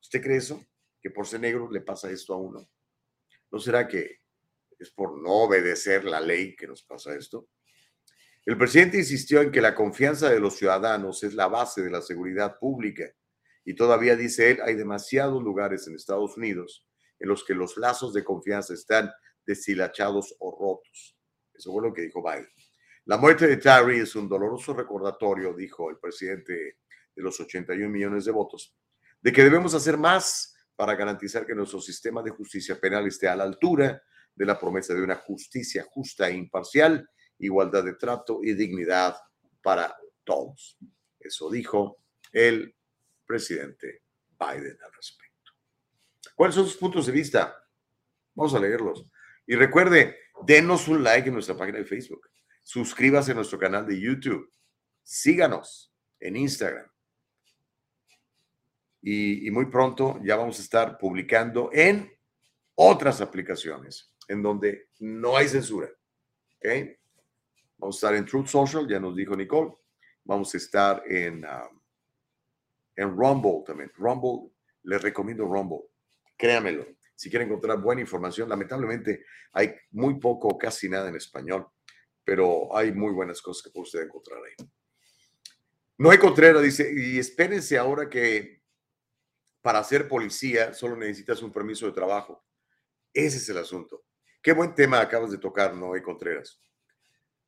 ¿Usted 0.03 0.21
cree 0.21 0.39
eso? 0.39 0.67
Que 1.01 1.11
por 1.11 1.29
ser 1.29 1.41
negro 1.41 1.71
le 1.71 1.81
pasa 1.81 2.11
esto 2.11 2.35
a 2.35 2.39
uno. 2.39 2.69
¿No 3.53 3.61
será 3.61 3.87
que 3.87 4.24
es 4.79 4.91
por 4.91 5.21
no 5.21 5.45
obedecer 5.45 6.05
la 6.05 6.21
ley 6.21 6.55
que 6.57 6.67
nos 6.67 6.83
pasa 6.83 7.15
esto? 7.15 7.49
El 8.47 8.59
presidente 8.59 8.99
insistió 8.99 9.41
en 9.41 9.51
que 9.51 9.63
la 9.63 9.75
confianza 9.75 10.29
de 10.29 10.39
los 10.39 10.57
ciudadanos 10.57 11.23
es 11.23 11.35
la 11.35 11.49
base 11.49 11.83
de 11.83 11.91
la 11.91 12.03
seguridad 12.03 12.59
pública 12.59 13.05
y 13.65 13.75
todavía 13.75 14.17
dice 14.17 14.51
él, 14.51 14.61
hay 14.63 14.75
demasiados 14.75 15.43
lugares 15.43 15.87
en 15.87 15.95
Estados 15.95 16.37
Unidos 16.37 16.87
en 17.19 17.29
los 17.29 17.45
que 17.45 17.55
los 17.55 17.77
lazos 17.79 18.13
de 18.13 18.23
confianza 18.23 18.75
están 18.75 19.11
deshilachados 19.47 20.37
o 20.41 20.51
rotos. 20.59 21.17
Eso 21.55 21.73
fue 21.73 21.83
lo 21.83 21.95
que 21.95 22.03
dijo 22.03 22.23
Biden. 22.23 22.49
La 23.07 23.17
muerte 23.17 23.47
de 23.47 23.57
Terry 23.57 24.01
es 24.01 24.15
un 24.17 24.29
doloroso 24.29 24.75
recordatorio, 24.75 25.55
dijo 25.55 25.91
el 25.91 25.99
presidente 25.99 26.79
de 27.15 27.23
los 27.23 27.39
81 27.41 27.89
millones 27.89 28.25
de 28.25 28.33
votos, 28.33 28.77
de 29.21 29.33
que 29.33 29.45
debemos 29.45 29.75
hacer 29.75 29.97
más 29.97 30.55
para 30.77 30.95
garantizar 30.95 31.47
que 31.47 31.55
nuestro 31.55 31.81
sistema 31.81 32.23
de 32.23 32.31
justicia 32.31 32.79
penal 32.81 33.07
esté 33.07 33.29
a 33.29 33.37
la 33.37 33.45
altura 33.45 34.03
de 34.35 34.47
la 34.47 34.59
promesa 34.59 34.95
de 34.95 35.03
una 35.03 35.17
justicia 35.17 35.85
justa 35.91 36.29
e 36.29 36.35
imparcial, 36.35 37.09
igualdad 37.39 37.85
de 37.85 37.95
trato 37.95 38.41
y 38.43 38.55
dignidad 38.55 39.17
para 39.63 39.97
todos. 40.25 40.79
Eso 41.19 41.51
dijo 41.51 41.99
el 42.33 42.75
presidente 43.27 44.03
Biden 44.39 44.77
al 44.83 44.93
respecto. 44.93 45.53
¿Cuáles 46.35 46.55
son 46.55 46.67
sus 46.67 46.77
puntos 46.77 47.07
de 47.07 47.13
vista? 47.13 47.57
Vamos 48.35 48.55
a 48.55 48.59
leerlos. 48.59 49.07
Y 49.47 49.55
recuerde, 49.55 50.17
denos 50.47 50.89
un 50.89 51.03
like 51.03 51.29
en 51.29 51.35
nuestra 51.35 51.57
página 51.57 51.79
de 51.79 51.85
Facebook. 51.85 52.29
Suscríbase 52.63 53.33
a 53.33 53.35
nuestro 53.35 53.59
canal 53.59 53.87
de 53.87 54.01
YouTube. 54.01 54.51
Síganos 55.03 55.93
en 56.19 56.37
Instagram. 56.37 56.91
Y, 59.07 59.51
muy 59.51 59.67
pronto 59.67 60.19
ya 60.25 60.37
vamos 60.37 60.59
a 60.59 60.63
estar 60.63 60.97
publicando 60.97 61.69
en 61.75 62.11
otras 62.75 63.21
aplicaciones 63.21 64.14
en 64.29 64.43
donde 64.43 64.89
no 65.01 65.37
hay 65.37 65.49
censura. 65.49 65.89
¿Ok? 66.57 66.97
Vamos 67.79 67.97
a 67.97 67.99
estar 67.99 68.15
en 68.15 68.25
Truth 68.25 68.47
Social, 68.47 68.89
ya 68.89 68.99
nos 68.99 69.17
dijo 69.17 69.37
Nicole. 69.37 69.73
Vamos 70.25 70.55
a 70.55 70.57
estar 70.57 71.03
en, 71.07 71.45
um, 71.45 71.81
en 72.97 73.17
Rumble 73.17 73.63
también. 73.67 73.91
Rumble, 73.97 74.51
les 74.85 75.03
recomiendo 75.03 75.45
Rumble. 75.45 75.89
Créanmelo. 76.37 76.87
Si 77.15 77.31
quieren 77.31 77.49
encontrar 77.49 77.81
buena 77.81 78.01
información, 78.01 78.49
lamentablemente 78.49 79.25
hay 79.53 79.75
muy 79.91 80.19
poco 80.19 80.49
o 80.49 80.59
casi 80.59 80.89
nada 80.89 81.09
en 81.09 81.17
español, 81.17 81.67
pero 82.25 82.77
hay 82.77 82.93
muy 82.93 83.13
buenas 83.13 83.41
cosas 83.41 83.63
que 83.63 83.71
puede 83.71 83.85
usted 83.85 84.03
encontrar 84.03 84.41
ahí. 84.43 84.67
Noé 85.97 86.19
Contreras 86.19 86.63
dice, 86.63 86.93
y 86.93 87.19
espérense 87.19 87.79
ahora 87.79 88.09
que 88.09 88.63
para 89.63 89.83
ser 89.85 90.09
policía 90.09 90.75
solo 90.75 90.97
necesitas 90.97 91.41
un 91.41 91.53
permiso 91.53 91.87
de 91.87 91.93
trabajo. 91.93 92.45
Ese 93.13 93.37
es 93.37 93.49
el 93.49 93.59
asunto. 93.59 94.05
Qué 94.45 94.53
buen 94.53 94.75
tema 94.75 95.01
acabas 95.01 95.31
de 95.31 95.39
tocar, 95.39 95.75
Noé 95.75 96.03
Contreras. 96.03 96.61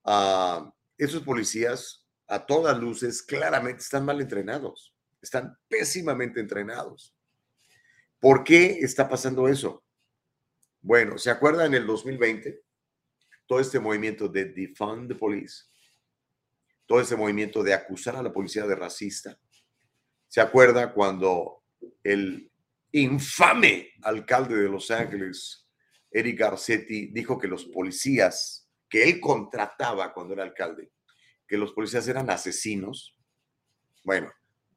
Ah, 0.02 0.72
esos 0.96 1.22
policías, 1.22 2.08
a 2.26 2.46
todas 2.46 2.78
luces, 2.78 3.22
claramente 3.22 3.82
están 3.82 4.06
mal 4.06 4.18
entrenados. 4.18 4.94
Están 5.20 5.58
pésimamente 5.68 6.40
entrenados. 6.40 7.14
¿Por 8.18 8.42
qué 8.42 8.78
está 8.80 9.06
pasando 9.10 9.46
eso? 9.46 9.84
Bueno, 10.80 11.18
¿se 11.18 11.28
acuerdan 11.28 11.66
en 11.66 11.82
el 11.82 11.86
2020? 11.86 12.62
Todo 13.44 13.60
este 13.60 13.78
movimiento 13.78 14.26
de 14.26 14.46
defund 14.46 15.06
the 15.06 15.14
police, 15.16 15.64
todo 16.86 17.02
ese 17.02 17.14
movimiento 17.14 17.62
de 17.62 17.74
acusar 17.74 18.16
a 18.16 18.22
la 18.22 18.32
policía 18.32 18.66
de 18.66 18.74
racista. 18.74 19.38
¿Se 20.28 20.40
acuerda 20.40 20.94
cuando 20.94 21.62
el 22.02 22.50
infame 22.92 23.90
alcalde 24.00 24.56
de 24.56 24.68
Los 24.70 24.90
Ángeles, 24.90 25.65
Eric 26.18 26.38
Garcetti, 26.38 27.08
dijo 27.08 27.38
que 27.38 27.48
los 27.48 27.66
policías 27.66 28.68
que 28.88 29.04
él 29.04 29.20
contrataba 29.20 30.12
cuando 30.12 30.34
era 30.34 30.44
alcalde, 30.44 30.90
que 31.46 31.58
los 31.58 31.72
policías 31.72 32.06
eran 32.08 32.30
asesinos? 32.30 33.16
Bueno, 34.02 34.32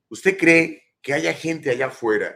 ¿usted 0.09 0.37
cree 0.37 0.83
que 1.01 1.13
haya 1.13 1.33
gente 1.33 1.69
allá 1.69 1.87
afuera 1.87 2.35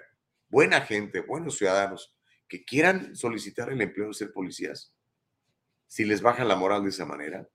buena 0.53 0.81
gente, 0.81 1.21
buenos 1.21 1.57
ciudadanos, 1.57 2.15
que 2.47 2.63
quieran 2.63 3.15
solicitar 3.15 3.71
el 3.71 3.81
empleo 3.81 4.09
de 4.09 4.13
ser 4.13 4.31
policías, 4.31 4.93
si 5.87 6.05
les 6.05 6.21
bajan 6.21 6.47
la 6.47 6.55
moral 6.55 6.83
de 6.83 6.89
esa 6.91 7.05
manera, 7.05 7.49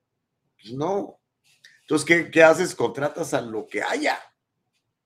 pues 0.60 0.74
no. 0.74 1.20
Entonces, 1.82 2.04
¿qué, 2.04 2.28
¿qué, 2.28 2.42
haces? 2.42 2.74
Contratas 2.74 3.34
a 3.34 3.40
lo 3.40 3.68
que 3.68 3.84
haya. 3.84 4.18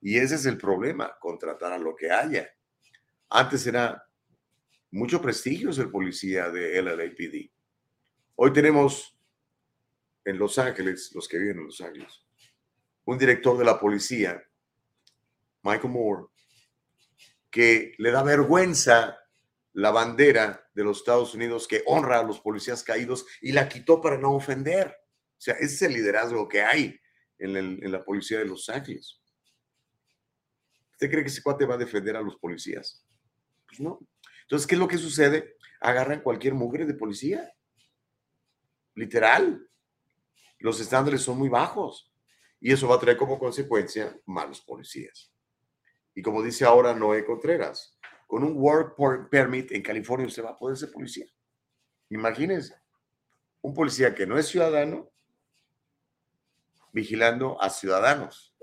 Y 0.00 0.16
ese 0.16 0.36
es 0.36 0.46
el 0.46 0.56
problema, 0.56 1.18
contratar 1.20 1.70
a 1.70 1.78
lo 1.78 1.94
que 1.94 2.10
haya. 2.10 2.48
Antes 3.28 3.66
era 3.66 4.02
mucho 4.92 5.22
prestigio 5.22 5.72
ser 5.72 5.90
policía 5.90 6.50
de 6.50 6.80
LAPD. 6.80 7.50
Hoy 8.36 8.52
tenemos 8.52 9.18
en 10.24 10.38
Los 10.38 10.58
Ángeles, 10.58 11.10
los 11.14 11.26
que 11.26 11.38
viven 11.38 11.58
en 11.58 11.64
Los 11.64 11.80
Ángeles, 11.80 12.22
un 13.06 13.16
director 13.16 13.56
de 13.58 13.64
la 13.64 13.80
policía, 13.80 14.42
Michael 15.62 15.92
Moore, 15.92 16.26
que 17.50 17.94
le 17.98 18.10
da 18.10 18.22
vergüenza 18.22 19.18
la 19.72 19.90
bandera 19.90 20.68
de 20.74 20.84
los 20.84 20.98
Estados 20.98 21.34
Unidos 21.34 21.66
que 21.66 21.82
honra 21.86 22.20
a 22.20 22.22
los 22.22 22.40
policías 22.40 22.82
caídos 22.84 23.24
y 23.40 23.52
la 23.52 23.68
quitó 23.68 24.00
para 24.00 24.18
no 24.18 24.34
ofender. 24.34 24.88
O 24.88 25.40
sea, 25.40 25.54
ese 25.54 25.74
es 25.74 25.82
el 25.82 25.94
liderazgo 25.94 26.46
que 26.46 26.62
hay 26.62 27.00
en, 27.38 27.56
el, 27.56 27.82
en 27.82 27.92
la 27.92 28.04
policía 28.04 28.38
de 28.38 28.44
Los 28.44 28.68
Ángeles. 28.68 29.20
¿Usted 30.92 31.10
cree 31.10 31.22
que 31.22 31.30
ese 31.30 31.42
cuate 31.42 31.64
va 31.64 31.74
a 31.74 31.78
defender 31.78 32.14
a 32.16 32.20
los 32.22 32.36
policías? 32.36 33.02
Pues 33.66 33.80
no. 33.80 33.98
Entonces, 34.42 34.66
¿qué 34.66 34.74
es 34.74 34.78
lo 34.78 34.88
que 34.88 34.98
sucede? 34.98 35.56
Agarran 35.80 36.20
cualquier 36.20 36.54
mugre 36.54 36.84
de 36.84 36.94
policía. 36.94 37.52
Literal. 38.94 39.68
Los 40.58 40.80
estándares 40.80 41.22
son 41.22 41.38
muy 41.38 41.48
bajos. 41.48 42.12
Y 42.60 42.72
eso 42.72 42.86
va 42.86 42.96
a 42.96 43.00
traer 43.00 43.16
como 43.16 43.38
consecuencia 43.38 44.16
malos 44.26 44.60
policías. 44.60 45.32
Y 46.14 46.22
como 46.22 46.42
dice 46.42 46.64
ahora 46.64 46.94
Noé 46.94 47.24
Contreras, 47.24 47.98
con 48.26 48.44
un 48.44 48.54
work 48.56 48.96
permit 49.30 49.72
en 49.72 49.82
California 49.82 50.26
usted 50.26 50.44
va 50.44 50.50
a 50.50 50.58
poder 50.58 50.76
ser 50.76 50.92
policía. 50.92 51.26
Imagínense, 52.10 52.74
un 53.62 53.74
policía 53.74 54.14
que 54.14 54.26
no 54.26 54.38
es 54.38 54.46
ciudadano 54.46 55.10
vigilando 56.92 57.60
a 57.60 57.70
ciudadanos. 57.70 58.54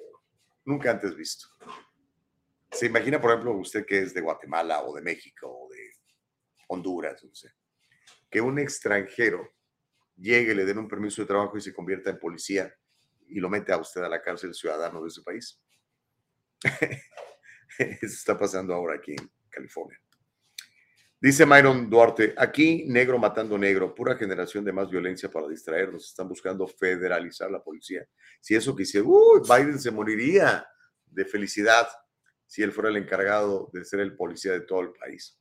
Nunca 0.63 0.91
antes 0.91 1.15
visto. 1.15 1.47
Se 2.71 2.85
imagina, 2.85 3.19
por 3.19 3.31
ejemplo, 3.31 3.53
usted 3.53 3.85
que 3.85 3.99
es 3.99 4.13
de 4.13 4.21
Guatemala 4.21 4.83
o 4.83 4.95
de 4.95 5.01
México 5.01 5.47
o 5.47 5.69
de 5.69 5.91
Honduras, 6.67 7.23
no 7.23 7.33
sé, 7.33 7.51
que 8.29 8.41
un 8.41 8.59
extranjero 8.59 9.53
llegue, 10.15 10.53
le 10.53 10.65
den 10.65 10.77
un 10.77 10.87
permiso 10.87 11.21
de 11.21 11.27
trabajo 11.27 11.57
y 11.57 11.61
se 11.61 11.73
convierta 11.73 12.09
en 12.11 12.19
policía 12.19 12.73
y 13.27 13.39
lo 13.39 13.49
mete 13.49 13.71
a 13.71 13.77
usted 13.77 14.01
a 14.01 14.09
la 14.09 14.21
cárcel 14.21 14.53
ciudadano 14.53 15.01
de 15.01 15.07
ese 15.07 15.21
país. 15.21 15.59
Eso 17.79 18.05
está 18.05 18.37
pasando 18.37 18.73
ahora 18.73 18.95
aquí 18.95 19.11
en 19.11 19.31
California. 19.49 19.99
Dice 21.21 21.45
Myron 21.45 21.89
Duarte, 21.89 22.33
aquí 22.37 22.85
negro 22.87 23.19
matando 23.19 23.57
negro, 23.57 23.93
pura 23.93 24.15
generación 24.15 24.63
de 24.63 24.71
más 24.71 24.89
violencia 24.89 25.29
para 25.29 25.49
distraernos. 25.49 26.05
Están 26.05 26.29
buscando 26.29 26.65
federalizar 26.65 27.51
la 27.51 27.61
policía. 27.61 28.07
Si 28.39 28.55
eso 28.55 28.73
quisiera, 28.73 29.05
uy, 29.05 29.41
Biden 29.41 29.79
se 29.79 29.91
moriría 29.91 30.65
de 31.05 31.25
felicidad 31.25 31.87
si 32.49 32.63
él 32.63 32.71
fuera 32.71 32.89
el 32.89 32.97
encargado 32.97 33.69
de 33.71 33.85
ser 33.85 33.99
el 33.99 34.15
policía 34.15 34.53
de 34.53 34.61
todo 34.61 34.81
el 34.81 34.91
país. 34.91 35.39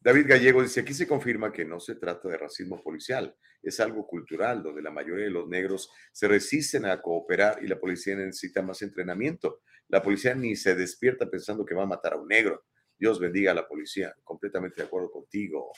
David 0.00 0.26
Gallego 0.26 0.62
dice, 0.62 0.80
aquí 0.80 0.94
se 0.94 1.06
confirma 1.06 1.52
que 1.52 1.66
no 1.66 1.78
se 1.80 1.96
trata 1.96 2.28
de 2.28 2.38
racismo 2.38 2.82
policial, 2.82 3.36
es 3.62 3.78
algo 3.78 4.06
cultural, 4.06 4.62
donde 4.62 4.80
la 4.80 4.90
mayoría 4.90 5.26
de 5.26 5.30
los 5.30 5.46
negros 5.48 5.90
se 6.12 6.26
resisten 6.26 6.86
a 6.86 7.02
cooperar 7.02 7.62
y 7.62 7.66
la 7.66 7.78
policía 7.78 8.16
necesita 8.16 8.62
más 8.62 8.80
entrenamiento. 8.80 9.60
La 9.88 10.02
policía 10.02 10.34
ni 10.34 10.56
se 10.56 10.74
despierta 10.74 11.28
pensando 11.28 11.66
que 11.66 11.74
va 11.74 11.82
a 11.82 11.86
matar 11.86 12.14
a 12.14 12.16
un 12.16 12.28
negro. 12.28 12.64
Dios 12.98 13.20
bendiga 13.20 13.52
a 13.52 13.54
la 13.54 13.68
policía, 13.68 14.14
completamente 14.24 14.80
de 14.80 14.86
acuerdo 14.86 15.10
contigo. 15.10 15.72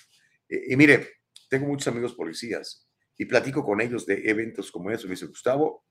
Y, 0.48 0.74
y 0.74 0.76
mire, 0.76 1.08
tengo 1.48 1.66
muchos 1.66 1.88
amigos 1.88 2.14
policías 2.14 2.86
y 3.16 3.24
platico 3.24 3.64
con 3.64 3.80
ellos 3.80 4.06
de 4.06 4.30
eventos 4.30 4.70
como 4.70 4.92
eso. 4.92 5.08
Me 5.08 5.14
dice, 5.14 5.26
Gustavo, 5.26 5.84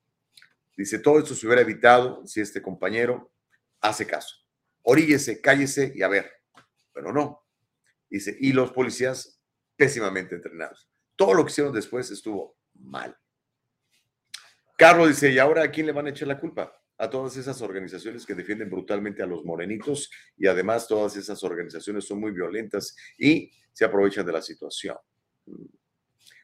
dice, 0.78 1.00
todo 1.00 1.20
esto 1.20 1.36
se 1.36 1.46
hubiera 1.46 1.64
evitado 1.64 2.26
si 2.26 2.40
este 2.40 2.62
compañero 2.62 3.34
hace 3.82 4.06
caso. 4.06 4.36
Oríllese, 4.84 5.42
cállese 5.42 5.92
y 5.96 6.02
a 6.02 6.08
ver. 6.08 6.32
Pero 6.94 7.14
no. 7.14 7.46
Dice, 8.10 8.36
y 8.40 8.54
los 8.54 8.72
policías 8.72 9.40
pésimamente 9.76 10.36
entrenados. 10.36 10.90
Todo 11.16 11.34
lo 11.34 11.46
que 11.46 11.52
hicieron 11.52 11.74
después 11.74 12.10
estuvo 12.12 12.58
mal. 12.74 13.16
Carlos 14.78 15.10
dice, 15.10 15.32
¿y 15.32 15.40
ahora 15.40 15.64
a 15.64 15.72
quién 15.72 15.86
le 15.86 15.92
van 15.92 16.08
a 16.08 16.10
echar 16.10 16.28
la 16.28 16.40
culpa? 16.40 16.74
A 16.98 17.10
todas 17.10 17.36
esas 17.38 17.62
organizaciones 17.62 18.26
que 18.26 18.34
defienden 18.34 18.70
brutalmente 18.70 19.22
a 19.22 19.26
los 19.26 19.44
morenitos 19.44 20.10
y 20.38 20.48
además 20.48 20.88
todas 20.88 21.16
esas 21.18 21.44
organizaciones 21.44 22.06
son 22.06 22.20
muy 22.20 22.32
violentas 22.32 22.96
y 23.18 23.52
se 23.72 23.86
aprovechan 23.86 24.26
de 24.26 24.34
la 24.34 24.42
situación. 24.42 24.98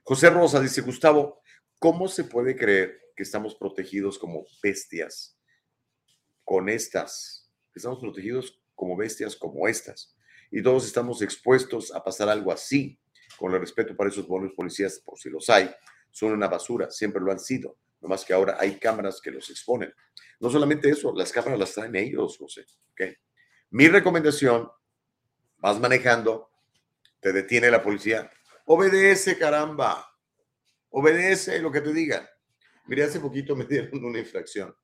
José 0.04 0.30
Rosa 0.30 0.60
dice, 0.62 0.82
Gustavo, 0.82 1.42
¿cómo 1.80 2.08
se 2.08 2.26
puede 2.26 2.56
creer 2.56 3.02
que 3.16 3.24
estamos 3.24 3.56
protegidos 3.56 4.20
como 4.20 4.46
bestias 4.62 5.40
con 6.46 6.70
estas? 6.70 7.52
Estamos 7.74 8.00
protegidos 8.00 8.62
como 8.76 8.96
bestias 8.96 9.36
como 9.36 9.68
estas. 9.68 10.16
Y 10.52 10.62
todos 10.62 10.86
estamos 10.86 11.22
expuestos 11.22 11.94
a 11.94 12.04
pasar 12.04 12.30
algo 12.30 12.52
así, 12.52 12.98
con 13.38 13.54
el 13.54 13.60
respeto 13.60 13.96
para 13.96 14.10
esos 14.10 14.28
buenos 14.28 14.54
policías, 14.54 15.02
por 15.04 15.20
si 15.20 15.30
los 15.30 15.50
hay, 15.50 15.70
son 16.12 16.32
una 16.32 16.48
basura, 16.48 16.90
siempre 16.92 17.22
lo 17.22 17.32
han 17.32 17.40
sido. 17.40 17.78
No 18.00 18.08
más 18.08 18.24
que 18.24 18.34
ahora 18.34 18.58
hay 18.60 18.80
cámaras 18.80 19.20
que 19.20 19.32
los 19.32 19.50
exponen. 19.50 19.94
No 20.40 20.50
solamente 20.50 20.90
eso, 20.90 21.14
las 21.14 21.32
cámaras 21.32 21.60
las 21.60 21.74
traen 21.74 21.96
ellos, 21.96 22.38
José. 22.38 22.66
¿okay? 22.92 23.16
Mi 23.72 23.88
recomendación, 23.88 24.70
vas 25.58 25.80
manejando, 25.80 26.52
te 27.20 27.34
detiene 27.34 27.72
la 27.72 27.82
policía, 27.82 28.32
obedece, 28.66 29.38
caramba, 29.38 30.08
obedece 30.90 31.60
lo 31.60 31.72
que 31.72 31.82
te 31.82 31.92
digan. 31.92 32.26
Mire, 32.86 33.04
hace 33.04 33.20
poquito 33.20 33.56
me 33.56 33.66
dieron 33.66 34.04
una 34.06 34.20
infracción. 34.20 34.76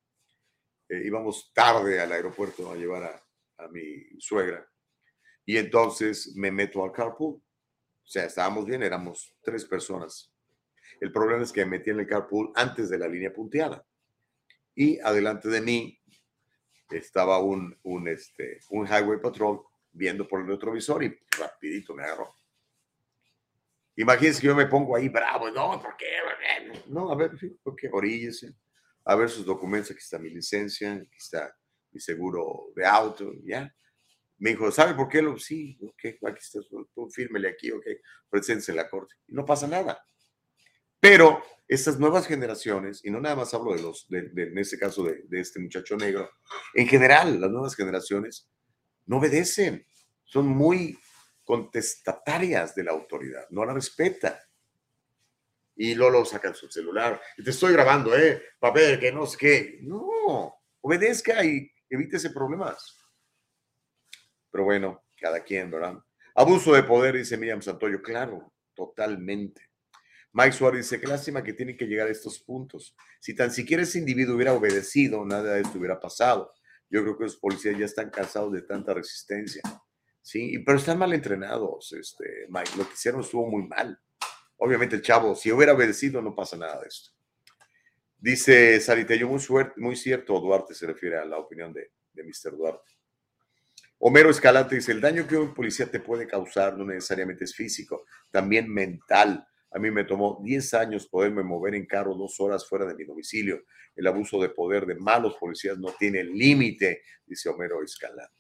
Eh, 0.92 1.04
íbamos 1.06 1.54
tarde 1.54 2.02
al 2.02 2.12
aeropuerto 2.12 2.70
a 2.70 2.76
llevar 2.76 3.04
a, 3.04 3.64
a 3.64 3.68
mi 3.70 4.20
suegra 4.20 4.68
y 5.46 5.56
entonces 5.56 6.36
me 6.36 6.52
meto 6.52 6.84
al 6.84 6.92
carpool. 6.92 7.36
O 7.36 8.08
sea, 8.08 8.26
estábamos 8.26 8.66
bien, 8.66 8.84
éramos 8.84 9.34
tres 9.42 9.64
personas. 9.64 10.34
El 11.00 11.14
problema 11.14 11.44
es 11.44 11.54
que 11.54 11.64
me 11.64 11.78
metí 11.78 11.92
en 11.92 12.02
el 12.02 12.08
carpool 12.08 12.52
antes 12.56 12.90
de 12.90 12.98
la 12.98 13.08
línea 13.08 13.34
punteada. 13.34 13.86
Y 14.76 15.00
adelante 15.00 15.48
de 15.48 15.62
mí 15.62 15.98
estaba 16.90 17.40
un, 17.40 17.80
un, 17.84 18.10
este, 18.10 18.60
un 18.72 18.86
highway 18.86 19.22
patrol 19.22 19.64
viendo 19.94 20.28
por 20.28 20.42
el 20.42 20.48
retrovisor 20.48 21.06
y 21.06 21.18
rapidito 21.40 21.94
me 21.94 22.04
agarró. 22.04 22.36
Imagínense 23.96 24.42
que 24.42 24.48
yo 24.48 24.56
me 24.56 24.66
pongo 24.66 24.96
ahí 24.96 25.08
bravo, 25.08 25.50
no, 25.52 25.82
¿por 25.82 25.96
qué? 25.96 26.08
No, 26.88 27.12
a 27.12 27.16
ver, 27.16 27.32
ok, 27.64 27.84
oríllese, 27.94 28.54
a 29.12 29.16
ver 29.16 29.30
sus 29.30 29.46
documentos, 29.46 29.92
aquí 29.92 30.00
está 30.00 30.20
mi 30.20 30.30
licencia, 30.30 30.94
aquí 30.94 31.18
está 31.18 31.54
mi 31.92 32.00
seguro 32.00 32.72
de 32.76 32.86
auto, 32.86 33.32
ya. 33.44 33.74
Me 34.38 34.52
dijo, 34.52 34.72
¿sabe 34.72 34.96
por 34.96 35.08
qué? 35.08 35.22
Lo, 35.22 35.38
sí, 35.38 35.78
ok, 35.82 36.28
aquí 36.28 36.40
está, 36.40 36.60
tú 36.94 37.10
fírmele 37.12 37.50
aquí, 37.50 37.72
ok, 37.72 37.86
preséntese 38.30 38.72
en 38.72 38.78
la 38.78 38.90
corte. 38.90 39.14
Y 39.28 39.34
no 39.34 39.46
pasa 39.46 39.68
nada. 39.68 40.02
Pero 41.00 41.44
estas 41.68 42.00
nuevas 42.00 42.28
generaciones, 42.28 43.04
y 43.04 43.12
no 43.12 43.20
nada 43.20 43.36
más 43.36 43.54
hablo 43.54 43.76
de 43.76 43.82
los, 43.82 44.08
de, 44.10 44.30
de, 44.30 44.44
en 44.44 44.58
este 44.58 44.78
caso 44.78 45.04
de, 45.04 45.24
de 45.28 45.40
este 45.40 45.60
muchacho 45.60 45.96
negro, 45.96 46.30
en 46.74 46.88
general, 46.88 47.40
las 47.40 47.52
nuevas 47.52 47.76
generaciones 47.76 48.50
no 49.06 49.18
obedecen, 49.18 49.86
son 50.24 50.48
muy 50.48 50.98
contestatarias 51.44 52.76
de 52.76 52.84
la 52.84 52.92
autoridad, 52.92 53.46
no 53.50 53.66
la 53.66 53.74
respetan. 53.74 54.36
Y 55.76 55.96
luego 55.96 56.26
sacan 56.26 56.54
su 56.54 56.70
celular. 56.70 57.22
Te 57.44 57.50
estoy 57.50 57.74
grabando, 57.74 58.16
¿eh? 58.16 58.44
Ver 58.74 59.00
que 59.00 59.12
no 59.12 59.26
sé 59.26 59.38
qué. 59.38 59.80
No, 59.82 60.54
obedezca 60.82 61.44
y 61.44 61.70
evítese 61.90 62.30
problemas. 62.30 62.98
Pero 64.52 64.66
bueno, 64.66 65.06
cada 65.20 65.44
quien, 65.44 65.72
¿verdad? 65.72 65.98
Abuso 66.36 66.74
de 66.74 66.84
poder, 66.84 67.16
dice 67.16 67.38
Miriam 67.38 67.62
Santoyo. 67.62 68.02
Claro, 68.02 68.54
totalmente. 68.74 69.70
Mike 70.34 70.54
Suárez 70.54 70.90
dice, 70.90 71.02
qué 71.02 71.08
lástima 71.08 71.44
que 71.44 71.54
tienen 71.54 71.76
que 71.76 71.86
llegar 71.86 72.08
a 72.08 72.12
estos 72.12 72.40
puntos. 72.40 72.96
Si 73.20 73.36
tan 73.36 73.52
siquiera 73.52 73.84
ese 73.84 74.00
individuo 74.00 74.36
hubiera 74.36 74.54
obedecido, 74.54 75.26
nada 75.26 75.56
de 75.56 75.62
esto 75.62 75.78
hubiera 75.78 76.00
pasado. 76.00 76.54
Yo 76.90 77.02
creo 77.04 77.18
que 77.18 77.26
los 77.26 77.38
policías 77.38 77.78
ya 77.78 77.86
están 77.86 78.10
cansados 78.10 78.54
de 78.54 78.62
tanta 78.62 78.94
resistencia. 78.94 79.62
Sí, 80.22 80.60
pero 80.60 80.78
están 80.78 81.00
mal 81.00 81.14
entrenados, 81.14 81.92
este, 81.94 82.46
Mike. 82.50 82.72
Lo 82.78 82.88
que 82.88 82.94
hicieron 82.94 83.22
estuvo 83.22 83.48
muy 83.48 83.68
mal. 83.68 84.00
Obviamente 84.64 84.96
el 84.96 85.02
chavo, 85.02 85.34
si 85.34 85.52
hubiera 85.52 85.74
obedecido, 85.74 86.22
no 86.22 86.36
pasa 86.36 86.56
nada 86.56 86.80
de 86.80 86.88
esto. 86.88 87.10
Dice 88.20 88.80
Saritello, 88.80 89.28
muy, 89.28 89.42
muy 89.78 89.96
cierto, 89.96 90.40
Duarte 90.40 90.76
se 90.76 90.86
refiere 90.86 91.18
a 91.18 91.26
la 91.26 91.40
opinión 91.40 91.74
de, 91.74 91.94
de 92.14 92.24
Mr. 92.24 92.56
Duarte. 92.56 92.94
Homero 93.98 94.30
Escalante 94.30 94.76
dice, 94.76 94.92
el 94.92 95.02
daño 95.02 95.28
que 95.28 95.36
un 95.36 95.56
policía 95.56 95.90
te 95.90 96.00
puede 96.00 96.28
causar 96.28 96.78
no 96.78 96.86
necesariamente 96.86 97.46
es 97.46 97.56
físico, 97.56 98.06
también 98.30 98.72
mental. 98.72 99.48
A 99.72 99.80
mí 99.80 99.90
me 99.90 100.04
tomó 100.04 100.40
10 100.44 100.76
años 100.76 101.08
poderme 101.08 101.42
mover 101.42 101.74
en 101.74 101.88
carro 101.88 102.14
dos 102.14 102.40
horas 102.40 102.68
fuera 102.68 102.86
de 102.86 102.94
mi 102.94 103.04
domicilio. 103.04 103.64
El 103.96 104.06
abuso 104.06 104.40
de 104.40 104.50
poder 104.50 104.86
de 104.86 104.94
malos 104.94 105.38
policías 105.40 105.80
no 105.80 105.92
tiene 105.98 106.24
límite, 106.24 107.02
dice 107.26 107.50
Homero 107.50 107.82
Escalante. 107.82 108.36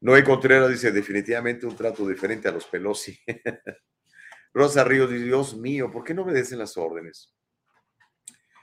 Noé 0.00 0.24
Contreras 0.24 0.70
dice, 0.70 0.90
definitivamente 0.90 1.66
un 1.66 1.76
trato 1.76 2.08
diferente 2.08 2.48
a 2.48 2.52
los 2.52 2.64
Pelosi. 2.64 3.18
Rosa 4.56 4.84
Ríos 4.84 5.10
dice, 5.10 5.26
Dios 5.26 5.54
mío, 5.54 5.90
¿por 5.92 6.02
qué 6.02 6.14
no 6.14 6.22
obedecen 6.22 6.58
las 6.58 6.78
órdenes? 6.78 7.30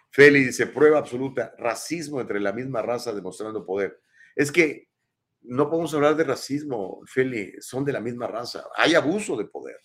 Feli 0.09 0.45
dice, 0.45 0.65
prueba 0.65 0.97
absoluta, 0.97 1.53
racismo 1.59 2.19
entre 2.19 2.39
la 2.39 2.51
misma 2.51 2.81
raza 2.81 3.13
demostrando 3.13 3.63
poder. 3.63 4.01
Es 4.35 4.51
que 4.51 4.89
no 5.41 5.69
podemos 5.69 5.93
hablar 5.93 6.15
de 6.15 6.23
racismo, 6.23 7.03
Feli, 7.05 7.53
son 7.59 7.85
de 7.85 7.93
la 7.93 7.99
misma 7.99 8.25
raza. 8.25 8.65
Hay 8.75 8.95
abuso 8.95 9.37
de 9.37 9.45
poder, 9.45 9.77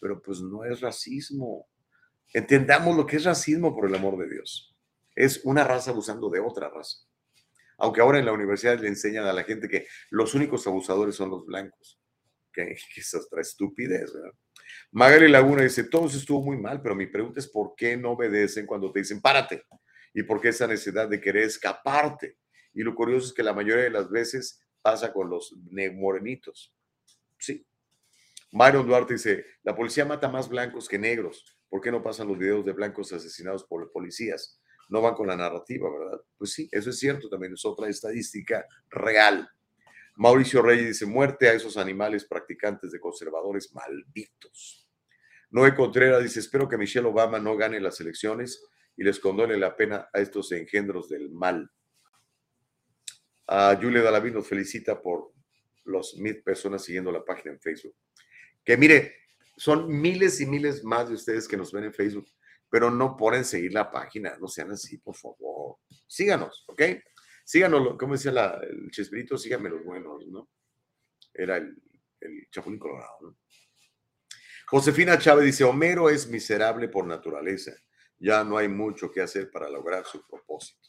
pero 0.00 0.20
pues 0.20 0.40
no 0.40 0.64
es 0.64 0.80
racismo. 0.80 1.68
Entendamos 2.32 2.96
lo 2.96 3.06
que 3.06 3.18
es 3.18 3.24
racismo 3.24 3.72
por 3.72 3.86
el 3.86 3.94
amor 3.94 4.18
de 4.18 4.34
Dios. 4.34 4.76
Es 5.14 5.42
una 5.44 5.62
raza 5.62 5.92
abusando 5.92 6.28
de 6.28 6.40
otra 6.40 6.70
raza. 6.70 7.06
Aunque 7.78 8.00
ahora 8.00 8.18
en 8.18 8.26
la 8.26 8.32
universidad 8.32 8.80
le 8.80 8.88
enseñan 8.88 9.26
a 9.26 9.32
la 9.32 9.44
gente 9.44 9.68
que 9.68 9.86
los 10.10 10.34
únicos 10.34 10.66
abusadores 10.66 11.14
son 11.14 11.30
los 11.30 11.46
blancos. 11.46 12.00
Que, 12.52 12.76
es 12.96 13.14
otra 13.14 13.42
estupidez, 13.42 14.12
¿verdad? 14.12 14.32
Magali 14.90 15.28
Laguna 15.28 15.62
dice, 15.62 15.84
todo 15.84 16.06
eso 16.06 16.18
estuvo 16.18 16.42
muy 16.42 16.56
mal, 16.56 16.82
pero 16.82 16.94
mi 16.94 17.06
pregunta 17.06 17.40
es 17.40 17.48
¿por 17.48 17.74
qué 17.76 17.96
no 17.96 18.12
obedecen 18.12 18.66
cuando 18.66 18.92
te 18.92 19.00
dicen 19.00 19.20
párate? 19.20 19.64
¿Y 20.14 20.22
por 20.22 20.40
qué 20.40 20.48
esa 20.48 20.66
necesidad 20.66 21.08
de 21.08 21.20
querer 21.20 21.44
escaparte? 21.44 22.38
Y 22.74 22.82
lo 22.82 22.94
curioso 22.94 23.28
es 23.28 23.32
que 23.32 23.42
la 23.42 23.52
mayoría 23.52 23.84
de 23.84 23.90
las 23.90 24.10
veces 24.10 24.62
pasa 24.82 25.12
con 25.12 25.30
los 25.30 25.54
morenitos. 25.94 26.74
Sí. 27.38 27.66
Myron 28.50 28.86
Duarte 28.86 29.14
dice, 29.14 29.46
la 29.62 29.74
policía 29.74 30.04
mata 30.04 30.28
más 30.28 30.48
blancos 30.48 30.88
que 30.88 30.98
negros. 30.98 31.56
¿Por 31.70 31.80
qué 31.80 31.90
no 31.90 32.02
pasan 32.02 32.28
los 32.28 32.38
videos 32.38 32.64
de 32.66 32.72
blancos 32.72 33.12
asesinados 33.12 33.64
por 33.64 33.90
policías? 33.90 34.60
No 34.90 35.00
van 35.00 35.14
con 35.14 35.26
la 35.26 35.36
narrativa, 35.36 35.90
¿verdad? 35.90 36.20
Pues 36.36 36.52
sí, 36.52 36.68
eso 36.70 36.90
es 36.90 36.98
cierto 36.98 37.30
también, 37.30 37.54
es 37.54 37.64
otra 37.64 37.88
estadística 37.88 38.66
real. 38.90 39.48
Mauricio 40.16 40.62
Reyes 40.62 40.86
dice, 40.86 41.06
muerte 41.06 41.48
a 41.48 41.54
esos 41.54 41.76
animales 41.76 42.24
practicantes 42.24 42.92
de 42.92 43.00
conservadores 43.00 43.72
malditos. 43.74 44.88
Noé 45.50 45.74
Contreras 45.74 46.22
dice, 46.22 46.40
espero 46.40 46.68
que 46.68 46.78
Michelle 46.78 47.08
Obama 47.08 47.38
no 47.38 47.56
gane 47.56 47.80
las 47.80 48.00
elecciones 48.00 48.62
y 48.96 49.04
les 49.04 49.20
condone 49.20 49.56
la 49.56 49.76
pena 49.76 50.08
a 50.12 50.20
estos 50.20 50.52
engendros 50.52 51.08
del 51.08 51.30
mal. 51.30 51.70
A 53.46 53.78
Julia 53.80 54.02
Dalaví 54.02 54.30
nos 54.30 54.46
felicita 54.46 55.00
por 55.00 55.32
los 55.84 56.16
mil 56.16 56.42
personas 56.42 56.84
siguiendo 56.84 57.10
la 57.10 57.24
página 57.24 57.52
en 57.52 57.60
Facebook. 57.60 57.94
Que 58.64 58.76
mire, 58.76 59.14
son 59.56 59.88
miles 60.00 60.40
y 60.40 60.46
miles 60.46 60.84
más 60.84 61.08
de 61.08 61.14
ustedes 61.14 61.48
que 61.48 61.56
nos 61.56 61.72
ven 61.72 61.84
en 61.84 61.92
Facebook, 61.92 62.28
pero 62.70 62.90
no 62.90 63.16
ponen 63.16 63.44
seguir 63.44 63.72
la 63.72 63.90
página, 63.90 64.36
no 64.40 64.48
sean 64.48 64.70
así, 64.70 64.98
por 64.98 65.14
favor. 65.14 65.76
Síganos, 66.06 66.64
¿ok? 66.68 66.82
Síganos, 67.52 67.98
como 67.98 68.14
decía 68.14 68.30
el 68.62 68.90
Chespirito, 68.90 69.36
síganme 69.36 69.68
los 69.68 69.84
buenos, 69.84 70.26
¿no? 70.26 70.48
Era 71.34 71.58
el, 71.58 71.76
Chapulín 72.50 72.78
Colorado, 72.78 73.18
¿no? 73.20 73.36
Josefina 74.68 75.18
Chávez 75.18 75.44
dice, 75.44 75.62
Homero 75.62 76.08
es 76.08 76.26
miserable 76.28 76.88
por 76.88 77.06
naturaleza. 77.06 77.72
Ya 78.18 78.42
no 78.42 78.56
hay 78.56 78.68
mucho 78.68 79.10
que 79.10 79.20
hacer 79.20 79.50
para 79.50 79.68
lograr 79.68 80.06
su 80.06 80.26
propósito. 80.26 80.88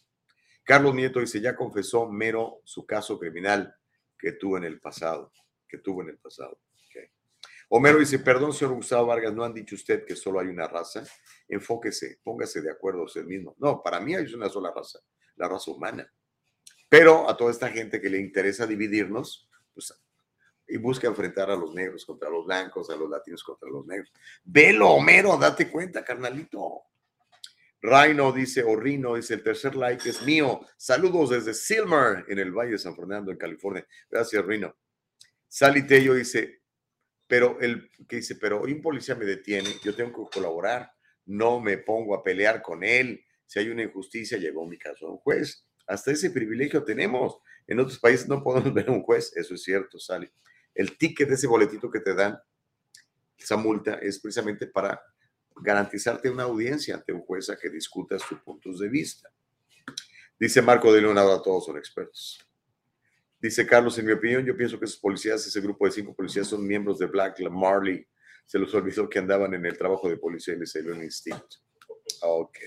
Carlos 0.63 0.95
Nieto 0.95 1.19
dice, 1.19 1.41
ya 1.41 1.53
confesó 1.53 2.09
Mero 2.09 2.61
su 2.63 2.85
caso 2.85 3.19
criminal 3.19 3.75
que 4.17 4.31
tuvo 4.31 4.57
en 4.57 4.63
el 4.63 4.79
pasado, 4.79 5.33
que 5.67 5.79
tuvo 5.79 6.01
en 6.03 6.11
el 6.11 6.17
pasado. 6.17 6.61
Homero 7.67 7.99
dice, 7.99 8.19
perdón, 8.19 8.53
señor 8.53 8.75
Gustavo 8.75 9.07
Vargas, 9.07 9.33
¿no 9.33 9.43
han 9.43 9.53
dicho 9.53 9.75
usted 9.75 10.05
que 10.05 10.15
solo 10.15 10.39
hay 10.39 10.47
una 10.47 10.69
raza? 10.69 11.03
Enfóquese, 11.45 12.21
póngase 12.23 12.61
de 12.61 12.71
acuerdo 12.71 13.03
usted 13.03 13.25
mismo. 13.25 13.53
No, 13.59 13.83
para 13.83 13.99
mí 13.99 14.15
hay 14.15 14.33
una 14.33 14.47
sola 14.47 14.71
raza, 14.73 14.99
la 15.35 15.49
raza 15.49 15.71
humana. 15.71 16.09
Pero 16.93 17.27
a 17.27 17.35
toda 17.35 17.49
esta 17.49 17.69
gente 17.69 17.99
que 17.99 18.07
le 18.07 18.19
interesa 18.19 18.67
dividirnos, 18.67 19.49
pues 19.73 19.99
y 20.67 20.77
busca 20.77 21.07
enfrentar 21.07 21.49
a 21.49 21.55
los 21.55 21.73
negros 21.73 22.05
contra 22.05 22.29
los 22.29 22.45
blancos, 22.45 22.87
a 22.91 22.95
los 22.95 23.09
latinos 23.09 23.43
contra 23.43 23.67
los 23.67 23.83
negros. 23.87 24.13
Velo, 24.43 24.91
Homero, 24.91 25.35
date 25.37 25.71
cuenta, 25.71 26.05
carnalito. 26.05 26.83
Rhino 27.81 28.31
dice, 28.31 28.61
o 28.63 28.75
Rino 28.75 29.15
dice, 29.15 29.33
el 29.33 29.41
tercer 29.41 29.75
like 29.75 30.07
es 30.07 30.21
mío. 30.21 30.61
Saludos 30.77 31.31
desde 31.31 31.55
Silmer, 31.55 32.25
en 32.27 32.37
el 32.37 32.51
Valle 32.51 32.73
de 32.73 32.77
San 32.77 32.95
Fernando, 32.95 33.31
en 33.31 33.39
California. 33.39 33.87
Gracias, 34.07 34.45
Rino. 34.45 34.75
Sally 35.47 35.87
Tello 35.87 36.13
dice, 36.13 36.61
pero 37.25 37.59
el 37.59 37.89
que 38.07 38.17
dice, 38.17 38.35
pero 38.35 38.61
hoy 38.61 38.71
un 38.71 38.83
policía 38.83 39.15
me 39.15 39.25
detiene, 39.25 39.79
yo 39.83 39.95
tengo 39.95 40.29
que 40.29 40.35
colaborar, 40.35 40.93
no 41.25 41.59
me 41.59 41.79
pongo 41.79 42.13
a 42.13 42.21
pelear 42.21 42.61
con 42.61 42.83
él. 42.83 43.25
Si 43.47 43.57
hay 43.57 43.69
una 43.69 43.81
injusticia, 43.81 44.37
llegó 44.37 44.67
mi 44.67 44.77
caso 44.77 45.07
a 45.07 45.11
un 45.13 45.17
juez. 45.17 45.65
Hasta 45.87 46.11
ese 46.11 46.29
privilegio 46.29 46.83
tenemos. 46.83 47.37
En 47.67 47.79
otros 47.79 47.99
países 47.99 48.27
no 48.27 48.43
podemos 48.43 48.73
ver 48.73 48.89
a 48.89 48.91
un 48.91 49.03
juez, 49.03 49.31
eso 49.35 49.53
es 49.55 49.63
cierto, 49.63 49.99
Sally. 49.99 50.29
El 50.73 50.97
ticket, 50.97 51.29
ese 51.31 51.47
boletito 51.47 51.89
que 51.89 51.99
te 51.99 52.13
dan, 52.13 52.37
esa 53.37 53.57
multa, 53.57 53.95
es 53.95 54.19
precisamente 54.19 54.67
para 54.67 55.01
garantizarte 55.55 56.29
una 56.29 56.43
audiencia 56.43 56.95
ante 56.95 57.13
un 57.13 57.21
juez 57.21 57.49
a 57.49 57.57
que 57.57 57.69
discutas 57.69 58.27
tus 58.27 58.39
puntos 58.39 58.79
de 58.79 58.89
vista. 58.89 59.29
Dice 60.39 60.61
Marco 60.61 60.91
de 60.91 61.01
León, 61.01 61.17
ahora 61.17 61.41
todos 61.41 61.65
son 61.65 61.77
expertos. 61.77 62.39
Dice 63.39 63.67
Carlos, 63.67 63.97
en 63.99 64.05
mi 64.05 64.13
opinión, 64.13 64.45
yo 64.45 64.55
pienso 64.55 64.79
que 64.79 64.85
esos 64.85 64.99
policías, 64.99 65.45
ese 65.45 65.61
grupo 65.61 65.85
de 65.85 65.91
cinco 65.91 66.15
policías 66.15 66.47
son 66.47 66.65
miembros 66.65 66.97
de 66.97 67.07
Black 67.07 67.39
Marley. 67.51 68.07
Se 68.45 68.57
los 68.57 68.73
olvidó 68.73 69.09
que 69.09 69.19
andaban 69.19 69.53
en 69.53 69.65
el 69.65 69.77
trabajo 69.77 70.09
de 70.09 70.17
policía 70.17 70.53
y 70.53 70.59
les 70.59 70.71
salió 70.71 70.93
un 70.93 71.03
instinto. 71.03 71.57
Ok. 72.21 72.57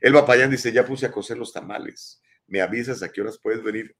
Elba 0.00 0.24
Payán 0.24 0.50
dice, 0.50 0.72
ya 0.72 0.84
puse 0.84 1.06
a 1.06 1.12
cocer 1.12 1.36
los 1.36 1.52
tamales. 1.52 2.22
¿Me 2.48 2.62
avisas 2.62 3.02
a 3.02 3.12
qué 3.12 3.20
horas 3.20 3.38
puedes 3.38 3.62
venir? 3.62 3.94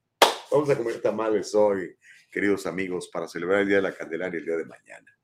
Vamos 0.51 0.71
a 0.71 0.77
comer 0.77 1.03
tamales 1.03 1.55
hoy, 1.55 1.95
queridos 2.33 2.67
amigos, 2.67 3.11
para 3.13 3.29
celebrar 3.29 3.61
el 3.61 3.69
Día 3.69 3.77
de 3.77 3.83
la 3.83 3.95
Candelaria 3.95 4.39
el 4.39 4.47
día 4.47 4.57
de 4.57 4.65
mañana. 4.65 5.19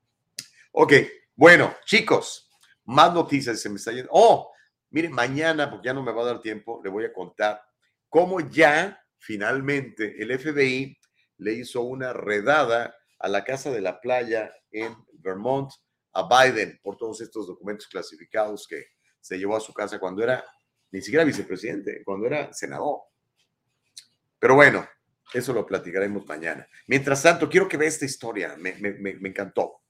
Ok, 0.73 0.93
bueno, 1.35 1.73
chicos, 1.85 2.51
más 2.83 3.11
noticias. 3.11 3.67
Oh, 4.11 4.53
miren, 4.91 5.11
mañana, 5.11 5.71
porque 5.71 5.87
ya 5.87 5.93
no 5.95 6.03
me 6.03 6.11
va 6.11 6.21
a 6.21 6.25
dar 6.25 6.41
tiempo, 6.41 6.79
le 6.83 6.91
voy 6.91 7.03
a 7.03 7.11
contar 7.11 7.63
cómo 8.09 8.41
ya 8.41 9.03
finalmente 9.17 10.21
el 10.21 10.37
FBI 10.37 10.95
le 11.37 11.53
hizo 11.53 11.81
una 11.81 12.13
redada 12.13 12.95
a 13.17 13.27
la 13.27 13.43
casa 13.43 13.71
de 13.71 13.81
la 13.81 13.99
playa 14.01 14.53
en 14.69 14.95
Vermont 15.13 15.71
a 16.13 16.27
Biden 16.29 16.79
por 16.83 16.95
todos 16.95 17.21
estos 17.21 17.47
documentos 17.47 17.87
clasificados 17.87 18.67
que 18.67 18.85
se 19.19 19.39
llevó 19.39 19.55
a 19.55 19.61
su 19.61 19.73
casa 19.73 19.97
cuando 19.97 20.21
era 20.21 20.45
ni 20.91 21.01
siquiera 21.01 21.25
vicepresidente, 21.25 22.03
cuando 22.05 22.27
era 22.27 22.53
senador. 22.53 22.99
Pero 24.39 24.55
bueno, 24.55 24.87
eso 25.33 25.53
lo 25.53 25.65
platicaremos 25.65 26.25
mañana. 26.25 26.67
Mientras 26.87 27.21
tanto, 27.23 27.49
quiero 27.49 27.67
que 27.67 27.77
vea 27.77 27.87
esta 27.87 28.05
historia, 28.05 28.55
me, 28.57 28.69
encantó. 29.27 29.81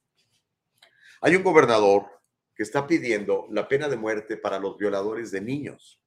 Hay 1.22 1.36
un 1.36 1.44
gobernador 1.44 2.22
que 2.56 2.64
está 2.64 2.88
pidiendo 2.88 3.48
la 3.52 3.68
pena 3.68 3.88
de 3.90 3.98
muerte 3.98 4.38
para 4.38 4.60
los 4.60 4.78
violadores 4.78 5.32
de 5.32 5.42
niños. 5.42 6.02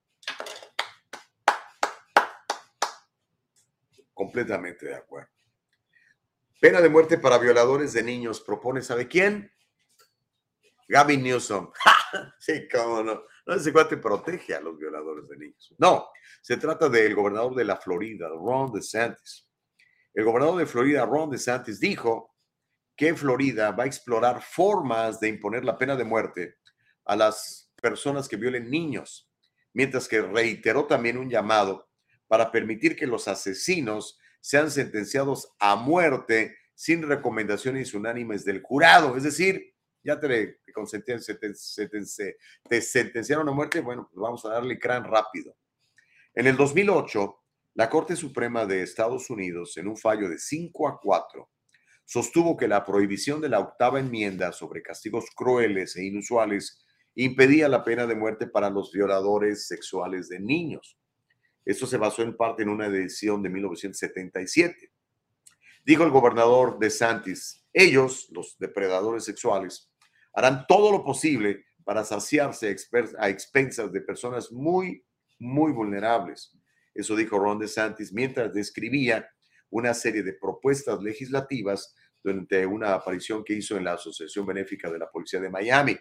Completamente 4.15 4.86
de 4.86 4.94
acuerdo. 4.97 5.31
Pena 6.60 6.81
de 6.81 6.89
muerte 6.89 7.19
para 7.19 7.39
violadores 7.39 7.93
de 7.93 8.02
niños 8.02 8.40
propone, 8.40 8.82
¿sabe 8.82 9.06
quién? 9.06 9.52
Gavin 10.89 11.23
Newsom. 11.23 11.70
sí, 12.40 12.66
cómo 12.69 13.02
no. 13.02 13.23
No, 13.49 13.55
ese 13.55 13.73
cuate 13.73 13.97
protege 13.97 14.55
a 14.55 14.61
los 14.61 14.77
violadores 14.77 15.27
de 15.27 15.39
niños. 15.39 15.75
No, 15.79 16.09
se 16.43 16.59
trata 16.59 16.91
del 16.91 17.15
gobernador 17.15 17.55
de 17.55 17.65
la 17.65 17.79
Florida, 17.79 18.29
Ron 18.29 18.70
DeSantis. 18.70 19.49
El 20.12 20.25
gobernador 20.25 20.59
de 20.59 20.66
Florida, 20.66 21.07
Ron 21.07 21.31
DeSantis, 21.31 21.81
dijo 21.81 22.35
que 22.95 23.15
Florida 23.15 23.70
va 23.70 23.85
a 23.85 23.87
explorar 23.87 24.43
formas 24.43 25.19
de 25.19 25.29
imponer 25.29 25.65
la 25.65 25.79
pena 25.79 25.97
de 25.97 26.05
muerte 26.05 26.57
a 27.07 27.16
las 27.16 27.73
personas 27.81 28.29
que 28.29 28.37
violen 28.37 28.70
niños, 28.70 29.31
mientras 29.73 30.09
que 30.09 30.20
reiteró 30.20 30.87
también 30.87 31.16
un 31.16 31.31
llamado 31.31 31.89
para 32.27 32.53
permitir 32.53 32.97
que 32.97 33.07
los 33.07 33.29
asesinos 33.29 34.19
sean 34.41 34.70
sentenciados 34.70 35.55
a 35.59 35.75
muerte 35.75 36.55
sin 36.75 37.09
recomendaciones 37.09 37.95
unánimes 37.95 38.45
del 38.45 38.61
jurado. 38.61 39.16
Es 39.16 39.23
decir, 39.23 39.73
ya 40.09 40.18
te, 40.18 40.60
te 42.68 42.80
sentenciaron 42.80 43.47
a 43.47 43.52
muerte, 43.52 43.80
bueno, 43.82 44.09
pues 44.10 44.22
vamos 44.22 44.44
a 44.47 44.48
darle 44.48 44.78
crán 44.78 45.05
rápido. 45.05 45.55
En 46.35 46.47
el 46.47 46.56
2008, 46.56 47.44
la 47.74 47.90
Corte 47.90 48.16
Suprema 48.16 48.64
de 48.64 48.82
Estados 48.82 49.28
Unidos, 49.28 49.76
en 49.76 49.86
un 49.86 49.98
fallo 49.98 50.30
de 50.30 50.39
5 50.39 50.89
a 50.89 50.98
4, 50.98 51.51
sostuvo 52.06 52.56
que 52.56 52.66
la 52.66 52.86
prohibición 52.86 53.43
de 53.43 53.51
la 53.51 53.60
octava 53.60 54.01
enmienda 54.01 54.51
sobre 54.52 54.80
castigos 54.80 55.26
crueles 55.35 55.94
e 55.97 56.06
inusuales 56.06 56.86
impedía 57.14 57.68
la 57.68 57.85
pena 57.85 58.06
de 58.06 58.14
muerte 58.14 58.47
para 58.47 58.70
los 58.70 58.90
violadores 58.90 59.66
sexuales 59.66 60.30
de 60.30 60.40
niños. 60.40 60.98
Esto 61.66 61.86
se 61.86 61.98
basó 61.98 62.22
en 62.22 62.35
parte 62.35 62.62
en 62.62 62.70
una 62.70 62.89
decisión 62.89 63.43
de 63.43 63.51
1977. 63.51 64.90
Dijo 65.85 66.02
el 66.02 66.10
gobernador 66.10 66.78
de 66.78 66.89
Santis, 66.89 67.62
ellos, 67.74 68.28
los 68.30 68.56
depredadores 68.59 69.24
sexuales, 69.24 69.88
harán 70.39 70.66
todo 70.69 70.93
lo 70.93 71.05
posible 71.05 71.65
para 71.82 72.05
saciarse 72.05 72.77
a 73.19 73.28
expensas 73.28 73.93
de 73.93 74.01
personas 74.02 74.52
muy, 74.52 75.05
muy 75.40 75.73
vulnerables. 75.73 76.56
Eso 76.94 77.16
dijo 77.16 77.40
Ron 77.40 77.59
DeSantis 77.59 78.12
mientras 78.12 78.55
describía 78.55 79.28
una 79.70 79.93
serie 79.94 80.23
de 80.23 80.35
propuestas 80.35 81.02
legislativas 81.02 81.93
durante 82.23 82.65
una 82.65 82.94
aparición 82.94 83.43
que 83.43 83.55
hizo 83.55 83.77
en 83.77 83.85
la 83.85 83.94
Asociación 83.94 84.47
Benéfica 84.47 84.89
de 84.89 85.01
la 85.01 85.10
Policía 85.10 85.40
de 85.40 85.51
Miami. 85.51 85.97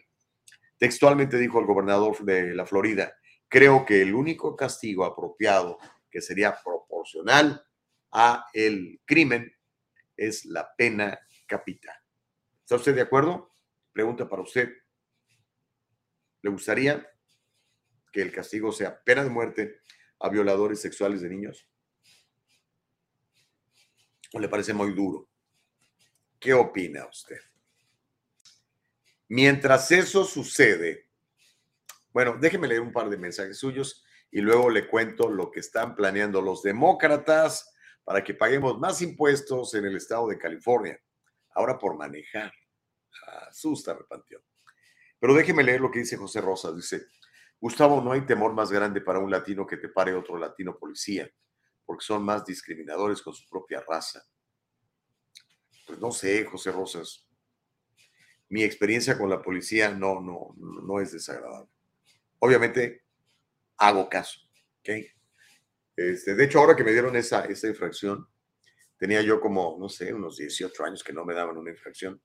Textualmente 0.77 1.37
dijo 1.39 1.59
el 1.59 1.65
gobernador 1.65 2.23
de 2.23 2.53
la 2.53 2.67
Florida, 2.67 3.15
creo 3.47 3.85
que 3.85 4.03
el 4.03 4.13
único 4.13 4.55
castigo 4.55 5.03
apropiado 5.03 5.79
que 6.11 6.21
sería 6.21 6.55
proporcional 6.63 7.65
a 8.11 8.45
el 8.53 9.01
crimen 9.03 9.51
es 10.15 10.45
la 10.45 10.69
pena 10.77 11.19
capital. 11.47 11.95
¿Está 12.61 12.75
usted 12.75 12.93
de 12.93 13.01
acuerdo? 13.01 13.56
Pregunta 13.97 14.29
para 14.29 14.43
usted. 14.43 14.71
¿Le 16.43 16.51
gustaría 16.51 17.11
que 18.11 18.21
el 18.21 18.31
castigo 18.31 18.71
sea 18.71 19.03
pena 19.03 19.23
de 19.23 19.31
muerte 19.31 19.81
a 20.19 20.29
violadores 20.29 20.79
sexuales 20.79 21.21
de 21.21 21.29
niños? 21.29 21.67
¿O 24.33 24.39
le 24.39 24.47
parece 24.49 24.71
muy 24.71 24.93
duro? 24.93 25.27
¿Qué 26.39 26.53
opina 26.53 27.07
usted? 27.07 27.39
Mientras 29.29 29.91
eso 29.91 30.25
sucede, 30.25 31.09
bueno, 32.13 32.37
déjeme 32.39 32.67
leer 32.67 32.81
un 32.81 32.93
par 32.93 33.09
de 33.09 33.17
mensajes 33.17 33.57
suyos 33.57 34.05
y 34.29 34.41
luego 34.41 34.69
le 34.69 34.87
cuento 34.87 35.27
lo 35.27 35.49
que 35.49 35.61
están 35.61 35.95
planeando 35.95 36.39
los 36.39 36.61
demócratas 36.61 37.75
para 38.03 38.23
que 38.23 38.35
paguemos 38.35 38.77
más 38.77 39.01
impuestos 39.01 39.73
en 39.73 39.85
el 39.85 39.97
estado 39.97 40.27
de 40.27 40.37
California. 40.37 41.01
Ahora 41.55 41.79
por 41.79 41.97
manejar. 41.97 42.53
Asusta, 43.47 43.97
panteón. 44.07 44.41
Pero 45.19 45.33
déjeme 45.33 45.63
leer 45.63 45.81
lo 45.81 45.91
que 45.91 45.99
dice 45.99 46.17
José 46.17 46.41
Rosas. 46.41 46.75
Dice, 46.75 47.07
Gustavo, 47.59 48.01
no 48.01 48.11
hay 48.11 48.25
temor 48.25 48.53
más 48.53 48.71
grande 48.71 49.01
para 49.01 49.19
un 49.19 49.31
latino 49.31 49.65
que 49.65 49.77
te 49.77 49.89
pare 49.89 50.13
otro 50.13 50.37
latino 50.37 50.77
policía, 50.77 51.29
porque 51.85 52.05
son 52.05 52.23
más 52.23 52.45
discriminadores 52.45 53.21
con 53.21 53.33
su 53.33 53.47
propia 53.49 53.83
raza. 53.87 54.23
Pues 55.85 55.99
no 55.99 56.11
sé, 56.11 56.45
José 56.45 56.71
Rosas. 56.71 57.27
Mi 58.49 58.63
experiencia 58.63 59.17
con 59.17 59.29
la 59.29 59.41
policía 59.41 59.89
no, 59.89 60.21
no, 60.21 60.53
no 60.57 61.01
es 61.01 61.11
desagradable. 61.11 61.69
Obviamente, 62.39 63.03
hago 63.77 64.07
caso. 64.07 64.39
Este, 65.95 66.35
de 66.35 66.43
hecho, 66.43 66.59
ahora 66.59 66.75
que 66.75 66.83
me 66.83 66.91
dieron 66.91 67.15
esa, 67.15 67.45
esa 67.45 67.67
infracción, 67.67 68.27
tenía 68.97 69.21
yo 69.21 69.41
como, 69.41 69.77
no 69.79 69.89
sé, 69.89 70.13
unos 70.13 70.37
18 70.37 70.83
años 70.85 71.03
que 71.03 71.13
no 71.13 71.25
me 71.25 71.33
daban 71.33 71.57
una 71.57 71.71
infracción. 71.71 72.21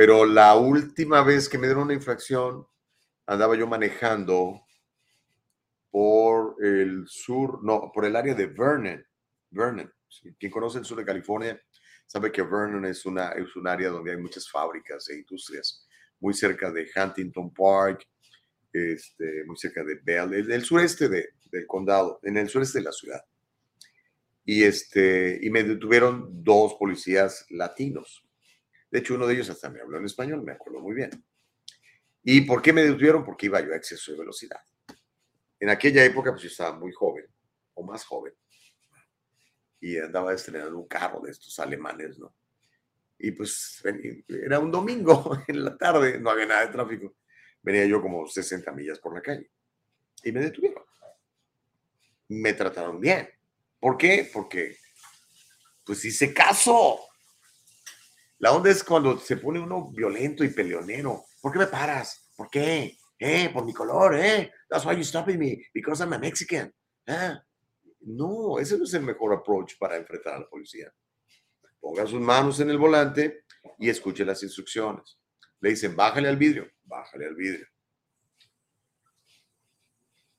Pero 0.00 0.24
la 0.24 0.56
última 0.56 1.22
vez 1.22 1.46
que 1.46 1.58
me 1.58 1.66
dieron 1.66 1.82
una 1.82 1.92
infracción, 1.92 2.66
andaba 3.26 3.54
yo 3.54 3.66
manejando 3.66 4.62
por 5.90 6.56
el 6.64 7.04
sur, 7.06 7.62
no, 7.62 7.92
por 7.92 8.06
el 8.06 8.16
área 8.16 8.34
de 8.34 8.46
Vernon. 8.46 9.06
Vernon. 9.50 9.92
Quien 10.38 10.50
conoce 10.50 10.78
el 10.78 10.86
sur 10.86 10.96
de 10.96 11.04
California 11.04 11.60
sabe 12.06 12.32
que 12.32 12.40
Vernon 12.40 12.86
es, 12.86 13.04
una, 13.04 13.32
es 13.32 13.54
un 13.56 13.68
área 13.68 13.90
donde 13.90 14.12
hay 14.12 14.16
muchas 14.16 14.50
fábricas 14.50 15.06
e 15.10 15.18
industrias, 15.18 15.86
muy 16.18 16.32
cerca 16.32 16.70
de 16.72 16.88
Huntington 16.96 17.52
Park, 17.52 18.08
este, 18.72 19.44
muy 19.44 19.58
cerca 19.58 19.84
de 19.84 20.00
Bell, 20.02 20.32
el, 20.32 20.50
el 20.50 20.64
sureste 20.64 21.10
de, 21.10 21.28
del 21.52 21.66
condado, 21.66 22.20
en 22.22 22.38
el 22.38 22.48
sureste 22.48 22.78
de 22.78 22.84
la 22.86 22.92
ciudad. 22.92 23.22
Y, 24.46 24.62
este, 24.62 25.38
y 25.42 25.50
me 25.50 25.62
detuvieron 25.62 26.42
dos 26.42 26.76
policías 26.76 27.44
latinos. 27.50 28.24
De 28.90 28.98
hecho, 28.98 29.14
uno 29.14 29.26
de 29.26 29.34
ellos 29.34 29.50
hasta 29.50 29.70
me 29.70 29.80
habló 29.80 29.98
en 29.98 30.06
español, 30.06 30.42
me 30.42 30.52
acuerdo 30.52 30.80
muy 30.80 30.94
bien. 30.94 31.10
¿Y 32.22 32.42
por 32.42 32.60
qué 32.60 32.72
me 32.72 32.82
detuvieron? 32.82 33.24
Porque 33.24 33.46
iba 33.46 33.60
yo 33.60 33.72
a 33.72 33.76
exceso 33.76 34.12
de 34.12 34.18
velocidad. 34.18 34.60
En 35.58 35.68
aquella 35.68 36.04
época, 36.04 36.30
pues 36.30 36.42
yo 36.42 36.48
estaba 36.48 36.78
muy 36.78 36.92
joven, 36.92 37.26
o 37.74 37.84
más 37.84 38.04
joven 38.04 38.34
y 39.80 39.98
andaba 39.98 40.34
estrenando 40.34 40.78
un 40.78 40.86
carro 40.86 41.20
de 41.20 41.30
estos 41.30 41.58
alemanes, 41.58 42.18
¿no? 42.18 42.34
Y 43.18 43.32
pues 43.32 43.82
era 44.28 44.58
un 44.58 44.70
domingo 44.70 45.38
en 45.48 45.64
la 45.64 45.76
tarde, 45.76 46.20
no 46.20 46.30
había 46.30 46.46
nada 46.46 46.66
de 46.66 46.72
tráfico. 46.72 47.16
Venía 47.62 47.84
yo 47.86 48.00
como 48.00 48.26
60 48.26 48.72
millas 48.72 48.98
por 48.98 49.14
la 49.14 49.20
calle 49.20 49.50
y 50.22 50.32
me 50.32 50.40
detuvieron. 50.40 50.84
Me 52.28 52.52
trataron 52.52 53.00
bien. 53.00 53.28
¿Por 53.78 53.96
qué? 53.96 54.30
Porque 54.32 54.76
pues 55.84 56.04
hice 56.04 56.32
caso. 56.32 57.00
La 58.40 58.52
onda 58.52 58.70
es 58.70 58.82
cuando 58.82 59.18
se 59.18 59.36
pone 59.36 59.60
uno 59.60 59.90
violento 59.90 60.42
y 60.44 60.48
peleonero. 60.48 61.24
¿Por 61.42 61.52
qué 61.52 61.58
me 61.58 61.66
paras? 61.66 62.32
¿Por 62.34 62.48
qué? 62.50 62.96
¿Eh? 63.18 63.50
Por 63.52 63.66
mi 63.66 63.74
color, 63.74 64.14
¿eh? 64.18 64.50
That's 64.68 64.84
why 64.86 64.96
you 64.96 65.04
stopping 65.04 65.38
me, 65.38 65.62
because 65.74 66.02
I'm 66.02 66.12
a 66.14 66.18
Mexican. 66.18 66.72
Ah, 67.06 67.42
No, 68.00 68.58
ese 68.58 68.78
no 68.78 68.84
es 68.84 68.94
el 68.94 69.02
mejor 69.02 69.34
approach 69.34 69.76
para 69.78 69.96
enfrentar 69.96 70.34
a 70.34 70.38
la 70.40 70.48
policía. 70.48 70.90
Ponga 71.78 72.06
sus 72.06 72.20
manos 72.20 72.58
en 72.60 72.70
el 72.70 72.78
volante 72.78 73.44
y 73.78 73.90
escuche 73.90 74.24
las 74.24 74.42
instrucciones. 74.42 75.18
Le 75.60 75.70
dicen, 75.70 75.94
bájale 75.94 76.28
al 76.28 76.38
vidrio, 76.38 76.70
bájale 76.84 77.26
al 77.26 77.34
vidrio. 77.34 77.66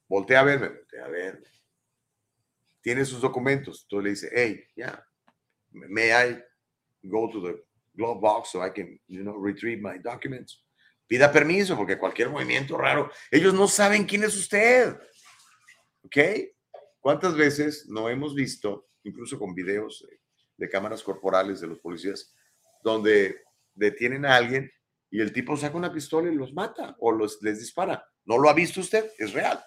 Voltea 0.07 0.39
a 0.39 0.43
verme, 0.43 0.69
voltea 0.69 1.05
a 1.05 1.09
verme. 1.09 1.47
Tiene 2.81 3.05
sus 3.05 3.21
documentos. 3.21 3.83
Entonces 3.83 4.03
le 4.03 4.09
dice, 4.09 4.29
hey, 4.33 4.65
yeah, 4.75 5.05
may 5.69 6.09
I 6.09 6.43
go 7.03 7.29
to 7.29 7.41
the 7.41 7.70
glove 7.93 8.19
box 8.19 8.51
so 8.51 8.61
I 8.63 8.69
can, 8.69 8.99
you 9.07 9.23
know, 9.23 9.35
retrieve 9.35 9.81
my 9.81 9.97
documents? 9.97 10.63
Pida 11.07 11.31
permiso 11.31 11.75
porque 11.75 11.97
cualquier 11.97 12.29
movimiento 12.29 12.77
raro, 12.77 13.11
ellos 13.29 13.53
no 13.53 13.67
saben 13.67 14.05
quién 14.05 14.23
es 14.23 14.35
usted. 14.37 14.95
¿Ok? 16.03 16.17
¿Cuántas 17.01 17.35
veces 17.35 17.87
no 17.89 18.07
hemos 18.09 18.33
visto, 18.33 18.87
incluso 19.03 19.37
con 19.37 19.53
videos 19.53 20.07
de, 20.57 20.69
cámaras 20.69 21.03
corporales 21.03 21.59
de 21.59 21.67
los 21.67 21.79
policías, 21.79 22.33
donde 22.83 23.41
detienen 23.73 24.25
a 24.25 24.35
alguien 24.35 24.71
y 25.09 25.19
el 25.19 25.33
tipo 25.33 25.57
saca 25.57 25.75
una 25.75 25.91
pistola 25.91 26.31
y 26.31 26.35
los 26.35 26.53
mata 26.53 26.95
o 26.99 27.11
los, 27.11 27.41
les 27.41 27.59
dispara? 27.59 28.05
¿No 28.23 28.37
lo 28.37 28.49
ha 28.49 28.53
visto 28.53 28.79
usted? 28.79 29.11
Es 29.17 29.33
real. 29.33 29.61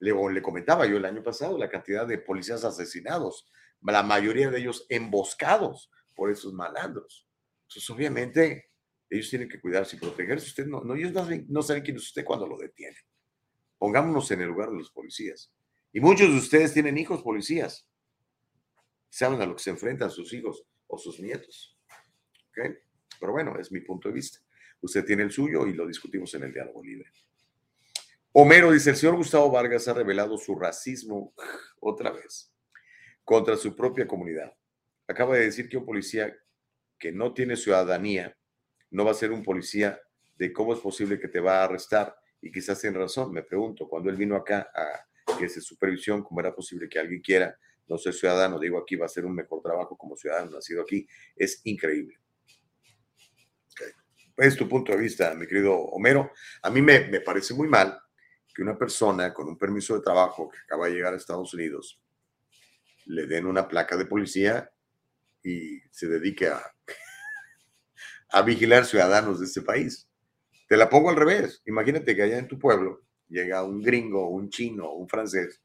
Le 0.00 0.42
comentaba 0.42 0.86
yo 0.86 0.96
el 0.96 1.04
año 1.04 1.22
pasado 1.22 1.56
la 1.56 1.70
cantidad 1.70 2.06
de 2.06 2.18
policías 2.18 2.64
asesinados, 2.64 3.50
la 3.80 4.02
mayoría 4.02 4.50
de 4.50 4.58
ellos 4.58 4.84
emboscados 4.88 5.90
por 6.18 6.32
esos 6.32 6.52
malandros. 6.52 7.28
Entonces, 7.68 7.88
obviamente, 7.90 8.72
ellos 9.08 9.30
tienen 9.30 9.48
que 9.48 9.60
cuidarse 9.60 9.94
y 9.94 10.00
protegerse. 10.00 10.48
Usted 10.48 10.66
no, 10.66 10.80
no 10.80 10.96
ellos 10.96 11.12
no 11.48 11.62
saben, 11.62 11.84
quién 11.84 11.96
es 11.96 12.02
usted 12.02 12.24
cuando 12.24 12.44
lo 12.44 12.58
detienen. 12.58 13.00
Pongámonos 13.78 14.28
en 14.32 14.40
el 14.40 14.48
lugar 14.48 14.68
de 14.68 14.78
los 14.78 14.90
policías. 14.90 15.52
Y 15.92 16.00
muchos 16.00 16.28
de 16.28 16.36
ustedes 16.36 16.74
tienen 16.74 16.98
hijos 16.98 17.22
policías. 17.22 17.88
Saben 19.08 19.40
a 19.40 19.46
lo 19.46 19.54
que 19.54 19.62
se 19.62 19.70
enfrentan 19.70 20.10
sus 20.10 20.32
hijos 20.32 20.66
o 20.88 20.98
sus 20.98 21.20
nietos. 21.20 21.78
¿Ok? 22.48 22.76
Pero 23.20 23.30
bueno, 23.30 23.56
es 23.56 23.70
mi 23.70 23.80
punto 23.80 24.08
de 24.08 24.14
vista. 24.14 24.40
Usted 24.80 25.04
tiene 25.04 25.22
el 25.22 25.30
suyo 25.30 25.68
y 25.68 25.72
lo 25.72 25.86
discutimos 25.86 26.34
en 26.34 26.42
el 26.42 26.52
diálogo 26.52 26.82
libre. 26.82 27.12
Homero 28.32 28.72
dice, 28.72 28.90
el 28.90 28.96
señor 28.96 29.14
Gustavo 29.14 29.52
Vargas 29.52 29.86
ha 29.86 29.94
revelado 29.94 30.36
su 30.36 30.56
racismo 30.56 31.32
otra 31.78 32.10
vez 32.10 32.52
contra 33.22 33.56
su 33.56 33.76
propia 33.76 34.08
comunidad. 34.08 34.57
Acaba 35.08 35.36
de 35.36 35.46
decir 35.46 35.68
que 35.68 35.78
un 35.78 35.86
policía 35.86 36.36
que 36.98 37.10
no 37.10 37.32
tiene 37.32 37.56
ciudadanía 37.56 38.36
no 38.90 39.04
va 39.04 39.12
a 39.12 39.14
ser 39.14 39.32
un 39.32 39.42
policía 39.42 40.00
de 40.36 40.52
cómo 40.52 40.74
es 40.74 40.80
posible 40.80 41.18
que 41.18 41.28
te 41.28 41.40
va 41.40 41.60
a 41.60 41.64
arrestar. 41.64 42.14
Y 42.40 42.52
quizás 42.52 42.80
tiene 42.80 42.98
razón, 42.98 43.32
me 43.32 43.42
pregunto, 43.42 43.88
cuando 43.88 44.10
él 44.10 44.16
vino 44.16 44.36
acá 44.36 44.70
a 44.74 45.36
que 45.38 45.48
se 45.48 45.60
supervisión, 45.60 46.22
¿cómo 46.22 46.40
era 46.40 46.54
posible 46.54 46.88
que 46.88 46.98
alguien 46.98 47.20
quiera 47.22 47.58
no 47.86 47.96
ser 47.96 48.12
ciudadano? 48.12 48.58
Digo, 48.58 48.78
aquí 48.78 48.96
va 48.96 49.04
a 49.04 49.06
hacer 49.06 49.24
un 49.24 49.34
mejor 49.34 49.62
trabajo 49.62 49.96
como 49.96 50.16
ciudadano 50.16 50.52
nacido 50.52 50.82
aquí. 50.82 51.06
Es 51.34 51.60
increíble. 51.64 52.18
Es 54.36 54.56
tu 54.56 54.68
punto 54.68 54.92
de 54.92 54.98
vista, 54.98 55.34
mi 55.34 55.46
querido 55.46 55.74
Homero. 55.74 56.30
A 56.62 56.70
mí 56.70 56.80
me, 56.80 57.08
me 57.08 57.20
parece 57.20 57.54
muy 57.54 57.66
mal 57.66 57.98
que 58.54 58.62
una 58.62 58.78
persona 58.78 59.34
con 59.34 59.48
un 59.48 59.58
permiso 59.58 59.94
de 59.94 60.02
trabajo 60.02 60.48
que 60.48 60.58
acaba 60.58 60.86
de 60.86 60.92
llegar 60.92 61.14
a 61.14 61.16
Estados 61.16 61.52
Unidos 61.54 62.00
le 63.06 63.26
den 63.26 63.46
una 63.46 63.66
placa 63.66 63.96
de 63.96 64.04
policía 64.04 64.70
y 65.48 65.80
se 65.90 66.06
dedique 66.06 66.48
a, 66.48 66.62
a 68.30 68.42
vigilar 68.42 68.84
ciudadanos 68.84 69.40
de 69.40 69.46
este 69.46 69.62
país. 69.62 70.08
Te 70.68 70.76
la 70.76 70.90
pongo 70.90 71.10
al 71.10 71.16
revés. 71.16 71.62
Imagínate 71.66 72.14
que 72.14 72.22
allá 72.22 72.38
en 72.38 72.48
tu 72.48 72.58
pueblo 72.58 73.02
llega 73.28 73.64
un 73.64 73.82
gringo, 73.82 74.28
un 74.28 74.50
chino, 74.50 74.92
un 74.92 75.08
francés, 75.08 75.62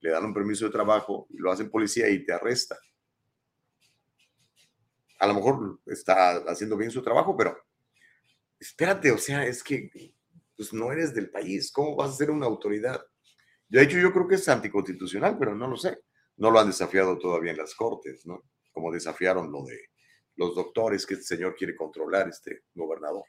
le 0.00 0.10
dan 0.10 0.24
un 0.24 0.34
permiso 0.34 0.64
de 0.66 0.72
trabajo 0.72 1.26
lo 1.30 1.52
hacen 1.52 1.70
policía 1.70 2.08
y 2.08 2.24
te 2.24 2.32
arresta. 2.32 2.76
A 5.20 5.26
lo 5.28 5.34
mejor 5.34 5.80
está 5.86 6.38
haciendo 6.48 6.76
bien 6.76 6.90
su 6.90 7.00
trabajo, 7.02 7.36
pero 7.36 7.56
espérate, 8.58 9.12
o 9.12 9.18
sea, 9.18 9.46
es 9.46 9.62
que 9.62 9.90
pues 10.56 10.72
no 10.72 10.90
eres 10.90 11.14
del 11.14 11.30
país. 11.30 11.70
¿Cómo 11.70 11.94
vas 11.94 12.10
a 12.10 12.16
ser 12.16 12.30
una 12.32 12.46
autoridad? 12.46 13.00
De 13.68 13.82
hecho, 13.82 13.98
yo 13.98 14.12
creo 14.12 14.26
que 14.26 14.34
es 14.34 14.48
anticonstitucional, 14.48 15.38
pero 15.38 15.54
no 15.54 15.68
lo 15.68 15.76
sé. 15.76 16.00
No 16.36 16.50
lo 16.50 16.58
han 16.58 16.66
desafiado 16.66 17.16
todavía 17.18 17.52
en 17.52 17.58
las 17.58 17.74
cortes, 17.74 18.26
¿no? 18.26 18.42
Como 18.72 18.90
desafiaron 18.90 19.52
lo 19.52 19.64
de 19.64 19.78
los 20.36 20.54
doctores 20.54 21.06
que 21.06 21.14
este 21.14 21.36
señor 21.36 21.54
quiere 21.54 21.76
controlar, 21.76 22.28
este 22.28 22.64
gobernador. 22.74 23.24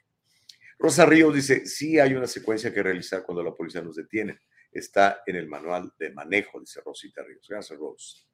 Rosa 0.78 1.06
Ríos 1.06 1.34
dice, 1.34 1.66
sí 1.66 1.98
hay 1.98 2.14
una 2.14 2.26
secuencia 2.26 2.72
que 2.72 2.82
realizar 2.82 3.22
cuando 3.22 3.42
la 3.42 3.54
policía 3.54 3.82
nos 3.82 3.96
detiene. 3.96 4.40
Está 4.72 5.22
en 5.26 5.36
el 5.36 5.46
manual 5.48 5.92
de 5.98 6.12
manejo, 6.12 6.58
dice 6.58 6.80
Rosita 6.84 7.22
Ríos. 7.22 7.46
Gracias, 7.48 7.78
Rose. 7.78 8.26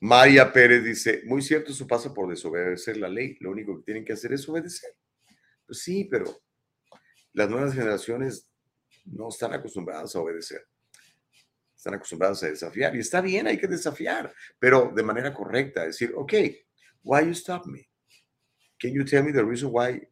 María 0.00 0.52
Pérez 0.52 0.84
dice, 0.84 1.22
muy 1.24 1.42
cierto, 1.42 1.72
eso 1.72 1.86
pasa 1.86 2.12
por 2.12 2.28
desobedecer 2.28 2.98
la 2.98 3.08
ley. 3.08 3.36
Lo 3.40 3.50
único 3.50 3.76
que 3.76 3.82
tienen 3.82 4.04
que 4.04 4.12
hacer 4.12 4.32
es 4.32 4.48
obedecer. 4.48 4.90
Pues 5.66 5.80
sí, 5.80 6.04
pero 6.04 6.42
las 7.32 7.50
nuevas 7.50 7.74
generaciones 7.74 8.48
no 9.04 9.28
están 9.28 9.54
acostumbradas 9.54 10.14
a 10.14 10.20
obedecer. 10.20 10.66
Están 11.86 11.98
acostumbradas 11.98 12.42
a 12.42 12.48
desafiar. 12.48 12.96
Y 12.96 12.98
está 12.98 13.20
bien, 13.20 13.46
hay 13.46 13.58
que 13.58 13.68
desafiar, 13.68 14.34
pero 14.58 14.90
de 14.92 15.04
manera 15.04 15.32
correcta. 15.32 15.84
Decir, 15.86 16.12
ok, 16.16 16.32
why 17.04 17.24
you 17.24 17.30
stop 17.30 17.64
me? 17.66 17.88
Can 18.76 18.92
you 18.92 19.04
tell 19.04 19.22
me 19.22 19.32
the 19.32 19.44
reason 19.44 19.68
why? 19.72 20.02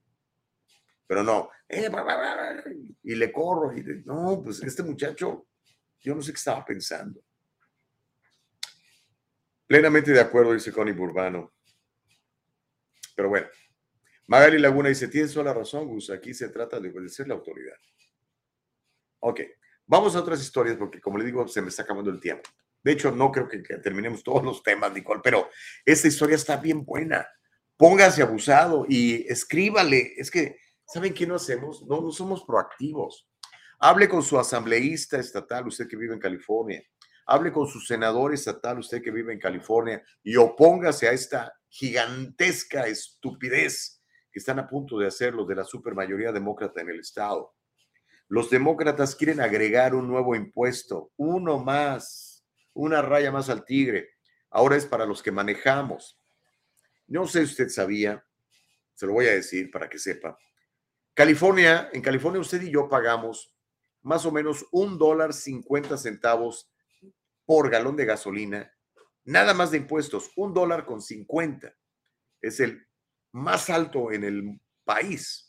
Pero 1.09 1.25
no, 1.25 1.51
eh, 1.69 1.91
y 3.03 3.17
le 3.17 3.33
corro. 3.33 3.77
Y 3.77 3.83
de- 3.83 4.05
no, 4.05 4.41
pues 4.45 4.63
este 4.63 4.85
muchacho, 4.85 5.49
yo 5.99 6.15
no 6.15 6.23
sé 6.23 6.31
qué 6.31 6.37
estaba 6.37 6.65
pensando. 6.65 7.21
Plenamente 9.67 10.13
de 10.13 10.21
acuerdo, 10.21 10.53
dice 10.53 10.71
Connie 10.71 10.95
Burbano. 10.95 11.55
Pero 13.17 13.31
bueno, 13.31 13.49
Magali 14.29 14.61
Laguna 14.61 14.91
dice, 14.91 15.09
tienes 15.09 15.33
toda 15.33 15.47
la 15.47 15.55
razón, 15.55 15.89
Gus, 15.89 16.09
aquí 16.11 16.35
se 16.35 16.51
trata 16.51 16.79
de 16.79 16.91
obedecer 16.91 17.27
la 17.27 17.35
autoridad. 17.35 17.75
Ok, 19.19 19.41
vamos 19.86 20.15
a 20.15 20.20
otras 20.20 20.40
historias 20.40 20.77
porque 20.77 21.01
como 21.01 21.19
le 21.19 21.24
digo, 21.24 21.47
se 21.48 21.62
me 21.62 21.69
está 21.69 21.82
acabando 21.82 22.11
el 22.11 22.20
tiempo. 22.20 22.48
De 22.82 22.93
hecho, 22.93 23.11
no 23.11 23.32
creo 23.32 23.48
que, 23.48 23.59
terminemos 23.59 24.23
todos 24.23 24.44
los 24.44 24.62
temas, 24.62 24.93
Nicole, 24.93 25.23
pero 25.24 25.48
esta 25.86 26.06
historia 26.06 26.36
está 26.36 26.59
bien 26.59 26.85
buena. 26.85 27.27
Póngase 27.78 28.23
abusado 28.23 28.85
y 28.86 29.27
escríbale. 29.27 30.12
Es 30.19 30.31
que, 30.31 30.59
¿saben 30.86 31.15
qué 31.15 31.27
no 31.27 31.36
hacemos? 31.36 31.82
No, 31.86 32.02
no 32.02 32.12
somos 32.12 32.44
proactivos. 32.44 33.27
Hable 33.78 34.09
con 34.09 34.23
su 34.23 34.39
asambleísta 34.39 35.19
estatal, 35.19 35.66
usted 35.66 35.89
que 35.89 35.97
vive 35.97 36.12
en 36.12 36.20
California. 36.20 36.82
Hable 37.27 37.52
con 37.52 37.66
su 37.66 37.81
senador 37.81 38.35
estatal, 38.35 38.78
usted 38.78 39.02
que 39.02 39.11
vive 39.11 39.32
en 39.32 39.39
California, 39.39 40.02
y 40.23 40.36
opóngase 40.36 41.09
a 41.09 41.12
esta 41.12 41.55
gigantesca 41.69 42.86
estupidez 42.86 44.02
que 44.31 44.39
están 44.39 44.59
a 44.59 44.69
punto 44.69 44.98
de 44.98 45.06
hacer 45.06 45.32
los 45.32 45.48
de 45.48 45.55
la 45.55 45.65
supermayoría 45.65 46.32
demócrata 46.32 46.82
en 46.82 46.90
el 46.90 47.01
estado. 47.01 47.55
Los 48.29 48.51
demócratas 48.51 49.15
quieren 49.15 49.41
agregar 49.41 49.95
un 49.95 50.09
nuevo 50.09 50.35
impuesto, 50.35 51.13
uno 51.17 51.59
más, 51.59 52.45
una 52.73 53.03
raya 53.03 53.31
más 53.31 53.51
al 53.51 53.65
tigre. 53.65 54.11
Ahora 54.51 54.77
es 54.77 54.87
para 54.87 55.07
los 55.07 55.23
que 55.23 55.31
manejamos. 55.31 56.21
No 57.07 57.27
sé 57.27 57.45
si 57.45 57.53
usted 57.53 57.69
sabía, 57.69 58.25
se 58.95 59.07
lo 59.07 59.13
voy 59.13 59.27
a 59.27 59.35
decir 59.35 59.71
para 59.71 59.89
que 59.89 59.99
sepa. 59.99 60.39
California, 61.13 61.91
en 61.93 62.03
California 62.03 62.41
usted 62.41 62.63
y 62.63 62.71
yo 62.71 62.89
pagamos 62.89 63.55
más 64.03 64.27
o 64.27 64.33
menos 64.33 64.67
un 64.73 64.99
dólar 64.99 65.33
cincuenta 65.33 65.97
centavos 65.97 66.71
por 67.45 67.71
galón 67.71 67.97
de 67.97 68.05
gasolina, 68.05 68.73
nada 69.25 69.55
más 69.55 69.71
de 69.71 69.79
impuestos, 69.79 70.31
un 70.37 70.55
dólar 70.55 70.87
con 70.87 71.01
cincuenta. 71.03 71.75
Es 72.41 72.61
el 72.61 72.87
más 73.33 73.71
alto 73.71 74.13
en 74.13 74.25
el 74.25 74.61
país. 74.85 75.44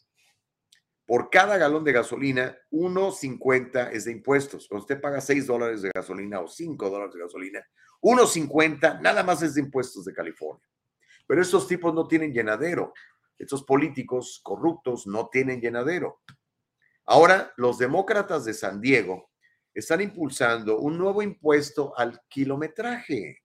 Por 1.05 1.29
cada 1.29 1.57
galón 1.57 1.83
de 1.83 1.91
gasolina, 1.91 2.57
1.50 2.71 3.91
es 3.91 4.05
de 4.05 4.11
impuestos. 4.11 4.67
Cuando 4.67 4.83
usted 4.83 4.99
paga 4.99 5.21
6 5.21 5.45
dólares 5.45 5.81
de 5.83 5.91
gasolina 5.93 6.39
o 6.39 6.47
5 6.47 6.89
dólares 6.89 7.13
de 7.13 7.21
gasolina, 7.21 7.65
1.50 8.01 9.01
nada 9.01 9.23
más 9.23 9.41
es 9.43 9.53
de 9.53 9.61
impuestos 9.61 10.05
de 10.05 10.13
California. 10.13 10.67
Pero 11.27 11.41
estos 11.41 11.67
tipos 11.67 11.93
no 11.93 12.07
tienen 12.07 12.33
llenadero. 12.33 12.93
Estos 13.37 13.63
políticos 13.63 14.39
corruptos 14.43 15.05
no 15.05 15.29
tienen 15.29 15.61
llenadero. 15.61 16.21
Ahora, 17.05 17.53
los 17.57 17.77
demócratas 17.77 18.45
de 18.45 18.53
San 18.53 18.81
Diego 18.81 19.29
están 19.75 20.01
impulsando 20.01 20.79
un 20.79 20.97
nuevo 20.97 21.21
impuesto 21.21 21.95
al 21.97 22.21
kilometraje, 22.29 23.43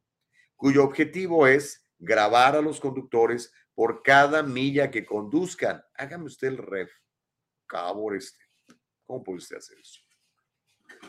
cuyo 0.56 0.84
objetivo 0.84 1.46
es 1.46 1.86
grabar 1.98 2.56
a 2.56 2.62
los 2.62 2.80
conductores 2.80 3.52
por 3.74 4.02
cada 4.02 4.42
milla 4.42 4.90
que 4.90 5.04
conduzcan. 5.04 5.82
Hágame 5.94 6.24
usted 6.24 6.48
el 6.48 6.58
ref, 6.58 6.90
favor 7.70 8.16
este. 8.16 8.44
¿Cómo 9.04 9.22
puede 9.22 9.38
usted 9.38 9.56
hacer 9.56 9.78
eso? 9.78 10.00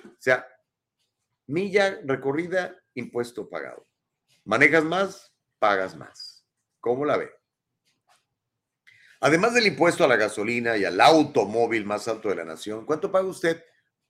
O 0.05 0.15
sea, 0.19 0.47
milla 1.47 1.99
recorrida, 2.03 2.75
impuesto 2.95 3.49
pagado. 3.49 3.87
Manejas 4.45 4.83
más, 4.83 5.33
pagas 5.59 5.95
más. 5.95 6.45
¿Cómo 6.79 7.05
la 7.05 7.17
ve? 7.17 7.31
Además 9.19 9.53
del 9.53 9.67
impuesto 9.67 10.03
a 10.03 10.07
la 10.07 10.15
gasolina 10.15 10.77
y 10.77 10.85
al 10.85 10.99
automóvil 10.99 11.85
más 11.85 12.07
alto 12.07 12.29
de 12.29 12.35
la 12.35 12.45
nación, 12.45 12.85
¿cuánto 12.85 13.11
paga 13.11 13.27
usted 13.27 13.63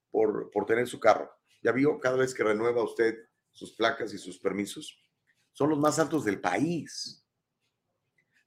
por, 0.09 0.49
por 0.51 0.65
tener 0.65 0.87
su 0.87 0.99
carro? 0.99 1.29
¿Ya 1.61 1.73
vio 1.73 1.99
cada 1.99 2.15
vez 2.15 2.33
que 2.33 2.43
renueva 2.43 2.81
usted 2.83 3.17
sus 3.51 3.73
placas 3.75 4.13
y 4.13 4.17
sus 4.17 4.39
permisos? 4.39 5.05
Son 5.51 5.69
los 5.69 5.79
más 5.79 5.99
altos 5.99 6.23
del 6.23 6.39
país. 6.39 7.25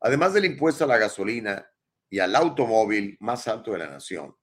Además 0.01 0.33
del 0.33 0.47
impuesto 0.47 0.85
a 0.85 0.87
la 0.87 0.97
gasolina 0.97 1.71
y 2.11 2.19
al 2.19 2.35
automóvil 2.37 3.17
más 3.21 3.49
alto 3.49 3.73
de 3.73 3.79
la 3.79 3.89
nación, 3.89 4.37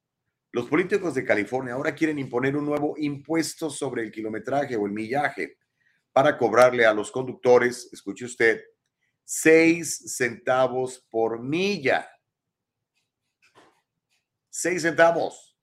los 0.54 0.68
políticos 0.68 1.16
de 1.16 1.24
California 1.24 1.76
ahora 1.76 1.96
quieren 1.96 2.20
imponer 2.20 2.58
un 2.58 2.66
nuevo 2.66 2.96
impuesto 2.98 3.70
sobre 3.70 4.04
el 4.04 4.12
kilometraje 4.12 4.76
o 4.76 4.86
el 4.86 4.92
millaje 4.92 5.58
para 6.12 6.38
cobrarle 6.38 6.86
a 6.86 6.94
los 6.94 7.10
conductores, 7.10 7.90
escuche 7.94 8.26
usted, 8.26 8.62
seis 9.24 10.14
centavos 10.18 11.08
por 11.10 11.42
milla. 11.42 12.10
Seis 14.50 14.82
centavos. 14.82 15.58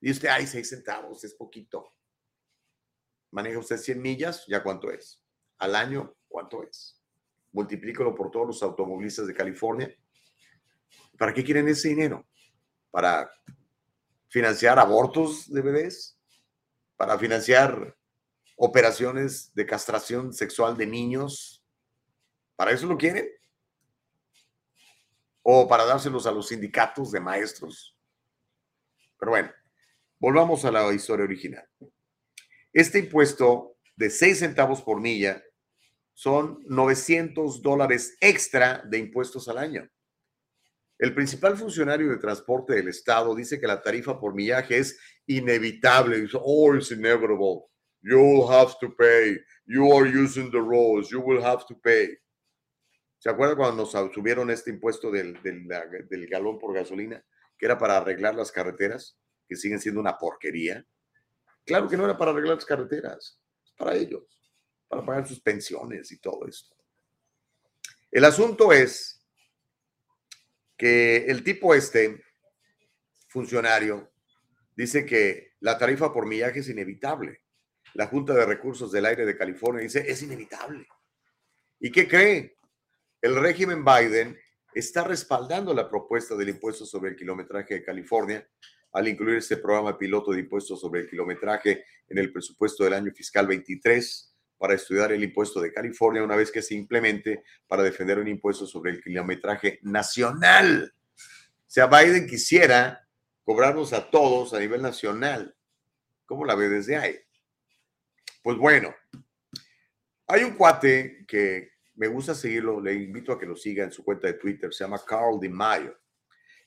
Y 0.00 0.10
usted, 0.10 0.28
ay, 0.28 0.46
seis 0.46 0.70
centavos, 0.70 1.22
es 1.24 1.34
poquito. 1.34 1.94
Maneja 3.30 3.58
usted 3.58 3.76
100 3.76 4.00
millas, 4.00 4.44
¿ya 4.48 4.62
cuánto 4.62 4.90
es? 4.90 5.22
Al 5.58 5.76
año, 5.76 6.16
¿cuánto 6.26 6.62
es? 6.62 7.00
Multiplícalo 7.52 8.14
por 8.14 8.30
todos 8.30 8.46
los 8.46 8.62
automovilistas 8.62 9.26
de 9.26 9.34
California. 9.34 9.94
¿Para 11.20 11.34
qué 11.34 11.44
quieren 11.44 11.68
ese 11.68 11.90
dinero? 11.90 12.26
¿Para 12.90 13.30
financiar 14.30 14.78
abortos 14.78 15.52
de 15.52 15.60
bebés? 15.60 16.18
¿Para 16.96 17.18
financiar 17.18 17.94
operaciones 18.56 19.52
de 19.54 19.66
castración 19.66 20.32
sexual 20.32 20.78
de 20.78 20.86
niños? 20.86 21.62
¿Para 22.56 22.70
eso 22.70 22.86
lo 22.86 22.96
quieren? 22.96 23.28
¿O 25.42 25.68
para 25.68 25.84
dárselos 25.84 26.26
a 26.26 26.32
los 26.32 26.48
sindicatos 26.48 27.12
de 27.12 27.20
maestros? 27.20 27.94
Pero 29.18 29.32
bueno, 29.32 29.52
volvamos 30.18 30.64
a 30.64 30.70
la 30.70 30.90
historia 30.90 31.26
original. 31.26 31.68
Este 32.72 32.98
impuesto 32.98 33.76
de 33.94 34.08
6 34.08 34.38
centavos 34.38 34.80
por 34.80 35.02
milla 35.02 35.44
son 36.14 36.64
900 36.66 37.60
dólares 37.60 38.16
extra 38.22 38.82
de 38.86 38.96
impuestos 38.96 39.46
al 39.50 39.58
año. 39.58 39.90
El 41.00 41.14
principal 41.14 41.56
funcionario 41.56 42.10
de 42.10 42.18
transporte 42.18 42.74
del 42.74 42.88
estado 42.88 43.34
dice 43.34 43.58
que 43.58 43.66
la 43.66 43.80
tarifa 43.80 44.20
por 44.20 44.34
millaje 44.34 44.76
es 44.76 45.00
inevitable. 45.26 46.20
Dice, 46.20 46.36
oh, 46.38 46.76
it's 46.76 46.90
inevitable. 46.90 47.70
You 48.02 48.18
will 48.18 48.52
have 48.52 48.74
to 48.82 48.94
pay. 48.94 49.38
You 49.64 49.90
are 49.94 50.06
using 50.06 50.50
the 50.50 50.58
roads. 50.58 51.08
You 51.08 51.22
will 51.22 51.42
have 51.42 51.64
to 51.68 51.80
pay. 51.80 52.18
¿Se 53.16 53.30
acuerda 53.30 53.56
cuando 53.56 53.82
nos 53.82 53.92
subieron 54.12 54.50
este 54.50 54.68
impuesto 54.68 55.10
del, 55.10 55.42
del, 55.42 55.66
del 56.06 56.26
galón 56.26 56.58
por 56.58 56.74
gasolina, 56.74 57.24
que 57.56 57.64
era 57.64 57.78
para 57.78 57.96
arreglar 57.96 58.34
las 58.34 58.52
carreteras, 58.52 59.18
que 59.48 59.56
siguen 59.56 59.80
siendo 59.80 60.02
una 60.02 60.18
porquería? 60.18 60.86
Claro 61.64 61.88
que 61.88 61.96
no 61.96 62.04
era 62.04 62.18
para 62.18 62.32
arreglar 62.32 62.56
las 62.56 62.66
carreteras, 62.66 63.40
es 63.64 63.72
para 63.72 63.94
ellos, 63.94 64.24
para 64.86 65.02
pagar 65.02 65.26
sus 65.26 65.40
pensiones 65.40 66.12
y 66.12 66.18
todo 66.18 66.46
esto. 66.46 66.76
El 68.10 68.26
asunto 68.26 68.70
es 68.70 69.19
que 70.80 71.26
el 71.26 71.44
tipo 71.44 71.74
este, 71.74 72.24
funcionario, 73.28 74.10
dice 74.74 75.04
que 75.04 75.52
la 75.60 75.76
tarifa 75.76 76.10
por 76.10 76.24
millaje 76.24 76.60
es 76.60 76.70
inevitable. 76.70 77.42
La 77.92 78.06
Junta 78.06 78.32
de 78.32 78.46
Recursos 78.46 78.90
del 78.90 79.04
Aire 79.04 79.26
de 79.26 79.36
California 79.36 79.82
dice, 79.82 80.02
es 80.10 80.22
inevitable. 80.22 80.88
¿Y 81.80 81.92
qué 81.92 82.08
cree? 82.08 82.56
El 83.20 83.36
régimen 83.36 83.84
Biden 83.84 84.40
está 84.72 85.04
respaldando 85.04 85.74
la 85.74 85.86
propuesta 85.86 86.34
del 86.34 86.48
impuesto 86.48 86.86
sobre 86.86 87.10
el 87.10 87.16
kilometraje 87.16 87.74
de 87.74 87.84
California 87.84 88.48
al 88.92 89.06
incluir 89.06 89.36
este 89.36 89.58
programa 89.58 89.98
piloto 89.98 90.32
de 90.32 90.40
impuestos 90.40 90.80
sobre 90.80 91.02
el 91.02 91.10
kilometraje 91.10 91.84
en 92.08 92.16
el 92.16 92.32
presupuesto 92.32 92.84
del 92.84 92.94
año 92.94 93.12
fiscal 93.12 93.46
23 93.46 94.29
para 94.60 94.74
estudiar 94.74 95.10
el 95.10 95.24
impuesto 95.24 95.58
de 95.58 95.72
California 95.72 96.22
una 96.22 96.36
vez 96.36 96.52
que 96.52 96.60
se 96.60 96.74
implemente 96.74 97.44
para 97.66 97.82
defender 97.82 98.18
un 98.18 98.28
impuesto 98.28 98.66
sobre 98.66 98.90
el 98.90 99.02
kilometraje 99.02 99.78
nacional. 99.80 100.92
O 101.16 101.64
sea, 101.66 101.86
Biden 101.86 102.26
quisiera 102.26 103.08
cobrarnos 103.42 103.94
a 103.94 104.10
todos 104.10 104.52
a 104.52 104.60
nivel 104.60 104.82
nacional. 104.82 105.56
¿Cómo 106.26 106.44
la 106.44 106.54
ve 106.54 106.68
desde 106.68 106.98
ahí? 106.98 107.16
Pues 108.42 108.58
bueno, 108.58 108.94
hay 110.26 110.44
un 110.44 110.52
cuate 110.56 111.24
que 111.26 111.70
me 111.94 112.08
gusta 112.08 112.34
seguirlo, 112.34 112.82
le 112.82 112.92
invito 112.92 113.32
a 113.32 113.38
que 113.38 113.46
lo 113.46 113.56
siga 113.56 113.84
en 113.84 113.92
su 113.92 114.04
cuenta 114.04 114.26
de 114.26 114.34
Twitter, 114.34 114.74
se 114.74 114.84
llama 114.84 115.00
Carl 115.06 115.40
DiMaio. 115.40 115.98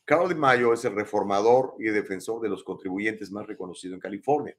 Carl 0.04 0.28
de 0.28 0.36
Mayo 0.36 0.74
es 0.74 0.84
el 0.84 0.96
reformador 0.96 1.76
y 1.80 1.86
defensor 1.86 2.42
de 2.42 2.50
los 2.50 2.64
contribuyentes 2.64 3.32
más 3.32 3.48
reconocido 3.48 3.94
en 3.94 4.02
California. 4.02 4.58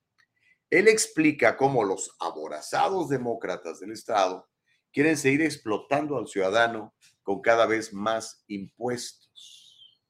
Él 0.74 0.88
explica 0.88 1.56
cómo 1.56 1.84
los 1.84 2.16
aborazados 2.18 3.08
demócratas 3.08 3.78
del 3.78 3.92
Estado 3.92 4.50
quieren 4.92 5.16
seguir 5.16 5.42
explotando 5.42 6.18
al 6.18 6.26
ciudadano 6.26 6.96
con 7.22 7.40
cada 7.42 7.64
vez 7.66 7.92
más 7.92 8.42
impuestos. 8.48 10.02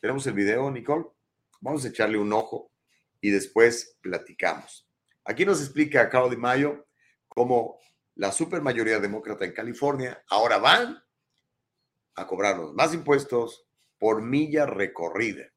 ¿Tenemos 0.00 0.26
el 0.26 0.34
video, 0.34 0.70
Nicole? 0.70 1.06
Vamos 1.62 1.86
a 1.86 1.88
echarle 1.88 2.18
un 2.18 2.30
ojo 2.30 2.70
y 3.22 3.30
después 3.30 3.96
platicamos. 4.02 4.86
Aquí 5.24 5.46
nos 5.46 5.62
explica 5.62 6.10
Carl 6.10 6.28
de 6.28 6.36
Mayo 6.36 6.86
cómo 7.26 7.78
la 8.14 8.32
supermayoría 8.32 8.98
demócrata 8.98 9.46
en 9.46 9.54
California 9.54 10.22
ahora 10.28 10.58
van 10.58 11.02
a 12.16 12.26
cobrarnos 12.26 12.74
más 12.74 12.92
impuestos 12.92 13.66
por 13.98 14.20
milla 14.20 14.66
recorrida. 14.66 15.50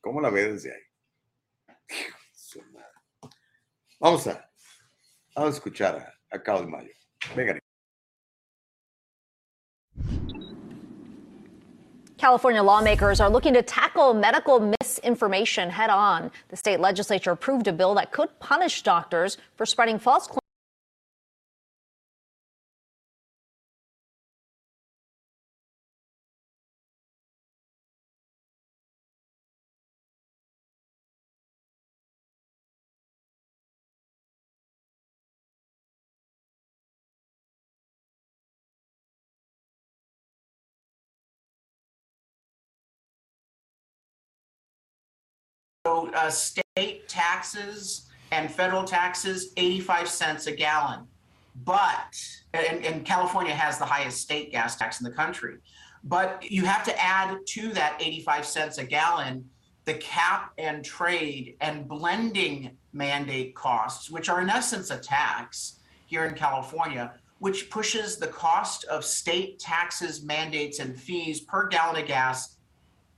¿Cómo 0.00 0.22
la 0.22 0.30
ves 0.30 0.62
desde 0.62 0.76
ahí? 0.76 2.08
Vamos 4.02 4.26
a, 4.26 4.44
vamos 5.36 5.54
a 5.54 5.58
escuchar 5.58 5.94
a, 5.94 6.36
a 6.36 6.38
Carl 6.40 6.66
Mayo. 6.66 6.88
Venga. 7.36 7.60
California 12.18 12.62
lawmakers 12.64 13.20
are 13.20 13.30
looking 13.30 13.54
to 13.54 13.62
tackle 13.62 14.12
medical 14.12 14.74
misinformation 14.80 15.70
head 15.70 15.88
on. 15.88 16.32
The 16.48 16.56
state 16.56 16.80
legislature 16.80 17.30
approved 17.30 17.68
a 17.68 17.72
bill 17.72 17.94
that 17.94 18.10
could 18.10 18.28
punish 18.40 18.82
doctors 18.82 19.38
for 19.56 19.66
spreading 19.66 20.00
false 20.00 20.26
claims. 20.26 20.41
Uh, 46.14 46.30
state 46.30 47.08
taxes 47.08 48.08
and 48.30 48.50
federal 48.50 48.84
taxes 48.84 49.52
85 49.56 50.08
cents 50.08 50.46
a 50.46 50.52
gallon. 50.52 51.06
But, 51.64 52.16
and, 52.54 52.84
and 52.84 53.04
California 53.04 53.54
has 53.54 53.78
the 53.78 53.84
highest 53.84 54.20
state 54.20 54.50
gas 54.50 54.76
tax 54.76 55.00
in 55.00 55.04
the 55.04 55.14
country. 55.14 55.58
But 56.04 56.42
you 56.50 56.64
have 56.64 56.84
to 56.84 57.02
add 57.02 57.36
to 57.46 57.72
that 57.74 58.00
85 58.00 58.46
cents 58.46 58.78
a 58.78 58.84
gallon 58.84 59.44
the 59.84 59.94
cap 59.94 60.52
and 60.58 60.84
trade 60.84 61.56
and 61.60 61.88
blending 61.88 62.76
mandate 62.92 63.54
costs, 63.54 64.10
which 64.10 64.28
are 64.28 64.40
in 64.40 64.48
essence 64.48 64.90
a 64.90 64.98
tax 64.98 65.80
here 66.06 66.24
in 66.24 66.34
California, 66.34 67.12
which 67.40 67.68
pushes 67.68 68.16
the 68.16 68.28
cost 68.28 68.84
of 68.84 69.04
state 69.04 69.58
taxes, 69.58 70.22
mandates, 70.22 70.78
and 70.78 70.98
fees 70.98 71.40
per 71.40 71.66
gallon 71.66 72.00
of 72.00 72.06
gas 72.06 72.58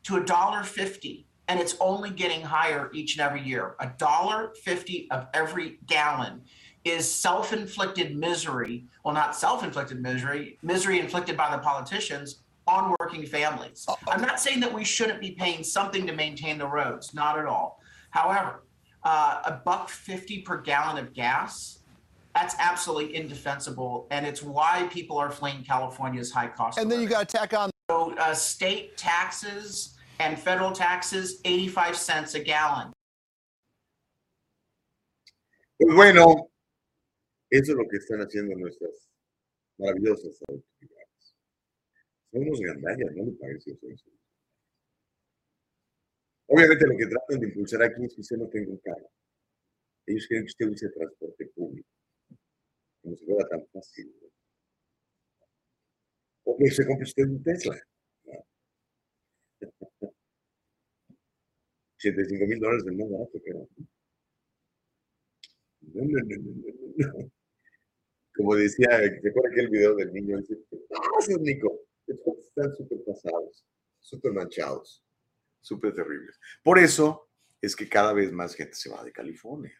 to 0.04 0.16
a 0.16 0.24
dollar 0.24 0.62
fifty 0.62 1.26
and 1.48 1.60
it's 1.60 1.76
only 1.80 2.10
getting 2.10 2.42
higher 2.42 2.90
each 2.94 3.16
and 3.16 3.26
every 3.26 3.42
year. 3.42 3.74
A 3.80 3.90
dollar 3.98 4.52
fifty 4.62 5.08
of 5.10 5.26
every 5.34 5.78
gallon 5.86 6.42
is 6.84 7.10
self-inflicted 7.10 8.16
misery. 8.16 8.84
Well, 9.04 9.14
not 9.14 9.34
self-inflicted 9.36 10.02
misery, 10.02 10.58
misery 10.62 11.00
inflicted 11.00 11.36
by 11.36 11.50
the 11.54 11.62
politicians 11.62 12.42
on 12.66 12.94
working 12.98 13.26
families. 13.26 13.86
I'm 14.08 14.22
not 14.22 14.40
saying 14.40 14.60
that 14.60 14.72
we 14.72 14.84
shouldn't 14.84 15.20
be 15.20 15.32
paying 15.32 15.62
something 15.62 16.06
to 16.06 16.14
maintain 16.14 16.56
the 16.58 16.66
roads, 16.66 17.14
not 17.14 17.38
at 17.38 17.46
all. 17.46 17.80
However, 18.10 18.64
uh, 19.02 19.42
a 19.44 19.52
buck 19.52 19.90
fifty 19.90 20.40
per 20.40 20.58
gallon 20.60 20.96
of 20.96 21.12
gas 21.12 21.80
That's 22.34 22.56
absolutely 22.58 23.14
indefensible, 23.14 24.08
and 24.10 24.26
it's 24.26 24.42
why 24.42 24.88
people 24.90 25.18
are 25.18 25.30
fleeing 25.30 25.62
California's 25.62 26.32
high 26.32 26.48
cost. 26.48 26.78
And 26.78 26.90
then 26.90 27.00
you 27.00 27.08
got 27.08 27.28
to 27.28 27.36
tack 27.36 27.54
on. 27.54 27.70
So, 27.88 28.12
uh, 28.18 28.34
state 28.34 28.96
taxes 28.96 29.93
and 30.20 30.38
federal 30.38 30.72
taxes, 30.72 31.40
85 31.44 31.96
cents 31.96 32.34
a 32.34 32.40
gallon. 32.40 32.92
Pues 35.78 35.94
bueno, 35.94 36.50
eso 37.50 37.72
es 37.72 37.78
lo 37.78 37.88
que 37.88 37.96
están 37.96 38.20
haciendo 38.20 38.56
nuestras 38.56 39.10
maravillosas 39.78 40.40
autoridades. 40.48 41.34
Son 42.30 42.42
unos 42.42 42.60
gandallas, 42.60 43.12
¿no 43.14 43.24
le 43.24 43.32
parece 43.32 43.72
ustedes? 43.72 44.04
Obviamente 46.46 46.86
lo 46.86 46.96
que 46.96 47.06
tratan 47.06 47.40
de 47.40 47.46
impulsar 47.46 47.82
aquí 47.82 48.04
es 48.04 48.14
que 48.14 48.20
usted 48.20 48.36
no 48.36 48.48
tenga 48.48 48.70
un 48.70 48.78
carro. 48.78 49.10
Ellos 50.06 50.26
quieren 50.26 50.44
que 50.44 50.50
usted 50.50 50.68
use 50.68 50.88
transporte 50.90 51.46
público. 51.54 51.88
Como 53.02 53.16
si 53.16 53.24
fuera 53.24 53.48
tan 53.48 53.66
fácil. 53.72 54.14
¿no? 54.20 54.28
O 56.44 56.56
que 56.56 56.70
se 56.70 56.86
compre 56.86 57.04
usted 57.04 57.24
un 57.24 57.42
Tesla. 57.42 57.76
¿no? 58.24 58.46
85 62.10 62.46
mil 62.46 62.60
dólares 62.60 62.84
el 62.86 62.96
más 62.96 63.10
barato 63.10 63.40
era. 63.44 63.58
No, 65.80 66.04
no, 66.04 66.18
no, 66.24 67.12
no. 67.12 67.32
Como 68.36 68.56
decía, 68.56 68.88
¿se 68.98 69.28
acuerda 69.28 69.50
aquel 69.52 69.70
video 69.70 69.94
del 69.94 70.12
niño? 70.12 70.38
Dice, 70.38 70.58
¿qué 70.68 71.34
Nico? 71.40 71.80
Están 72.06 72.74
súper 72.74 72.98
pasados, 73.04 73.64
súper 74.00 74.32
manchados, 74.32 75.04
súper 75.60 75.94
terribles. 75.94 76.38
Por 76.62 76.78
eso 76.78 77.30
es 77.60 77.76
que 77.76 77.88
cada 77.88 78.12
vez 78.12 78.32
más 78.32 78.54
gente 78.54 78.74
se 78.74 78.90
va 78.90 79.04
de 79.04 79.12
California. 79.12 79.72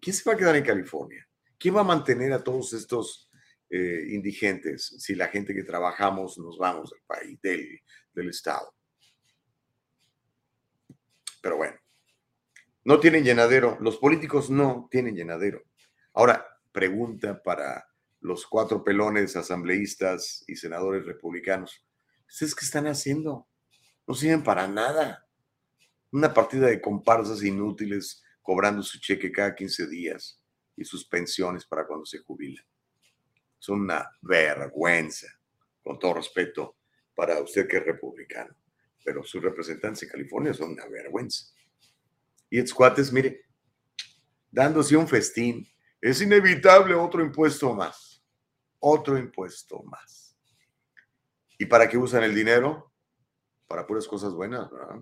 ¿Quién 0.00 0.14
se 0.14 0.28
va 0.28 0.34
a 0.34 0.38
quedar 0.38 0.56
en 0.56 0.64
California? 0.64 1.28
¿Quién 1.58 1.74
va 1.74 1.80
a 1.80 1.84
mantener 1.84 2.32
a 2.32 2.44
todos 2.44 2.72
estos 2.72 3.30
eh, 3.68 4.06
indigentes 4.10 4.94
si 4.98 5.14
la 5.14 5.28
gente 5.28 5.54
que 5.54 5.64
trabajamos 5.64 6.38
nos 6.38 6.58
vamos 6.58 6.90
del 6.90 7.02
país, 7.06 7.40
del 7.42 8.28
estado? 8.28 8.75
Pero 11.46 11.58
bueno, 11.58 11.76
no 12.82 12.98
tienen 12.98 13.22
llenadero. 13.22 13.78
Los 13.80 13.98
políticos 13.98 14.50
no 14.50 14.88
tienen 14.90 15.14
llenadero. 15.14 15.62
Ahora, 16.12 16.44
pregunta 16.72 17.40
para 17.40 17.86
los 18.18 18.48
cuatro 18.48 18.82
pelones 18.82 19.36
asambleístas 19.36 20.42
y 20.48 20.56
senadores 20.56 21.06
republicanos. 21.06 21.86
¿Ustedes 22.28 22.52
qué 22.52 22.64
están 22.64 22.88
haciendo? 22.88 23.46
No 24.08 24.14
sirven 24.14 24.42
para 24.42 24.66
nada. 24.66 25.24
Una 26.10 26.34
partida 26.34 26.66
de 26.66 26.80
comparsas 26.80 27.44
inútiles 27.44 28.24
cobrando 28.42 28.82
su 28.82 28.98
cheque 28.98 29.30
cada 29.30 29.54
15 29.54 29.86
días 29.86 30.42
y 30.74 30.84
sus 30.84 31.06
pensiones 31.06 31.64
para 31.64 31.86
cuando 31.86 32.06
se 32.06 32.18
jubilan. 32.18 32.64
Son 33.60 33.82
una 33.82 34.10
vergüenza, 34.20 35.28
con 35.80 35.96
todo 35.96 36.14
respeto 36.14 36.76
para 37.14 37.40
usted 37.40 37.68
que 37.68 37.76
es 37.76 37.84
republicano, 37.84 38.52
pero 39.06 39.22
sus 39.22 39.40
representantes 39.40 40.02
en 40.02 40.08
California 40.08 40.52
son 40.52 40.72
una 40.72 40.84
vergüenza. 40.86 41.46
Y 42.50 42.58
estos 42.58 43.12
mire, 43.12 43.44
dándose 44.50 44.96
un 44.96 45.06
festín, 45.06 45.64
es 46.00 46.20
inevitable 46.20 46.92
otro 46.94 47.22
impuesto 47.22 47.72
más, 47.72 48.20
otro 48.80 49.16
impuesto 49.16 49.80
más. 49.84 50.36
¿Y 51.56 51.66
para 51.66 51.88
qué 51.88 51.96
usan 51.96 52.24
el 52.24 52.34
dinero? 52.34 52.92
Para 53.68 53.86
puras 53.86 54.08
cosas 54.08 54.32
buenas, 54.32 54.68
¿verdad? 54.72 55.00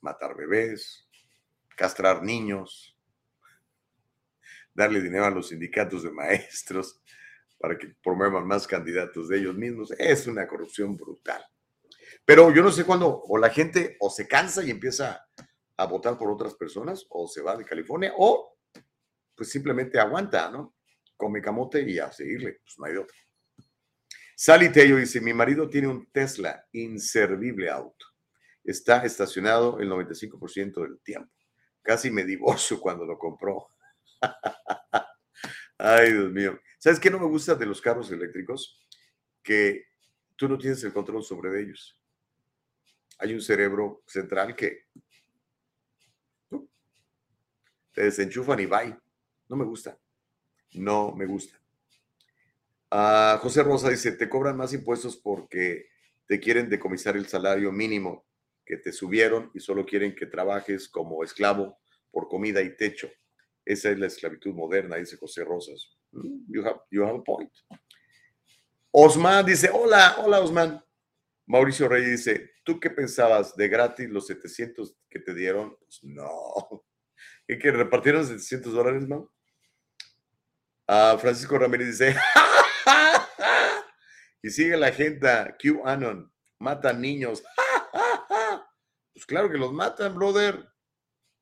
Matar 0.00 0.36
bebés, 0.36 1.08
castrar 1.76 2.22
niños, 2.24 2.96
darle 4.74 5.00
dinero 5.00 5.26
a 5.26 5.30
los 5.30 5.48
sindicatos 5.48 6.02
de 6.02 6.10
maestros 6.10 7.00
para 7.56 7.78
que 7.78 7.94
promuevan 8.02 8.46
más 8.46 8.66
candidatos 8.66 9.28
de 9.28 9.38
ellos 9.38 9.54
mismos. 9.54 9.92
Es 9.92 10.26
una 10.26 10.46
corrupción 10.48 10.96
brutal. 10.96 11.44
Pero 12.24 12.52
yo 12.54 12.62
no 12.62 12.70
sé 12.70 12.84
cuándo 12.84 13.22
o 13.26 13.38
la 13.38 13.50
gente 13.50 13.96
o 14.00 14.10
se 14.10 14.26
cansa 14.26 14.62
y 14.64 14.70
empieza 14.70 15.26
a 15.76 15.86
votar 15.86 16.18
por 16.18 16.30
otras 16.30 16.54
personas 16.54 17.06
o 17.10 17.28
se 17.28 17.40
va 17.40 17.56
de 17.56 17.64
California 17.64 18.12
o 18.16 18.56
pues 19.34 19.50
simplemente 19.50 19.98
aguanta, 20.00 20.50
¿no? 20.50 20.74
Come 21.16 21.40
camote 21.40 21.82
y 21.88 21.98
a 21.98 22.10
seguirle, 22.10 22.60
pues 22.62 22.74
no 22.78 22.86
hay 22.86 22.92
de 22.92 22.98
otra. 22.98 23.16
Sally 24.36 24.70
Tello 24.70 24.96
dice, 24.96 25.20
mi 25.20 25.32
marido 25.32 25.68
tiene 25.68 25.88
un 25.88 26.10
Tesla 26.12 26.64
inservible 26.72 27.70
auto. 27.70 28.06
Está 28.62 29.04
estacionado 29.04 29.80
el 29.80 29.90
95% 29.90 30.82
del 30.82 31.00
tiempo. 31.00 31.32
Casi 31.82 32.10
me 32.10 32.24
divorcio 32.24 32.78
cuando 32.78 33.04
lo 33.04 33.18
compró. 33.18 33.68
Ay, 35.78 36.12
Dios 36.12 36.30
mío. 36.30 36.60
¿Sabes 36.78 37.00
qué 37.00 37.10
no 37.10 37.18
me 37.18 37.26
gusta 37.26 37.54
de 37.54 37.66
los 37.66 37.80
carros 37.80 38.12
eléctricos? 38.12 38.80
Que 39.42 39.87
tú 40.38 40.48
no 40.48 40.56
tienes 40.56 40.82
el 40.84 40.92
control 40.92 41.22
sobre 41.24 41.60
ellos. 41.60 42.00
Hay 43.18 43.34
un 43.34 43.42
cerebro 43.42 44.04
central 44.06 44.54
que 44.54 44.84
¡pum! 46.48 46.66
te 47.92 48.04
desenchufan 48.04 48.60
y 48.60 48.66
bye. 48.66 48.96
No 49.48 49.56
me 49.56 49.64
gusta. 49.64 49.98
No 50.74 51.12
me 51.12 51.26
gusta. 51.26 51.60
Ah, 52.90 53.38
José 53.42 53.64
Rosa 53.64 53.90
dice, 53.90 54.12
te 54.12 54.28
cobran 54.28 54.56
más 54.56 54.72
impuestos 54.72 55.16
porque 55.16 55.88
te 56.26 56.38
quieren 56.38 56.70
decomisar 56.70 57.16
el 57.16 57.26
salario 57.26 57.72
mínimo 57.72 58.24
que 58.64 58.76
te 58.76 58.92
subieron 58.92 59.50
y 59.54 59.60
solo 59.60 59.84
quieren 59.84 60.14
que 60.14 60.26
trabajes 60.26 60.88
como 60.88 61.24
esclavo 61.24 61.78
por 62.12 62.28
comida 62.28 62.62
y 62.62 62.76
techo. 62.76 63.10
Esa 63.64 63.90
es 63.90 63.98
la 63.98 64.06
esclavitud 64.06 64.54
moderna, 64.54 64.96
dice 64.96 65.16
José 65.16 65.44
Rosas. 65.44 65.98
Mm, 66.12 66.44
You 66.48 66.64
have, 66.64 66.80
you 66.90 67.02
have 67.02 67.16
a 67.18 67.22
point. 67.22 67.50
Osman 68.90 69.44
dice, 69.44 69.70
hola, 69.72 70.16
hola 70.18 70.40
Osman. 70.40 70.84
Mauricio 71.46 71.88
Rey 71.88 72.04
dice, 72.04 72.52
¿tú 72.64 72.78
qué 72.78 72.90
pensabas 72.90 73.56
de 73.56 73.68
gratis 73.68 74.08
los 74.10 74.26
700 74.26 74.94
que 75.08 75.18
te 75.18 75.34
dieron? 75.34 75.76
Pues 75.78 76.04
no. 76.04 76.28
¿Y 77.48 77.58
que 77.58 77.70
repartieron 77.70 78.26
700 78.26 78.72
dólares, 78.72 79.08
no? 79.08 79.32
Francisco 81.18 81.58
Ramírez 81.58 81.98
dice, 81.98 82.16
y 84.42 84.50
sigue 84.50 84.76
la 84.76 84.90
gente, 84.90 85.28
QAnon, 85.62 86.32
matan 86.58 87.00
niños. 87.00 87.42
pues 89.12 89.26
claro 89.26 89.50
que 89.50 89.58
los 89.58 89.72
matan, 89.72 90.14
brother. 90.14 90.66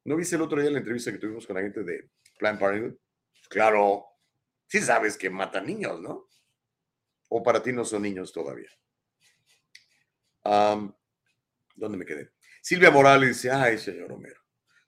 ¿No 0.04 0.16
viste 0.16 0.34
el 0.34 0.42
otro 0.42 0.60
día 0.60 0.70
la 0.70 0.78
entrevista 0.78 1.12
que 1.12 1.18
tuvimos 1.18 1.46
con 1.46 1.56
la 1.56 1.62
gente 1.62 1.84
de 1.84 2.10
Planned 2.38 2.60
Parenthood? 2.60 2.98
Pues 3.32 3.48
claro, 3.48 4.04
sí 4.66 4.80
sabes 4.80 5.16
que 5.16 5.30
matan 5.30 5.66
niños, 5.66 6.00
¿no? 6.00 6.25
O 7.28 7.42
para 7.42 7.62
ti 7.62 7.72
no 7.72 7.84
son 7.84 8.02
niños 8.02 8.32
todavía. 8.32 8.70
¿Dónde 11.74 11.98
me 11.98 12.04
quedé? 12.04 12.30
Silvia 12.62 12.90
Morales 12.90 13.28
dice, 13.28 13.50
ay, 13.50 13.78
señor 13.78 14.08
Romero, 14.08 14.40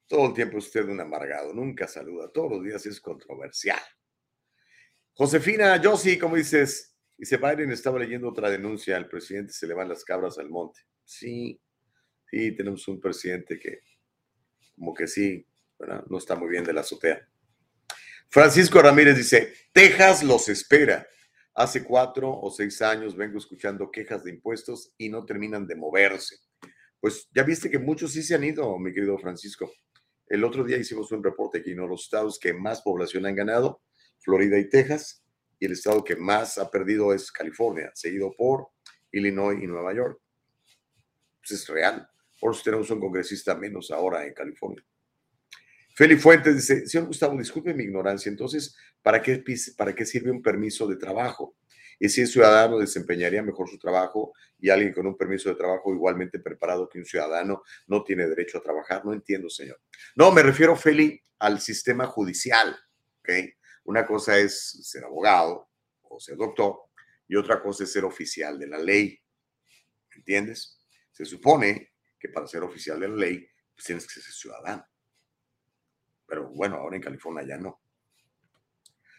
todo 0.07 0.29
el 0.29 0.35
tiempo 0.35 0.59
usted 0.59 0.85
un 0.85 1.01
amargado, 1.01 1.53
nunca 1.53 1.87
saluda, 1.87 2.31
todos 2.33 2.51
los 2.53 2.65
días 2.65 2.85
es 2.87 3.01
controversial. 3.01 3.81
Josefina 5.13 5.81
Josi, 5.83 6.19
¿cómo 6.19 6.37
dices? 6.37 6.97
Dice, 7.17 7.37
Biden 7.37 7.73
estaba 7.73 7.99
leyendo 7.99 8.29
otra 8.29 8.49
denuncia, 8.49 8.97
el 8.97 9.09
presidente 9.09 9.53
se 9.53 9.67
le 9.67 9.75
van 9.75 9.89
las 9.89 10.05
cabras 10.05 10.39
al 10.39 10.49
monte. 10.49 10.81
Sí, 11.05 11.61
sí, 12.31 12.55
tenemos 12.55 12.87
un 12.87 13.01
presidente 13.01 13.59
que 13.59 13.83
como 14.79 14.95
que 14.95 15.09
sí, 15.09 15.45
¿verdad? 15.79 16.05
no 16.09 16.19
está 16.19 16.37
muy 16.37 16.49
bien 16.49 16.65
de 16.65 16.73
la 16.73 16.83
azotea. 16.83 17.29
Francisco 18.29 18.81
Ramírez 18.81 19.17
dice, 19.17 19.53
Texas 19.73 20.23
los 20.23 20.49
espera. 20.49 21.07
Hace 21.59 21.83
cuatro 21.83 22.31
o 22.31 22.53
seis 22.53 22.81
años 22.83 23.17
vengo 23.17 23.37
escuchando 23.37 23.91
quejas 23.91 24.23
de 24.23 24.31
impuestos 24.31 24.95
y 24.97 25.09
no 25.09 25.25
terminan 25.25 25.67
de 25.67 25.75
moverse. 25.75 26.37
Pues 27.01 27.29
ya 27.35 27.43
viste 27.43 27.69
que 27.69 27.81
muchos 27.81 28.13
sí 28.13 28.23
se 28.23 28.37
han 28.37 28.45
ido, 28.45 28.79
mi 28.79 28.95
querido 28.95 29.19
Francisco. 29.19 29.69
El 30.29 30.45
otro 30.45 30.63
día 30.63 30.77
hicimos 30.77 31.11
un 31.11 31.21
reporte 31.21 31.59
aquí, 31.59 31.75
¿no? 31.75 31.89
Los 31.89 32.05
estados 32.05 32.39
que 32.39 32.53
más 32.53 32.81
población 32.83 33.27
han 33.27 33.35
ganado, 33.35 33.83
Florida 34.21 34.57
y 34.57 34.69
Texas, 34.69 35.25
y 35.59 35.67
el 35.67 35.73
estado 35.73 36.05
que 36.05 36.15
más 36.15 36.59
ha 36.59 36.71
perdido 36.71 37.13
es 37.13 37.33
California, 37.33 37.91
seguido 37.93 38.33
por 38.39 38.69
Illinois 39.11 39.61
y 39.61 39.67
Nueva 39.67 39.93
York. 39.93 40.21
Pues 41.41 41.61
es 41.61 41.67
real. 41.67 42.09
Por 42.41 42.55
eso 42.55 42.63
tenemos 42.63 42.89
un 42.93 43.01
congresista 43.01 43.57
menos 43.57 43.91
ahora 43.91 44.25
en 44.25 44.33
California. 44.33 44.85
Feli 45.99 46.15
Fuentes 46.15 46.55
dice, 46.55 46.87
señor 46.87 47.09
Gustavo, 47.09 47.37
disculpe 47.37 47.75
mi 47.75 47.83
ignorancia, 47.83 48.31
entonces, 48.31 48.77
¿para 49.03 49.21
qué, 49.21 49.43
¿para 49.77 49.97
qué 49.97 50.07
sirve 50.07 50.31
un 50.31 50.41
permiso 50.41 50.87
de 50.87 50.95
trabajo? 50.95 51.57
Y 51.99 52.09
si 52.09 52.21
el 52.21 52.29
ciudadano 52.29 52.79
desempeñaría 52.79 53.43
mejor 53.43 53.69
su 53.69 53.81
trabajo 53.81 54.33
y 54.61 54.71
alguien 54.71 54.93
con 54.93 55.09
un 55.09 55.17
permiso 55.17 55.49
de 55.49 55.57
trabajo 55.57 55.93
igualmente 55.93 56.39
preparado 56.39 56.89
que 56.89 57.01
un 57.01 57.05
ciudadano 57.05 57.65
no 57.89 58.05
tiene 58.05 58.29
derecho 58.29 58.59
a 58.59 58.63
trabajar, 58.63 59.05
no 59.05 59.13
entiendo, 59.13 59.51
señor. 59.51 59.81
No, 60.15 60.31
me 60.31 60.45
refiero, 60.45 60.77
Feli, 60.77 61.21
al 61.41 61.61
sistema 61.61 62.07
judicial. 62.07 62.79
Una 63.83 64.07
cosa 64.07 64.39
es 64.39 64.79
ser 64.89 65.03
abogado 65.03 65.69
o 66.03 66.21
ser 66.21 66.37
doctor 66.37 66.77
y 67.27 67.35
otra 67.35 67.61
cosa 67.61 67.83
es 67.83 67.91
ser 67.91 68.05
oficial 68.05 68.57
de 68.57 68.69
la 68.69 68.79
ley, 68.79 69.21
¿me 70.11 70.19
entiendes? 70.19 70.79
Se 71.11 71.25
supone 71.25 71.91
que 72.21 72.29
para 72.29 72.47
ser 72.47 72.63
oficial 72.63 73.01
de 73.01 73.09
la 73.09 73.17
ley, 73.17 73.49
pues 73.75 73.85
tienes 73.85 74.07
que 74.07 74.21
ser 74.21 74.33
ciudadano. 74.33 74.87
Pero 76.29 76.51
bueno, 76.51 76.77
ahora 76.77 76.97
en 76.97 77.03
California 77.03 77.43
ya 77.43 77.57
no. 77.57 77.81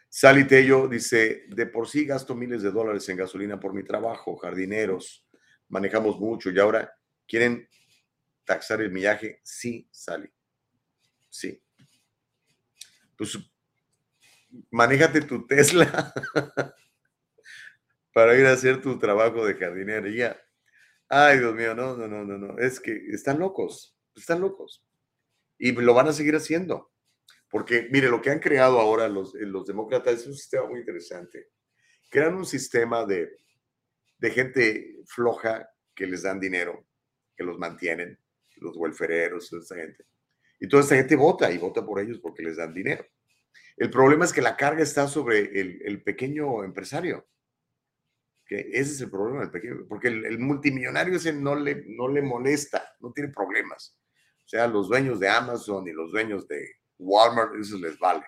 Sally 0.08 0.46
Tello 0.46 0.88
dice, 0.88 1.46
de 1.50 1.66
por 1.66 1.88
sí 1.88 2.06
gasto 2.06 2.36
miles 2.36 2.62
de 2.62 2.72
dólares 2.72 3.08
en 3.10 3.18
gasolina 3.18 3.60
por 3.60 3.74
mi 3.74 3.84
trabajo, 3.84 4.38
jardineros, 4.38 5.28
manejamos 5.68 6.20
mucho 6.20 6.50
y 6.50 6.60
ahora 6.60 6.96
quieren 7.28 7.68
taxar 8.46 8.82
el 8.82 8.92
millaje. 8.92 9.40
Sí, 9.44 9.88
Sally. 9.92 10.32
Sí. 11.30 11.62
Pues 13.18 13.38
manéjate 14.72 15.22
tu 15.22 15.46
Tesla 15.46 16.14
para 18.14 18.36
ir 18.36 18.46
a 18.46 18.54
hacer 18.54 18.82
tu 18.82 18.98
trabajo 18.98 19.46
de 19.46 20.16
Ya. 20.16 20.40
Ay, 21.08 21.40
Dios 21.40 21.56
mío, 21.56 21.76
no, 21.76 21.98
no, 21.98 22.08
no, 22.08 22.24
no, 22.24 22.38
no. 22.38 22.58
Es 22.60 22.80
que 22.80 22.94
están 23.10 23.40
locos, 23.40 23.98
están 24.16 24.42
locos. 24.42 24.84
Y 25.58 25.72
lo 25.74 25.94
van 25.94 26.08
a 26.08 26.14
seguir 26.14 26.36
haciendo. 26.36 26.92
Porque, 27.50 27.88
mire, 27.92 28.10
lo 28.10 28.22
que 28.22 28.30
han 28.30 28.40
creado 28.40 28.80
ahora 28.80 29.08
los, 29.08 29.34
eh, 29.36 29.46
los 29.46 29.66
demócratas 29.66 30.22
es 30.22 30.28
un 30.28 30.36
sistema 30.36 30.68
muy 30.68 30.80
interesante. 30.80 31.50
Crean 32.10 32.36
un 32.36 32.46
sistema 32.46 33.06
de, 33.06 33.38
de 34.18 34.32
gente 34.32 34.98
floja 35.06 35.70
que 35.96 36.06
les 36.06 36.24
dan 36.24 36.40
dinero, 36.40 36.88
que 37.36 37.44
los 37.44 37.58
mantienen, 37.58 38.20
los 38.58 38.78
welfereros, 38.78 39.50
toda 39.50 39.62
esa 39.64 39.76
gente. 39.76 40.06
Y 40.60 40.68
toda 40.68 40.84
esta 40.84 40.96
gente 40.96 41.16
vota 41.16 41.52
y 41.52 41.58
vota 41.58 41.86
por 41.86 42.00
ellos 42.00 42.20
porque 42.20 42.44
les 42.44 42.58
dan 42.58 42.74
dinero. 42.74 43.06
El 43.78 43.90
problema 43.90 44.26
es 44.26 44.34
que 44.34 44.42
la 44.42 44.58
carga 44.58 44.84
está 44.84 45.08
sobre 45.08 45.40
el, 45.60 45.82
el 45.84 46.04
pequeño 46.04 46.64
empresario. 46.64 47.28
que 48.46 48.60
Ese 48.74 48.92
es 48.92 49.02
el 49.02 49.10
problema 49.10 49.50
pequeño, 49.50 49.86
porque 49.88 50.10
el, 50.10 50.26
el 50.26 50.38
multimillonario 50.38 51.16
ese 51.16 51.32
no 51.34 51.56
le, 51.56 51.86
no 51.88 52.10
le 52.10 52.22
molesta, 52.22 52.96
no 53.00 53.14
tiene 53.14 53.32
problemas. 53.32 53.98
O 54.46 54.50
sea, 54.50 54.68
los 54.68 54.90
dueños 54.90 55.20
de 55.20 55.30
Amazon 55.30 55.88
y 55.88 55.94
los 55.94 56.12
dueños 56.12 56.48
de 56.48 56.79
Walmart, 57.00 57.56
eso 57.56 57.78
les 57.78 57.98
vale. 57.98 58.24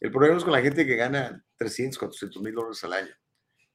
El 0.00 0.10
problema 0.10 0.36
es 0.36 0.44
con 0.44 0.52
la 0.52 0.60
gente 0.60 0.86
que 0.86 0.96
gana 0.96 1.44
300, 1.56 1.98
400 1.98 2.42
mil 2.42 2.54
dólares 2.54 2.84
al 2.84 2.92
año. 2.92 3.14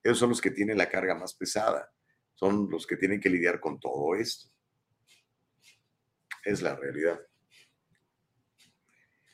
Esos 0.03 0.19
son 0.19 0.29
los 0.29 0.39
que 0.39 0.51
tienen 0.51 0.77
la 0.77 0.87
carga 0.89 1.15
más 1.15 1.33
pesada. 1.33 1.91
Son 2.35 2.69
los 2.69 2.87
que 2.87 2.95
tienen 2.95 3.19
que 3.19 3.29
lidiar 3.29 3.59
con 3.59 3.79
todo 3.79 4.15
esto. 4.15 4.49
Es 6.45 6.61
la 6.61 6.75
realidad. 6.75 7.19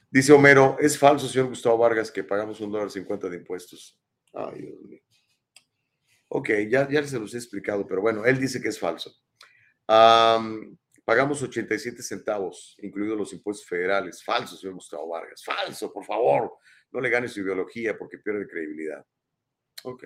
Dice 0.09 0.31
Homero, 0.31 0.77
es 0.79 0.97
falso, 0.97 1.27
señor 1.27 1.49
Gustavo 1.49 1.77
Vargas, 1.77 2.09
que 2.09 2.23
pagamos 2.23 2.61
un 2.61 2.71
dólar 2.71 2.89
cincuenta 2.89 3.27
de 3.27 3.37
impuestos. 3.37 3.99
Ay, 4.33 4.61
Dios 4.61 4.81
mío. 4.81 5.01
Ok, 6.29 6.49
ya, 6.69 6.89
ya 6.89 7.03
se 7.03 7.19
los 7.19 7.33
he 7.33 7.37
explicado, 7.37 7.85
pero 7.85 8.01
bueno, 8.01 8.25
él 8.25 8.39
dice 8.39 8.61
que 8.61 8.69
es 8.69 8.79
falso. 8.79 9.13
Am, 9.87 10.77
pagamos 11.05 11.41
87 11.41 12.01
centavos, 12.01 12.75
incluidos 12.79 13.17
los 13.17 13.33
impuestos 13.33 13.67
federales. 13.67 14.23
Falso, 14.23 14.57
señor 14.57 14.73
Gustavo 14.73 15.07
Vargas. 15.07 15.43
Falso, 15.43 15.93
por 15.93 16.03
favor. 16.03 16.51
No 16.91 16.99
le 16.99 17.09
gane 17.09 17.27
su 17.27 17.41
ideología 17.41 17.97
porque 17.97 18.17
pierde 18.17 18.47
credibilidad. 18.47 19.05
Ok. 19.83 20.05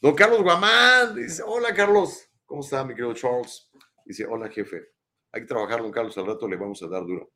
Don 0.00 0.14
Carlos 0.14 0.42
Guamán 0.42 1.14
dice, 1.14 1.42
hola 1.44 1.74
Carlos, 1.74 2.28
¿cómo 2.44 2.60
está 2.62 2.84
mi 2.84 2.94
querido 2.94 3.14
Charles? 3.14 3.70
Dice, 4.04 4.26
hola 4.26 4.48
jefe. 4.48 4.92
Hay 5.32 5.42
que 5.42 5.46
trabajar, 5.46 5.80
don 5.80 5.92
Carlos, 5.92 6.16
al 6.18 6.26
rato 6.26 6.48
le 6.48 6.56
vamos 6.56 6.82
a 6.82 6.88
dar 6.88 7.02
duro. 7.02 7.32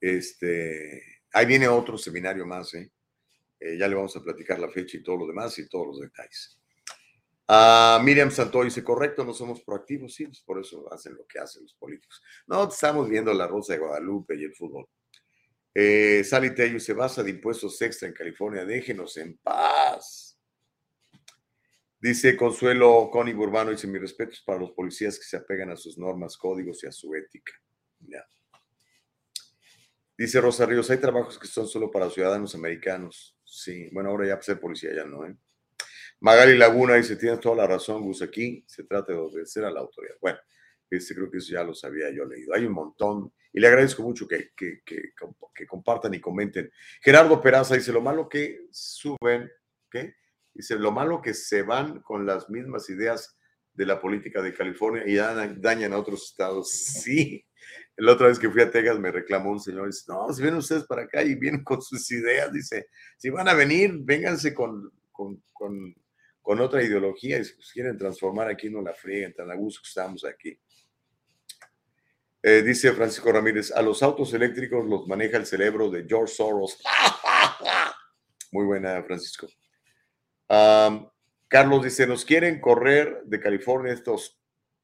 Este, 0.00 1.02
ahí 1.32 1.46
viene 1.46 1.68
otro 1.68 1.96
seminario 1.96 2.46
más, 2.46 2.74
¿eh? 2.74 2.90
Eh, 3.60 3.78
ya 3.78 3.88
le 3.88 3.94
vamos 3.94 4.16
a 4.16 4.22
platicar 4.22 4.58
la 4.58 4.68
fecha 4.68 4.96
y 4.96 5.02
todo 5.02 5.16
lo 5.16 5.26
demás 5.26 5.58
y 5.58 5.68
todos 5.68 5.86
los 5.86 6.00
detalles. 6.00 6.58
Ah, 7.46 8.00
Miriam 8.02 8.30
Santoy 8.30 8.66
dice, 8.66 8.82
correcto, 8.82 9.24
no 9.24 9.34
somos 9.34 9.62
proactivos, 9.62 10.14
sí, 10.14 10.26
pues 10.26 10.40
por 10.40 10.60
eso 10.60 10.90
hacen 10.92 11.14
lo 11.14 11.26
que 11.26 11.38
hacen 11.38 11.62
los 11.62 11.74
políticos. 11.74 12.22
No, 12.46 12.68
estamos 12.68 13.08
viendo 13.08 13.32
la 13.34 13.46
Rosa 13.46 13.74
de 13.74 13.80
Guadalupe 13.80 14.34
y 14.36 14.44
el 14.44 14.54
fútbol. 14.54 14.88
Eh, 15.74 16.22
Sally 16.24 16.54
Tello 16.54 16.80
se 16.80 16.94
basa 16.94 17.22
de 17.22 17.30
impuestos 17.30 17.80
extra 17.82 18.08
en 18.08 18.14
California, 18.14 18.64
déjenos 18.64 19.16
en 19.18 19.36
paz. 19.38 20.38
Dice 22.00 22.36
Consuelo 22.36 23.08
Connie 23.10 23.34
Burbano, 23.34 23.70
dice, 23.70 23.86
mis 23.86 24.00
respetos 24.00 24.42
para 24.44 24.60
los 24.60 24.72
policías 24.72 25.18
que 25.18 25.24
se 25.24 25.36
apegan 25.36 25.70
a 25.70 25.76
sus 25.76 25.98
normas, 25.98 26.36
códigos 26.36 26.82
y 26.84 26.86
a 26.86 26.92
su 26.92 27.14
ética. 27.14 27.52
Dice 30.16 30.40
Rosa 30.40 30.64
Ríos, 30.64 30.88
hay 30.90 30.98
trabajos 30.98 31.38
que 31.38 31.48
son 31.48 31.66
solo 31.66 31.90
para 31.90 32.08
ciudadanos 32.08 32.54
americanos. 32.54 33.36
Sí, 33.42 33.88
bueno, 33.92 34.10
ahora 34.10 34.28
ya 34.28 34.40
ser 34.40 34.60
policía 34.60 34.94
ya 34.94 35.04
no, 35.04 35.26
¿eh? 35.26 35.36
Magali 36.24 36.56
Laguna 36.56 36.94
dice, 36.94 37.16
tienes 37.16 37.38
toda 37.38 37.54
la 37.54 37.66
razón, 37.66 38.02
Gus, 38.02 38.22
aquí 38.22 38.64
se 38.66 38.84
trata 38.84 39.12
de 39.12 39.18
obedecer 39.18 39.62
a 39.62 39.70
la 39.70 39.80
autoridad. 39.80 40.14
Bueno, 40.22 40.38
este, 40.88 41.14
creo 41.14 41.30
que 41.30 41.36
eso 41.36 41.52
ya 41.52 41.62
lo 41.62 41.74
sabía 41.74 42.10
yo 42.10 42.24
leído. 42.24 42.54
Hay 42.54 42.64
un 42.64 42.72
montón 42.72 43.30
y 43.52 43.60
le 43.60 43.66
agradezco 43.66 44.02
mucho 44.02 44.26
que, 44.26 44.52
que, 44.56 44.80
que, 44.86 45.12
compartan 45.66 46.14
y 46.14 46.20
comenten. 46.20 46.72
Gerardo 47.02 47.42
Peraza 47.42 47.74
dice, 47.74 47.92
lo 47.92 48.00
malo 48.00 48.26
que 48.26 48.68
suben, 48.70 49.50
¿qué? 49.90 50.14
Dice, 50.54 50.76
lo 50.76 50.92
malo 50.92 51.20
que 51.20 51.34
se 51.34 51.60
van 51.60 52.00
con 52.00 52.24
las 52.24 52.48
mismas 52.48 52.88
ideas 52.88 53.36
de 53.74 53.84
la 53.84 54.00
política 54.00 54.40
de 54.40 54.54
California 54.54 55.02
y 55.06 55.16
dañan, 55.16 55.92
a 55.92 55.98
otros 55.98 56.30
estados. 56.30 56.70
Sí, 57.04 57.44
la 57.98 58.12
otra 58.12 58.28
vez 58.28 58.38
que 58.38 58.50
fui 58.50 58.62
a 58.62 58.70
Texas 58.70 58.98
me 58.98 59.12
reclamó 59.12 59.50
un 59.50 59.60
señor, 59.60 59.88
dice, 59.88 60.04
no, 60.08 60.32
si 60.32 60.40
vienen 60.40 60.60
ustedes 60.60 60.84
para 60.84 61.02
acá 61.02 61.22
y 61.22 61.34
vienen 61.34 61.62
con 61.62 61.82
sus 61.82 62.10
ideas, 62.12 62.50
dice, 62.50 62.88
si 63.18 63.28
van 63.28 63.46
a 63.46 63.52
venir, 63.52 63.92
vénganse 64.00 64.54
con, 64.54 64.90
con, 65.12 65.42
con 66.44 66.60
otra 66.60 66.82
ideología 66.82 67.38
y 67.38 67.44
si 67.44 67.54
quieren 67.72 67.96
transformar 67.96 68.48
aquí, 68.48 68.68
no 68.68 68.82
la 68.82 68.92
frieguen, 68.92 69.32
tan 69.32 69.50
a 69.50 69.54
gusto 69.54 69.80
que 69.82 69.88
estamos 69.88 70.26
aquí. 70.26 70.60
Eh, 72.42 72.60
dice 72.60 72.92
Francisco 72.92 73.32
Ramírez, 73.32 73.72
a 73.72 73.80
los 73.80 74.02
autos 74.02 74.34
eléctricos 74.34 74.84
los 74.84 75.08
maneja 75.08 75.38
el 75.38 75.46
cerebro 75.46 75.90
de 75.90 76.04
George 76.06 76.34
Soros. 76.34 76.78
Muy 78.52 78.66
buena, 78.66 79.02
Francisco. 79.04 79.48
Carlos 81.48 81.82
dice, 81.82 82.06
nos 82.06 82.26
quieren 82.26 82.60
correr 82.60 83.22
de 83.24 83.40
California 83.40 83.94
estos 83.94 84.38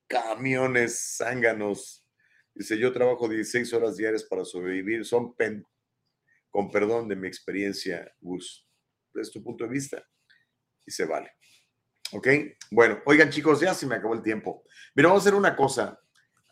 camiones 0.06 1.18
zánganos. 1.18 2.06
Dice, 2.54 2.78
yo 2.78 2.90
trabajo 2.90 3.28
16 3.28 3.70
horas 3.74 3.98
diarias 3.98 4.24
para 4.24 4.46
sobrevivir. 4.46 5.04
Son, 5.04 5.36
pen 5.36 5.66
con 6.48 6.70
perdón 6.70 7.06
de 7.06 7.16
mi 7.16 7.28
experiencia, 7.28 8.10
Gus. 8.18 8.66
Es 9.12 9.30
tu 9.30 9.44
punto 9.44 9.64
de 9.64 9.70
vista 9.70 10.02
y 10.86 10.90
se 10.90 11.04
vale. 11.04 11.30
¿Ok? 12.12 12.28
Bueno, 12.70 13.00
oigan 13.06 13.30
chicos, 13.30 13.60
ya 13.60 13.74
se 13.74 13.86
me 13.86 13.96
acabó 13.96 14.14
el 14.14 14.22
tiempo. 14.22 14.64
Mira, 14.94 15.08
vamos 15.08 15.22
a 15.22 15.28
hacer 15.28 15.34
una 15.34 15.54
cosa. 15.54 16.00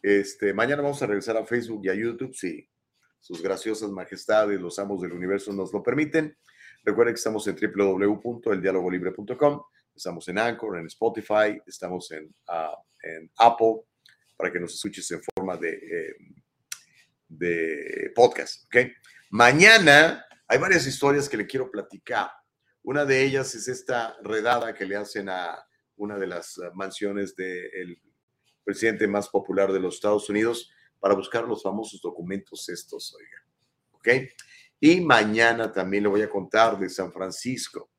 Este, 0.03 0.53
mañana 0.53 0.83
vamos 0.83 1.03
a 1.03 1.07
regresar 1.07 1.37
a 1.37 1.45
Facebook 1.45 1.81
y 1.85 1.89
a 1.89 1.95
YouTube, 1.95 2.35
si 2.35 2.69
sus 3.21 3.43
graciosas 3.43 3.91
majestades, 3.91 4.61
los 4.61 4.79
amos 4.79 5.03
del 5.03 5.13
universo 5.13 5.53
nos 5.53 5.73
lo 5.73 5.83
permiten. 5.83 6.37
Recuerden 6.85 7.15
que 7.15 7.19
estamos 7.19 7.45
en 7.49 7.57
www.eldialogolibre.com, 7.57 9.63
estamos 9.95 10.29
en 10.29 10.39
Anchor, 10.39 10.79
en 10.79 10.87
Spotify, 10.87 11.61
estamos 11.67 12.13
en, 12.13 12.33
uh, 12.49 12.77
en 13.03 13.31
Apple, 13.39 13.83
para 14.37 14.53
que 14.53 14.61
nos 14.61 14.75
escuches 14.75 15.11
en 15.11 15.21
forma 15.35 15.57
de, 15.57 15.73
eh, 15.73 16.15
de 17.29 18.13
podcast, 18.15 18.67
¿ok? 18.67 18.77
Mañana 19.31 20.25
hay 20.47 20.59
varias 20.59 20.87
historias 20.87 21.29
que 21.29 21.37
le 21.37 21.47
quiero 21.47 21.69
platicar. 21.71 22.31
Una 22.83 23.05
de 23.05 23.25
ellas 23.25 23.55
es 23.55 23.69
esta 23.69 24.17
redada 24.23 24.75
que 24.75 24.87
le 24.87 24.97
hacen 24.97 25.29
a 25.29 25.67
una 25.97 26.19
de 26.19 26.27
las 26.27 26.61
mansiones 26.75 27.35
del 27.37 28.01
presidente 28.65 29.07
más 29.07 29.29
popular 29.29 29.73
de 29.73 29.81
los 29.81 29.97
Estados 29.97 30.29
Unidos 30.29 30.71
para 31.01 31.15
buscar 31.15 31.47
los 31.47 31.63
famosos 31.63 32.01
documentos 32.01 32.69
estos, 32.69 33.15
oiga. 33.15 33.45
¿Ok? 33.93 34.09
Y 34.81 35.01
mañana 35.01 35.73
también 35.73 36.05
le 36.05 36.09
voy 36.09 36.23
a 36.23 36.31
contar 36.31 36.79
de 36.79 36.89
San 36.89 37.13
Francisco. 37.13 37.91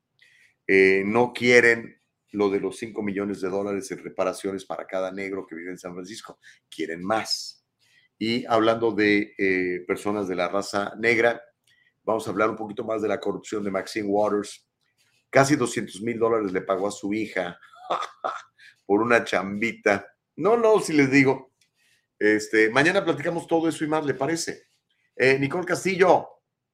Eh, 0.66 1.02
no 1.04 1.32
quieren 1.32 2.00
lo 2.32 2.48
de 2.48 2.60
los 2.60 2.78
5 2.78 3.02
millones 3.02 3.40
de 3.40 3.48
dólares 3.48 3.90
en 3.90 3.98
reparaciones 3.98 4.64
para 4.64 4.86
cada 4.86 5.10
negro 5.10 5.46
que 5.46 5.56
vive 5.56 5.70
en 5.70 5.78
San 5.78 5.94
Francisco. 5.94 6.38
Quieren 6.68 7.04
más. 7.04 7.66
Y 8.18 8.44
hablando 8.46 8.92
de 8.92 9.34
eh, 9.36 9.84
personas 9.86 10.28
de 10.28 10.36
la 10.36 10.48
raza 10.48 10.94
negra, 10.98 11.42
vamos 12.02 12.26
a 12.26 12.30
hablar 12.30 12.50
un 12.50 12.56
poquito 12.56 12.84
más 12.84 13.02
de 13.02 13.08
la 13.08 13.18
corrupción 13.18 13.64
de 13.64 13.70
Maxine 13.70 14.06
Waters. 14.06 14.69
Casi 15.30 15.56
200 15.56 16.02
mil 16.02 16.18
dólares 16.18 16.52
le 16.52 16.60
pagó 16.60 16.88
a 16.88 16.90
su 16.90 17.14
hija 17.14 17.58
por 18.84 19.00
una 19.00 19.24
chambita. 19.24 20.06
No, 20.36 20.56
no, 20.56 20.80
si 20.80 20.92
les 20.92 21.10
digo. 21.10 21.52
Este, 22.18 22.68
mañana 22.70 23.04
platicamos 23.04 23.46
todo 23.46 23.68
eso 23.68 23.84
y 23.84 23.88
más, 23.88 24.04
¿le 24.04 24.14
parece? 24.14 24.68
Eh, 25.16 25.38
Nicole 25.38 25.64
Castillo, 25.64 26.28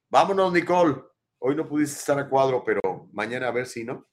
vámonos, 0.09 0.53
Nicole. 0.53 0.97
Hoy 1.39 1.55
no 1.55 1.69
pudiste 1.69 1.99
estar 1.99 2.19
a 2.19 2.28
cuadro, 2.28 2.65
pero 2.65 2.81
mañana 3.12 3.49
a 3.49 3.53
ver 3.53 3.66
si 3.66 3.85
no. 3.85 4.09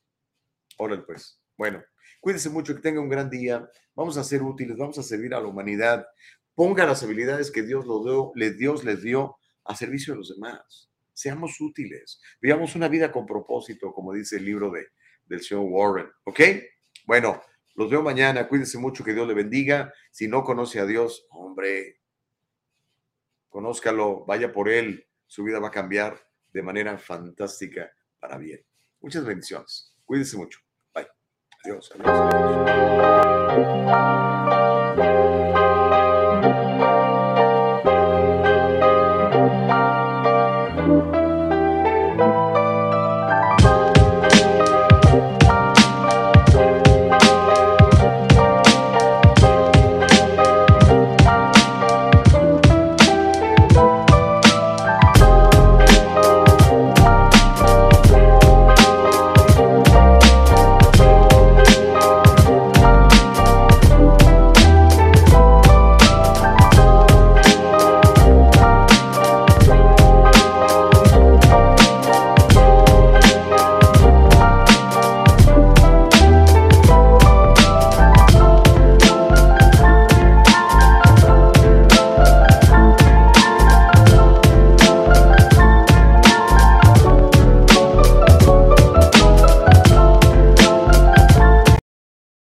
Órale, 0.78 1.02
pues. 1.03 1.41
Bueno, 1.57 1.84
cuídense 2.20 2.49
mucho, 2.49 2.76
que 2.76 2.82
tengan 2.82 3.03
un 3.03 3.10
gran 3.10 3.30
día. 3.30 3.68
Vamos 3.95 4.18
a 4.18 4.24
ser 4.24 4.44
útiles, 4.44 4.78
vamos 4.78 4.98
a 4.99 5.03
servir 5.03 5.34
a 5.34 5.40
la 5.40 5.48
humanidad. 5.48 6.06
Ponga 6.56 6.86
las 6.86 7.02
habilidades 7.03 7.49
que 7.52 7.64
Dios, 7.64 7.86
lo 7.86 8.03
dio, 8.03 8.32
Dios 8.56 8.84
les 8.84 9.02
dio 9.02 9.38
a 9.65 9.76
servicio 9.76 10.14
de 10.14 10.20
los 10.20 10.30
demás. 10.30 10.93
Seamos 11.14 11.60
útiles. 11.61 12.22
Vivamos 12.41 12.76
una 12.76 12.88
vida 12.88 13.11
con 13.11 13.26
propósito, 13.26 13.94
como 13.94 14.14
dice 14.14 14.38
el 14.38 14.45
libro 14.45 14.72
de, 14.72 14.88
del 15.26 15.41
señor 15.41 15.65
Warren. 15.69 16.07
¿Ok? 16.23 16.40
Bueno, 17.06 17.41
los 17.76 17.90
veo 17.90 18.02
mañana. 18.02 18.48
Cuídense 18.48 18.77
mucho, 18.77 19.03
que 19.03 19.14
Dios 19.14 19.27
le 19.27 19.34
bendiga. 19.34 19.94
Si 20.11 20.27
no 20.27 20.44
conoce 20.44 20.80
a 20.80 20.85
Dios, 20.85 21.26
hombre, 21.30 21.99
conózcalo, 23.49 24.26
vaya 24.26 24.52
por 24.52 24.69
él. 24.69 25.07
Su 25.26 25.44
vida 25.44 25.60
va 25.60 25.69
a 25.69 25.72
cambiar 25.72 26.19
de 26.52 26.61
manera 26.61 26.98
fantástica 26.98 27.91
para 28.19 28.38
bien. 28.38 28.64
Muchas 29.02 29.26
bendiciones. 29.26 29.94
Cuídense 30.06 30.38
mucho. 30.38 30.60
Bye. 30.94 31.07
Adiós. 31.64 31.91
adiós, 31.95 32.10
adiós. 33.57 34.73